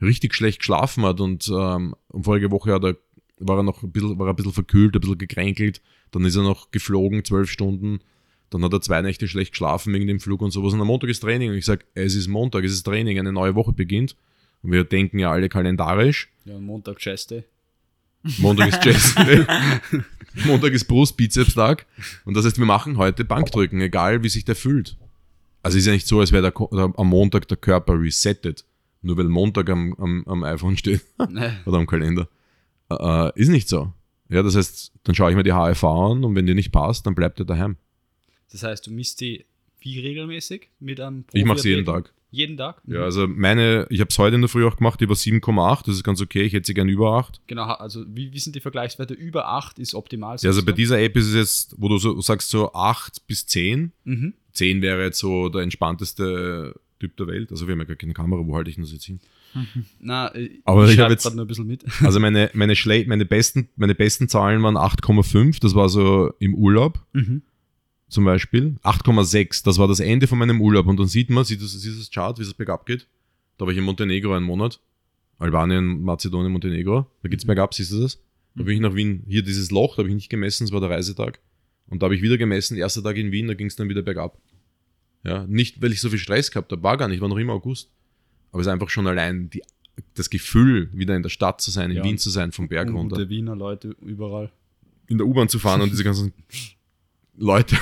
richtig 0.00 0.34
schlecht 0.34 0.60
geschlafen 0.60 1.04
hat 1.04 1.20
und, 1.20 1.48
ähm, 1.48 1.94
vorige 2.22 2.50
Woche 2.50 2.72
hat 2.72 2.84
er, 2.84 2.96
war 3.38 3.58
er 3.58 3.62
noch 3.62 3.82
ein 3.82 3.92
bisschen, 3.92 4.18
war 4.18 4.26
er 4.26 4.32
ein 4.32 4.36
bisschen 4.36 4.52
verkühlt, 4.52 4.94
ein 4.94 5.00
bisschen 5.00 5.18
gekränkelt, 5.18 5.80
dann 6.10 6.24
ist 6.24 6.36
er 6.36 6.42
noch 6.42 6.70
geflogen, 6.70 7.24
zwölf 7.24 7.50
Stunden, 7.50 8.00
dann 8.50 8.64
hat 8.64 8.72
er 8.72 8.80
zwei 8.80 9.02
Nächte 9.02 9.28
schlecht 9.28 9.52
geschlafen 9.52 9.92
wegen 9.92 10.06
dem 10.06 10.20
Flug 10.20 10.40
und 10.40 10.50
sowas. 10.50 10.72
Und 10.72 10.80
am 10.80 10.86
Montag 10.86 11.10
ist 11.10 11.20
Training 11.20 11.50
und 11.50 11.56
ich 11.56 11.64
sage, 11.64 11.84
es 11.94 12.14
ist 12.14 12.28
Montag, 12.28 12.64
es 12.64 12.72
ist 12.72 12.84
Training, 12.84 13.18
eine 13.18 13.32
neue 13.32 13.54
Woche 13.54 13.72
beginnt. 13.72 14.16
Und 14.62 14.72
wir 14.72 14.84
denken 14.84 15.18
ja 15.18 15.30
alle 15.30 15.48
kalendarisch. 15.48 16.28
Ja, 16.44 16.58
Montag 16.58 16.98
Chess 16.98 17.26
Day. 17.26 17.44
Montag 18.38 18.68
ist 18.68 18.80
Chest 18.82 19.18
Day. 19.18 19.44
Montag 20.46 20.72
ist 20.72 20.84
Brust-Bizeps-Tag. 20.86 21.86
Und 22.24 22.34
das 22.36 22.44
heißt, 22.44 22.58
wir 22.58 22.66
machen 22.66 22.96
heute 22.96 23.24
Bankdrücken, 23.24 23.80
egal 23.80 24.22
wie 24.22 24.28
sich 24.28 24.44
der 24.44 24.56
fühlt. 24.56 24.96
Also 25.62 25.78
ist 25.78 25.86
ja 25.86 25.92
nicht 25.92 26.06
so, 26.06 26.20
als 26.20 26.32
wäre 26.32 26.52
am 26.72 27.08
Montag 27.08 27.48
der 27.48 27.56
Körper 27.56 28.00
resettet. 28.00 28.64
Nur 29.02 29.16
weil 29.16 29.24
Montag 29.24 29.70
am, 29.70 29.94
am, 29.94 30.24
am 30.26 30.44
iPhone 30.44 30.76
steht 30.76 31.02
Nee. 31.30 31.50
oder 31.66 31.78
am 31.78 31.86
Kalender. 31.86 32.28
Äh, 32.90 33.38
ist 33.40 33.48
nicht 33.48 33.68
so. 33.68 33.92
Ja, 34.28 34.42
das 34.42 34.56
heißt, 34.56 34.92
dann 35.04 35.14
schaue 35.14 35.30
ich 35.30 35.36
mir 35.36 35.42
die 35.42 35.52
HRV 35.52 35.84
an 35.84 36.24
und 36.24 36.34
wenn 36.34 36.46
die 36.46 36.54
nicht 36.54 36.72
passt, 36.72 37.06
dann 37.06 37.14
bleibt 37.14 37.38
er 37.38 37.46
daheim. 37.46 37.76
Das 38.50 38.62
heißt, 38.62 38.86
du 38.86 38.90
misst 38.90 39.20
die 39.20 39.44
wie 39.94 40.00
regelmäßig 40.00 40.68
mit 40.80 41.00
einem 41.00 41.24
Ich 41.32 41.44
mache 41.44 41.58
es 41.58 41.64
jeden? 41.64 41.84
Tag. 41.84 42.12
Jeden 42.30 42.58
Tag? 42.58 42.82
Ja, 42.86 43.04
also 43.04 43.26
meine, 43.26 43.86
ich 43.88 44.00
habe 44.00 44.08
es 44.10 44.18
heute 44.18 44.34
in 44.34 44.42
der 44.42 44.50
Früh 44.50 44.66
auch 44.66 44.76
gemacht, 44.76 45.00
die 45.00 45.08
war 45.08 45.16
7,8, 45.16 45.86
das 45.86 45.94
ist 45.96 46.04
ganz 46.04 46.20
okay, 46.20 46.42
ich 46.42 46.52
hätte 46.52 46.66
sie 46.66 46.74
gern 46.74 46.88
über 46.90 47.12
8. 47.14 47.40
Genau, 47.46 47.62
also 47.64 48.04
wie, 48.06 48.32
wie 48.34 48.38
sind 48.38 48.54
die 48.54 48.60
Vergleichswerte? 48.60 49.14
Über 49.14 49.48
8 49.48 49.78
ist 49.78 49.94
optimal. 49.94 50.36
Ja, 50.40 50.50
also 50.50 50.62
bei 50.62 50.72
du? 50.72 50.76
dieser 50.76 51.00
App 51.00 51.16
ist 51.16 51.28
es 51.28 51.34
jetzt, 51.34 51.74
wo 51.78 51.88
du 51.88 51.96
so 51.96 52.20
sagst, 52.20 52.50
so 52.50 52.72
8 52.74 53.26
bis 53.26 53.46
10. 53.46 53.92
Mhm. 54.04 54.34
10 54.52 54.82
wäre 54.82 55.04
jetzt 55.04 55.18
so 55.20 55.48
der 55.48 55.62
entspannteste 55.62 56.74
Typ 57.00 57.16
der 57.16 57.28
Welt. 57.28 57.50
Also 57.50 57.66
wir 57.66 57.72
haben 57.72 57.78
ja 57.80 57.84
gar 57.86 57.96
keine 57.96 58.12
Kamera, 58.12 58.46
wo 58.46 58.54
halte 58.56 58.68
ich 58.70 58.76
das 58.76 58.92
jetzt 58.92 59.04
hin? 59.06 59.20
Na, 60.00 60.34
äh, 60.34 60.50
Aber 60.64 60.84
ich 60.86 60.96
schreib 60.96 61.04
hab 61.04 61.10
jetzt- 61.12 61.22
grad 61.22 61.34
nur 61.34 61.44
ein 61.46 61.48
bisschen 61.48 61.66
mit. 61.66 61.82
Also 62.02 62.20
meine, 62.20 62.50
meine, 62.52 62.76
Schle 62.76 63.06
meine, 63.06 63.24
besten, 63.24 63.68
meine 63.76 63.94
besten 63.94 64.28
Zahlen 64.28 64.62
waren 64.62 64.76
8,5, 64.76 65.60
das 65.60 65.74
war 65.74 65.88
so 65.88 66.30
im 66.40 66.54
Urlaub 66.54 67.00
Mhm. 67.14 67.40
Zum 68.08 68.24
Beispiel. 68.24 68.76
8,6, 68.82 69.64
das 69.64 69.78
war 69.78 69.88
das 69.88 70.00
Ende 70.00 70.26
von 70.26 70.38
meinem 70.38 70.60
Urlaub. 70.60 70.86
Und 70.86 70.98
dann 70.98 71.08
sieht 71.08 71.30
man, 71.30 71.44
sieht 71.44 71.62
das, 71.62 71.72
das 71.80 72.10
Chart, 72.10 72.38
wie 72.38 72.42
es 72.42 72.54
bergab 72.54 72.86
geht. 72.86 73.06
Da 73.58 73.64
war 73.66 73.72
ich 73.72 73.78
in 73.78 73.84
Montenegro 73.84 74.34
einen 74.34 74.46
Monat. 74.46 74.80
Albanien, 75.38 76.02
Mazedonien, 76.02 76.50
Montenegro. 76.52 77.06
Da 77.22 77.28
geht's 77.28 77.44
bergab, 77.44 77.74
siehst 77.74 77.92
du 77.92 78.00
das? 78.00 78.18
Da 78.54 78.64
bin 78.64 78.74
ich 78.74 78.80
nach 78.80 78.94
Wien, 78.94 79.22
hier 79.28 79.42
dieses 79.42 79.70
Loch, 79.70 79.94
da 79.94 80.00
habe 80.00 80.08
ich 80.08 80.14
nicht 80.14 80.30
gemessen, 80.30 80.64
das 80.64 80.72
war 80.72 80.80
der 80.80 80.90
Reisetag. 80.90 81.38
Und 81.88 82.02
da 82.02 82.06
habe 82.06 82.16
ich 82.16 82.22
wieder 82.22 82.36
gemessen, 82.38 82.76
erster 82.76 83.02
Tag 83.04 83.16
in 83.16 83.30
Wien, 83.30 83.46
da 83.46 83.54
ging 83.54 83.68
es 83.68 83.76
dann 83.76 83.88
wieder 83.88 84.02
bergab. 84.02 84.36
Ja, 85.24 85.46
nicht, 85.46 85.80
weil 85.80 85.92
ich 85.92 86.00
so 86.00 86.10
viel 86.10 86.18
Stress 86.18 86.50
gehabt 86.50 86.72
habe, 86.72 86.82
war 86.82 86.96
gar 86.96 87.06
nicht, 87.08 87.20
war 87.20 87.28
noch 87.28 87.36
immer 87.38 87.52
August. 87.52 87.90
Aber 88.50 88.60
es 88.60 88.66
ist 88.66 88.72
einfach 88.72 88.88
schon 88.90 89.06
allein 89.06 89.48
die, 89.50 89.62
das 90.14 90.28
Gefühl, 90.30 90.90
wieder 90.92 91.14
in 91.14 91.22
der 91.22 91.28
Stadt 91.30 91.60
zu 91.60 91.70
sein, 91.70 91.90
in 91.90 91.98
Ja. 91.98 92.04
Wien 92.04 92.18
zu 92.18 92.30
sein, 92.30 92.50
vom 92.50 92.68
Berg 92.68 92.90
runter 92.92 93.16
Gute 93.16 93.28
Wiener 93.28 93.54
Leute 93.54 93.94
überall. 94.02 94.50
in 95.06 95.18
der 95.18 95.26
U-Bahn 95.26 95.48
zu 95.48 95.58
fahren 95.58 95.80
und 95.80 95.90
diese 95.92 96.04
ganzen 96.04 96.32
Leute, 97.40 97.76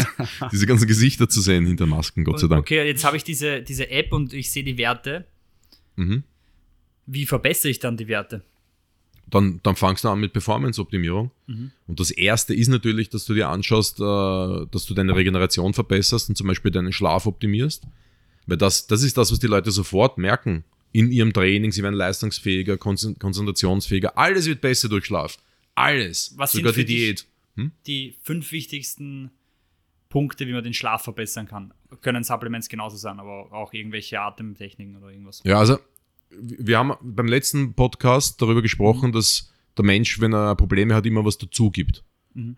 diese 0.52 0.66
ganzen 0.66 0.86
Gesichter 0.86 1.28
zu 1.28 1.40
sehen 1.40 1.66
hinter 1.66 1.86
Masken, 1.86 2.24
Gott 2.24 2.40
sei 2.40 2.48
Dank. 2.48 2.60
Okay, 2.62 2.86
jetzt 2.86 3.04
habe 3.04 3.16
ich 3.16 3.24
diese, 3.24 3.60
diese 3.62 3.90
App 3.90 4.12
und 4.12 4.32
ich 4.32 4.50
sehe 4.50 4.64
die 4.64 4.78
Werte. 4.78 5.26
Mhm. 5.96 6.22
Wie 7.06 7.26
verbessere 7.26 7.70
ich 7.70 7.78
dann 7.78 7.96
die 7.96 8.08
Werte? 8.08 8.42
Dann, 9.28 9.60
dann 9.62 9.76
fangst 9.76 10.04
du 10.04 10.08
an 10.08 10.20
mit 10.20 10.32
Performance-Optimierung. 10.32 11.30
Und 11.86 12.00
das 12.00 12.10
erste 12.10 12.54
ist 12.54 12.68
natürlich, 12.68 13.08
dass 13.08 13.24
du 13.24 13.32
dir 13.34 13.48
anschaust, 13.48 13.98
äh, 13.98 14.02
dass 14.70 14.84
du 14.86 14.94
deine 14.94 15.14
Regeneration 15.16 15.72
verbesserst 15.74 16.28
und 16.28 16.36
zum 16.36 16.48
Beispiel 16.48 16.70
deinen 16.70 16.92
Schlaf 16.92 17.26
optimierst. 17.26 17.84
Weil 18.46 18.56
das, 18.58 18.86
das 18.86 19.02
ist 19.02 19.16
das, 19.16 19.32
was 19.32 19.38
die 19.38 19.46
Leute 19.46 19.70
sofort 19.70 20.18
merken 20.18 20.64
in 20.92 21.10
ihrem 21.10 21.32
Training. 21.32 21.72
Sie 21.72 21.82
werden 21.82 21.94
leistungsfähiger, 21.94 22.74
konzent- 22.74 23.18
konzentrationsfähiger. 23.20 24.18
Alles 24.18 24.46
wird 24.46 24.60
besser 24.60 24.88
durch 24.90 25.06
Schlaf. 25.06 25.38
Alles. 25.74 26.34
Was 26.36 26.52
Sogar 26.52 26.72
die 26.72 26.84
dich- 26.84 26.96
Diät. 26.96 27.26
Die 27.86 28.16
fünf 28.22 28.52
wichtigsten 28.52 29.30
Punkte, 30.08 30.46
wie 30.46 30.52
man 30.52 30.62
den 30.62 30.74
Schlaf 30.74 31.02
verbessern 31.02 31.46
kann. 31.46 31.72
Können 32.00 32.24
Supplements 32.24 32.68
genauso 32.68 32.96
sein, 32.96 33.18
aber 33.18 33.52
auch 33.52 33.72
irgendwelche 33.72 34.20
Atemtechniken 34.20 34.96
oder 34.96 35.10
irgendwas. 35.10 35.42
Ja, 35.44 35.58
also 35.58 35.78
wir 36.30 36.78
haben 36.78 36.92
beim 37.02 37.26
letzten 37.26 37.74
Podcast 37.74 38.40
darüber 38.40 38.62
gesprochen, 38.62 39.12
dass 39.12 39.52
der 39.76 39.84
Mensch, 39.84 40.20
wenn 40.20 40.32
er 40.32 40.54
Probleme 40.56 40.94
hat, 40.94 41.06
immer 41.06 41.24
was 41.24 41.38
dazu 41.38 41.70
gibt. 41.70 42.04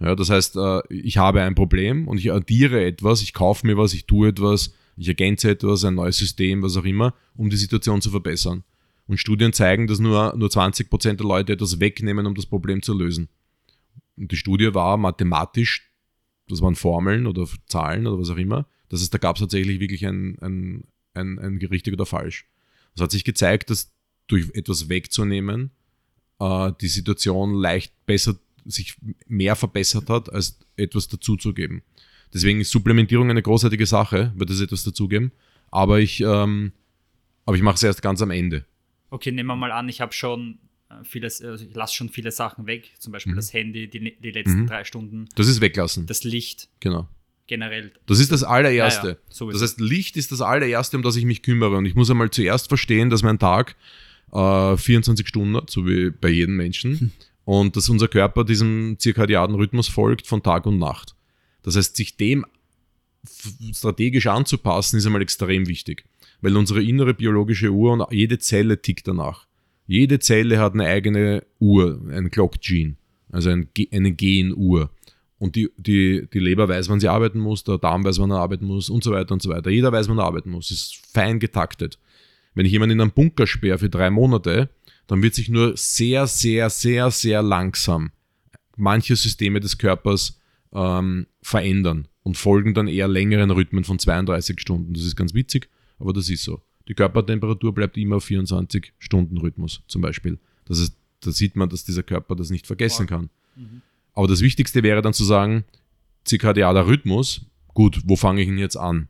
Ja, 0.01 0.15
das 0.15 0.31
heißt, 0.31 0.57
äh, 0.57 0.81
ich 0.89 1.17
habe 1.17 1.43
ein 1.43 1.55
Problem 1.55 2.07
und 2.07 2.19
ich 2.19 2.31
addiere 2.33 2.85
etwas, 2.85 3.23
ich 3.23 3.35
kaufe 3.35 3.67
mir 3.67 3.77
was, 3.77 3.93
ich 3.93 4.07
tue 4.07 4.29
etwas, 4.29 4.73
ich 4.97 5.09
ergänze 5.09 5.51
etwas, 5.51 5.85
ein 5.85 5.97
neues 5.97 6.17
System, 6.17 6.63
was 6.63 6.77
auch 6.77 6.85
immer, 6.85 7.15
um 7.35 7.51
die 7.51 7.57
Situation 7.57 8.01
zu 8.01 8.11
verbessern. 8.11 8.63
Und 9.07 9.19
Studien 9.19 9.53
zeigen, 9.53 9.87
dass 9.87 9.99
nur, 9.99 10.35
nur 10.37 10.49
20% 10.49 11.15
der 11.15 11.27
Leute 11.27 11.53
etwas 11.53 11.81
wegnehmen, 11.81 12.27
um 12.27 12.35
das 12.35 12.47
Problem 12.47 12.83
zu 12.83 12.97
lösen. 12.97 13.29
Und 14.17 14.31
die 14.31 14.37
Studie 14.37 14.75
war 14.75 14.97
mathematisch, 14.97 15.91
das 16.49 16.61
waren 16.63 16.75
Formeln 16.75 17.27
oder 17.27 17.47
Zahlen 17.67 18.07
oder 18.07 18.19
was 18.19 18.31
auch 18.31 18.37
immer. 18.37 18.67
Das 18.89 19.01
heißt, 19.01 19.15
da 19.15 19.19
gab 19.19 19.37
es 19.37 19.41
tatsächlich 19.41 19.81
wirklich 19.81 20.07
ein, 20.07 20.39
ein, 20.41 20.85
ein, 21.15 21.39
ein 21.39 21.57
richtig 21.59 21.95
oder 21.95 22.07
falsch. 22.07 22.47
Es 22.95 23.03
hat 23.03 23.11
sich 23.11 23.25
gezeigt, 23.25 23.71
dass 23.71 23.93
durch 24.27 24.51
etwas 24.55 24.89
wegzunehmen, 24.89 25.71
äh, 26.39 26.73
die 26.81 26.89
Situation 26.89 27.55
leicht 27.55 27.93
besser, 28.07 28.37
sich 28.65 28.97
mehr 29.27 29.57
verbessert 29.57 30.09
hat, 30.09 30.33
als 30.33 30.59
etwas 30.77 31.09
dazuzugeben. 31.09 31.83
Deswegen 32.33 32.61
ist 32.61 32.71
Supplementierung 32.71 33.31
eine 33.31 33.43
großartige 33.43 33.87
Sache, 33.87 34.33
wird 34.37 34.51
es 34.51 34.61
etwas 34.61 34.85
dazugeben. 34.85 35.33
Aber 35.71 36.01
ich, 36.01 36.21
ähm, 36.21 36.73
aber 37.45 37.57
ich 37.57 37.63
mache 37.63 37.77
es 37.77 37.83
erst 37.83 38.03
ganz 38.03 38.23
am 38.23 38.31
Ende. 38.31 38.65
Okay, 39.11 39.31
nehmen 39.31 39.49
wir 39.49 39.57
mal 39.57 39.73
an, 39.73 39.89
ich 39.89 40.01
habe 40.01 40.13
schon 40.13 40.59
vieles, 41.03 41.43
also 41.43 41.65
ich 41.65 41.75
lasse 41.75 41.95
schon 41.95 42.09
viele 42.09 42.31
Sachen 42.31 42.67
weg, 42.67 42.93
zum 42.99 43.13
Beispiel 43.13 43.33
Mhm. 43.33 43.37
das 43.37 43.53
Handy, 43.53 43.89
die, 43.89 44.17
die 44.21 44.31
letzten 44.31 44.63
Mhm. 44.63 44.67
drei 44.67 44.85
Stunden, 44.85 45.29
Das 45.35 45.49
ist 45.49 45.61
weglassen. 45.61 46.07
das 46.07 46.25
Licht 46.25 46.69
genau. 46.81 47.09
generell. 47.47 47.93
Das 48.07 48.21
ist 48.21 48.31
das 48.33 48.43
allererste. 48.45 49.19
Ja, 49.39 49.47
ja, 49.47 49.53
das 49.53 49.63
heißt, 49.63 49.81
Licht 49.81 50.17
ist 50.17 50.33
das 50.33 50.41
allererste, 50.41 50.97
um 50.97 51.03
das 51.03 51.17
ich 51.17 51.25
mich 51.25 51.43
kümmere. 51.43 51.77
Und 51.77 51.87
ich 51.87 51.95
muss 51.95 52.11
einmal 52.11 52.31
zuerst 52.31 52.69
verstehen, 52.69 53.11
dass 53.11 53.23
mein 53.23 53.39
Tag 53.39 53.77
äh, 54.33 54.77
24 54.77 55.27
Stunden 55.29 55.57
hat, 55.57 55.71
so 55.71 55.87
wie 55.87 56.11
bei 56.11 56.29
jedem 56.29 56.57
Menschen. 56.57 57.13
Und 57.45 57.77
dass 57.77 57.89
unser 57.91 58.09
Körper 58.09 58.45
diesem 58.45 58.97
zirkadianen 58.99 59.55
Rhythmus 59.57 59.87
folgt 59.89 60.27
von 60.27 60.43
Tag 60.43 60.65
und 60.67 60.79
Nacht. 60.79 61.15
Das 61.63 61.77
heißt, 61.77 61.95
sich 61.97 62.17
dem 62.17 62.47
strategisch 63.73 64.27
anzupassen, 64.27 64.97
ist 64.99 65.07
einmal 65.07 65.23
extrem 65.23 65.67
wichtig. 65.67 66.05
Weil 66.41 66.57
unsere 66.57 66.83
innere 66.83 67.15
biologische 67.15 67.71
Uhr 67.71 67.93
und 67.93 68.05
jede 68.13 68.39
Zelle 68.39 68.81
tickt 68.81 69.07
danach. 69.09 69.47
Jede 69.87 70.19
Zelle 70.19 70.59
hat 70.59 70.75
eine 70.75 70.87
eigene 70.87 71.45
Uhr, 71.59 72.01
ein 72.11 72.31
Clock 72.31 72.61
Gene, 72.61 72.97
also 73.31 73.51
ein, 73.51 73.69
eine 73.93 74.13
Genuhr. 74.13 74.91
Und 75.39 75.57
die, 75.57 75.69
die, 75.77 76.27
die 76.33 76.39
Leber 76.39 76.69
weiß, 76.69 76.89
wann 76.89 77.01
sie 77.01 77.09
arbeiten 77.09 77.39
muss, 77.39 77.65
der 77.65 77.79
Darm 77.79 78.05
weiß, 78.05 78.19
wann 78.19 78.31
er 78.31 78.39
arbeiten 78.39 78.65
muss 78.65 78.89
und 78.89 79.05
so 79.05 79.11
weiter 79.11 79.35
und 79.35 79.43
so 79.43 79.51
weiter. 79.51 79.69
Jeder 79.69 79.93
weiß, 79.93 80.09
wann 80.09 80.19
er 80.19 80.25
arbeiten 80.25 80.51
muss. 80.51 80.71
Ist 80.71 81.03
fein 81.13 81.39
getaktet. 81.39 81.99
Wenn 82.55 82.65
ich 82.65 82.73
jemanden 82.73 82.95
in 82.95 83.01
einen 83.01 83.11
Bunker 83.11 83.47
sperre 83.47 83.79
für 83.79 83.91
drei 83.91 84.11
Monate, 84.11 84.71
dann 85.07 85.23
wird 85.23 85.35
sich 85.35 85.51
nur 85.51 85.77
sehr, 85.77 86.27
sehr, 86.27 86.71
sehr, 86.71 87.11
sehr 87.11 87.43
langsam 87.43 88.13
manche 88.77 89.17
Systeme 89.17 89.61
des 89.61 89.79
Körpers 89.79 90.41
ähm, 90.73 91.27
verändern 91.43 92.09
und 92.23 92.37
folgen 92.37 92.75
dann 92.75 92.89
eher 92.89 93.09
längeren 93.09 93.51
Rhythmen 93.51 93.85
von 93.85 93.99
32 93.99 94.61
Stunden. 94.61 94.95
Das 94.95 95.05
ist 95.05 95.17
ganz 95.17 95.35
witzig, 95.35 95.69
aber 95.99 96.13
das 96.13 96.29
ist 96.29 96.45
so. 96.45 96.63
Die 96.89 96.95
Körpertemperatur 96.95 97.75
bleibt 97.75 97.97
immer 97.97 98.17
auf 98.17 98.25
24 98.25 98.93
Stunden 98.99 99.39
Rhythmus 99.39 99.83
zum 99.87 100.03
Beispiel. 100.03 100.39
Das 100.67 100.79
ist, 100.79 100.97
da 101.21 101.31
sieht 101.31 101.57
man, 101.57 101.69
dass 101.69 101.85
dieser 101.85 102.03
Körper 102.03 102.37
das 102.37 102.51
nicht 102.51 102.67
vergessen 102.67 103.07
kann. 103.07 103.31
Aber 104.13 104.29
das 104.29 104.41
Wichtigste 104.41 104.83
wäre 104.83 105.03
dann 105.03 105.15
zu 105.15 105.25
sagen, 105.25 105.65
zirkadianer 106.25 106.87
Rhythmus, 106.87 107.47
gut, 107.69 108.03
wo 108.05 108.17
fange 108.17 108.43
ich 108.43 108.49
ihn 108.49 108.59
jetzt 108.59 108.77
an? 108.77 109.09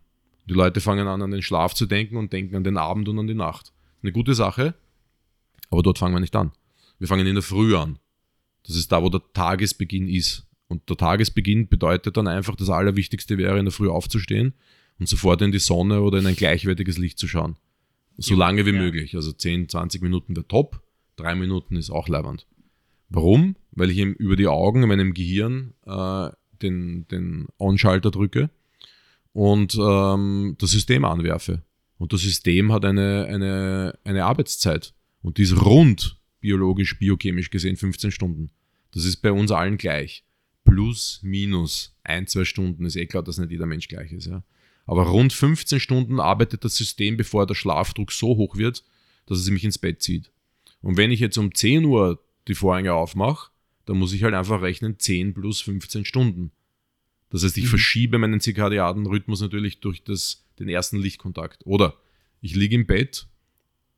Die 0.48 0.54
Leute 0.54 0.80
fangen 0.80 1.08
an, 1.08 1.22
an 1.22 1.30
den 1.30 1.42
Schlaf 1.42 1.74
zu 1.74 1.86
denken 1.86 2.16
und 2.16 2.32
denken 2.32 2.56
an 2.56 2.64
den 2.64 2.76
Abend 2.76 3.08
und 3.08 3.18
an 3.18 3.26
die 3.26 3.34
Nacht. 3.34 3.72
Eine 4.02 4.12
gute 4.12 4.34
Sache, 4.34 4.74
aber 5.70 5.82
dort 5.82 5.98
fangen 5.98 6.14
wir 6.14 6.20
nicht 6.20 6.36
an. 6.36 6.52
Wir 6.98 7.08
fangen 7.08 7.26
in 7.26 7.34
der 7.34 7.42
Früh 7.42 7.76
an. 7.76 7.98
Das 8.66 8.76
ist 8.76 8.92
da, 8.92 9.02
wo 9.02 9.08
der 9.08 9.22
Tagesbeginn 9.32 10.08
ist. 10.08 10.46
Und 10.68 10.88
der 10.88 10.96
Tagesbeginn 10.96 11.68
bedeutet 11.68 12.16
dann 12.16 12.28
einfach, 12.28 12.56
das 12.56 12.70
Allerwichtigste 12.70 13.38
wäre, 13.38 13.58
in 13.58 13.64
der 13.64 13.72
Früh 13.72 13.88
aufzustehen 13.88 14.54
und 14.98 15.08
sofort 15.08 15.42
in 15.42 15.52
die 15.52 15.58
Sonne 15.58 16.00
oder 16.02 16.18
in 16.18 16.26
ein 16.26 16.36
gleichwertiges 16.36 16.98
Licht 16.98 17.18
zu 17.18 17.26
schauen. 17.28 17.56
So 18.16 18.34
lange 18.34 18.64
wie 18.66 18.70
Ja. 18.72 18.78
möglich. 18.80 19.16
Also 19.16 19.32
10, 19.32 19.68
20 19.68 20.02
Minuten 20.02 20.36
wäre 20.36 20.46
top, 20.46 20.82
drei 21.16 21.34
Minuten 21.34 21.76
ist 21.76 21.90
auch 21.90 22.08
leibend. 22.08 22.46
Warum? 23.08 23.56
Weil 23.72 23.90
ich 23.90 23.98
ihm 23.98 24.12
über 24.12 24.36
die 24.36 24.46
Augen 24.46 24.82
in 24.82 24.88
meinem 24.88 25.14
Gehirn 25.14 25.74
äh, 25.86 26.28
den, 26.62 27.06
den 27.08 27.46
On-Schalter 27.58 28.10
drücke 28.10 28.50
und 29.32 29.76
ähm, 29.80 30.56
das 30.58 30.70
System 30.70 31.04
anwerfe. 31.04 31.62
Und 31.98 32.12
das 32.12 32.22
System 32.22 32.72
hat 32.72 32.84
eine, 32.84 33.26
eine, 33.26 33.98
eine 34.04 34.24
Arbeitszeit. 34.24 34.94
Und 35.22 35.38
die 35.38 35.42
ist 35.42 35.64
rund 35.64 36.18
biologisch, 36.40 36.98
biochemisch 36.98 37.50
gesehen 37.50 37.76
15 37.76 38.10
Stunden. 38.10 38.50
Das 38.92 39.04
ist 39.04 39.16
bei 39.18 39.32
uns 39.32 39.50
allen 39.50 39.76
gleich. 39.78 40.24
Plus, 40.64 41.20
minus, 41.22 41.96
ein, 42.04 42.26
zwei 42.26 42.44
Stunden 42.44 42.84
ist 42.84 42.96
eh 42.96 43.06
klar, 43.06 43.22
dass 43.22 43.38
nicht 43.38 43.50
jeder 43.50 43.66
Mensch 43.66 43.88
gleich 43.88 44.12
ist. 44.12 44.26
Ja. 44.26 44.42
Aber 44.86 45.04
rund 45.04 45.32
15 45.32 45.80
Stunden 45.80 46.20
arbeitet 46.20 46.64
das 46.64 46.76
System, 46.76 47.16
bevor 47.16 47.46
der 47.46 47.54
Schlafdruck 47.54 48.12
so 48.12 48.36
hoch 48.36 48.56
wird, 48.56 48.84
dass 49.26 49.38
es 49.38 49.50
mich 49.50 49.64
ins 49.64 49.78
Bett 49.78 50.02
zieht. 50.02 50.30
Und 50.82 50.96
wenn 50.96 51.10
ich 51.10 51.20
jetzt 51.20 51.38
um 51.38 51.54
10 51.54 51.84
Uhr 51.86 52.22
die 52.46 52.54
Vorhänge 52.54 52.92
aufmache, 52.92 53.50
dann 53.86 53.98
muss 53.98 54.12
ich 54.12 54.22
halt 54.22 54.34
einfach 54.34 54.60
rechnen 54.60 54.98
10 54.98 55.34
plus 55.34 55.60
15 55.62 56.04
Stunden. 56.04 56.52
Das 57.30 57.42
heißt, 57.42 57.56
ich 57.58 57.68
verschiebe 57.68 58.18
meinen 58.18 58.40
zirkadianen 58.40 59.06
Rhythmus 59.06 59.40
natürlich 59.40 59.80
durch 59.80 60.04
das, 60.04 60.44
den 60.58 60.68
ersten 60.68 60.98
Lichtkontakt. 60.98 61.64
Oder 61.64 61.96
ich 62.40 62.54
liege 62.54 62.74
im 62.74 62.86
Bett, 62.86 63.26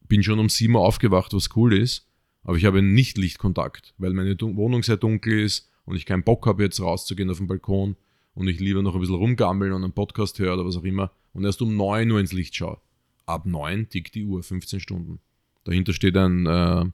bin 0.08 0.22
schon 0.22 0.38
um 0.38 0.48
7 0.48 0.74
Uhr 0.74 0.80
aufgewacht, 0.80 1.32
was 1.34 1.54
cool 1.56 1.74
ist, 1.74 2.08
aber 2.44 2.56
ich 2.56 2.64
habe 2.64 2.80
nicht 2.80 3.18
Lichtkontakt, 3.18 3.94
weil 3.98 4.12
meine 4.12 4.40
Wohnung 4.40 4.82
sehr 4.84 4.96
dunkel 4.96 5.40
ist 5.40 5.68
und 5.84 5.96
ich 5.96 6.06
keinen 6.06 6.22
Bock 6.22 6.46
habe, 6.46 6.62
jetzt 6.62 6.80
rauszugehen 6.80 7.28
auf 7.28 7.38
den 7.38 7.48
Balkon 7.48 7.96
und 8.36 8.48
ich 8.48 8.60
lieber 8.60 8.82
noch 8.82 8.94
ein 8.94 9.00
bisschen 9.00 9.16
rumgammeln 9.16 9.72
und 9.72 9.82
einen 9.82 9.94
Podcast 9.94 10.38
höre 10.38 10.54
oder 10.54 10.66
was 10.66 10.76
auch 10.76 10.84
immer 10.84 11.10
und 11.32 11.44
erst 11.44 11.62
um 11.62 11.74
9 11.74 12.08
Uhr 12.10 12.20
ins 12.20 12.32
Licht 12.32 12.54
schaue. 12.54 12.78
Ab 13.24 13.46
9 13.46 13.88
tickt 13.88 14.14
die 14.14 14.24
Uhr, 14.24 14.42
15 14.42 14.78
Stunden. 14.78 15.18
Dahinter 15.64 15.92
steht 15.92 16.16
ein, 16.16 16.46
äh, 16.46 16.84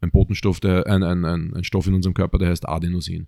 ein 0.00 0.10
Botenstoff, 0.10 0.60
der, 0.60 0.86
ein, 0.86 1.02
ein, 1.02 1.24
ein, 1.24 1.52
ein 1.54 1.64
Stoff 1.64 1.88
in 1.88 1.94
unserem 1.94 2.14
Körper, 2.14 2.38
der 2.38 2.48
heißt 2.48 2.66
Adenosin. 2.66 3.26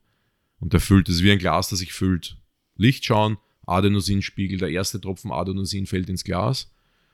Und 0.60 0.72
der 0.72 0.80
füllt, 0.80 1.08
ist 1.08 1.22
wie 1.22 1.32
ein 1.32 1.38
Glas, 1.38 1.68
das 1.68 1.80
sich 1.80 1.92
füllt. 1.92 2.38
Licht 2.76 3.04
schauen, 3.04 3.36
Adenosinspiegel, 3.66 4.58
der 4.58 4.70
erste 4.70 5.00
Tropfen 5.00 5.32
Adenosin 5.32 5.86
fällt 5.86 6.08
ins 6.08 6.24
Glas 6.24 6.72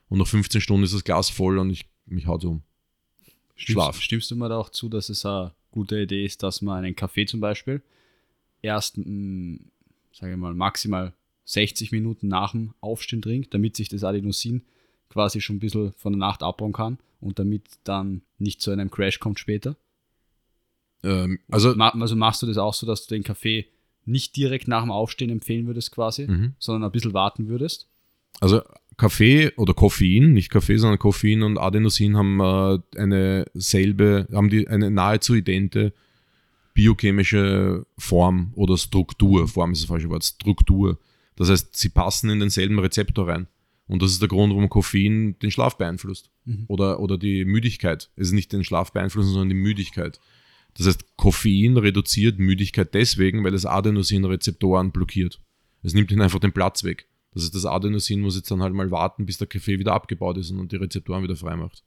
und 0.09 0.19
nach 0.19 0.27
15 0.27 0.61
Stunden 0.61 0.85
ist 0.85 0.95
das 0.95 1.03
Glas 1.03 1.31
voll 1.31 1.59
und 1.59 1.70
ich, 1.70 1.89
mich 2.05 2.27
haut 2.27 2.45
um. 2.45 2.62
Schlaf. 3.57 3.95
Stimmst, 3.97 4.05
stimmst 4.05 4.31
du 4.31 4.37
mir 4.37 4.51
da 4.51 4.59
auch 4.59 4.69
zu, 4.69 4.91
dass 4.91 5.09
es 5.09 5.24
eine 5.24 5.55
gute 5.70 5.99
Idee 5.99 6.27
ist, 6.27 6.43
dass 6.43 6.61
man 6.61 6.85
einen 6.85 6.95
Kaffee 6.95 7.24
zum 7.24 7.41
Beispiel 7.41 7.83
erst, 8.61 8.99
mh, 8.99 9.59
sage 10.13 10.33
ich 10.33 10.39
mal, 10.39 10.55
maximal 10.55 11.13
60 11.45 11.93
Minuten 11.93 12.29
nach 12.29 12.53
dem 12.53 12.75
Aufstehen 12.81 13.23
trinkt, 13.23 13.53
damit 13.53 13.77
sich 13.77 13.89
das 13.89 14.05
Adenosin 14.05 14.63
quasi 15.09 15.41
schon 15.41 15.57
ein 15.57 15.61
bisschen 15.61 15.93
von 15.93 16.13
der 16.13 16.19
Nacht 16.21 16.43
abbauen 16.43 16.73
kann 16.73 16.99
und 17.21 17.39
damit 17.39 17.63
dann 17.85 18.23
nicht 18.39 18.61
zu 18.61 18.71
einem 18.71 18.91
Crash 18.91 19.19
kommt 19.19 19.39
später? 19.39 19.77
Ähm, 21.03 21.41
also, 21.51 21.75
Ma 21.75 21.89
also 21.91 22.17
machst 22.17 22.43
du 22.43 22.47
das 22.47 22.59
auch 22.59 22.75
so, 22.75 22.87
dass 22.87 23.07
du 23.07 23.15
den 23.15 23.25
Kaffee 23.25 23.67
nicht 24.05 24.37
direkt 24.37 24.69
nach 24.69 24.83
dem 24.83 24.91
Aufstehen 24.91 25.31
empfehlen 25.31 25.67
würdest 25.67 25.93
quasi, 25.93 26.27
Mhm. 26.27 26.55
sondern 26.59 26.89
ein 26.89 26.93
bisschen 26.93 27.15
warten 27.15 27.49
würdest? 27.49 27.89
also 28.41 28.63
Kaffee 28.97 29.53
oder 29.57 29.73
Koffein, 29.75 30.33
nicht 30.33 30.51
Kaffee, 30.51 30.77
sondern 30.77 30.99
Koffein 30.99 31.43
und 31.43 31.59
Adenosin 31.59 32.17
haben 32.17 32.41
äh, 32.41 32.79
eine 32.99 33.47
selbe, 33.55 34.27
haben 34.33 34.49
die 34.49 34.67
eine 34.69 34.91
nahezu 34.91 35.35
idente 35.35 35.93
biochemische 36.74 37.86
Form 37.99 38.53
oder 38.55 38.77
Struktur. 38.77 39.49
Form 39.49 39.73
ist 39.73 39.82
das 39.82 39.89
falsche 39.89 40.11
Wort, 40.11 40.24
Struktur. 40.24 40.99
Das 41.36 41.51
heißt, 41.51 41.77
sie 41.77 41.89
passen 41.89 42.31
in 42.31 42.40
denselben 42.40 42.78
Rezeptor 42.78 43.28
rein. 43.28 43.47
Und 43.89 44.01
das 44.03 44.12
ist 44.12 44.23
der 44.23 44.28
Grund, 44.28 44.53
warum 44.53 44.69
Koffein 44.69 45.39
den 45.40 45.51
Schlaf 45.51 45.77
beeinflusst. 45.77 46.31
Oder, 46.69 47.01
oder 47.01 47.19
die 47.19 47.44
Müdigkeit. 47.44 48.11
Es 48.16 48.28
ist 48.28 48.32
nicht 48.32 48.53
den 48.53 48.65
Schlaf 48.65 48.93
beeinflussen, 48.93 49.32
sondern 49.32 49.49
die 49.51 49.55
Müdigkeit. 49.55 50.19
Das 50.74 50.86
heißt, 50.86 51.16
Koffein 51.16 51.77
reduziert 51.77 52.39
Müdigkeit 52.39 52.94
deswegen, 52.94 53.44
weil 53.44 53.55
es 53.55 53.66
Adenosin-Rezeptoren 53.66 54.93
blockiert. 54.93 55.40
Es 55.82 55.94
nimmt 55.94 56.11
ihnen 56.11 56.23
einfach 56.23 56.39
den 56.39 56.53
Platz 56.53 56.85
weg. 56.85 57.07
Das 57.35 57.43
heißt, 57.44 57.55
das 57.55 57.66
Adenosin 57.66 58.20
muss 58.20 58.36
jetzt 58.36 58.51
dann 58.51 58.62
halt 58.62 58.74
mal 58.74 58.90
warten, 58.90 59.27
bis 59.27 59.39
der 59.39 59.47
Kaffee 59.47 59.78
wieder 59.78 59.93
abgebaut 59.93 60.39
ist 60.39 60.51
und 60.51 60.73
die 60.73 60.77
Rezeptoren 60.77 61.23
wieder 61.23 61.36
frei 61.36 61.57
macht. 61.57 61.82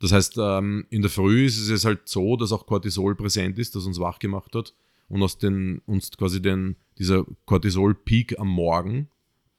Das 0.00 0.12
heißt, 0.12 0.36
ähm, 0.38 0.86
in 0.90 1.02
der 1.02 1.10
Früh 1.10 1.46
ist 1.46 1.58
es 1.58 1.84
halt 1.84 2.08
so, 2.08 2.36
dass 2.36 2.52
auch 2.52 2.66
Cortisol 2.66 3.16
präsent 3.16 3.58
ist, 3.58 3.74
das 3.74 3.84
uns 3.84 3.98
wach 3.98 4.18
gemacht 4.18 4.54
hat 4.54 4.74
und 5.08 5.22
aus 5.22 5.38
den, 5.38 5.80
uns 5.86 6.10
quasi 6.12 6.40
den, 6.40 6.76
dieser 6.98 7.24
Cortisol-Peak 7.46 8.38
am 8.38 8.48
Morgen 8.48 9.08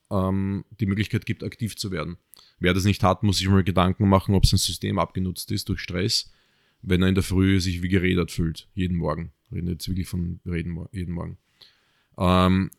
ähm, 0.10 0.64
die 0.80 0.86
Möglichkeit 0.86 1.26
gibt, 1.26 1.44
aktiv 1.44 1.76
zu 1.76 1.91
werden. 1.91 2.18
Wer 2.60 2.74
das 2.74 2.86
nicht 2.86 3.03
hat, 3.03 3.24
muss 3.24 3.38
sich 3.38 3.49
mal 3.49 3.64
Gedanken 3.64 4.07
machen, 4.07 4.36
ob 4.36 4.45
sein 4.45 4.57
System 4.57 4.99
abgenutzt 4.99 5.52
ist 5.52 5.70
durch 5.70 5.82
Stress, 5.82 6.32
wenn 6.82 7.02
er 7.02 7.10
in 7.10 7.16
der 7.16 7.24
Früh 7.24 7.60
sich 7.60 7.82
wie 7.82 7.90
gerädert 7.90 8.32
fühlt, 8.32 8.70
jeden 8.74 8.98
Morgen. 8.98 9.32
Wir 9.49 9.57
reden 9.57 9.70
jetzt 9.70 9.88
wirklich 9.88 10.07
von 10.07 10.40
reden, 10.45 10.86
jeden 10.91 11.14
Morgen. 11.14 11.38
Ähm, 12.18 12.72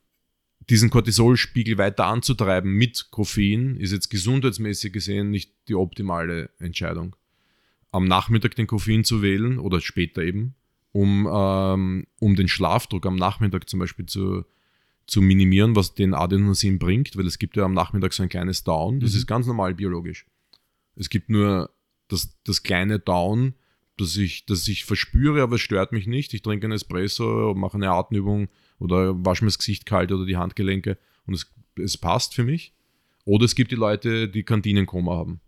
diesen 0.69 0.91
Cortisolspiegel 0.91 1.79
weiter 1.79 2.07
anzutreiben 2.07 2.71
mit 2.73 3.11
Koffein 3.11 3.77
ist 3.77 3.93
jetzt 3.93 4.09
gesundheitsmäßig 4.09 4.93
gesehen 4.93 5.31
nicht 5.31 5.53
die 5.69 5.75
optimale 5.75 6.51
Entscheidung. 6.59 7.17
Am 7.93 8.05
Nachmittag 8.05 8.55
den 8.55 8.67
Koffein 8.67 9.05
zu 9.05 9.23
wählen 9.23 9.59
oder 9.59 9.81
später 9.81 10.23
eben, 10.23 10.55
um, 10.93 11.29
ähm, 11.33 12.07
um 12.19 12.37
den 12.37 12.49
Schlafdruck 12.49 13.07
am 13.07 13.17
Nachmittag 13.17 13.69
zum 13.69 13.81
Beispiel 13.81 14.07
zu, 14.07 14.45
zu 15.07 15.21
minimieren, 15.21 15.75
was 15.75 15.95
den 15.95 16.15
Adenosin 16.15 16.79
bringt, 16.79 17.17
weil 17.17 17.27
es 17.27 17.39
gibt 17.39 17.57
ja 17.57 17.65
am 17.65 17.75
Nachmittag 17.75 18.13
so 18.13 18.23
ein 18.23 18.29
kleines 18.29 18.65
Down. 18.65 19.01
Das 19.01 19.15
ist 19.15 19.27
ganz 19.27 19.47
normal 19.47 19.75
biologisch. 19.75 20.27
Es 20.97 21.11
gibt 21.11 21.31
nur 21.31 21.71
das, 22.09 22.37
das 22.45 22.63
kleine 22.63 22.99
Down, 22.99 23.55
das 23.97 24.17
ich, 24.17 24.47
das 24.47 24.67
ich 24.69 24.85
verspüre, 24.85 25.43
aber 25.43 25.57
es 25.57 25.61
stört 25.61 25.93
mich 25.93 26.07
nicht. 26.07 26.33
Ich 26.35 26.43
trinke 26.43 26.67
einen 26.67 26.75
Espresso, 26.75 27.55
mache 27.55 27.77
eine 27.77 27.91
Atemübung 27.91 28.49
oder 28.79 29.15
wasche 29.25 29.45
mir 29.45 29.49
das 29.49 29.59
Gesicht 29.59 29.87
kalt 29.87 30.13
oder 30.13 30.27
die 30.27 30.37
Handgelenke 30.37 30.99
und 31.27 31.35
es, 31.35 31.53
es 31.77 31.99
passt 31.99 32.35
für 32.35 32.45
mich. 32.45 32.73
Oder 33.25 33.45
es 33.45 33.55
gibt 33.55 33.71
die 33.71 33.77
Leute, 33.77 34.29
die 34.29 34.43
Kantinenkoma 34.43 35.13
haben. 35.13 35.41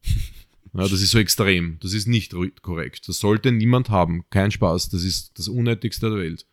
Ja, 0.75 0.89
das 0.89 1.03
ist 1.03 1.11
so 1.11 1.19
extrem. 1.19 1.79
Das 1.81 1.93
ist 1.93 2.09
nicht 2.09 2.35
korrekt. 2.63 3.09
Das 3.09 3.19
sollte 3.19 3.53
niemand 3.53 3.91
haben. 3.91 4.25
Kein 4.31 4.51
Spaß. 4.51 4.89
Das 4.89 5.05
ist 5.05 5.39
das 5.39 5.49
Unnötigste 5.49 6.09
der 6.09 6.19
Welt. 6.19 6.47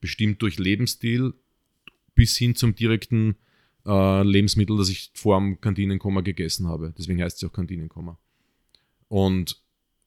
Bestimmt 0.00 0.40
durch 0.42 0.58
Lebensstil 0.58 1.34
bis 2.14 2.36
hin 2.36 2.54
zum 2.54 2.74
direkten 2.74 3.36
äh, 3.84 4.22
Lebensmittel, 4.22 4.76
das 4.76 4.88
ich 4.88 5.10
vor 5.14 5.38
dem 5.38 5.60
Kantinenkoma 5.60 6.22
gegessen 6.22 6.66
habe. 6.66 6.94
Deswegen 6.96 7.22
heißt 7.22 7.42
es 7.42 7.48
auch 7.48 7.52
Kantinenkoma. 7.52 8.18
Und 9.08 9.62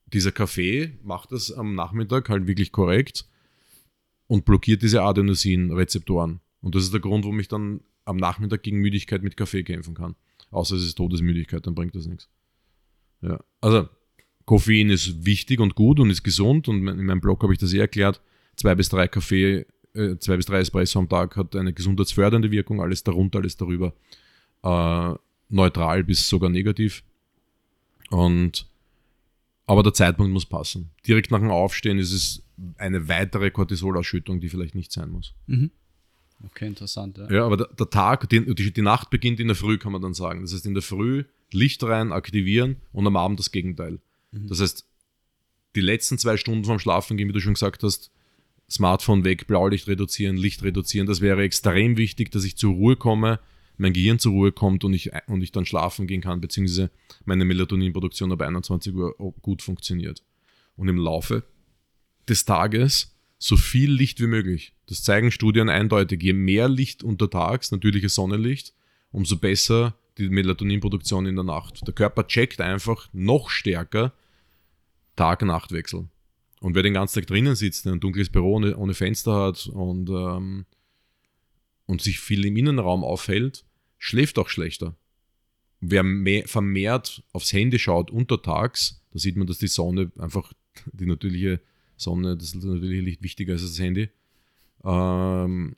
dieser 0.07 0.31
Kaffee 0.31 0.97
macht 1.03 1.31
das 1.31 1.51
am 1.51 1.75
Nachmittag 1.75 2.29
halt 2.29 2.47
wirklich 2.47 2.71
korrekt 2.71 3.25
und 4.27 4.45
blockiert 4.45 4.81
diese 4.81 5.03
Adenosin-Rezeptoren. 5.03 6.41
Und 6.61 6.75
das 6.75 6.83
ist 6.83 6.93
der 6.93 6.99
Grund, 6.99 7.23
warum 7.23 7.39
ich 7.39 7.47
dann 7.47 7.81
am 8.05 8.17
Nachmittag 8.17 8.63
gegen 8.63 8.79
Müdigkeit 8.79 9.21
mit 9.21 9.37
Kaffee 9.37 9.63
kämpfen 9.63 9.93
kann. 9.93 10.15
Außer 10.49 10.75
es 10.75 10.83
ist 10.83 10.95
Todesmüdigkeit, 10.95 11.65
dann 11.67 11.75
bringt 11.75 11.95
das 11.95 12.07
nichts. 12.07 12.27
Ja. 13.21 13.39
Also, 13.61 13.89
Koffein 14.45 14.89
ist 14.89 15.25
wichtig 15.25 15.59
und 15.59 15.75
gut 15.75 15.99
und 15.99 16.09
ist 16.09 16.23
gesund 16.23 16.67
und 16.67 16.87
in 16.87 17.05
meinem 17.05 17.21
Blog 17.21 17.43
habe 17.43 17.53
ich 17.53 17.59
das 17.59 17.73
eh 17.73 17.79
erklärt. 17.79 18.21
Zwei 18.55 18.75
bis 18.75 18.89
drei 18.89 19.07
Kaffee, 19.07 19.65
äh, 19.93 20.17
zwei 20.17 20.37
bis 20.37 20.45
drei 20.45 20.59
Espresso 20.59 20.99
am 20.99 21.09
Tag 21.09 21.35
hat 21.35 21.55
eine 21.55 21.73
gesundheitsfördernde 21.73 22.51
Wirkung, 22.51 22.81
alles 22.81 23.03
darunter, 23.03 23.39
alles 23.39 23.57
darüber. 23.57 23.93
Äh, 24.63 25.13
neutral 25.49 26.03
bis 26.03 26.27
sogar 26.27 26.49
negativ. 26.49 27.03
Und 28.09 28.67
aber 29.69 29.83
der 29.83 29.93
Zeitpunkt 29.93 30.33
muss 30.33 30.47
passen. 30.47 30.89
Direkt 31.07 31.29
nach 31.29 31.39
dem 31.39 31.51
Aufstehen 31.51 31.99
ist 31.99 32.11
es 32.11 32.43
eine 32.79 33.07
weitere 33.07 33.51
Cortisolausschüttung, 33.51 34.39
die 34.39 34.49
vielleicht 34.49 34.73
nicht 34.73 34.91
sein 34.91 35.11
muss. 35.11 35.35
Okay, 36.45 36.67
interessant. 36.67 37.17
Ja. 37.17 37.31
Ja, 37.31 37.45
aber 37.45 37.57
der, 37.57 37.67
der 37.67 37.89
Tag, 37.89 38.29
die, 38.29 38.53
die, 38.55 38.81
Nacht 38.81 39.09
beginnt 39.09 39.39
in 39.39 39.47
der 39.47 39.55
Früh, 39.55 39.77
kann 39.77 39.91
man 39.91 40.01
dann 40.01 40.13
sagen. 40.13 40.41
Das 40.41 40.53
heißt, 40.53 40.65
in 40.65 40.73
der 40.73 40.83
Früh 40.83 41.25
Licht 41.51 41.83
rein, 41.83 42.11
aktivieren 42.11 42.77
und 42.93 43.07
am 43.07 43.15
Abend 43.15 43.39
das 43.39 43.51
Gegenteil. 43.51 43.99
Das 44.31 44.61
heißt, 44.61 44.85
die 45.75 45.81
letzten 45.81 46.17
zwei 46.17 46.37
Stunden 46.37 46.65
vom 46.65 46.79
Schlafen 46.79 47.17
gehen, 47.17 47.27
wie 47.27 47.33
du 47.33 47.41
schon 47.41 47.53
gesagt 47.53 47.83
hast, 47.83 48.11
Smartphone 48.69 49.23
weg, 49.23 49.47
Blaulicht 49.47 49.87
reduzieren, 49.87 50.37
Licht 50.37 50.63
reduzieren. 50.63 51.07
Das 51.07 51.21
wäre 51.21 51.41
extrem 51.41 51.97
wichtig, 51.97 52.31
dass 52.31 52.43
ich 52.43 52.55
zur 52.55 52.73
Ruhe 52.73 52.95
komme, 52.95 53.39
mein 53.77 53.93
Gehirn 53.93 54.19
zur 54.19 54.33
Ruhe 54.33 54.51
kommt 54.51 54.83
und 54.83 54.93
ich, 54.93 55.11
und 55.27 55.41
ich 55.41 55.51
dann 55.51 55.65
schlafen 55.65 56.05
gehen 56.05 56.21
kann, 56.21 56.41
beziehungsweise 56.41 56.91
meine 57.25 57.45
Melatoninproduktion 57.45 58.31
ab 58.31 58.41
21 58.41 58.93
Uhr 58.93 59.15
gut 59.41 59.61
funktioniert. 59.61 60.23
Und 60.75 60.87
im 60.87 60.97
Laufe 60.97 61.43
des 62.27 62.45
Tages 62.45 63.15
so 63.39 63.55
viel 63.55 63.91
Licht 63.91 64.19
wie 64.19 64.27
möglich. 64.27 64.73
Das 64.85 65.01
zeigen 65.01 65.31
Studien 65.31 65.69
eindeutig. 65.69 66.21
Je 66.21 66.33
mehr 66.33 66.67
Licht 66.67 67.03
untertags, 67.03 67.71
natürliches 67.71 68.13
Sonnenlicht, 68.15 68.73
umso 69.11 69.37
besser 69.37 69.95
die 70.17 70.29
Melatoninproduktion 70.29 71.25
in 71.25 71.35
der 71.35 71.45
Nacht. 71.45 71.87
Der 71.87 71.93
Körper 71.93 72.27
checkt 72.27 72.59
einfach 72.59 73.07
noch 73.13 73.49
stärker 73.49 74.13
Tag-Nacht-Wechsel. 75.15 76.09
Und 76.59 76.75
wer 76.75 76.83
den 76.83 76.93
ganzen 76.93 77.21
Tag 77.21 77.27
drinnen 77.27 77.55
sitzt, 77.55 77.87
ein 77.87 78.01
dunkles 78.01 78.29
Büro 78.29 78.55
ohne, 78.55 78.75
ohne 78.75 78.93
Fenster 78.93 79.33
hat 79.33 79.67
und, 79.67 80.09
ähm, 80.09 80.65
und 81.85 82.01
sich 82.01 82.19
viel 82.19 82.45
im 82.45 82.57
Innenraum 82.57 83.05
aufhält, 83.05 83.63
schläft 83.97 84.37
auch 84.37 84.49
schlechter. 84.49 84.95
Wer 85.79 86.03
mehr, 86.03 86.45
vermehrt 86.45 87.23
aufs 87.31 87.53
Handy 87.53 87.79
schaut 87.79 88.11
untertags, 88.11 89.01
da 89.11 89.19
sieht 89.19 89.37
man, 89.37 89.47
dass 89.47 89.59
die 89.59 89.67
Sonne 89.67 90.11
einfach, 90.17 90.51
die 90.91 91.05
natürliche 91.05 91.61
Sonne, 92.01 92.37
das 92.37 92.53
natürliche 92.55 93.01
Licht 93.01 93.21
wichtiger 93.23 93.53
ist 93.55 93.61
als 93.61 93.71
das 93.71 93.79
Handy, 93.79 94.09
ähm, 94.83 95.75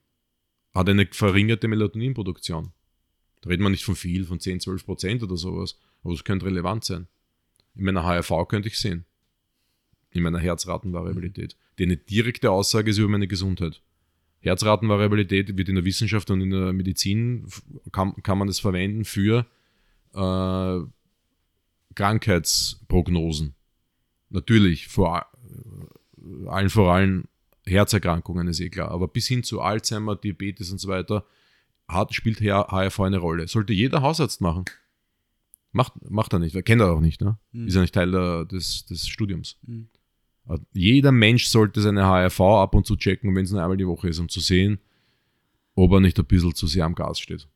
hat 0.74 0.88
eine 0.90 1.08
verringerte 1.12 1.68
Melatoninproduktion. 1.68 2.72
Da 3.42 3.50
redet 3.50 3.64
man 3.64 3.72
nicht 3.72 3.84
von 3.84 3.96
viel, 3.96 4.26
von 4.26 4.40
10, 4.40 4.60
12 4.60 4.86
Prozent 4.86 5.24
oder 5.24 5.36
sowas, 5.38 5.78
aber 6.04 6.14
das 6.14 6.24
könnte 6.24 6.46
relevant 6.46 6.86
sein. 6.86 7.08
In 7.76 7.86
meiner 7.86 8.04
HRV 8.04 8.48
könnte 8.48 8.68
ich 8.70 8.78
sehen. 8.78 9.06
In 10.12 10.24
meiner 10.24 10.40
Herzratenvariabilität. 10.40 11.56
Die 11.80 11.84
eine 11.84 11.98
direkte 11.98 12.52
Aussage 12.52 12.92
ist 12.92 12.98
über 12.98 13.08
meine 13.10 13.28
Gesundheit. 13.28 13.82
Herzratenvariabilität 14.42 15.58
wird 15.58 15.70
in 15.70 15.76
der 15.76 15.86
Wissenschaft 15.86 16.30
und 16.32 16.42
in 16.42 16.50
der 16.52 16.74
Medizin, 16.74 17.48
kann, 17.92 18.14
kann 18.24 18.38
man 18.38 18.48
das 18.48 18.60
verwenden 18.60 19.06
für 19.06 19.46
äh, 20.14 20.80
Krankheitsprognosen. 21.96 23.56
Natürlich, 24.30 24.88
vor 24.88 25.16
a- 25.16 25.20
äh, 25.31 25.31
allen 26.48 26.70
vor 26.70 26.94
allem 26.94 27.26
Herzerkrankungen 27.66 28.48
ist 28.48 28.60
eh 28.60 28.70
klar, 28.70 28.92
aber 28.92 29.08
bis 29.08 29.28
hin 29.28 29.44
zu 29.44 29.62
Alzheimer, 29.62 30.16
Diabetes 30.16 30.72
und 30.72 30.80
so 30.80 30.88
weiter 30.88 31.26
hat, 31.88 32.14
spielt 32.14 32.42
HRV 32.42 33.00
eine 33.02 33.18
Rolle. 33.18 33.48
Sollte 33.48 33.74
jeder 33.74 34.02
Hausarzt 34.02 34.42
machen. 34.42 34.66
Macht, 35.74 35.94
macht 36.10 36.34
er 36.34 36.40
nicht, 36.40 36.54
weil 36.56 36.64
kennt 36.64 36.82
er 36.82 36.92
auch 36.92 37.00
nicht, 37.00 37.22
ne? 37.22 37.38
Ist 37.54 37.76
ja 37.76 37.82
nicht 37.82 37.94
Teil 37.94 38.12
der, 38.12 38.46
des, 38.46 38.86
des 38.86 39.08
Studiums. 39.08 39.58
Aber 40.46 40.60
Jeder 40.74 41.12
Mensch 41.12 41.48
sollte 41.48 41.82
seine 41.82 42.04
HRV 42.06 42.42
ab 42.42 42.76
und 42.76 42.86
zu 42.86 42.96
checken, 42.98 43.34
wenn 43.36 43.46
es 43.46 43.52
nur 43.52 43.62
einmal 43.62 43.78
die 43.78 43.88
Woche 43.88 44.10
ist, 44.10 44.20
um 44.20 44.28
zu 44.28 44.40
sehen, 44.40 44.80
ob 45.76 45.92
er 45.94 46.00
nicht 46.02 46.20
ein 46.20 46.26
bisschen 46.26 46.56
zu 46.56 46.68
sehr 46.68 46.86
am 46.86 46.96
Gas 46.96 47.20
steht. 47.20 47.48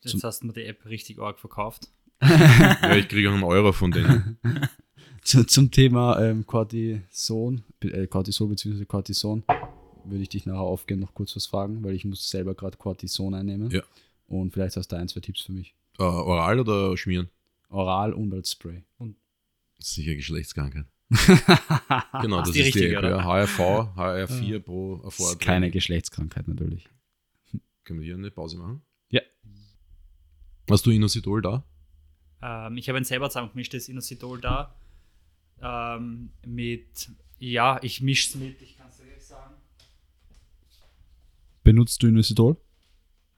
Jetzt 0.00 0.24
hast 0.24 0.42
du 0.42 0.46
mir 0.48 0.52
die 0.52 0.64
App 0.64 0.84
richtig 0.86 1.20
arg 1.20 1.38
verkauft. 1.38 1.88
Ja, 2.20 2.96
ich 2.96 3.08
kriege 3.08 3.30
auch 3.30 3.34
einen 3.34 3.44
Euro 3.44 3.72
von 3.72 3.90
denen. 3.90 4.38
Zu, 5.22 5.44
zum 5.46 5.70
Thema 5.70 6.20
ähm, 6.20 6.46
Cortison, 6.46 7.62
äh, 7.80 8.06
Cortisol 8.08 8.48
bzw. 8.48 8.84
Cortison 8.84 9.44
würde 10.04 10.22
ich 10.22 10.28
dich 10.28 10.46
nachher 10.46 10.60
aufgehen 10.60 10.98
noch 11.00 11.14
kurz 11.14 11.36
was 11.36 11.46
fragen, 11.46 11.84
weil 11.84 11.94
ich 11.94 12.04
muss 12.04 12.28
selber 12.28 12.54
gerade 12.54 12.76
Cortison 12.76 13.34
einnehmen. 13.34 13.70
Ja. 13.70 13.82
Und 14.26 14.52
vielleicht 14.52 14.76
hast 14.76 14.88
du 14.88 14.96
ein, 14.96 15.08
zwei 15.08 15.20
Tipps 15.20 15.42
für 15.42 15.52
mich. 15.52 15.74
Äh, 15.98 16.02
oral 16.02 16.58
oder 16.58 16.96
schmieren? 16.96 17.28
Oral 17.68 18.12
und 18.12 18.34
als 18.34 18.50
Spray. 18.52 18.82
Sicher 19.78 20.14
Geschlechtskrankheit. 20.14 20.86
genau, 22.22 22.40
das 22.40 22.52
die 22.52 22.60
ist 22.60 22.74
die 22.74 22.80
richtige? 22.84 22.92
Ja. 22.94 23.24
HRV, 23.24 23.58
HR4 23.96 24.58
pro 24.60 24.96
Das 24.96 25.14
ist 25.14 25.20
Erfolg. 25.20 25.40
keine 25.40 25.70
Geschlechtskrankheit 25.70 26.48
natürlich. 26.48 26.88
Können 27.84 28.00
wir 28.00 28.06
hier 28.06 28.14
eine 28.14 28.30
Pause 28.30 28.58
machen? 28.58 28.82
Ja. 29.10 29.20
Hast 30.70 30.86
du 30.86 30.90
Inositol 30.90 31.42
da? 31.42 31.64
Ähm, 32.42 32.76
ich 32.76 32.88
habe 32.88 32.98
ein 32.98 33.04
selber 33.04 33.28
zusammengemischtes 33.28 33.88
Inositol 33.88 34.40
da. 34.40 34.74
Ähm, 35.62 36.30
mit, 36.44 37.10
ja, 37.38 37.78
ich 37.82 38.00
mische 38.00 38.30
es 38.30 38.34
mit, 38.34 38.60
ich 38.60 38.76
kann 38.76 38.88
es 38.90 38.96
direkt 38.96 39.22
sagen. 39.22 39.54
Benutzt 41.62 42.02
du 42.02 42.08
Inositol? 42.08 42.56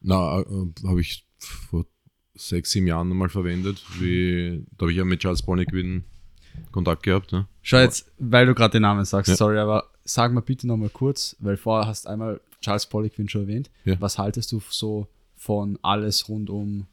Na, 0.00 0.40
äh, 0.40 0.44
habe 0.86 1.00
ich 1.00 1.26
vor 1.38 1.86
sechs, 2.34 2.70
sieben 2.70 2.86
Jahren 2.86 3.08
mal 3.10 3.28
verwendet. 3.28 3.82
Wie, 4.00 4.64
da 4.76 4.84
habe 4.84 4.92
ich 4.92 4.98
ja 4.98 5.04
mit 5.04 5.20
Charles 5.20 5.42
Bonnick 5.42 5.70
Kontakt 6.70 7.02
gehabt. 7.02 7.32
Ne? 7.32 7.46
Schau 7.62 7.78
jetzt, 7.78 8.10
weil 8.18 8.46
du 8.46 8.54
gerade 8.54 8.72
den 8.72 8.82
Namen 8.82 9.04
sagst, 9.04 9.28
Ja. 9.28 9.36
sorry, 9.36 9.58
aber 9.58 9.90
sag 10.04 10.32
mal 10.32 10.40
bitte 10.40 10.66
nochmal 10.66 10.90
kurz, 10.90 11.36
weil 11.40 11.56
vorher 11.56 11.86
hast 11.88 12.04
du 12.04 12.10
einmal 12.10 12.40
Charles 12.60 12.86
Poliquin 12.86 13.28
schon 13.28 13.42
erwähnt. 13.42 13.70
Ja. 13.84 14.00
Was 14.00 14.18
haltest 14.18 14.52
du 14.52 14.60
so 14.70 15.08
von 15.36 15.78
alles 15.82 16.28
rund 16.28 16.50
um 16.50 16.86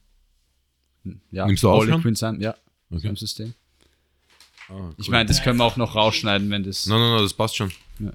hm, 1.03 1.21
ja, 1.31 1.45
Nimmst 1.47 1.63
du? 1.63 1.67
Poliquin 1.69 2.15
sein, 2.15 2.39
ja, 2.41 2.55
Okay. 2.89 3.07
im 3.07 3.15
System? 3.15 3.53
Ah, 4.71 4.93
Ich 4.97 5.07
cool. 5.07 5.11
meine, 5.11 5.25
das 5.27 5.43
können 5.43 5.57
wir 5.59 5.65
auch 5.65 5.77
noch 5.77 5.95
rausschneiden, 5.95 6.49
wenn 6.49 6.63
das. 6.63 6.85
Nein, 6.85 6.99
nein, 6.99 7.11
nein, 7.11 7.23
das 7.23 7.33
passt 7.33 7.55
schon. 7.57 7.71
Ja. 7.99 8.11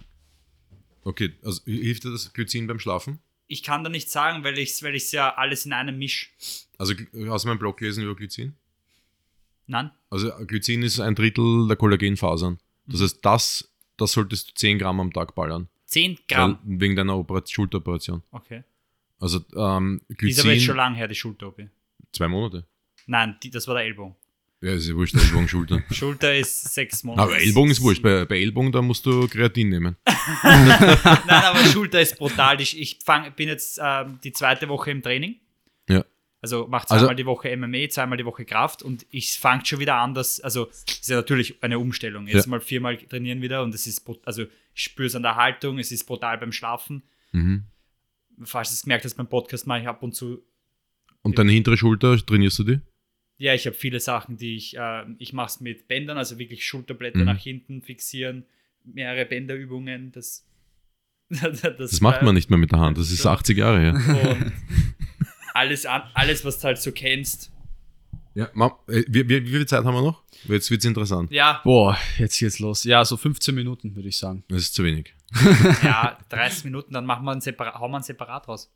Okay, 1.05 1.33
also 1.45 1.63
hilft 1.65 2.05
dir 2.05 2.11
das 2.11 2.33
Glycin 2.33 2.67
beim 2.67 2.79
Schlafen? 2.81 3.19
Ich 3.47 3.63
kann 3.63 3.85
da 3.85 3.91
nicht 3.91 4.11
sagen, 4.11 4.43
weil 4.43 4.59
ich 4.59 4.71
es 4.71 4.83
weil 4.83 4.95
ich's 4.97 5.13
ja 5.13 5.35
alles 5.37 5.67
in 5.67 5.73
einem 5.73 5.99
misch. 5.99 6.33
Also 6.79 6.95
Gly- 6.95 7.31
hast 7.31 7.45
du 7.45 7.49
meinen 7.49 7.59
Blog 7.59 7.77
gelesen 7.79 8.03
über 8.03 8.17
Glycin? 8.17 8.55
Nein? 9.67 9.91
Also 10.11 10.31
Glycin 10.47 10.83
ist 10.83 10.99
ein 11.01 11.15
Drittel 11.15 11.67
der 11.69 11.77
Kollagenfasern. 11.77 12.59
Das 12.87 13.01
heißt, 13.03 13.19
das, 13.25 13.69
das 13.97 14.13
solltest 14.13 14.51
du 14.51 14.55
10 14.55 14.79
Gramm 14.79 15.01
am 15.01 15.13
Tag 15.13 15.35
ballern. 15.35 15.69
10 15.87 16.19
Gramm. 16.29 16.59
Weil, 16.65 16.81
wegen 16.81 16.97
deiner 16.97 17.17
Operat 17.17 17.51
Schulteroperation. 17.51 18.23
Okay. 18.33 18.65
Also 19.21 19.41
ähm, 19.57 20.01
Die 20.09 20.31
ist 20.31 20.41
aber 20.41 20.53
jetzt 20.53 20.65
schon 20.65 20.75
Glycin, 20.75 20.77
lang 20.77 20.95
her, 20.95 21.09
die 21.09 21.15
Schulter-OP. 21.15 21.69
zwei 22.13 22.29
Monate. 22.29 22.65
Nein, 23.07 23.37
die, 23.43 23.51
das 23.51 23.67
war 23.69 23.75
der 23.77 23.85
Ellbogen. 23.85 24.15
Ja, 24.67 24.73
ist 24.75 24.89
ja 24.89 24.95
wurscht, 24.97 25.15
Ellbogen, 25.15 25.47
Schulter. 25.49 25.81
Schulter 25.93 26.35
ist 26.37 26.75
sechs 26.75 27.05
Monate. 27.05 27.23
Aber 27.23 27.39
Ellbogen 27.39 27.71
ist 27.71 27.81
wurscht. 27.81 28.03
Bei, 28.03 28.25
bei 28.25 28.41
Ellbogen, 28.41 28.73
da 28.73 28.83
musst 28.83 29.07
du 29.07 29.29
Kreatin 29.29 29.69
nehmen. 29.69 29.97
Nein, 30.43 31.29
aber 31.29 31.59
Schulter 31.67 32.01
ist 32.01 32.19
brutal. 32.19 32.61
Ich, 32.61 32.77
ich 32.81 32.99
fang, 33.05 33.33
bin 33.37 33.49
jetzt 33.49 33.79
ähm, 33.81 34.19
die 34.25 34.33
zweite 34.33 34.69
Woche 34.69 34.91
im 34.91 35.03
Training. 35.03 35.37
Ja. 35.89 36.05
Also 36.43 36.67
mache 36.67 36.91
Also- 36.91 37.05
zweimal 37.05 37.15
die 37.17 37.27
Woche 37.27 37.57
MMA, 37.57 37.89
zweimal 37.91 38.19
die 38.19 38.25
Woche 38.25 38.45
Kraft 38.45 38.83
und 38.83 39.07
ich 39.11 39.39
fange 39.39 39.65
schon 39.65 39.79
wieder 39.79 39.97
an, 39.97 40.15
dass, 40.15 40.41
also 40.41 40.67
ist 40.89 41.09
ja 41.09 41.17
natürlich 41.17 41.63
eine 41.63 41.79
Umstellung. 41.79 42.27
Jetzt 42.27 42.47
Ja. 42.47 42.51
mal 42.51 42.61
viermal 42.61 42.97
trainieren 42.97 43.43
wieder 43.43 43.63
und 43.63 43.73
es 43.75 43.87
ist, 43.87 44.05
also 44.25 44.43
ich 44.75 44.83
spüre 44.83 45.07
es 45.07 45.15
an 45.15 45.23
der 45.23 45.37
Haltung, 45.37 45.79
es 45.79 45.93
ist 45.93 46.05
brutal 46.07 46.39
beim 46.39 46.51
Schlafen. 46.51 47.03
Mhm. 47.31 47.65
Falls 48.43 48.71
du 48.71 48.75
es 48.75 48.83
gemerkt 48.83 49.05
hast 49.05 49.15
beim 49.15 49.29
Podcast, 49.29 49.67
mache 49.69 49.81
ich 49.83 49.87
ab 49.89 50.03
und 50.03 50.13
zu 50.15 50.43
Und 51.23 51.39
deine 51.39 51.53
hintere 51.53 51.77
Schulter, 51.77 52.17
trainierst 52.19 52.59
du 52.59 52.65
die? 52.65 52.81
Ja, 53.39 53.53
ich 53.55 53.67
habe 53.67 53.77
viele 53.77 54.01
Sachen, 54.01 54.37
die 54.39 54.57
ich, 54.57 54.77
äh, 54.77 55.05
ich 55.19 55.33
mache 55.33 55.49
es 55.49 55.61
mit 55.61 55.89
Bändern, 55.89 56.17
also 56.17 56.39
wirklich 56.39 56.65
Schulterblätter 56.65 57.19
Mhm. 57.19 57.25
nach 57.27 57.39
hinten 57.39 57.83
fixieren, 57.83 58.47
mehrere 58.85 59.27
Bänderübungen, 59.27 60.11
das, 60.13 60.47
das, 61.29 61.61
Das 61.61 62.01
macht 62.01 62.23
man 62.23 62.35
nicht 62.35 62.49
mehr 62.51 62.59
mit 62.59 62.73
der 62.73 62.79
Hand, 62.81 62.97
das 62.99 63.11
ist 63.11 63.25
Ja. 63.25 63.33
80 63.33 63.59
Jahre 63.59 63.81
her. 63.81 63.93
Und 63.95 64.53
alles, 65.55 65.85
alles, 65.87 66.45
was 66.45 66.59
du 66.61 66.65
halt 66.65 66.79
so 66.79 66.93
kennst. 66.93 67.53
Ja, 68.35 68.47
äh, 68.87 69.03
wie, 69.09 69.29
wie, 69.29 69.45
wie 69.47 69.51
viel 69.51 69.67
Zeit 69.67 69.85
haben 69.85 69.95
wir 69.95 70.03
noch? 70.03 70.23
Jetzt 70.45 70.71
wird 70.71 70.81
es 70.81 70.85
interessant. 70.85 71.31
Ja, 71.31 71.61
Boah, 71.65 71.97
jetzt 72.19 72.39
geht's 72.39 72.59
los. 72.59 72.85
Ja, 72.85 73.05
so 73.05 73.17
15 73.17 73.55
Minuten, 73.55 73.97
würde 73.97 74.09
ich 74.11 74.17
sagen. 74.19 74.45
Das 74.49 74.59
ist 74.63 74.75
zu 74.75 74.85
wenig. 74.85 75.15
ja, 75.83 76.19
30 76.29 76.65
Minuten, 76.65 76.93
dann 76.95 77.05
machen 77.07 77.25
wir 77.25 77.33
ein 77.33 77.41
Separat, 77.41 77.75
hauen 77.81 77.91
wir 77.91 77.97
ein 77.99 78.03
Separat 78.03 78.47
raus. 78.47 78.71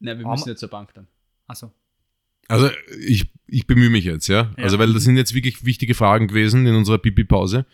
Ne, 0.00 0.18
wir 0.18 0.24
Aber- 0.24 0.34
müssen 0.34 0.48
jetzt 0.48 0.60
zur 0.60 0.70
Bank 0.70 0.92
dann. 0.94 1.06
Achso. 1.46 1.72
Also 2.48 2.70
ich, 3.06 3.30
ich 3.46 3.66
bemühe 3.66 3.90
mich 3.90 4.04
jetzt, 4.04 4.26
ja. 4.28 4.50
Ja. 4.56 4.64
Also 4.64 4.78
weil 4.78 4.92
das 4.92 5.04
sind 5.04 5.16
jetzt 5.16 5.34
wirklich 5.34 5.64
wichtige 5.64 5.94
Fragen 5.94 6.28
gewesen 6.28 6.66
in 6.66 6.74
unserer 6.74 6.98
Pipi-Pause. 6.98 7.66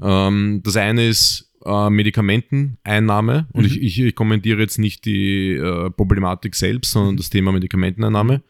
Ähm, 0.00 0.62
das 0.64 0.76
eine 0.76 1.06
ist 1.06 1.52
äh, 1.64 1.90
Medikamenteneinnahme 1.90 3.46
und 3.52 3.66
ich, 3.66 3.80
ich, 3.80 4.00
ich 4.00 4.14
kommentiere 4.14 4.60
jetzt 4.60 4.78
nicht 4.78 5.04
die 5.04 5.52
äh, 5.52 5.90
Problematik 5.90 6.54
selbst, 6.54 6.92
sondern 6.92 7.16
das 7.16 7.30
Thema 7.30 7.52
Medikamenteneinnahme. 7.52 8.42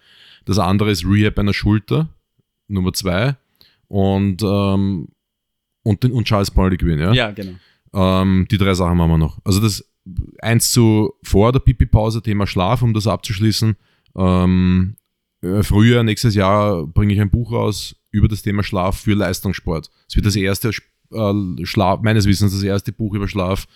Das 0.45 0.59
andere 0.59 0.91
ist 0.91 1.05
Rehab 1.05 1.39
einer 1.39 1.53
Schulter, 1.53 2.09
Nummer 2.69 2.93
zwei. 2.93 3.37
Und, 3.89 4.43
ähm, 4.43 5.09
und, 5.83 6.03
den, 6.03 6.13
und 6.13 6.27
Charles 6.27 6.51
Paul 6.51 6.77
Quinn, 6.77 6.99
ja. 6.99 7.13
Ja, 7.13 7.31
genau. 7.33 7.53
Ähm, 7.93 8.47
die 8.51 8.57
drei 8.57 8.75
Sachen 8.75 8.97
machen 8.97 9.11
wir 9.11 9.19
noch. 9.19 9.39
Also 9.45 9.61
das 9.61 9.85
eins 10.41 10.73
zu 10.73 11.13
vor 11.23 11.53
der 11.53 11.61
Pipi-Pause, 11.61 12.23
Thema 12.23 12.47
Schlaf, 12.47 12.83
um 12.83 12.95
das 12.95 13.07
abzuschließen. 13.07 13.77
Ähm, 14.17 14.97
äh, 15.43 15.63
Frühjahr, 15.63 16.03
nächstes 16.03 16.35
Jahr 16.35 16.87
bringe 16.87 17.13
ich 17.13 17.21
ein 17.21 17.31
Buch 17.31 17.53
raus 17.53 17.97
über 18.11 18.29
das 18.29 18.43
Thema 18.43 18.63
Schlaf 18.63 19.01
für 19.01 19.15
Leistungssport. 19.15 19.91
Es 20.09 20.17
wird 20.17 20.27
das 20.27 20.37
erste 20.37 20.71
äh, 20.71 21.65
Schlaf, 21.65 22.03
meines 22.03 22.27
Wissens 22.27 22.53
das 22.53 22.63
erste 22.63 22.93
Buch 22.93 23.15
über 23.15 23.29
Schlaf 23.29 23.67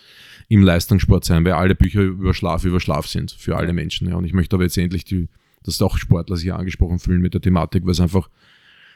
im 0.48 0.62
Leistungssport 0.62 1.24
sein, 1.24 1.44
weil 1.44 1.52
alle 1.52 1.74
Bücher 1.74 2.02
über 2.02 2.34
Schlaf 2.34 2.64
über 2.64 2.80
Schlaf 2.80 3.06
sind 3.08 3.32
für 3.32 3.56
alle 3.56 3.72
Menschen. 3.72 4.08
Ja. 4.08 4.16
Und 4.16 4.24
ich 4.24 4.32
möchte 4.32 4.56
aber 4.56 4.64
jetzt 4.64 4.78
endlich, 4.78 5.04
die, 5.04 5.28
dass 5.64 5.82
auch 5.82 5.98
Sportler 5.98 6.36
sich 6.36 6.52
angesprochen 6.52 6.98
fühlen 6.98 7.20
mit 7.20 7.34
der 7.34 7.40
Thematik, 7.40 7.84
weil 7.84 7.92
es 7.92 8.00
einfach 8.00 8.30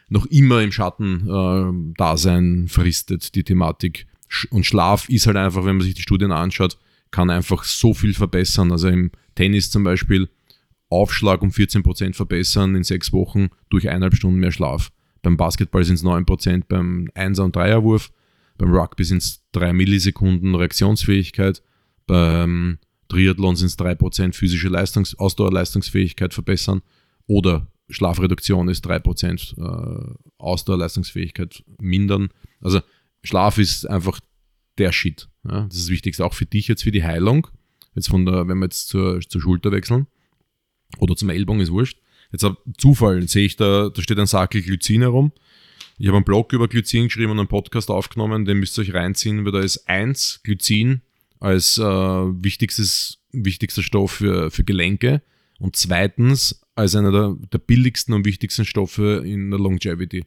noch 0.09 0.27
immer 0.27 0.63
im 0.63 0.73
Schatten 0.73 1.29
äh, 1.29 1.95
Dasein 1.97 2.67
fristet, 2.69 3.35
die 3.35 3.45
Thematik. 3.45 4.07
Und 4.51 4.67
Schlaf 4.67 5.09
ist 5.09 5.27
halt 5.27 5.37
einfach, 5.37 5.65
wenn 5.65 5.77
man 5.77 5.85
sich 5.85 5.95
die 5.95 6.03
Studien 6.03 6.31
anschaut, 6.31 6.79
kann 7.11 7.31
einfach 7.31 7.65
so 7.65 7.95
viel 7.95 8.15
verbessern. 8.15 8.71
Also 8.71 8.89
im 8.89 9.11
Tennis 9.35 9.71
zum 9.71 9.83
Beispiel 9.83 10.29
Aufschlag 10.91 11.41
um 11.41 11.51
14% 11.51 12.15
verbessern 12.15 12.75
in 12.75 12.83
sechs 12.85 13.13
Wochen 13.13 13.49
durch 13.71 13.89
eineinhalb 13.89 14.17
Stunden 14.17 14.41
mehr 14.41 14.53
Schlaf. 14.53 14.91
Beim 15.23 15.37
Basketball 15.37 15.85
sind 15.85 15.95
es 15.95 16.05
9%, 16.05 16.65
beim 16.69 17.09
Einser- 17.15 17.45
und 17.45 17.55
Dreierwurf, 17.55 18.13
beim 18.59 18.75
Rugby 18.75 19.05
sind 19.05 19.19
es 19.19 19.45
3 19.53 19.73
Millisekunden 19.73 20.55
Reaktionsfähigkeit, 20.55 21.63
beim 22.07 22.79
Triathlon 23.09 23.57
sind 23.57 23.69
es 23.69 23.79
3% 23.79 24.35
physische 24.35 24.69
Leistungs 24.69 25.19
Ausdauerleistungsfähigkeit 25.19 26.35
verbessern 26.35 26.83
oder 27.27 27.69
Schlafreduktion 27.89 28.69
ist 28.69 28.87
3% 28.87 29.59
äh, 29.59 30.15
Ausdauerleistungsfähigkeit 30.39 31.65
mindern. 31.81 32.31
Also 32.61 32.81
Schlaf 33.23 33.59
ist 33.59 33.89
einfach 33.89 34.21
der 34.79 34.93
Shit. 34.93 35.29
Ja? 35.45 35.65
Das 35.65 35.77
ist 35.77 35.87
das 35.87 35.91
Wichtigste 35.91 36.25
auch 36.25 36.35
für 36.35 36.47
dich 36.47 36.69
jetzt 36.69 36.85
für 36.85 36.93
die 36.93 37.05
Heilung. 37.05 37.49
Jetzt 37.95 38.09
von 38.09 38.25
der, 38.25 38.47
wenn 38.47 38.59
wir 38.59 38.67
jetzt 38.67 38.89
zur, 38.89 39.21
zur 39.21 39.41
Schulter 39.41 39.73
wechseln 39.73 40.07
oder 40.99 41.17
zum 41.17 41.31
Ellbogen, 41.31 41.61
ist 41.61 41.73
wurscht. 41.73 41.99
Jetzt 42.33 42.45
ab 42.45 42.59
Zufall 42.79 43.27
sehe 43.29 43.47
ich 43.47 43.57
da, 43.57 43.89
da 43.89 44.03
steht 44.03 44.19
ein 44.19 44.27
Sakel 44.27 44.63
Glycin 44.63 45.03
herum. 45.03 45.33
Ich 45.99 46.07
habe 46.07 46.17
einen 46.17 46.25
Blog 46.25 46.53
über 46.53 46.69
Glycin 46.69 47.05
geschrieben 47.05 47.33
und 47.33 47.39
einen 47.39 47.49
Podcast 47.49 47.91
aufgenommen, 47.91 48.45
den 48.45 48.59
müsst 48.59 48.79
ihr 48.79 48.83
euch 48.83 48.95
reinziehen, 48.95 49.45
weil 49.45 49.53
da 49.53 49.61
ist 49.61 49.89
eins 49.89 50.41
Glycin 50.45 51.03
als 51.41 51.79
äh, 51.79 51.83
wichtigstes, 51.83 53.19
wichtigster 53.33 53.83
Stoff 53.83 54.13
für, 54.13 54.51
für 54.51 54.65
Gelenke 54.65 55.23
und 55.59 55.77
zweitens 55.77 56.63
als 56.75 56.95
einer 56.95 57.13
der, 57.13 57.37
der 57.53 57.59
billigsten 57.59 58.15
und 58.15 58.25
wichtigsten 58.25 58.65
Stoffe 58.65 59.23
in 59.27 59.51
der 59.51 59.61
Longevity, 59.61 60.25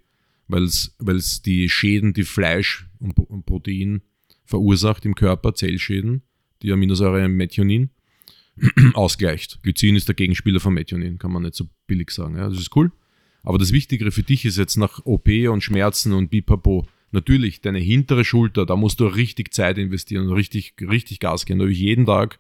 weil 0.48 0.64
es 0.64 1.42
die 1.44 1.70
Schäden, 1.70 2.14
die 2.14 2.24
Fleisch 2.24 2.88
und, 3.00 3.18
und 3.18 3.46
Protein 3.46 4.02
verursacht 4.46 5.06
im 5.06 5.16
Körper, 5.16 5.56
Zellschäden, 5.56 6.22
die 6.62 6.72
Aminosäure 6.72 7.28
Methionin, 7.28 7.90
ausgleicht. 8.94 9.62
Glycin 9.64 9.96
ist 9.96 10.08
der 10.08 10.16
Gegenspieler 10.16 10.60
von 10.60 10.74
Methionin, 10.74 11.18
kann 11.18 11.32
man 11.32 11.44
nicht 11.44 11.56
so 11.56 11.68
billig 11.88 12.12
sagen. 12.12 12.38
Ja, 12.38 12.50
das 12.50 12.60
ist 12.60 12.76
cool. 12.76 12.92
Aber 13.44 13.58
das 13.58 13.74
Wichtigere 13.74 14.12
für 14.12 14.24
dich 14.24 14.46
ist 14.46 14.58
jetzt 14.58 14.78
nach 14.78 15.06
OP 15.06 15.28
und 15.28 15.62
Schmerzen 15.62 16.14
und 16.14 16.30
Bipapo, 16.30 16.88
natürlich 17.12 17.62
deine 17.62 17.80
hintere 17.80 18.26
Schulter, 18.26 18.66
da 18.66 18.76
musst 18.76 19.00
du 19.00 19.06
richtig 19.06 19.54
Zeit 19.54 19.78
investieren 19.78 20.28
und 20.28 20.34
richtig, 20.34 20.76
richtig 20.82 21.20
Gas 21.20 21.46
geben. 21.46 21.60
Da 21.60 21.66
will 21.66 21.72
ich 21.72 21.80
jeden 21.80 22.06
Tag 22.06 22.40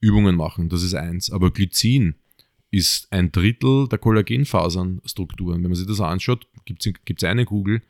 Übungen 0.00 0.36
machen, 0.36 0.68
das 0.68 0.82
ist 0.82 0.94
eins. 0.94 1.30
Aber 1.30 1.50
Glycin 1.50 2.14
ist 2.70 3.12
ein 3.12 3.32
Drittel 3.32 3.88
der 3.88 3.98
Kollagenfasernstrukturen. 3.98 5.62
Wenn 5.62 5.70
man 5.70 5.76
sich 5.76 5.86
das 5.86 6.00
anschaut, 6.00 6.46
gibt 6.64 6.86
es 6.86 7.24
eine 7.24 7.44
Kugel 7.44 7.82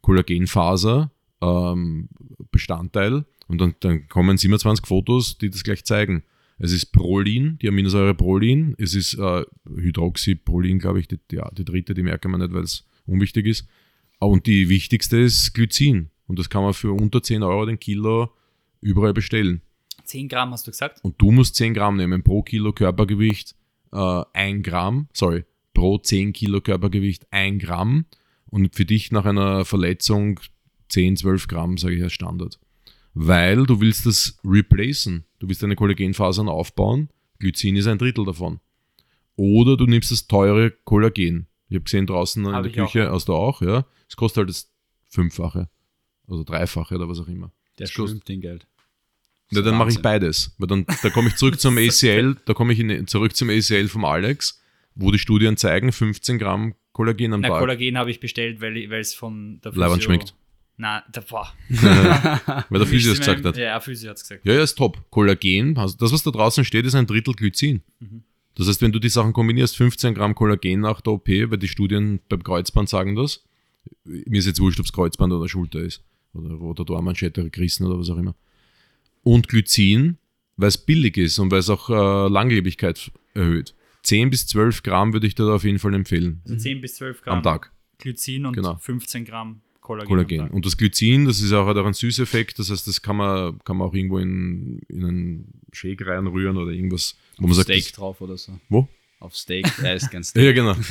Kollagenfaser, 0.00 1.10
ähm, 1.42 2.08
Bestandteil 2.50 3.24
und 3.46 3.60
dann, 3.60 3.74
dann 3.80 4.08
kommen 4.08 4.38
27 4.38 4.86
Fotos, 4.86 5.38
die 5.38 5.50
das 5.50 5.64
gleich 5.64 5.84
zeigen. 5.84 6.22
Es 6.58 6.72
ist 6.72 6.86
Prolin, 6.86 7.58
die 7.62 7.68
Aminosäure 7.68 8.14
Prolin, 8.14 8.74
es 8.78 8.94
ist 8.94 9.14
äh, 9.14 9.44
Hydroxyprolin, 9.68 10.78
glaube 10.78 11.00
ich, 11.00 11.08
die, 11.08 11.18
ja, 11.30 11.48
die 11.52 11.64
dritte, 11.64 11.94
die 11.94 12.02
merkt 12.02 12.24
man 12.24 12.40
nicht, 12.40 12.52
weil 12.52 12.64
es 12.64 12.84
unwichtig 13.06 13.46
ist. 13.46 13.68
Und 14.18 14.46
die 14.46 14.68
wichtigste 14.68 15.18
ist 15.18 15.54
Glycin. 15.54 16.10
Und 16.26 16.38
das 16.38 16.50
kann 16.50 16.62
man 16.62 16.74
für 16.74 16.92
unter 16.92 17.22
10 17.22 17.42
Euro 17.42 17.64
den 17.64 17.78
Kilo 17.78 18.30
überall 18.80 19.14
bestellen. 19.14 19.62
10 20.04 20.28
Gramm 20.28 20.50
hast 20.52 20.66
du 20.66 20.72
gesagt? 20.72 21.04
Und 21.04 21.14
du 21.20 21.30
musst 21.30 21.54
10 21.54 21.74
Gramm 21.74 21.96
nehmen 21.96 22.22
pro 22.22 22.42
Kilo 22.42 22.72
Körpergewicht, 22.72 23.54
äh, 23.92 24.22
1 24.32 24.62
Gramm, 24.64 25.08
sorry, 25.12 25.44
pro 25.74 25.98
10 25.98 26.32
Kilo 26.32 26.60
Körpergewicht 26.60 27.26
1 27.30 27.62
Gramm. 27.62 28.06
Und 28.46 28.74
für 28.74 28.84
dich 28.84 29.12
nach 29.12 29.26
einer 29.26 29.64
Verletzung 29.64 30.40
10, 30.88 31.18
12 31.18 31.48
Gramm, 31.48 31.76
sage 31.76 31.96
ich 31.96 32.02
als 32.02 32.14
Standard. 32.14 32.58
Weil 33.20 33.66
du 33.66 33.80
willst 33.80 34.06
das 34.06 34.38
replacen. 34.44 35.24
Du 35.40 35.48
willst 35.48 35.62
deine 35.62 35.74
Kollagenfasern 35.74 36.48
aufbauen. 36.48 37.08
Glycin 37.40 37.74
ist 37.76 37.86
ein 37.88 37.98
Drittel 37.98 38.24
davon. 38.24 38.60
Oder 39.34 39.76
du 39.76 39.86
nimmst 39.86 40.10
das 40.12 40.26
teure 40.28 40.70
Kollagen. 40.84 41.46
Ich 41.68 41.74
habe 41.74 41.84
gesehen 41.84 42.06
draußen 42.06 42.44
in 42.44 42.52
Hab 42.52 42.62
der 42.62 42.72
ich 42.72 42.80
auch. 42.80 42.92
Küche, 42.92 43.10
hast 43.10 43.28
du 43.28 43.34
auch, 43.34 43.60
ja. 43.60 43.84
Es 44.08 44.16
kostet 44.16 44.38
halt 44.38 44.48
das 44.50 44.70
Fünffache. 45.08 45.68
Also 46.28 46.44
Dreifache 46.44 46.94
oder 46.94 47.08
was 47.08 47.18
auch 47.18 47.26
immer. 47.28 47.50
Der 47.78 47.86
Das 47.86 47.94
kostet- 47.94 48.10
schwimmt 48.18 48.28
den 48.28 48.40
Geld. 48.40 48.66
ja, 49.50 49.62
dann 49.62 49.76
mache 49.76 49.90
ich 49.90 50.00
beides. 50.00 50.54
Weil 50.58 50.68
dann, 50.68 50.86
da 51.02 51.10
komme 51.10 51.28
ich 51.28 51.36
zurück 51.36 51.58
zum 51.60 51.76
ACL, 51.76 52.36
da 52.44 52.54
komme 52.54 52.72
ich 52.72 52.78
in, 52.78 53.06
zurück 53.08 53.34
zum 53.34 53.50
ACL 53.50 53.88
vom 53.88 54.04
Alex, 54.04 54.60
wo 54.94 55.10
die 55.10 55.18
Studien 55.18 55.56
zeigen, 55.56 55.90
15 55.90 56.38
Gramm 56.38 56.74
Kollagen 56.92 57.32
am 57.32 57.40
Na, 57.40 57.48
Tag. 57.48 57.58
Kollagen 57.60 57.98
habe 57.98 58.10
ich 58.10 58.20
bestellt, 58.20 58.60
weil 58.60 58.74
weil 58.90 59.00
es 59.00 59.14
von 59.14 59.60
der 59.64 59.72
Leibwand 59.72 60.02
schmeckt. 60.04 60.34
Na, 60.80 61.02
da, 61.12 61.20
boah. 61.20 61.52
Weil 61.68 62.78
der 62.78 62.86
Physio 62.86 63.12
es 63.12 63.18
gesagt 63.18 63.44
hat. 63.44 63.56
Ja, 63.56 63.80
Physio 63.80 64.10
hat 64.10 64.16
es 64.18 64.22
gesagt. 64.22 64.46
Ja, 64.46 64.54
ja, 64.54 64.62
ist 64.62 64.76
top. 64.78 65.10
Kollagen, 65.10 65.76
also 65.76 65.96
das, 65.98 66.12
was 66.12 66.22
da 66.22 66.30
draußen 66.30 66.64
steht, 66.64 66.86
ist 66.86 66.94
ein 66.94 67.06
Drittel 67.06 67.34
Glycin. 67.34 67.82
Mhm. 67.98 68.22
Das 68.54 68.68
heißt, 68.68 68.80
wenn 68.80 68.92
du 68.92 68.98
die 69.00 69.08
Sachen 69.08 69.32
kombinierst, 69.32 69.76
15 69.76 70.14
Gramm 70.14 70.34
Kollagen 70.36 70.80
nach 70.80 71.00
der 71.00 71.14
OP, 71.14 71.28
weil 71.28 71.58
die 71.58 71.68
Studien 71.68 72.20
beim 72.28 72.42
Kreuzband 72.44 72.88
sagen 72.88 73.16
das. 73.16 73.44
Mir 74.04 74.38
ist 74.38 74.46
jetzt 74.46 74.60
wurscht, 74.60 74.78
ob 74.78 74.86
es 74.86 74.92
Kreuzband 74.92 75.32
oder 75.32 75.48
Schulter 75.48 75.80
ist. 75.80 76.02
Oder 76.32 76.54
roter 76.54 76.84
Dornmanschette 76.84 77.40
oder 77.40 77.50
Gerissen 77.50 77.84
oder 77.86 77.98
was 77.98 78.10
auch 78.10 78.16
immer. 78.18 78.34
Und 79.24 79.48
Glycin, 79.48 80.16
weil 80.56 80.68
es 80.68 80.78
billig 80.78 81.16
ist 81.16 81.38
und 81.40 81.50
weil 81.50 81.58
es 81.60 81.70
auch 81.70 81.90
äh, 81.90 82.28
Langlebigkeit 82.32 83.10
erhöht. 83.34 83.74
10 84.04 84.30
bis 84.30 84.46
12 84.46 84.82
Gramm 84.84 85.12
würde 85.12 85.26
ich 85.26 85.34
dir 85.34 85.44
da 85.46 85.54
auf 85.54 85.64
jeden 85.64 85.78
Fall 85.80 85.94
empfehlen. 85.94 86.40
Also 86.44 86.56
10 86.56 86.80
bis 86.80 86.94
12 86.96 87.22
Gramm 87.22 87.38
Am 87.38 87.42
Tag. 87.42 87.72
Glycin 87.98 88.46
und 88.46 88.54
Genau. 88.54 88.76
15 88.76 89.24
Gramm 89.24 89.60
Kollagen. 89.88 90.08
Kollagen. 90.08 90.50
Und 90.50 90.66
das 90.66 90.76
Glycin, 90.76 91.24
das 91.24 91.40
ist 91.40 91.52
auch, 91.52 91.66
hat 91.66 91.78
auch 91.78 91.84
einen 91.84 91.94
Süßeffekt, 91.94 92.58
das 92.58 92.70
heißt, 92.70 92.86
das 92.86 93.00
kann 93.00 93.16
man, 93.16 93.58
kann 93.64 93.78
man 93.78 93.88
auch 93.88 93.94
irgendwo 93.94 94.18
in, 94.18 94.80
in 94.88 95.04
einen 95.04 95.60
Shake 95.72 96.06
reinrühren 96.06 96.58
oder 96.58 96.72
irgendwas, 96.72 97.16
wo 97.38 97.46
man 97.46 97.54
sagt, 97.54 97.68
Steak 97.68 97.84
das, 97.84 97.92
drauf 97.92 98.20
oder 98.20 98.36
so. 98.36 98.52
wo? 98.68 98.86
Auf 99.18 99.34
Steak. 99.34 99.66
Er 99.82 99.94
ist 99.94 100.10
ganz 100.10 100.28
Steak. 100.28 100.44
Ja, 100.44 100.52
genau. 100.52 100.76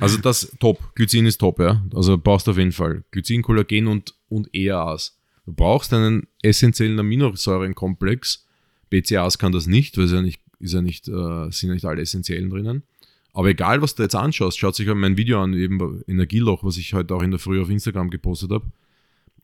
Also 0.00 0.16
das 0.16 0.50
top. 0.58 0.94
Glycin 0.94 1.26
ist 1.26 1.36
top, 1.36 1.60
ja. 1.60 1.84
Also 1.94 2.16
brauchst 2.16 2.46
du 2.46 2.52
auf 2.52 2.58
jeden 2.58 2.72
Fall. 2.72 3.04
Glycin, 3.10 3.42
Kollagen 3.42 3.86
und, 3.86 4.14
und 4.30 4.48
EAAs. 4.52 5.18
Du 5.44 5.52
brauchst 5.52 5.92
einen 5.92 6.26
essentiellen 6.42 6.98
Aminosäurenkomplex. 6.98 8.46
BCAAs 8.88 9.38
kann 9.38 9.52
das 9.52 9.66
nicht, 9.66 9.98
weil 9.98 10.06
es 10.06 10.12
ja 10.12 10.22
nicht 10.22 10.40
ist 10.62 10.72
ja 10.74 10.80
nicht, 10.80 11.08
äh, 11.08 11.50
sind 11.50 11.68
ja 11.68 11.74
nicht 11.74 11.84
alle 11.84 12.02
Essentiellen 12.02 12.48
drinnen. 12.48 12.84
Aber 13.32 13.48
egal, 13.48 13.80
was 13.80 13.94
du 13.94 14.02
jetzt 14.02 14.14
anschaust, 14.14 14.58
schaut 14.58 14.74
sich 14.74 14.86
halt 14.86 14.98
mein 14.98 15.16
Video 15.16 15.42
an, 15.42 15.54
eben 15.54 16.02
Energieloch, 16.06 16.64
was 16.64 16.76
ich 16.76 16.92
heute 16.92 17.14
auch 17.14 17.22
in 17.22 17.30
der 17.30 17.40
Früh 17.40 17.60
auf 17.62 17.70
Instagram 17.70 18.10
gepostet 18.10 18.50
habe. 18.50 18.66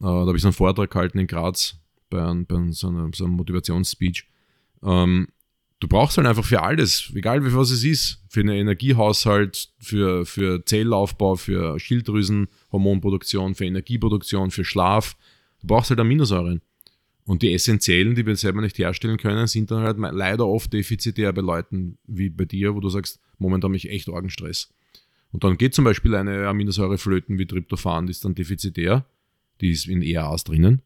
Äh, 0.00 0.04
da 0.04 0.26
habe 0.26 0.36
ich 0.36 0.42
so 0.42 0.48
einen 0.48 0.54
Vortrag 0.54 0.90
gehalten 0.90 1.18
in 1.18 1.26
Graz 1.26 1.78
bei, 2.10 2.22
ein, 2.22 2.46
bei 2.46 2.70
so, 2.70 2.88
einer, 2.88 3.10
so 3.14 3.24
einem 3.24 3.34
Motivationsspeech. 3.34 4.24
Ähm, 4.82 5.28
du 5.80 5.88
brauchst 5.88 6.18
halt 6.18 6.26
einfach 6.26 6.44
für 6.44 6.62
alles, 6.62 7.10
egal 7.14 7.44
wie 7.44 7.54
was 7.54 7.70
es 7.70 7.82
ist, 7.82 8.22
für 8.28 8.40
einen 8.40 8.56
Energiehaushalt, 8.56 9.70
für, 9.78 10.26
für 10.26 10.64
Zellaufbau, 10.64 11.36
für 11.36 11.78
Schilddrüsenhormonproduktion, 11.80 13.54
für 13.54 13.64
Energieproduktion, 13.64 14.50
für 14.50 14.64
Schlaf. 14.64 15.16
Du 15.60 15.66
brauchst 15.68 15.90
halt 15.90 16.00
Aminosäuren. 16.00 16.60
Und 17.28 17.42
die 17.42 17.52
essentiellen, 17.52 18.14
die 18.14 18.24
wir 18.24 18.36
selber 18.36 18.62
nicht 18.62 18.78
herstellen 18.78 19.18
können, 19.18 19.46
sind 19.46 19.70
dann 19.70 19.82
halt 19.82 19.98
leider 19.98 20.46
oft 20.46 20.72
defizitär 20.72 21.30
bei 21.34 21.42
Leuten 21.42 21.98
wie 22.06 22.30
bei 22.30 22.46
dir, 22.46 22.74
wo 22.74 22.80
du 22.80 22.88
sagst, 22.88 23.20
momentan 23.36 23.68
habe 23.68 23.76
ich 23.76 23.90
echt 23.90 24.08
Orgenstress. 24.08 24.72
Und 25.30 25.44
dann 25.44 25.58
geht 25.58 25.74
zum 25.74 25.84
Beispiel 25.84 26.14
eine 26.14 26.48
Aminosäure 26.48 26.96
flöten 26.96 27.38
wie 27.38 27.44
Tryptophan, 27.44 28.06
die 28.06 28.12
ist 28.12 28.24
dann 28.24 28.34
defizitär, 28.34 29.04
die 29.60 29.72
ist 29.72 29.86
in 29.88 30.00
ERAs 30.00 30.44
drinnen. 30.44 30.80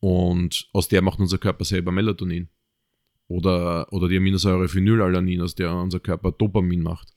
Und 0.00 0.68
aus 0.72 0.88
der 0.88 1.00
macht 1.00 1.20
unser 1.20 1.38
Körper 1.38 1.64
selber 1.64 1.92
Melatonin. 1.92 2.48
Oder, 3.28 3.92
oder 3.92 4.08
die 4.08 4.16
Aminosäure 4.16 4.68
Phenylalanin, 4.68 5.42
aus 5.42 5.54
der 5.54 5.72
unser 5.76 6.00
Körper 6.00 6.32
Dopamin 6.32 6.82
macht. 6.82 7.14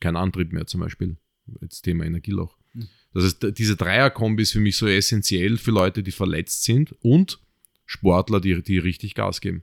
Kein 0.00 0.16
Antrieb 0.16 0.52
mehr 0.52 0.66
zum 0.66 0.80
Beispiel. 0.80 1.16
Jetzt 1.60 1.82
Thema 1.82 2.04
Energieloch. 2.06 2.58
Das 3.12 3.22
heißt, 3.22 3.56
diese 3.56 3.76
Dreierkombi 3.76 4.42
ist 4.42 4.50
für 4.50 4.58
mich 4.58 4.76
so 4.76 4.88
essentiell 4.88 5.58
für 5.58 5.70
Leute, 5.70 6.02
die 6.02 6.10
verletzt 6.10 6.64
sind 6.64 6.92
und 7.00 7.38
Sportler, 7.86 8.40
die, 8.40 8.62
die 8.62 8.78
richtig 8.78 9.14
Gas 9.14 9.40
geben. 9.40 9.62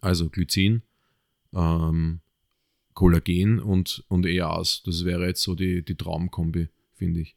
Also 0.00 0.28
Glycin, 0.30 0.82
ähm, 1.54 2.20
Kollagen 2.94 3.58
und, 3.60 4.04
und 4.08 4.26
EAs. 4.26 4.82
Das 4.84 5.04
wäre 5.04 5.26
jetzt 5.26 5.42
so 5.42 5.54
die, 5.54 5.84
die 5.84 5.96
Traumkombi, 5.96 6.68
finde 6.94 7.20
ich. 7.20 7.36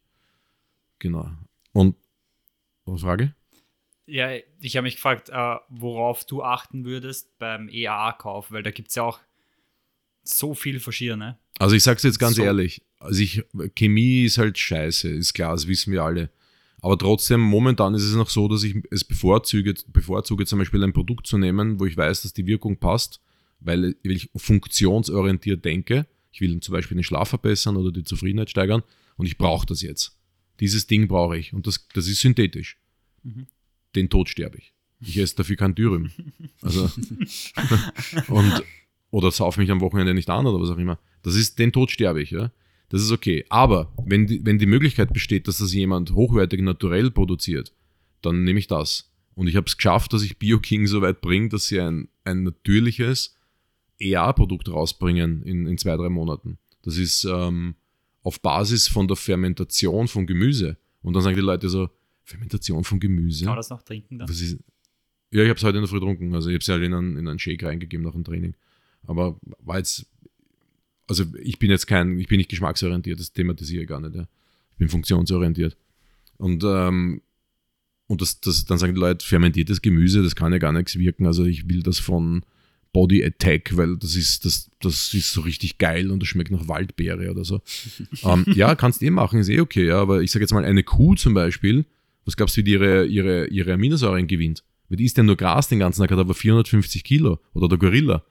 Genau. 0.98 1.30
Und 1.72 1.96
eine 2.86 2.98
Frage? 2.98 3.34
Ja, 4.06 4.30
ich 4.60 4.76
habe 4.76 4.84
mich 4.84 4.96
gefragt, 4.96 5.30
äh, 5.30 5.56
worauf 5.68 6.24
du 6.24 6.42
achten 6.42 6.84
würdest 6.84 7.38
beim 7.38 7.68
EAA-Kauf, 7.68 8.52
weil 8.52 8.62
da 8.62 8.70
gibt 8.70 8.90
es 8.90 8.94
ja 8.96 9.02
auch 9.04 9.20
so 10.22 10.54
viel 10.54 10.80
verschiedene. 10.80 11.38
Also 11.58 11.76
ich 11.76 11.82
sage 11.82 11.96
es 11.98 12.02
jetzt 12.02 12.18
ganz 12.18 12.36
So. 12.36 12.42
ehrlich, 12.42 12.82
also 12.98 13.20
ich, 13.22 13.42
Chemie 13.74 14.24
ist 14.24 14.38
halt 14.38 14.58
scheiße, 14.58 15.08
ist 15.08 15.34
klar, 15.34 15.52
das 15.52 15.66
wissen 15.68 15.92
wir 15.92 16.02
alle. 16.02 16.30
Aber 16.84 16.98
trotzdem, 16.98 17.40
momentan 17.40 17.94
ist 17.94 18.02
es 18.02 18.14
noch 18.14 18.28
so, 18.28 18.46
dass 18.46 18.62
ich 18.62 18.76
es 18.90 19.04
bevorzuge, 19.04 19.72
bevorzuge 19.86 20.44
zum 20.44 20.58
Beispiel 20.58 20.84
ein 20.84 20.92
Produkt 20.92 21.26
zu 21.26 21.38
nehmen, 21.38 21.80
wo 21.80 21.86
ich 21.86 21.96
weiß, 21.96 22.20
dass 22.20 22.34
die 22.34 22.44
Wirkung 22.44 22.76
passt, 22.76 23.22
weil 23.60 23.96
ich 24.02 24.28
funktionsorientiert 24.36 25.64
denke. 25.64 26.06
Ich 26.30 26.42
will 26.42 26.60
zum 26.60 26.74
Beispiel 26.74 26.98
den 26.98 27.02
Schlaf 27.02 27.30
verbessern 27.30 27.78
oder 27.78 27.90
die 27.90 28.04
Zufriedenheit 28.04 28.50
steigern 28.50 28.82
und 29.16 29.24
ich 29.24 29.38
brauche 29.38 29.64
das 29.64 29.80
jetzt. 29.80 30.18
Dieses 30.60 30.86
Ding 30.86 31.08
brauche 31.08 31.38
ich 31.38 31.54
und 31.54 31.66
das, 31.66 31.88
das 31.94 32.06
ist 32.06 32.20
synthetisch. 32.20 32.76
Den 33.94 34.10
Tod 34.10 34.28
sterbe 34.28 34.58
ich. 34.58 34.74
Ich 35.00 35.16
esse 35.16 35.36
dafür 35.36 35.56
kein 35.56 35.74
Dürüm. 35.74 36.10
Also, 36.60 36.90
und, 38.28 38.62
oder 39.10 39.30
sauf 39.30 39.56
mich 39.56 39.70
am 39.70 39.80
Wochenende 39.80 40.12
nicht 40.12 40.28
an 40.28 40.46
oder 40.46 40.60
was 40.60 40.68
auch 40.68 40.76
immer. 40.76 40.98
Das 41.22 41.34
ist, 41.34 41.58
den 41.58 41.72
Tod 41.72 41.90
sterbe 41.90 42.20
ich, 42.20 42.30
ja. 42.30 42.52
Das 42.88 43.02
ist 43.02 43.12
okay. 43.12 43.44
Aber 43.48 43.92
wenn 44.04 44.26
die, 44.26 44.44
wenn 44.44 44.58
die 44.58 44.66
Möglichkeit 44.66 45.12
besteht, 45.12 45.48
dass 45.48 45.58
das 45.58 45.72
jemand 45.72 46.12
hochwertig 46.12 46.60
naturell 46.60 47.10
produziert, 47.10 47.72
dann 48.22 48.44
nehme 48.44 48.58
ich 48.58 48.66
das. 48.66 49.10
Und 49.34 49.48
ich 49.48 49.56
habe 49.56 49.66
es 49.66 49.76
geschafft, 49.76 50.12
dass 50.12 50.22
ich 50.22 50.38
BioKing 50.38 50.86
so 50.86 51.02
weit 51.02 51.20
bringe, 51.20 51.48
dass 51.48 51.66
sie 51.66 51.80
ein, 51.80 52.08
ein 52.24 52.44
natürliches 52.44 53.36
EA-Produkt 53.98 54.68
rausbringen 54.68 55.42
in, 55.42 55.66
in 55.66 55.78
zwei, 55.78 55.96
drei 55.96 56.08
Monaten. 56.08 56.58
Das 56.82 56.96
ist 56.96 57.24
ähm, 57.24 57.74
auf 58.22 58.40
Basis 58.40 58.88
von 58.88 59.08
der 59.08 59.16
Fermentation 59.16 60.08
von 60.08 60.26
Gemüse. 60.26 60.76
Und 61.02 61.14
dann 61.14 61.22
sagen 61.22 61.36
die 61.36 61.42
Leute 61.42 61.68
so, 61.68 61.90
Fermentation 62.22 62.84
von 62.84 63.00
Gemüse? 63.00 63.44
Kann 63.44 63.52
man 63.52 63.56
das 63.58 63.70
noch 63.70 63.82
trinken 63.82 64.18
dann? 64.18 64.28
Ja, 65.30 65.42
ich 65.42 65.48
habe 65.48 65.58
es 65.58 65.64
heute 65.64 65.78
in 65.78 65.82
der 65.82 65.88
Früh 65.88 66.00
getrunken. 66.00 66.34
Also 66.34 66.48
ich 66.48 66.54
habe 66.54 66.62
es 66.62 66.68
halt 66.68 66.82
in 66.82 66.94
einen, 66.94 67.16
in 67.16 67.28
einen 67.28 67.38
Shake 67.38 67.64
reingegeben 67.64 68.04
nach 68.04 68.12
dem 68.12 68.24
Training. 68.24 68.54
Aber 69.06 69.38
war 69.58 69.78
jetzt, 69.78 70.06
also 71.08 71.24
ich 71.42 71.58
bin 71.58 71.70
jetzt 71.70 71.86
kein, 71.86 72.18
ich 72.18 72.28
bin 72.28 72.38
nicht 72.38 72.50
geschmacksorientiert, 72.50 73.18
das 73.18 73.32
thematisiere 73.32 73.82
ich 73.82 73.88
gar 73.88 74.00
nicht. 74.00 74.14
Ja. 74.14 74.26
Ich 74.72 74.78
bin 74.78 74.88
funktionsorientiert. 74.88 75.76
Und, 76.36 76.64
ähm, 76.64 77.22
und 78.06 78.20
das, 78.20 78.40
das, 78.40 78.64
dann 78.64 78.78
sagen 78.78 78.94
die 78.94 79.00
Leute, 79.00 79.24
fermentiertes 79.24 79.82
Gemüse, 79.82 80.22
das 80.22 80.34
kann 80.34 80.52
ja 80.52 80.58
gar 80.58 80.72
nichts 80.72 80.98
wirken. 80.98 81.26
Also 81.26 81.44
ich 81.44 81.68
will 81.68 81.82
das 81.82 81.98
von 81.98 82.44
Body 82.92 83.24
Attack, 83.24 83.76
weil 83.76 83.96
das 83.96 84.14
ist, 84.14 84.44
das, 84.44 84.70
das 84.80 85.12
ist 85.14 85.32
so 85.32 85.40
richtig 85.42 85.78
geil 85.78 86.10
und 86.10 86.20
das 86.20 86.28
schmeckt 86.28 86.50
nach 86.50 86.68
Waldbeere 86.68 87.30
oder 87.30 87.44
so. 87.44 87.60
ähm, 88.22 88.44
ja, 88.54 88.74
kannst 88.74 89.02
eh 89.02 89.10
machen, 89.10 89.40
ist 89.40 89.48
eh 89.48 89.60
okay, 89.60 89.86
ja, 89.86 90.00
aber 90.00 90.22
ich 90.22 90.30
sage 90.30 90.44
jetzt 90.44 90.52
mal, 90.52 90.64
eine 90.64 90.82
Kuh 90.82 91.14
zum 91.14 91.34
Beispiel, 91.34 91.86
was 92.24 92.36
glaubst 92.36 92.56
du, 92.56 92.60
wie 92.60 92.64
die 92.64 92.72
ihre, 92.72 93.06
ihre, 93.06 93.46
ihre 93.48 93.72
Aminosäuren 93.74 94.26
gewinnt? 94.26 94.64
Weil 94.88 94.96
die 94.96 95.04
isst 95.04 95.16
ja 95.16 95.22
nur 95.22 95.36
Gras 95.36 95.68
den 95.68 95.78
ganzen 95.78 96.00
Tag, 96.00 96.10
hat 96.10 96.18
aber 96.18 96.34
450 96.34 97.04
Kilo. 97.04 97.40
Oder 97.52 97.68
der 97.68 97.78
Gorilla. 97.78 98.24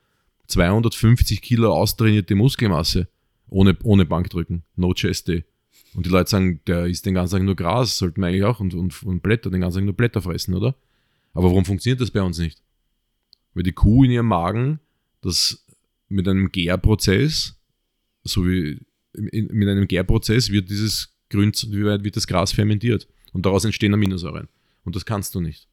250 0.48 1.42
Kilo 1.42 1.74
austrainierte 1.74 2.36
Muskelmasse. 2.36 3.08
Ohne, 3.48 3.78
ohne 3.84 4.06
Bankdrücken. 4.06 4.64
No 4.76 4.94
chest 4.94 5.28
day. 5.28 5.44
Und 5.94 6.06
die 6.06 6.10
Leute 6.10 6.30
sagen, 6.30 6.60
der 6.66 6.88
isst 6.88 7.06
den 7.06 7.14
ganzen 7.14 7.36
Tag 7.36 7.44
nur 7.44 7.56
Gras, 7.56 7.98
sollten 7.98 8.22
wir 8.22 8.28
eigentlich 8.28 8.44
auch 8.44 8.60
und, 8.60 8.74
und, 8.74 9.04
und 9.04 9.22
Blätter, 9.22 9.52
den 9.52 9.62
ganzen 9.62 9.80
Tag 9.80 9.86
nur 9.86 9.94
Blätter 9.94 10.22
fressen, 10.22 10.56
oder? 10.56 10.76
Aber 11.34 11.50
warum 11.50 11.66
funktioniert 11.66 12.02
das 12.02 12.10
bei 12.10 12.22
uns 12.22 12.40
nicht? 12.40 12.62
Weil 13.54 13.64
die 13.64 13.74
Kuh 13.74 14.04
in 14.04 14.12
ihrem 14.12 14.28
Magen 14.28 14.80
das 15.22 15.66
mit 16.10 16.28
einem 16.28 16.52
Gärprozess, 16.52 17.60
so 18.24 18.48
wie 18.48 18.80
in, 19.14 19.48
mit 19.52 19.68
einem 19.68 19.88
Gärprozess 19.88 20.50
wird 20.50 20.70
dieses 20.70 21.16
Grün, 21.30 21.54
wird 21.54 22.16
das 22.16 22.28
Gras 22.28 22.52
fermentiert. 22.52 23.08
Und 23.32 23.46
daraus 23.46 23.66
entstehen 23.66 23.94
Aminosäuren. 23.94 24.48
Und 24.84 24.96
das 24.96 25.06
kannst 25.06 25.36
du 25.36 25.42
nicht. 25.42 25.68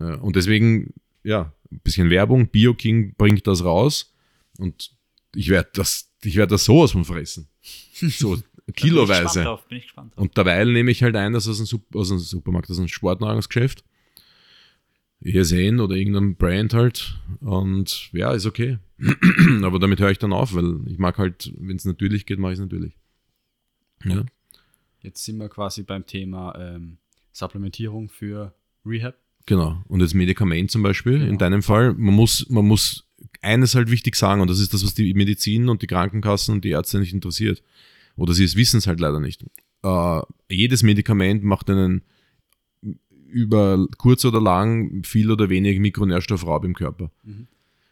Ja, 0.00 0.14
und 0.14 0.36
deswegen, 0.36 0.94
ja, 1.22 1.52
ein 1.70 1.80
bisschen 1.80 2.10
Werbung. 2.10 2.48
BioKing 2.48 3.14
bringt 3.16 3.46
das 3.46 3.64
raus. 3.64 4.14
Und 4.58 4.92
ich 5.34 5.48
werde 5.48 5.70
das, 5.74 6.10
ich 6.22 6.36
werde 6.36 6.52
das 6.52 6.64
sowas 6.64 6.92
von 6.92 7.04
fressen. 7.04 7.48
So 7.98 8.36
Bin 8.36 8.74
kiloweise. 8.74 9.44
drauf, 9.44 9.66
bin 9.68 9.78
ich 9.78 9.84
gespannt 9.84 10.12
drauf. 10.14 10.22
Und 10.22 10.36
derweil 10.36 10.72
nehme 10.72 10.90
ich 10.90 11.02
halt 11.02 11.14
ein, 11.14 11.32
das 11.32 11.48
aus 11.48 11.58
einem, 11.58 11.66
Sup 11.66 11.94
aus 11.94 12.10
einem 12.10 12.18
Supermarkt, 12.18 12.70
aus 12.70 12.78
einem 12.78 12.88
Sportnahrungsgeschäft. 12.88 13.84
ESN 15.22 15.80
oder 15.80 15.94
irgendein 15.96 16.36
Brand 16.36 16.74
halt. 16.74 17.18
Und 17.40 18.10
ja, 18.12 18.32
ist 18.32 18.44
okay. 18.44 18.78
Aber 19.62 19.78
damit 19.78 20.00
höre 20.00 20.10
ich 20.10 20.18
dann 20.18 20.32
auf, 20.32 20.54
weil 20.54 20.80
ich 20.86 20.98
mag 20.98 21.16
halt, 21.18 21.52
wenn 21.58 21.76
es 21.76 21.84
natürlich 21.84 22.26
geht, 22.26 22.38
mache 22.38 22.52
ich 22.52 22.58
es 22.58 22.62
natürlich. 22.62 22.96
Ja. 24.04 24.24
Jetzt 25.00 25.24
sind 25.24 25.38
wir 25.38 25.48
quasi 25.48 25.82
beim 25.82 26.04
Thema 26.04 26.54
ähm, 26.58 26.98
Supplementierung 27.32 28.08
für 28.08 28.54
Rehab. 28.84 29.16
Genau. 29.46 29.82
Und 29.88 30.00
das 30.00 30.12
Medikament 30.14 30.70
zum 30.70 30.82
Beispiel, 30.82 31.14
in 31.14 31.20
Genau. 31.26 31.38
deinem 31.38 31.62
Fall, 31.62 31.94
man 31.94 32.14
muss, 32.14 32.46
man 32.50 32.66
muss 32.66 33.06
eines 33.42 33.74
halt 33.74 33.90
wichtig 33.90 34.16
sagen, 34.16 34.40
und 34.40 34.50
das 34.50 34.58
ist 34.58 34.74
das, 34.74 34.84
was 34.84 34.94
die 34.94 35.14
Medizin 35.14 35.68
und 35.68 35.82
die 35.82 35.86
Krankenkassen 35.86 36.54
und 36.56 36.64
die 36.64 36.70
Ärzte 36.70 36.98
nicht 36.98 37.12
interessiert. 37.12 37.62
Oder 38.16 38.32
sie 38.34 38.52
wissen 38.56 38.78
es 38.78 38.86
halt 38.86 38.98
leider 39.00 39.20
nicht. 39.20 39.44
Äh, 39.82 40.20
jedes 40.50 40.82
Medikament 40.82 41.44
macht 41.44 41.70
einen 41.70 42.02
über 43.28 43.86
kurz 43.98 44.24
oder 44.24 44.40
lang 44.40 45.02
viel 45.04 45.30
oder 45.30 45.48
wenig 45.50 45.78
Mikronährstoffraub 45.80 46.64
im 46.64 46.74
Körper. 46.74 47.10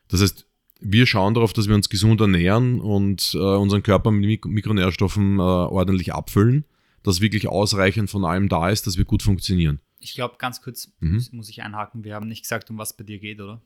Das 0.08 0.22
heißt, 0.22 0.46
wir 0.80 1.06
schauen 1.06 1.34
darauf, 1.34 1.52
dass 1.52 1.68
wir 1.68 1.74
uns 1.74 1.88
gesund 1.88 2.20
ernähren 2.20 2.80
und 2.80 3.32
äh, 3.34 3.38
unseren 3.38 3.82
Körper 3.82 4.10
mit 4.10 4.26
Mik 4.26 4.46
Mikronährstoffen 4.46 5.38
äh, 5.38 5.42
ordentlich 5.42 6.14
abfüllen, 6.14 6.64
dass 7.02 7.20
wirklich 7.20 7.48
ausreichend 7.48 8.10
von 8.10 8.24
allem 8.24 8.48
da 8.48 8.70
ist, 8.70 8.86
dass 8.86 8.96
wir 8.96 9.04
gut 9.04 9.22
funktionieren. 9.22 9.80
Ich 10.04 10.14
glaube, 10.14 10.36
ganz 10.38 10.60
kurz 10.62 10.92
Mhm. 11.00 11.24
muss, 11.32 11.48
ich 11.48 11.62
einhaken. 11.62 12.04
Wir 12.04 12.14
haben 12.14 12.28
nicht 12.28 12.42
gesagt, 12.42 12.70
um 12.70 12.78
was 12.78 12.96
bei 12.96 13.04
dir 13.04 13.18
geht, 13.18 13.40
oder? 13.40 13.60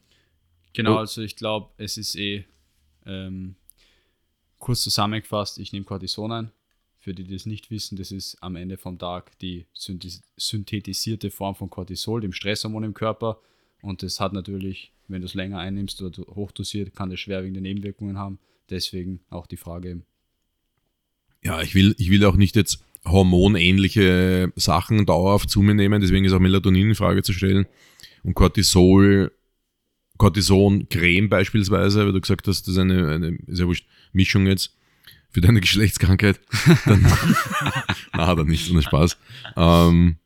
Genau, 0.73 0.94
Oh. 0.94 0.98
also 0.98 1.23
ich 1.23 1.36
glaube, 1.36 1.73
es 1.77 1.97
ist 1.98 2.15
eh 2.16 2.44
ähm, 3.06 3.56
kurz 4.59 4.82
zusammengefasst, 4.82 5.59
ich 5.59 5.73
nehme 5.73 5.85
Cortison 5.85 6.31
ein. 6.32 6.51
Für 6.98 7.15
die, 7.15 7.24
die 7.24 7.32
das 7.35 7.47
nicht 7.47 7.70
wissen, 7.70 7.97
das 7.97 8.10
ist 8.12 8.43
am 8.43 8.56
Ende 8.56 8.77
vom 8.77 8.98
Tag 8.98 9.39
die 9.39 9.66
synthetisierte 9.73 11.31
Form 11.31 11.55
von 11.55 11.70
Cortisol, 11.70 12.20
dem 12.20 12.32
Stresshormon 12.32 12.85
im 12.85 12.94
Körper. 12.94 13.40
Und 13.82 14.02
das 14.02 14.20
hat 14.20 14.32
natürlich, 14.32 14.93
wenn 15.06 15.20
du 15.23 15.27
es 15.27 15.35
länger 15.35 15.59
einnimmst 15.59 16.02
oder 16.02 16.23
hochdosiert, 16.35 16.94
kann 16.94 17.09
das 17.10 17.20
schwerwiegende 17.20 17.60
Nebenwirkungen 17.60 18.19
haben. 18.19 18.39
Deswegen 18.69 19.20
auch 19.31 19.47
die 19.47 19.56
Frage, 19.56 20.02
ja, 21.43 21.62
ich 21.62 21.74
will, 21.74 21.94
ich 21.98 22.10
will 22.10 22.24
auch 22.24 22.35
nicht 22.35 22.56
jetzt 22.56 22.85
hormonähnliche 23.05 24.53
Sachen 24.57 25.07
dauerhaft 25.07 25.51
zu 25.51 25.62
mir 25.62 25.75
nehmen, 25.75 26.01
deswegen 26.01 26.25
ist 26.25 26.33
auch 26.33 26.41
Melatonin 26.41 26.91
in 26.91 26.95
Frage 26.95 27.23
zu 27.23 27.33
stellen 27.33 27.66
und 28.23 28.35
Cortisol, 28.35 29.33
Cortison-Creme 30.19 31.29
beispielsweise, 31.29 32.05
weil 32.05 32.12
du 32.12 32.20
gesagt 32.20 32.49
hast, 32.49 32.62
das 32.62 32.75
ist 32.75 32.79
eine, 32.79 33.09
eine 33.09 33.39
sehr 33.47 33.66
wurscht, 33.66 33.87
Mischung 34.12 34.47
jetzt 34.47 34.77
für 35.31 35.41
deine 35.41 35.61
Geschlechtskrankheit. 35.62 36.41
Dann, 36.85 37.07
na, 38.12 38.35
dann 38.35 38.47
nicht, 38.47 38.66
sondern 38.66 38.83
Spaß. 38.83 39.16
Ähm, 39.57 40.16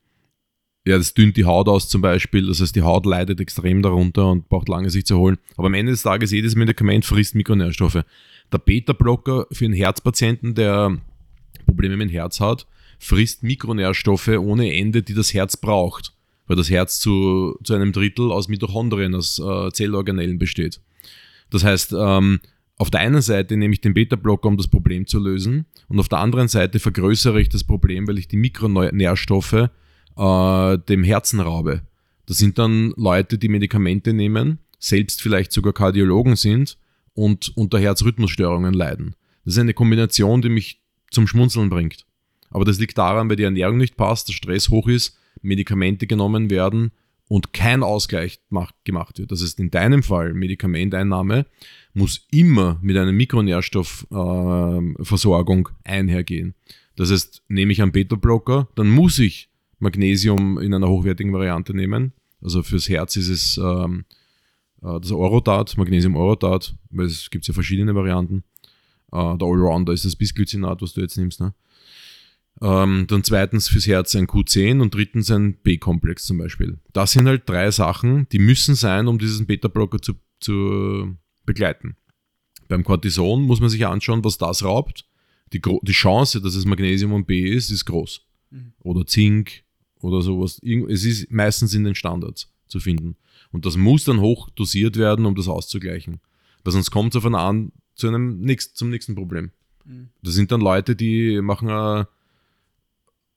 ja, 0.84 0.98
das 0.98 1.14
dünnt 1.14 1.36
die 1.36 1.44
Haut 1.44 1.68
aus 1.68 1.88
zum 1.88 2.00
Beispiel. 2.00 2.48
Das 2.48 2.60
heißt, 2.60 2.74
die 2.74 2.82
Haut 2.82 3.06
leidet 3.06 3.40
extrem 3.40 3.82
darunter 3.82 4.28
und 4.28 4.48
braucht 4.48 4.68
lange 4.68 4.90
sich 4.90 5.06
zu 5.06 5.14
erholen. 5.14 5.38
Aber 5.56 5.68
am 5.68 5.74
Ende 5.74 5.92
des 5.92 6.02
Tages, 6.02 6.32
jedes 6.32 6.56
Medikament 6.56 7.04
frisst 7.04 7.34
Mikronährstoffe. 7.34 8.02
Der 8.52 8.58
Beta-Blocker 8.58 9.46
für 9.52 9.64
einen 9.64 9.74
Herzpatienten, 9.74 10.54
der 10.54 10.98
Probleme 11.64 11.96
mit 11.96 12.08
dem 12.08 12.12
Herz 12.12 12.40
hat, 12.40 12.66
frisst 12.98 13.42
Mikronährstoffe 13.42 14.28
ohne 14.28 14.74
Ende, 14.74 15.02
die 15.02 15.14
das 15.14 15.34
Herz 15.34 15.56
braucht. 15.56 16.14
Weil 16.46 16.56
das 16.56 16.70
Herz 16.70 16.98
zu, 16.98 17.58
zu 17.62 17.74
einem 17.74 17.92
Drittel 17.92 18.32
aus 18.32 18.48
Mitochondrien, 18.48 19.14
aus 19.14 19.38
äh, 19.38 19.70
Zellorganellen 19.72 20.38
besteht. 20.38 20.80
Das 21.50 21.64
heißt, 21.64 21.94
ähm, 21.96 22.40
auf 22.78 22.90
der 22.90 23.00
einen 23.00 23.22
Seite 23.22 23.56
nehme 23.56 23.74
ich 23.74 23.80
den 23.80 23.94
Beta-Blocker, 23.94 24.48
um 24.48 24.56
das 24.56 24.66
Problem 24.66 25.06
zu 25.06 25.20
lösen, 25.20 25.66
und 25.88 26.00
auf 26.00 26.08
der 26.08 26.18
anderen 26.18 26.48
Seite 26.48 26.80
vergrößere 26.80 27.40
ich 27.40 27.48
das 27.48 27.64
Problem, 27.64 28.08
weil 28.08 28.18
ich 28.18 28.26
die 28.26 28.36
Mikronährstoffe 28.36 29.68
äh, 30.16 30.78
dem 30.78 31.04
Herzen 31.04 31.40
raube. 31.40 31.82
Das 32.26 32.38
sind 32.38 32.58
dann 32.58 32.92
Leute, 32.96 33.38
die 33.38 33.48
Medikamente 33.48 34.12
nehmen, 34.12 34.58
selbst 34.78 35.22
vielleicht 35.22 35.52
sogar 35.52 35.72
Kardiologen 35.72 36.34
sind 36.34 36.76
und 37.14 37.56
unter 37.56 37.78
Herzrhythmusstörungen 37.78 38.74
leiden. 38.74 39.14
Das 39.44 39.54
ist 39.54 39.60
eine 39.60 39.74
Kombination, 39.74 40.42
die 40.42 40.48
mich 40.48 40.81
zum 41.12 41.26
Schmunzeln 41.26 41.70
bringt. 41.70 42.06
Aber 42.50 42.64
das 42.64 42.78
liegt 42.78 42.96
daran, 42.98 43.28
weil 43.28 43.36
die 43.36 43.42
Ernährung 43.44 43.78
nicht 43.78 43.96
passt, 43.96 44.28
der 44.28 44.34
Stress 44.34 44.68
hoch 44.68 44.88
ist, 44.88 45.16
Medikamente 45.40 46.06
genommen 46.06 46.50
werden 46.50 46.92
und 47.28 47.54
kein 47.54 47.82
Ausgleich 47.82 48.40
gemacht 48.84 49.18
wird. 49.18 49.32
Das 49.32 49.42
heißt, 49.42 49.58
in 49.58 49.70
deinem 49.70 50.02
Fall, 50.02 50.34
Medikamenteinnahme, 50.34 51.46
muss 51.94 52.26
immer 52.30 52.78
mit 52.82 52.96
einer 52.96 53.12
Mikronährstoffversorgung 53.12 55.70
äh, 55.84 55.90
einhergehen. 55.90 56.54
Das 56.96 57.10
heißt, 57.10 57.42
nehme 57.48 57.72
ich 57.72 57.80
einen 57.80 57.92
Beta-Blocker, 57.92 58.68
dann 58.74 58.90
muss 58.90 59.18
ich 59.18 59.48
Magnesium 59.78 60.58
in 60.58 60.74
einer 60.74 60.88
hochwertigen 60.88 61.32
Variante 61.32 61.74
nehmen. 61.74 62.12
Also 62.42 62.62
fürs 62.62 62.88
Herz 62.88 63.16
ist 63.16 63.28
es 63.28 63.56
ähm, 63.56 64.04
äh, 64.82 65.00
das 65.00 65.10
Orotat, 65.10 65.76
Magnesium 65.76 66.16
Orotat, 66.16 66.74
weil 66.90 67.06
es 67.06 67.30
gibt 67.30 67.46
ja 67.46 67.54
verschiedene 67.54 67.94
Varianten. 67.94 68.44
Äh, 69.12 69.36
der 69.36 69.46
Allrounder 69.46 69.92
ist 69.92 70.04
das 70.04 70.16
Bisglycinat, 70.16 70.82
was 70.82 70.94
du 70.94 71.00
jetzt 71.00 71.16
nimmst. 71.16 71.40
Ne? 71.40 71.54
Ähm, 72.60 73.06
dann 73.08 73.24
zweitens 73.24 73.68
fürs 73.68 73.86
Herz 73.86 74.14
ein 74.14 74.26
Q10 74.26 74.80
und 74.80 74.94
drittens 74.94 75.30
ein 75.30 75.54
B-Komplex 75.62 76.24
zum 76.24 76.38
Beispiel. 76.38 76.78
Das 76.92 77.12
sind 77.12 77.26
halt 77.26 77.48
drei 77.48 77.70
Sachen, 77.70 78.28
die 78.30 78.38
müssen 78.38 78.74
sein, 78.74 79.08
um 79.08 79.18
diesen 79.18 79.46
Beta-Blocker 79.46 80.00
zu, 80.00 80.14
zu 80.40 81.16
begleiten. 81.44 81.96
Beim 82.68 82.84
Cortison 82.84 83.42
muss 83.42 83.60
man 83.60 83.68
sich 83.68 83.86
anschauen, 83.86 84.24
was 84.24 84.38
das 84.38 84.64
raubt. 84.64 85.06
Die, 85.52 85.60
die 85.60 85.92
Chance, 85.92 86.40
dass 86.40 86.54
es 86.54 86.64
Magnesium 86.64 87.12
und 87.12 87.26
B 87.26 87.42
ist, 87.42 87.70
ist 87.70 87.84
groß. 87.84 88.22
Mhm. 88.50 88.72
Oder 88.80 89.06
Zink 89.06 89.64
oder 90.00 90.22
sowas. 90.22 90.58
Es 90.88 91.04
ist 91.04 91.30
meistens 91.30 91.74
in 91.74 91.84
den 91.84 91.94
Standards 91.94 92.50
zu 92.66 92.80
finden. 92.80 93.16
Und 93.50 93.66
das 93.66 93.76
muss 93.76 94.04
dann 94.04 94.20
hoch 94.20 94.48
dosiert 94.50 94.96
werden, 94.96 95.26
um 95.26 95.34
das 95.34 95.48
auszugleichen. 95.48 96.20
Weil 96.64 96.72
sonst 96.72 96.90
kommt 96.90 97.14
es 97.14 97.18
auf 97.18 97.26
einen 97.26 97.34
an 97.34 97.72
zu 97.94 98.08
einem 98.08 98.40
nächsten, 98.40 98.74
zum 98.74 98.90
nächsten 98.90 99.14
Problem. 99.14 99.50
Mhm. 99.84 100.08
Das 100.22 100.34
sind 100.34 100.52
dann 100.52 100.60
Leute, 100.60 100.96
die 100.96 101.40
machen 101.40 101.68
eine, 101.68 102.08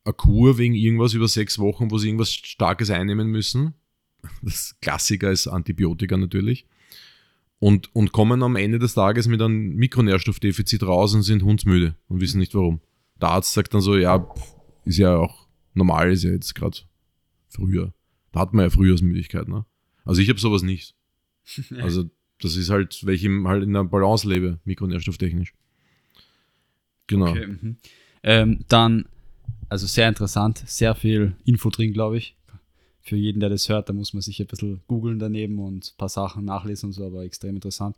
eine 0.04 0.14
Kur 0.14 0.58
wegen 0.58 0.74
irgendwas 0.74 1.14
über 1.14 1.28
sechs 1.28 1.60
Wochen, 1.60 1.92
wo 1.92 1.98
sie 1.98 2.08
irgendwas 2.08 2.32
Starkes 2.32 2.90
einnehmen 2.90 3.30
müssen. 3.30 3.74
Das 4.42 4.76
Klassiker 4.82 5.32
ist 5.32 5.48
Antibiotika 5.48 6.18
natürlich. 6.18 6.66
Und, 7.60 7.96
und 7.96 8.12
kommen 8.12 8.44
am 8.44 8.56
Ende 8.56 8.80
des 8.80 8.96
Tages 8.96 9.28
mit 9.28 9.42
einem 9.42 9.76
Mikronährstoffdefizit 9.76 10.84
raus 10.84 11.14
und 11.14 11.24
sind 11.24 11.44
hundsmüde 11.44 11.96
und 12.08 12.22
wissen 12.22 12.40
nicht 12.40 12.54
warum. 12.54 12.82
Der 13.22 13.30
Arzt 13.30 13.54
sagt 13.54 13.74
dann 13.74 13.82
so, 13.82 13.96
ja, 13.96 14.28
ist 14.84 14.98
ja 14.98 15.16
auch 15.16 15.48
normal, 15.74 16.12
ist 16.12 16.24
ja 16.24 16.32
jetzt 16.32 16.54
gerade 16.54 16.78
früher. 17.50 17.94
Da 18.32 18.42
hat 18.42 18.54
man 18.54 18.66
ja 18.66 18.70
Frühjahrsmüdigkeit, 18.70 19.48
ne? 19.48 19.66
Also 20.04 20.22
ich 20.22 20.30
habe 20.30 20.40
sowas 20.40 20.62
nicht. 20.62 20.96
Also 21.78 22.10
das 22.46 22.56
ist 22.56 22.70
halt, 22.70 23.06
weil 23.06 23.16
ich 23.16 23.28
halt 23.28 23.64
in 23.64 23.74
der 23.74 23.84
Balance 23.84 24.30
lebe, 24.30 24.60
mikronährstofftechnisch. 24.66 25.54
Genau. 27.08 27.30
Okay, 27.30 27.48
mhm. 27.48 27.78
ähm, 28.24 28.60
dann, 28.68 29.06
also 29.68 29.88
sehr 29.88 30.08
interessant, 30.08 30.64
sehr 30.66 30.96
viel 30.96 31.36
Info 31.44 31.70
drin, 31.70 31.92
glaube 31.92 32.18
ich. 32.18 32.36
Für 33.02 33.16
jeden, 33.16 33.40
der 33.40 33.50
das 33.50 33.70
hört, 33.70 33.90
da 33.90 33.94
muss 33.94 34.14
man 34.14 34.22
sich 34.22 34.40
ein 34.40 34.48
bisschen 34.48 34.82
googeln 34.88 35.20
daneben 35.20 35.60
und 35.60 35.92
ein 35.92 35.98
paar 35.98 36.10
Sachen 36.10 36.46
nachlesen 36.46 36.88
und 36.88 36.94
so, 36.94 37.06
aber 37.06 37.24
extrem 37.24 37.56
interessant. 37.56 37.98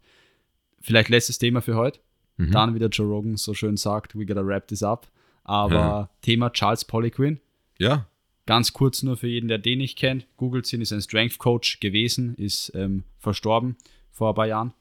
Vielleicht 0.81 1.09
letztes 1.09 1.37
Thema 1.37 1.61
für 1.61 1.75
heute. 1.75 1.99
Mhm. 2.37 2.51
Dann, 2.51 2.75
wie 2.75 2.79
der 2.79 2.89
Joe 2.89 3.07
Rogan 3.07 3.37
so 3.37 3.53
schön 3.53 3.77
sagt, 3.77 4.17
we 4.17 4.25
gotta 4.25 4.45
wrap 4.45 4.67
this 4.67 4.83
up. 4.83 5.09
Aber 5.43 5.73
ja. 5.73 6.09
Thema 6.21 6.49
Charles 6.51 6.83
Poliquin. 6.83 7.39
Ja. 7.79 8.07
Ganz 8.45 8.73
kurz 8.73 9.01
nur 9.03 9.17
für 9.17 9.27
jeden, 9.27 9.47
der 9.47 9.57
den 9.57 9.79
nicht 9.79 9.97
kennt. 9.97 10.27
Googelt 10.35 10.71
ihn, 10.71 10.81
ist 10.81 10.91
ein 10.91 11.01
Strength 11.01 11.37
Coach 11.37 11.79
gewesen, 11.79 12.35
ist 12.35 12.71
ähm, 12.75 13.03
verstorben 13.19 13.77
vor 14.17 14.29
ein 14.29 14.35
paar 14.35 14.47
Jahren. 14.47 14.73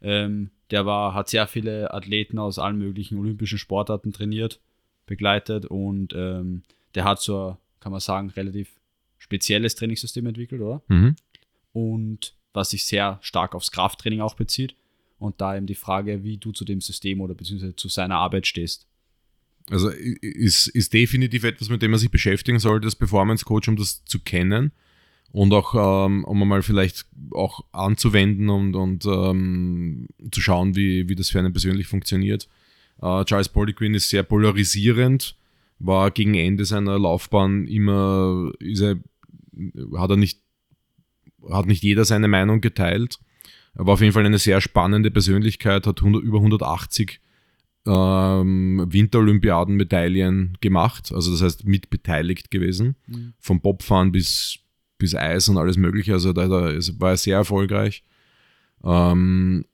Ähm, 0.00 0.50
der 0.70 0.86
war, 0.86 1.14
hat 1.14 1.28
sehr 1.28 1.46
viele 1.46 1.92
Athleten 1.92 2.38
aus 2.38 2.58
allen 2.58 2.78
möglichen 2.78 3.18
olympischen 3.18 3.58
Sportarten 3.58 4.12
trainiert, 4.12 4.60
begleitet 5.06 5.66
und 5.66 6.14
ähm, 6.14 6.62
der 6.94 7.04
hat 7.04 7.20
so, 7.20 7.56
kann 7.80 7.92
man 7.92 8.00
sagen, 8.00 8.30
relativ 8.30 8.68
spezielles 9.18 9.74
Trainingssystem 9.74 10.26
entwickelt, 10.26 10.62
oder? 10.62 10.82
Mhm. 10.88 11.16
Und 11.72 12.34
was 12.52 12.70
sich 12.70 12.84
sehr 12.84 13.18
stark 13.20 13.54
aufs 13.54 13.72
Krafttraining 13.72 14.20
auch 14.20 14.34
bezieht. 14.34 14.76
Und 15.18 15.40
da 15.40 15.56
eben 15.56 15.66
die 15.66 15.74
Frage, 15.74 16.22
wie 16.22 16.36
du 16.36 16.52
zu 16.52 16.64
dem 16.64 16.80
System 16.80 17.20
oder 17.20 17.34
beziehungsweise 17.34 17.74
zu 17.74 17.88
seiner 17.88 18.16
Arbeit 18.16 18.46
stehst. 18.46 18.86
Also 19.70 19.88
ist, 19.88 20.68
ist 20.68 20.92
definitiv 20.92 21.44
etwas, 21.44 21.68
mit 21.68 21.82
dem 21.82 21.90
man 21.90 21.98
sich 21.98 22.10
beschäftigen 22.10 22.58
sollte, 22.58 22.86
als 22.86 22.94
Performance 22.94 23.44
Coach, 23.44 23.68
um 23.68 23.76
das 23.76 24.04
zu 24.04 24.20
kennen 24.20 24.72
und 25.34 25.52
auch, 25.52 26.06
ähm, 26.06 26.24
um 26.24 26.48
mal 26.48 26.62
vielleicht 26.62 27.06
auch 27.32 27.64
anzuwenden 27.72 28.48
und, 28.50 28.76
und 28.76 29.04
ähm, 29.04 30.06
zu 30.30 30.40
schauen, 30.40 30.76
wie, 30.76 31.08
wie 31.08 31.16
das 31.16 31.30
für 31.30 31.40
einen 31.40 31.52
persönlich 31.52 31.88
funktioniert. 31.88 32.48
Äh, 33.02 33.24
Charles 33.24 33.48
Poliquin 33.48 33.94
ist 33.94 34.10
sehr 34.10 34.22
polarisierend, 34.22 35.36
war 35.80 36.12
gegen 36.12 36.34
Ende 36.34 36.64
seiner 36.64 37.00
Laufbahn 37.00 37.66
immer, 37.66 38.52
ist 38.60 38.80
er, 38.80 39.00
hat 39.98 40.10
er 40.10 40.16
nicht, 40.16 40.38
hat 41.50 41.66
nicht 41.66 41.82
jeder 41.82 42.04
seine 42.04 42.28
Meinung 42.28 42.60
geteilt. 42.60 43.18
Er 43.74 43.86
war 43.86 43.94
auf 43.94 44.00
jeden 44.02 44.12
Fall 44.12 44.24
eine 44.24 44.38
sehr 44.38 44.60
spannende 44.60 45.10
Persönlichkeit, 45.10 45.88
hat 45.88 45.98
100, 45.98 46.22
über 46.22 46.38
180 46.38 47.20
ähm, 47.86 48.86
Winterolympiaden-Medaillen 48.88 50.58
gemacht, 50.60 51.10
also 51.12 51.32
das 51.32 51.42
heißt 51.42 51.64
mitbeteiligt 51.64 52.52
gewesen, 52.52 52.94
mhm. 53.08 53.34
vom 53.40 53.60
Bobfahren 53.60 54.12
bis, 54.12 54.60
bis 54.98 55.14
Eis 55.14 55.48
und 55.48 55.58
alles 55.58 55.76
Mögliche. 55.76 56.12
Also 56.12 56.32
da, 56.32 56.48
da 56.48 56.74
war 56.98 57.10
er 57.10 57.16
sehr 57.16 57.36
erfolgreich. 57.36 58.02
Ähm, 58.82 59.64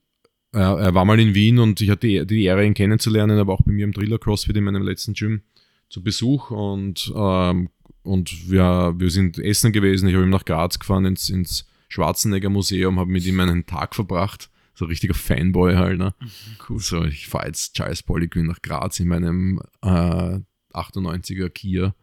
er, 0.51 0.77
er, 0.77 0.93
war 0.93 1.05
mal 1.05 1.19
in 1.19 1.33
Wien 1.33 1.59
und 1.59 1.81
ich 1.81 1.89
hatte 1.89 2.07
die, 2.07 2.25
die 2.25 2.43
Ehre, 2.43 2.65
ihn 2.65 2.73
kennenzulernen. 2.73 3.37
Er 3.37 3.47
war 3.47 3.55
auch 3.55 3.63
bei 3.63 3.71
mir 3.71 3.85
im 3.85 3.93
Driller 3.93 4.19
CrossFit 4.19 4.57
in 4.57 4.63
meinem 4.63 4.83
letzten 4.83 5.13
Gym 5.13 5.41
zu 5.89 6.03
Besuch 6.03 6.51
und, 6.51 7.11
ähm, 7.15 7.69
und 8.03 8.49
wir, 8.49 8.93
wir 8.97 9.09
sind 9.09 9.37
essen 9.39 9.71
gewesen. 9.71 10.07
Ich 10.07 10.15
habe 10.15 10.25
ihm 10.25 10.29
nach 10.29 10.45
Graz 10.45 10.79
gefahren 10.79 11.05
ins, 11.05 11.29
ins 11.29 11.67
Schwarzenegger 11.89 12.49
Museum, 12.49 12.99
habe 12.99 13.11
mit 13.11 13.25
ihm 13.25 13.39
einen 13.39 13.65
Tag 13.65 13.95
verbracht 13.95 14.49
so 14.81 14.85
richtiger 14.85 15.13
Fanboy 15.13 15.75
halt. 15.75 15.99
Ne? 15.99 16.13
Mhm, 16.19 16.29
cool. 16.67 16.79
So, 16.79 17.03
ich 17.05 17.27
fahre 17.27 17.47
jetzt 17.47 17.75
Charles 17.75 18.03
Polyquin 18.03 18.47
nach 18.47 18.61
Graz 18.61 18.99
in 18.99 19.07
meinem 19.07 19.61
äh, 19.81 20.39
98er 20.73 21.49
Kia. 21.49 21.95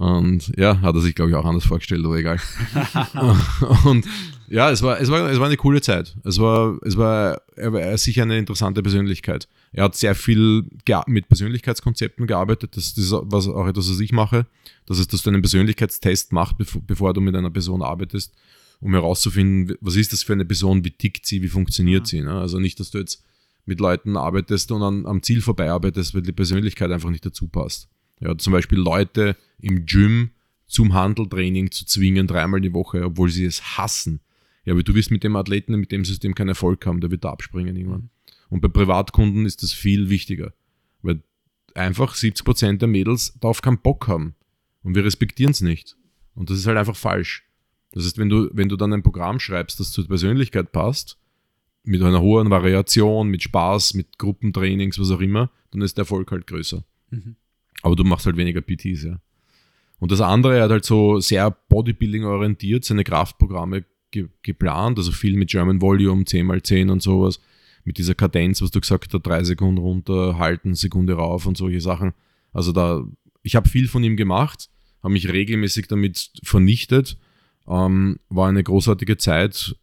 Und 0.00 0.50
ja, 0.56 0.80
hat 0.80 0.94
er 0.94 1.02
sich, 1.02 1.14
glaube 1.14 1.30
ich, 1.30 1.36
auch 1.36 1.44
anders 1.44 1.66
vorgestellt, 1.66 2.06
aber 2.06 2.16
egal. 2.16 2.40
und 3.84 4.06
ja, 4.48 4.70
es 4.70 4.80
war, 4.80 4.98
es, 4.98 5.10
war, 5.10 5.30
es 5.30 5.38
war 5.38 5.46
eine 5.46 5.58
coole 5.58 5.82
Zeit. 5.82 6.16
Es 6.24 6.38
war, 6.38 6.78
es 6.86 6.96
war, 6.96 7.42
er 7.54 7.74
war 7.74 7.98
sicher 7.98 8.22
eine 8.22 8.38
interessante 8.38 8.82
Persönlichkeit. 8.82 9.46
Er 9.72 9.84
hat 9.84 9.94
sehr 9.94 10.14
viel 10.14 10.64
mit 11.06 11.28
Persönlichkeitskonzepten 11.28 12.26
gearbeitet. 12.26 12.78
Das, 12.78 12.94
das 12.94 13.04
ist 13.04 13.12
was, 13.12 13.46
auch 13.46 13.66
etwas, 13.66 13.90
was 13.90 14.00
ich 14.00 14.12
mache. 14.12 14.46
Das 14.86 14.98
ist, 14.98 15.12
dass 15.12 15.20
du 15.20 15.28
einen 15.28 15.42
Persönlichkeitstest 15.42 16.32
machst, 16.32 16.56
bevor, 16.56 16.80
bevor 16.80 17.12
du 17.12 17.20
mit 17.20 17.36
einer 17.36 17.50
Person 17.50 17.82
arbeitest 17.82 18.34
um 18.80 18.94
herauszufinden, 18.94 19.76
was 19.82 19.96
ist 19.96 20.14
das 20.14 20.22
für 20.22 20.32
eine 20.32 20.46
Person, 20.46 20.82
wie 20.82 20.92
tickt 20.92 21.26
sie, 21.26 21.42
wie 21.42 21.48
funktioniert 21.48 22.04
mhm. 22.04 22.06
sie. 22.06 22.20
Ne? 22.22 22.32
Also 22.32 22.58
nicht, 22.58 22.80
dass 22.80 22.90
du 22.90 22.96
jetzt 22.96 23.22
mit 23.66 23.78
Leuten 23.78 24.16
arbeitest 24.16 24.72
und 24.72 24.82
an, 24.82 25.04
am 25.04 25.22
Ziel 25.22 25.42
vorbei 25.42 25.70
arbeitest, 25.70 26.14
weil 26.14 26.22
die 26.22 26.32
Persönlichkeit 26.32 26.90
einfach 26.90 27.10
nicht 27.10 27.26
dazu 27.26 27.48
passt. 27.48 27.90
Ja, 28.20 28.36
zum 28.36 28.52
Beispiel 28.52 28.78
Leute 28.78 29.36
im 29.58 29.86
Gym 29.86 30.30
zum 30.66 30.94
Handeltraining 30.94 31.70
zu 31.70 31.84
zwingen, 31.84 32.26
dreimal 32.26 32.60
die 32.60 32.72
Woche, 32.72 33.04
obwohl 33.04 33.30
sie 33.30 33.44
es 33.44 33.76
hassen. 33.76 34.20
Ja, 34.64 34.74
aber 34.74 34.82
du 34.82 34.94
wirst 34.94 35.10
mit 35.10 35.24
dem 35.24 35.36
Athleten, 35.36 35.74
mit 35.74 35.90
dem 35.90 36.04
System 36.04 36.34
keinen 36.34 36.50
Erfolg 36.50 36.84
haben, 36.86 37.00
der 37.00 37.10
wird 37.10 37.24
da 37.24 37.30
abspringen 37.30 37.76
irgendwann. 37.76 38.02
Mhm. 38.02 38.10
Und 38.50 38.60
bei 38.60 38.68
Privatkunden 38.68 39.46
ist 39.46 39.62
das 39.62 39.72
viel 39.72 40.10
wichtiger, 40.10 40.52
weil 41.02 41.22
einfach 41.74 42.14
70% 42.14 42.78
der 42.78 42.88
Mädels 42.88 43.36
darauf 43.40 43.62
keinen 43.62 43.78
Bock 43.78 44.06
haben. 44.06 44.34
Und 44.82 44.94
wir 44.94 45.04
respektieren 45.04 45.52
es 45.52 45.60
nicht. 45.60 45.96
Und 46.34 46.50
das 46.50 46.58
ist 46.58 46.66
halt 46.66 46.78
einfach 46.78 46.96
falsch. 46.96 47.44
Das 47.92 48.04
heißt, 48.04 48.18
wenn 48.18 48.28
du, 48.28 48.48
wenn 48.52 48.68
du 48.68 48.76
dann 48.76 48.92
ein 48.92 49.02
Programm 49.02 49.40
schreibst, 49.40 49.80
das 49.80 49.90
zur 49.90 50.06
Persönlichkeit 50.06 50.72
passt, 50.72 51.18
mit 51.82 52.02
einer 52.02 52.20
hohen 52.20 52.50
Variation, 52.50 53.28
mit 53.28 53.42
Spaß, 53.42 53.94
mit 53.94 54.18
Gruppentrainings, 54.18 54.98
was 54.98 55.10
auch 55.10 55.20
immer, 55.20 55.50
dann 55.70 55.82
ist 55.82 55.96
der 55.96 56.02
Erfolg 56.02 56.30
halt 56.30 56.46
größer. 56.46 56.84
Mhm. 57.10 57.36
Aber 57.82 57.96
du 57.96 58.04
machst 58.04 58.26
halt 58.26 58.36
weniger 58.36 58.60
PTs, 58.60 59.04
ja. 59.04 59.20
Und 59.98 60.12
das 60.12 60.20
andere, 60.20 60.56
er 60.56 60.64
hat 60.64 60.70
halt 60.70 60.84
so 60.84 61.20
sehr 61.20 61.50
Bodybuilding 61.50 62.24
orientiert, 62.24 62.84
seine 62.84 63.04
Kraftprogramme 63.04 63.84
ge 64.10 64.28
geplant, 64.42 64.98
also 64.98 65.12
viel 65.12 65.36
mit 65.36 65.50
German 65.50 65.80
Volume, 65.80 66.22
10x10 66.22 66.90
und 66.90 67.02
sowas, 67.02 67.40
mit 67.84 67.98
dieser 67.98 68.14
Kadenz, 68.14 68.62
was 68.62 68.70
du 68.70 68.80
gesagt 68.80 69.12
hast, 69.12 69.22
drei 69.22 69.44
Sekunden 69.44 69.78
runter, 69.78 70.38
halten, 70.38 70.74
Sekunde 70.74 71.14
rauf 71.14 71.46
und 71.46 71.56
solche 71.56 71.80
Sachen. 71.80 72.12
Also 72.52 72.72
da, 72.72 73.04
ich 73.42 73.56
habe 73.56 73.68
viel 73.68 73.88
von 73.88 74.02
ihm 74.02 74.16
gemacht, 74.16 74.70
habe 75.02 75.12
mich 75.12 75.28
regelmäßig 75.28 75.86
damit 75.86 76.30
vernichtet, 76.42 77.18
ähm, 77.68 78.18
war 78.28 78.48
eine 78.48 78.62
großartige 78.62 79.16
Zeit, 79.18 79.76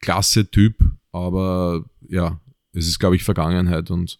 klasse 0.00 0.50
Typ, 0.50 0.76
aber 1.12 1.84
ja, 2.08 2.40
es 2.72 2.88
ist, 2.88 2.98
glaube 2.98 3.16
ich, 3.16 3.22
Vergangenheit 3.22 3.90
und 3.90 4.18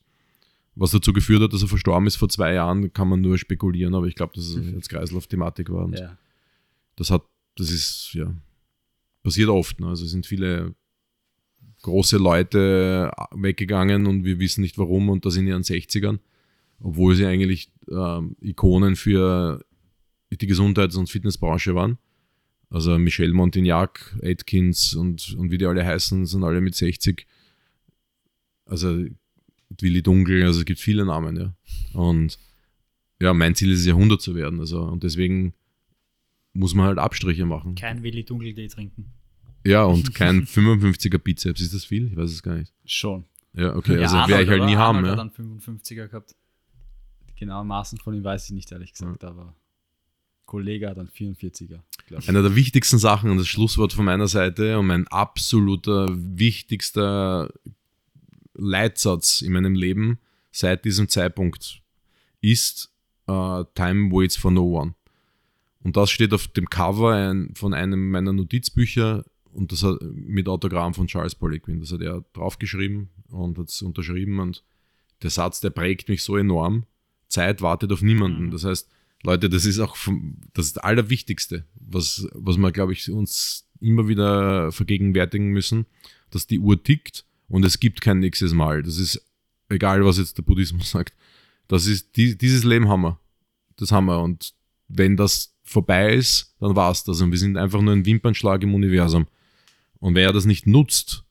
was 0.77 0.91
dazu 0.91 1.13
geführt 1.13 1.43
hat, 1.43 1.53
dass 1.53 1.63
er 1.63 1.69
verstorben 1.69 2.07
ist 2.07 2.17
vor 2.17 2.29
zwei 2.29 2.55
Jahren, 2.55 2.93
kann 2.93 3.09
man 3.09 3.21
nur 3.21 3.39
spekulieren, 3.39 3.95
aber 3.95 4.07
ich 4.07 4.15
glaube, 4.17 4.33
dass 4.35 4.45
es 4.47 4.73
jetzt 4.73 4.89
Kreislauf-Thematik 4.89 5.71
war. 5.71 5.85
Und 5.85 5.99
Ja. 5.99 6.17
das 6.97 7.11
hat, 7.11 7.23
das 7.57 7.71
ist, 7.71 8.11
ja, 8.15 8.35
passiert 9.23 9.49
oft. 9.49 9.79
Ne? 9.81 9.87
Also 9.89 10.05
es 10.05 10.11
sind 10.11 10.27
viele 10.27 10.75
große 11.83 12.17
Leute 12.17 13.11
weggegangen 13.33 14.07
und 14.07 14.25
wir 14.25 14.39
wissen 14.41 14.63
nicht 14.63 14.79
warum 14.79 15.09
und 15.11 15.25
das 15.27 15.37
in 15.37 15.47
ihren 15.47 15.63
60ern, 15.63 16.19
obwohl 16.81 17.15
sie 17.15 17.27
eigentlich 17.27 17.71
ähm, 17.91 18.37
Ikonen 18.41 18.97
für 18.97 19.65
die 20.33 20.47
Gesundheits- 20.47 20.97
und 20.97 21.09
Fitnessbranche 21.11 21.75
waren. 21.75 21.99
Also 22.71 22.99
Michel 22.99 23.33
Montignac, 23.33 24.17
Atkins 24.25 24.95
und, 24.95 25.35
und 25.39 25.51
wie 25.53 25.59
die 25.59 25.67
alle 25.67 25.85
heißen, 25.85 26.27
sind 26.27 26.43
alle 26.43 26.61
mit 26.61 26.75
60. 26.75 27.27
Also 28.67 29.05
Willi 29.81 30.03
Dunkel, 30.03 30.43
also 30.45 30.61
es 30.61 30.65
gibt 30.65 30.81
viele 30.81 31.05
Namen, 31.05 31.37
ja. 31.37 31.55
Und 31.93 32.39
ja, 33.21 33.33
mein 33.35 33.55
Ziel 33.55 33.71
ist 33.71 33.81
es, 33.81 33.87
Jahrhundert 33.87 34.21
zu 34.23 34.35
werden. 34.35 34.61
Also, 34.61 34.83
und 34.83 35.03
deswegen 35.03 35.55
muss 36.53 36.75
man 36.75 36.87
halt 36.87 36.99
Abstriche 36.99 37.47
machen. 37.47 37.75
Kein 37.75 38.03
Willi 38.03 38.25
Dunkeltee 38.25 38.69
trinken. 38.69 39.07
Ja, 39.65 39.85
und 39.85 40.15
kein 40.15 40.43
55er 40.47 41.19
Bizeps. 41.19 41.61
Ist 41.61 41.75
das 41.75 41.85
viel? 41.85 42.09
Ich 42.09 42.17
weiß 42.17 42.31
es 42.31 42.43
gar 42.43 42.57
nicht. 42.57 42.73
Schon. 42.85 43.25
Ja, 43.55 43.75
okay, 43.77 43.95
Ja, 43.97 44.03
also 44.03 44.17
werde 44.31 44.43
ich 44.45 44.49
halt 44.51 44.65
nie 44.65 44.77
haben. 44.77 44.99
Arnold 44.99 45.17
Ja. 45.17 45.17
dann 45.17 45.31
55er 45.31 46.09
gehabt. 46.09 46.35
Genaue 47.37 47.65
Maßen 47.65 47.99
von 47.99 48.15
ihm 48.15 48.23
weiß 48.25 48.47
ich 48.47 48.51
nicht, 48.53 48.71
ehrlich 48.73 48.93
gesagt, 48.93 49.25
aber 49.25 49.57
Kollege 50.45 50.89
hat 50.89 50.99
einen 50.99 51.09
44er, 51.09 51.81
glaube 52.07 52.23
ich. 52.23 52.29
Einer 52.29 52.43
der 52.43 52.55
wichtigsten 52.55 52.99
Sachen 52.99 53.31
und 53.31 53.39
das 53.39 53.49
Schlusswort 53.49 53.93
von 53.93 54.05
meiner 54.05 54.29
Seite 54.29 54.79
und 54.79 54.87
mein 54.87 55.09
absoluter 55.09 56.09
wichtigster 56.13 57.53
Leitsatz 58.55 59.43
in 59.43 59.53
meinem 59.53 59.75
Leben 59.75 60.19
seit 60.51 60.85
diesem 60.85 61.09
Zeitpunkt 61.09 61.83
ist 62.41 62.91
äh, 63.27 63.65
Time 63.75 64.11
waits 64.13 64.37
for 64.37 64.51
no 64.51 64.81
one. 64.81 64.95
Und 65.83 65.97
das 65.97 66.11
steht 66.11 66.33
auf 66.33 66.49
dem 66.49 66.71
Cover 66.71 67.13
ein, 67.13 67.53
von 67.55 67.75
einem 67.75 68.11
meiner 68.11 68.33
Notizbücher 68.33 69.25
und 69.53 69.71
das 69.71 69.83
hat, 69.83 70.01
mit 70.03 70.49
Autogramm 70.49 70.95
von 70.95 71.07
Charles 71.07 71.35
Poliquin. 71.35 71.81
Das 71.81 71.93
hat 71.93 72.01
er 72.01 72.25
draufgeschrieben 72.33 73.11
und 73.29 73.59
hat 73.59 73.69
es 73.69 73.83
unterschrieben 73.83 74.41
und 74.41 74.65
der 75.23 75.31
Satz, 75.31 75.61
der 75.61 75.71
prägt 75.71 76.09
mich 76.09 76.23
so 76.23 76.37
enorm. 76.37 76.85
Zeit 77.29 77.63
wartet 77.63 77.93
auf 77.93 78.03
niemanden. 78.03 78.51
Das 78.51 78.65
heißt, 78.65 78.89
Leute, 79.23 79.49
das 79.49 79.65
ist 79.65 79.79
auch 79.79 79.97
vom, 79.97 80.37
das, 80.53 80.67
ist 80.67 80.77
das 80.77 80.85
Allerwichtigste, 80.85 81.65
was, 81.75 82.29
was 82.35 82.59
wir, 82.59 82.73
glaube 82.73 82.93
ich, 82.93 83.11
uns 83.11 83.67
immer 83.81 84.07
wieder 84.07 84.71
vergegenwärtigen 84.71 85.49
müssen, 85.49 85.87
dass 86.31 86.47
die 86.47 86.59
Uhr 86.59 86.83
tickt 86.83 87.25
und 87.49 87.65
es 87.65 87.81
gibt 87.81 88.01
kein 88.01 88.21
nächstes 88.21 88.53
Mal. 88.53 88.83
Das 88.83 88.99
ist 88.99 89.23
egal, 89.69 90.05
was 90.05 90.19
jetzt 90.19 90.39
der 90.39 90.43
Buddhismus 90.43 90.91
sagt. 90.93 91.15
Das 91.69 91.87
ist, 91.87 92.17
die, 92.17 92.37
dieses 92.37 92.65
Leben 92.65 92.89
haben 92.89 93.03
wir. 93.03 93.21
Das 93.77 93.93
haben 93.93 94.07
wir. 94.07 94.21
Und 94.21 94.55
wenn 94.89 95.17
das 95.17 95.55
vorbei 95.63 96.15
ist, 96.15 96.55
dann 96.61 96.77
war 96.77 96.91
es 96.91 97.05
das. 97.05 97.21
Und 97.21 97.31
wir 97.31 97.39
sind 97.39 97.57
einfach 97.57 97.81
nur 97.81 97.95
ein 97.95 98.07
Wimpernschlag 98.07 98.63
im 98.63 98.75
Universum. 98.75 99.27
Und 99.99 100.15
wer 100.15 100.33
das 100.33 100.45
nicht 100.45 100.67
nutzt, 100.67 101.25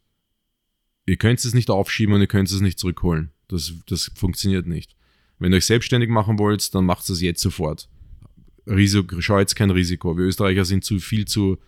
ihr 1.06 1.18
könnt 1.18 1.44
es 1.44 1.54
nicht 1.54 1.70
aufschieben 1.70 2.16
und 2.16 2.22
ihr 2.22 2.28
könnt 2.28 2.50
es 2.50 2.60
nicht 2.60 2.80
zurückholen. 2.80 3.32
Das, 3.48 3.74
das 3.88 4.12
funktioniert 4.16 4.66
nicht. 4.66 4.96
Wenn 5.38 5.54
ihr 5.54 5.58
euch 5.58 5.66
selbstständig 5.66 6.10
machen 6.10 6.40
wollt, 6.40 6.74
dann 6.74 6.86
macht 6.86 7.08
es 7.10 7.22
jetzt 7.22 7.42
sofort. 7.42 7.90
Risiko, 8.66 9.20
scheut 9.22 9.56
kein 9.56 9.70
Risiko. 9.70 10.18
Wir 10.18 10.26
Österreicher 10.26 10.66
sind 10.66 10.84
zu 10.84 11.00
viel 11.00 11.26
zu 11.26 11.60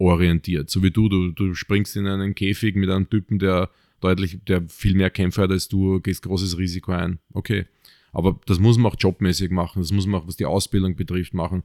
sicherheitsorientiert. 0.00 0.70
So 0.70 0.82
wie 0.82 0.90
du, 0.90 1.08
du, 1.08 1.30
du 1.30 1.54
springst 1.54 1.96
in 1.96 2.06
einen 2.06 2.34
Käfig 2.34 2.74
mit 2.74 2.90
einem 2.90 3.08
Typen, 3.08 3.38
der 3.38 3.70
deutlich, 4.00 4.38
der 4.46 4.62
viel 4.68 4.94
mehr 4.94 5.10
Kämpfer 5.10 5.42
hat 5.42 5.50
als 5.50 5.68
du, 5.68 6.00
gehst 6.00 6.22
großes 6.22 6.58
Risiko 6.58 6.92
ein. 6.92 7.18
Okay. 7.32 7.66
Aber 8.12 8.40
das 8.46 8.58
muss 8.58 8.76
man 8.76 8.90
auch 8.90 8.96
jobmäßig 8.98 9.50
machen. 9.50 9.82
Das 9.82 9.92
muss 9.92 10.06
man 10.06 10.20
auch, 10.20 10.26
was 10.26 10.36
die 10.36 10.46
Ausbildung 10.46 10.96
betrifft, 10.96 11.34
machen. 11.34 11.62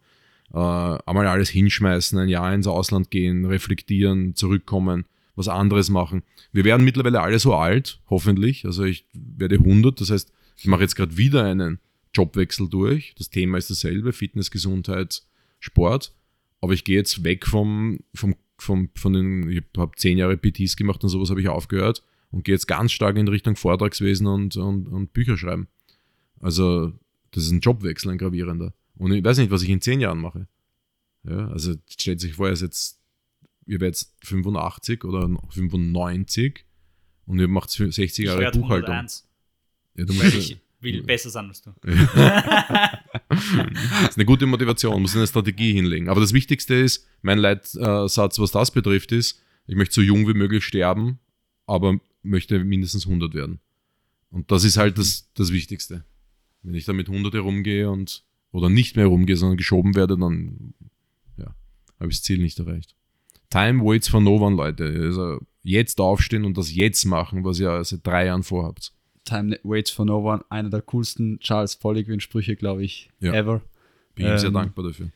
Äh, 0.54 0.58
einmal 0.58 1.28
alles 1.28 1.50
hinschmeißen, 1.50 2.20
ein 2.20 2.30
Jahr 2.30 2.54
ins 2.54 2.68
Ausland 2.68 3.10
gehen, 3.10 3.46
reflektieren, 3.46 4.36
zurückkommen, 4.36 5.06
was 5.36 5.48
anderes 5.48 5.90
machen. 5.90 6.22
Wir 6.52 6.66
werden 6.66 6.86
mittlerweile 6.86 7.22
alle 7.22 7.40
so 7.40 7.56
alt, 7.56 8.00
hoffentlich. 8.10 8.66
Also 8.66 8.84
ich 8.84 9.06
werde 9.14 9.56
100, 9.56 10.00
das 10.00 10.12
heißt, 10.12 10.32
ich 10.58 10.68
mache 10.68 10.82
jetzt 10.82 10.96
gerade 10.96 11.18
wieder 11.18 11.46
einen 11.46 11.80
Jobwechsel 12.14 12.70
durch. 12.70 13.16
Das 13.18 13.30
Thema 13.32 13.58
ist 13.58 13.72
dasselbe, 13.72 14.14
Fitness, 14.14 14.52
Gesundheit, 14.52 15.24
Sport. 15.60 16.14
Aber 16.62 16.74
ich 16.74 16.84
gehe 16.84 16.98
jetzt 16.98 17.24
weg 17.24 17.46
vom, 17.46 18.00
vom, 18.14 18.36
vom 18.58 18.90
von 18.96 19.14
den, 19.14 19.50
ich 19.50 19.64
habe 19.78 19.96
zehn 19.96 20.18
Jahre 20.18 20.38
PTs 20.38 20.76
gemacht 20.76 21.04
und 21.04 21.10
sowas 21.10 21.30
habe 21.30 21.42
ich 21.42 21.48
aufgehört 21.48 22.04
und 22.32 22.44
gehe 22.44 22.56
jetzt 22.56 22.68
ganz 22.68 22.92
stark 22.92 23.18
in 23.18 23.28
Richtung 23.28 23.56
Vortragswesen 23.56 24.28
und, 24.28 24.58
und, 24.58 24.88
und 24.88 25.14
Bücher 25.14 25.38
schreiben. 25.38 25.68
Also, 26.40 26.94
das 27.32 27.46
ist 27.46 27.52
ein 27.52 27.60
Jobwechsel, 27.60 28.12
ein 28.12 28.18
gravierender. 28.18 28.74
Und 28.98 29.12
ich 29.14 29.24
weiß 29.24 29.38
nicht, 29.38 29.52
was 29.52 29.62
ich 29.62 29.70
in 29.70 29.82
zehn 29.82 30.00
Jahren 30.00 30.20
mache. 30.20 30.48
Ja, 31.24 31.48
also 31.50 31.76
stellt 31.88 32.20
sich 32.20 32.34
vor, 32.34 32.48
er 32.48 32.54
ist 32.54 32.62
jetzt, 32.62 33.00
ihr 33.66 33.80
werdet 33.80 33.98
jetzt 33.98 34.14
85 34.24 35.04
oder 35.04 35.30
95 35.50 36.66
und 37.26 37.40
ihr 37.40 37.48
macht 37.48 37.72
60 37.72 38.20
Ich 38.20 38.26
Jahre 38.26 38.52
Buchhaltung. 38.52 38.94
101. 38.94 39.28
Ja, 39.96 40.06
du 40.06 40.14
ich 40.14 40.62
will 40.86 41.04
besser 41.04 41.30
sein 41.30 41.48
als 41.48 41.62
du. 41.62 41.72
Das 41.82 41.94
ist 44.10 44.18
eine 44.18 44.26
gute 44.26 44.46
Motivation, 44.46 45.02
muss 45.02 45.16
eine 45.16 45.28
Strategie 45.28 45.74
hinlegen. 45.74 46.08
Aber 46.08 46.22
das 46.22 46.32
Wichtigste 46.32 46.76
ist, 46.76 47.06
mein 47.22 47.40
Leitsatz, 47.40 48.40
was 48.40 48.52
das 48.52 48.72
betrifft, 48.72 49.12
ist, 49.12 49.42
ich 49.68 49.76
möchte 49.76 49.96
so 49.96 50.02
jung 50.02 50.28
wie 50.28 50.34
möglich 50.34 50.64
sterben, 50.64 51.20
aber 51.66 52.00
möchte 52.24 52.64
mindestens 52.64 53.06
100 53.06 53.34
werden. 53.34 53.60
Und 54.30 54.52
das 54.52 54.64
ist 54.64 54.78
halt 54.78 54.98
das, 54.98 55.32
das 55.34 55.52
Wichtigste. 55.52 56.06
Wenn 56.64 56.74
ich 56.74 56.86
da 56.86 56.94
mit 56.94 57.10
100 57.10 57.34
herumgehe 57.34 57.90
und, 57.90 58.24
oder 58.52 58.70
nicht 58.70 58.96
mehr 58.96 59.06
herumgehe, 59.06 59.38
sondern 59.38 59.58
geschoben 59.58 59.96
werde, 59.96 60.18
dann, 60.18 60.74
ja, 61.38 61.56
habe 62.00 62.10
ich 62.10 62.18
das 62.18 62.24
Ziel 62.24 62.40
nicht 62.40 62.60
erreicht. 62.60 62.96
Time 63.50 63.84
waits 63.84 64.08
for 64.08 64.22
no 64.22 64.38
one, 64.38 64.56
Leute. 64.56 64.86
Also 64.86 65.40
jetzt 65.62 66.00
aufstehen 66.00 66.46
und 66.46 66.58
das 66.58 66.74
jetzt 66.74 67.06
machen, 67.06 67.44
was 67.44 67.60
ihr 67.60 67.84
seit 67.84 68.06
drei 68.06 68.26
Jahren 68.26 68.44
vorhabt. 68.44 68.92
Time 69.26 69.60
waits 69.64 69.92
for 69.92 70.06
no 70.06 70.20
one, 70.20 70.44
einer 70.50 70.70
der 70.70 70.82
coolsten 70.82 71.40
Charles 71.40 71.76
Poliquin-Sprüche, 71.76 72.56
glaube 72.56 72.84
ich, 72.84 73.10
Ja. 73.20 73.34
ever. 73.34 73.62
Bin 74.16 74.28
ihm 74.28 74.38
sehr 74.38 74.48
Ähm, 74.48 74.54
dankbar 74.54 74.86
dafür. 74.86 75.10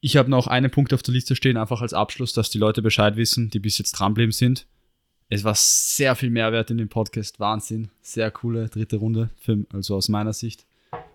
Ich 0.00 0.16
habe 0.16 0.30
noch 0.30 0.46
einen 0.46 0.70
Punkt 0.70 0.94
auf 0.94 1.02
der 1.02 1.12
Liste 1.12 1.36
stehen, 1.36 1.56
einfach 1.58 1.82
als 1.82 1.92
Abschluss, 1.92 2.32
dass 2.32 2.48
die 2.50 2.58
Leute 2.58 2.80
Bescheid 2.80 3.16
wissen, 3.16 3.50
die 3.50 3.58
bis 3.58 3.76
jetzt 3.78 3.92
dranbleiben 3.92 4.32
sind. 4.32 4.66
Es 5.28 5.44
war 5.44 5.54
sehr 5.54 6.16
viel 6.16 6.30
Mehrwert 6.30 6.70
in 6.70 6.78
dem 6.78 6.88
Podcast, 6.88 7.38
Wahnsinn. 7.38 7.90
Sehr 8.00 8.30
coole 8.30 8.68
dritte 8.68 8.96
Runde, 8.96 9.30
für, 9.36 9.64
also 9.72 9.96
aus 9.96 10.08
meiner 10.08 10.32
Sicht. 10.32 10.64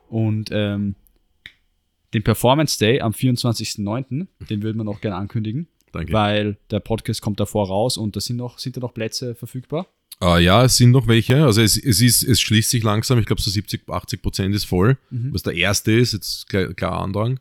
Und 0.10 0.50
ähm, 0.52 0.96
den 2.14 2.24
Performance 2.24 2.78
Day 2.78 3.02
am 3.02 3.12
24.09., 3.12 4.28
den 4.50 4.62
würden 4.62 4.78
wir 4.78 4.84
noch 4.84 5.02
gerne 5.02 5.16
ankündigen, 5.18 5.68
Danke. 5.92 6.14
weil 6.14 6.58
der 6.70 6.80
Podcast 6.80 7.22
kommt 7.22 7.40
davor 7.40 7.68
raus 7.68 7.98
und 7.98 8.16
da 8.16 8.22
sind, 8.22 8.38
noch, 8.38 8.60
sind 8.60 8.78
da 8.78 8.82
noch 8.82 8.94
Plätze 8.94 9.34
verfügbar. 9.36 9.88
Ah, 10.20 10.38
ja, 10.40 10.64
es 10.64 10.78
sind 10.78 10.92
noch 10.92 11.08
welche. 11.08 11.44
Also 11.44 11.62
es, 11.62 11.78
es, 11.78 12.02
ist, 12.02 12.24
es 12.24 12.40
schließt 12.40 12.70
sich 12.70 12.84
langsam. 12.84 13.20
Ich 13.20 13.26
glaube, 13.26 13.42
so 13.42 13.52
70, 13.52 13.88
80 13.90 14.22
Prozent 14.22 14.56
ist 14.56 14.64
voll. 14.66 14.98
Was 15.10 15.44
der 15.44 15.54
erste 15.56 15.92
ist, 15.92 16.14
jetzt 16.14 16.48
klar, 16.50 16.74
klar 16.74 17.02
Andrang. 17.02 17.40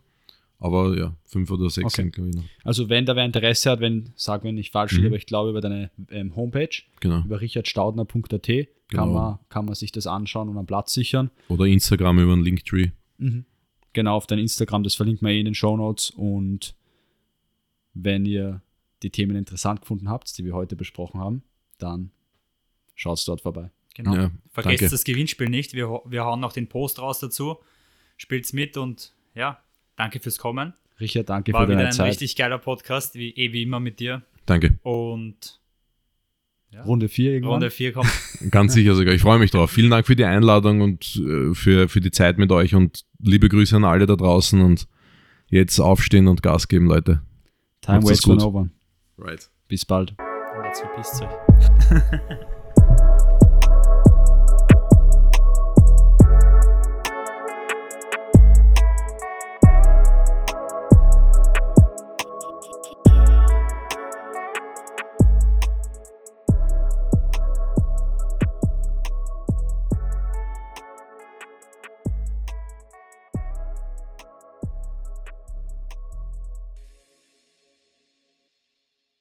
Aber 0.59 0.97
ja, 0.97 1.15
fünf 1.27 1.51
oder 1.51 1.69
sechs 1.69 1.87
Okay. 1.87 2.03
sind, 2.03 2.15
glaube 2.15 2.31
ich, 2.31 2.37
noch. 2.37 2.45
Also 2.65 2.89
wenn 2.89 3.05
da 3.07 3.15
wer 3.17 3.25
Interesse 3.25 3.71
hat, 3.71 3.81
wenn, 3.81 4.13
sag 4.17 4.45
wenn 4.45 4.57
ich 4.57 4.71
falsch 4.71 4.93
liege, 4.93 5.09
aber 5.09 5.17
ich 5.17 5.27
glaube 5.27 5.51
über 5.51 5.61
deine 5.61 5.91
ähm, 6.11 6.35
Homepage, 6.37 6.71
Genau. 7.01 7.21
über 7.25 7.41
richardstaudner.at 7.41 8.43
kann, 8.47 8.67
Genau. 8.89 9.07
man, 9.13 9.39
kann 9.51 9.67
man 9.67 9.75
sich 9.75 9.93
das 9.93 10.07
anschauen 10.07 10.49
und 10.49 10.57
einen 10.57 10.67
Platz 10.67 10.95
sichern. 10.95 11.31
Oder 11.49 11.67
Instagram 11.67 12.19
über 12.19 12.33
einen 12.33 12.43
Linktree. 12.45 12.91
Genau, 13.93 14.17
auf 14.17 14.27
dein 14.27 14.39
Instagram, 14.39 14.83
das 14.85 14.95
verlinkt 14.95 15.23
man 15.23 15.33
eh 15.33 15.39
in 15.41 15.45
den 15.45 15.55
Show 15.55 15.77
Notes. 15.77 16.11
Und 16.11 16.75
wenn 17.95 18.25
ihr 18.27 18.63
die 19.03 19.11
Themen 19.11 19.37
interessant 19.37 19.81
gefunden 19.83 20.09
habt, 20.09 20.37
die 20.39 20.45
wir 20.45 20.55
heute 20.55 20.77
besprochen 20.77 21.21
haben, 21.21 21.43
dann 21.79 22.11
schaut 22.95 23.27
dort 23.27 23.41
vorbei. 23.41 23.71
Genau. 23.95 24.15
Ja, 24.15 24.31
Vergesst 24.51 24.83
danke. 24.83 24.91
das 24.91 25.05
Gewinnspiel 25.05 25.49
nicht. 25.49 25.73
Wir, 25.75 25.89
wir 26.05 26.25
hauen 26.25 26.41
noch 26.41 26.53
den 26.53 26.69
Post 26.69 26.99
raus 26.99 27.21
dazu. 27.21 27.59
Spielt's 28.17 28.53
mit 28.53 28.77
und 28.77 29.13
ja, 29.35 29.59
danke 29.97 30.21
fürs 30.21 30.39
Kommen. 30.39 30.75
Richard, 31.01 31.29
danke 31.29 31.53
War 31.53 31.63
für 31.63 31.69
wieder 31.69 31.77
deine 31.77 31.89
ein 31.89 31.93
Zeit. 31.93 32.11
richtig 32.11 32.37
geiler 32.37 32.59
Podcast, 32.59 33.15
wie, 33.15 33.31
eh 33.31 33.53
wie 33.53 33.63
immer 33.63 33.81
mit 33.81 34.01
dir. 34.01 34.23
Danke. 34.47 34.79
Und 34.83 35.61
Runde 36.85 37.09
4 37.09 37.33
irgendwann. 37.33 37.53
Runde 37.55 37.71
4 37.71 37.93
kommt. 37.93 38.11
Ganz 38.51 38.75
sicher 38.75 38.95
sogar. 38.95 39.15
Ich 39.15 39.23
freue 39.23 39.39
mich 39.39 39.51
drauf. 39.51 39.71
Vielen 39.71 39.91
Dank 39.91 40.07
für 40.07 40.17
die 40.17 40.25
Einladung 40.25 40.81
und 40.81 41.17
äh, 41.17 41.55
für, 41.55 41.89
für 41.89 42.01
die 42.01 42.11
Zeit 42.11 42.39
mit 42.39 42.51
euch. 42.51 42.75
Und 42.75 43.05
liebe 43.21 43.49
Grüße 43.49 43.77
an 43.77 43.85
alle 43.85 44.07
da 44.07 44.17
draußen 44.17 44.61
und 44.61 44.89
jetzt 45.49 45.79
aufstehen 45.79 46.27
und 46.27 46.43
Gas 46.43 46.69
geben, 46.69 46.87
Leute. 46.87 47.23
Time 47.81 48.03
waits 48.03 48.25
for 48.25 48.35
no 48.37 48.49
one. 48.49 48.71
Right. 49.19 49.49
Bis 49.69 49.85
bald. 49.85 50.15
Und 50.19 50.65
jetzt 50.65 50.81
verpisst 50.81 51.23
euch. 51.23 52.54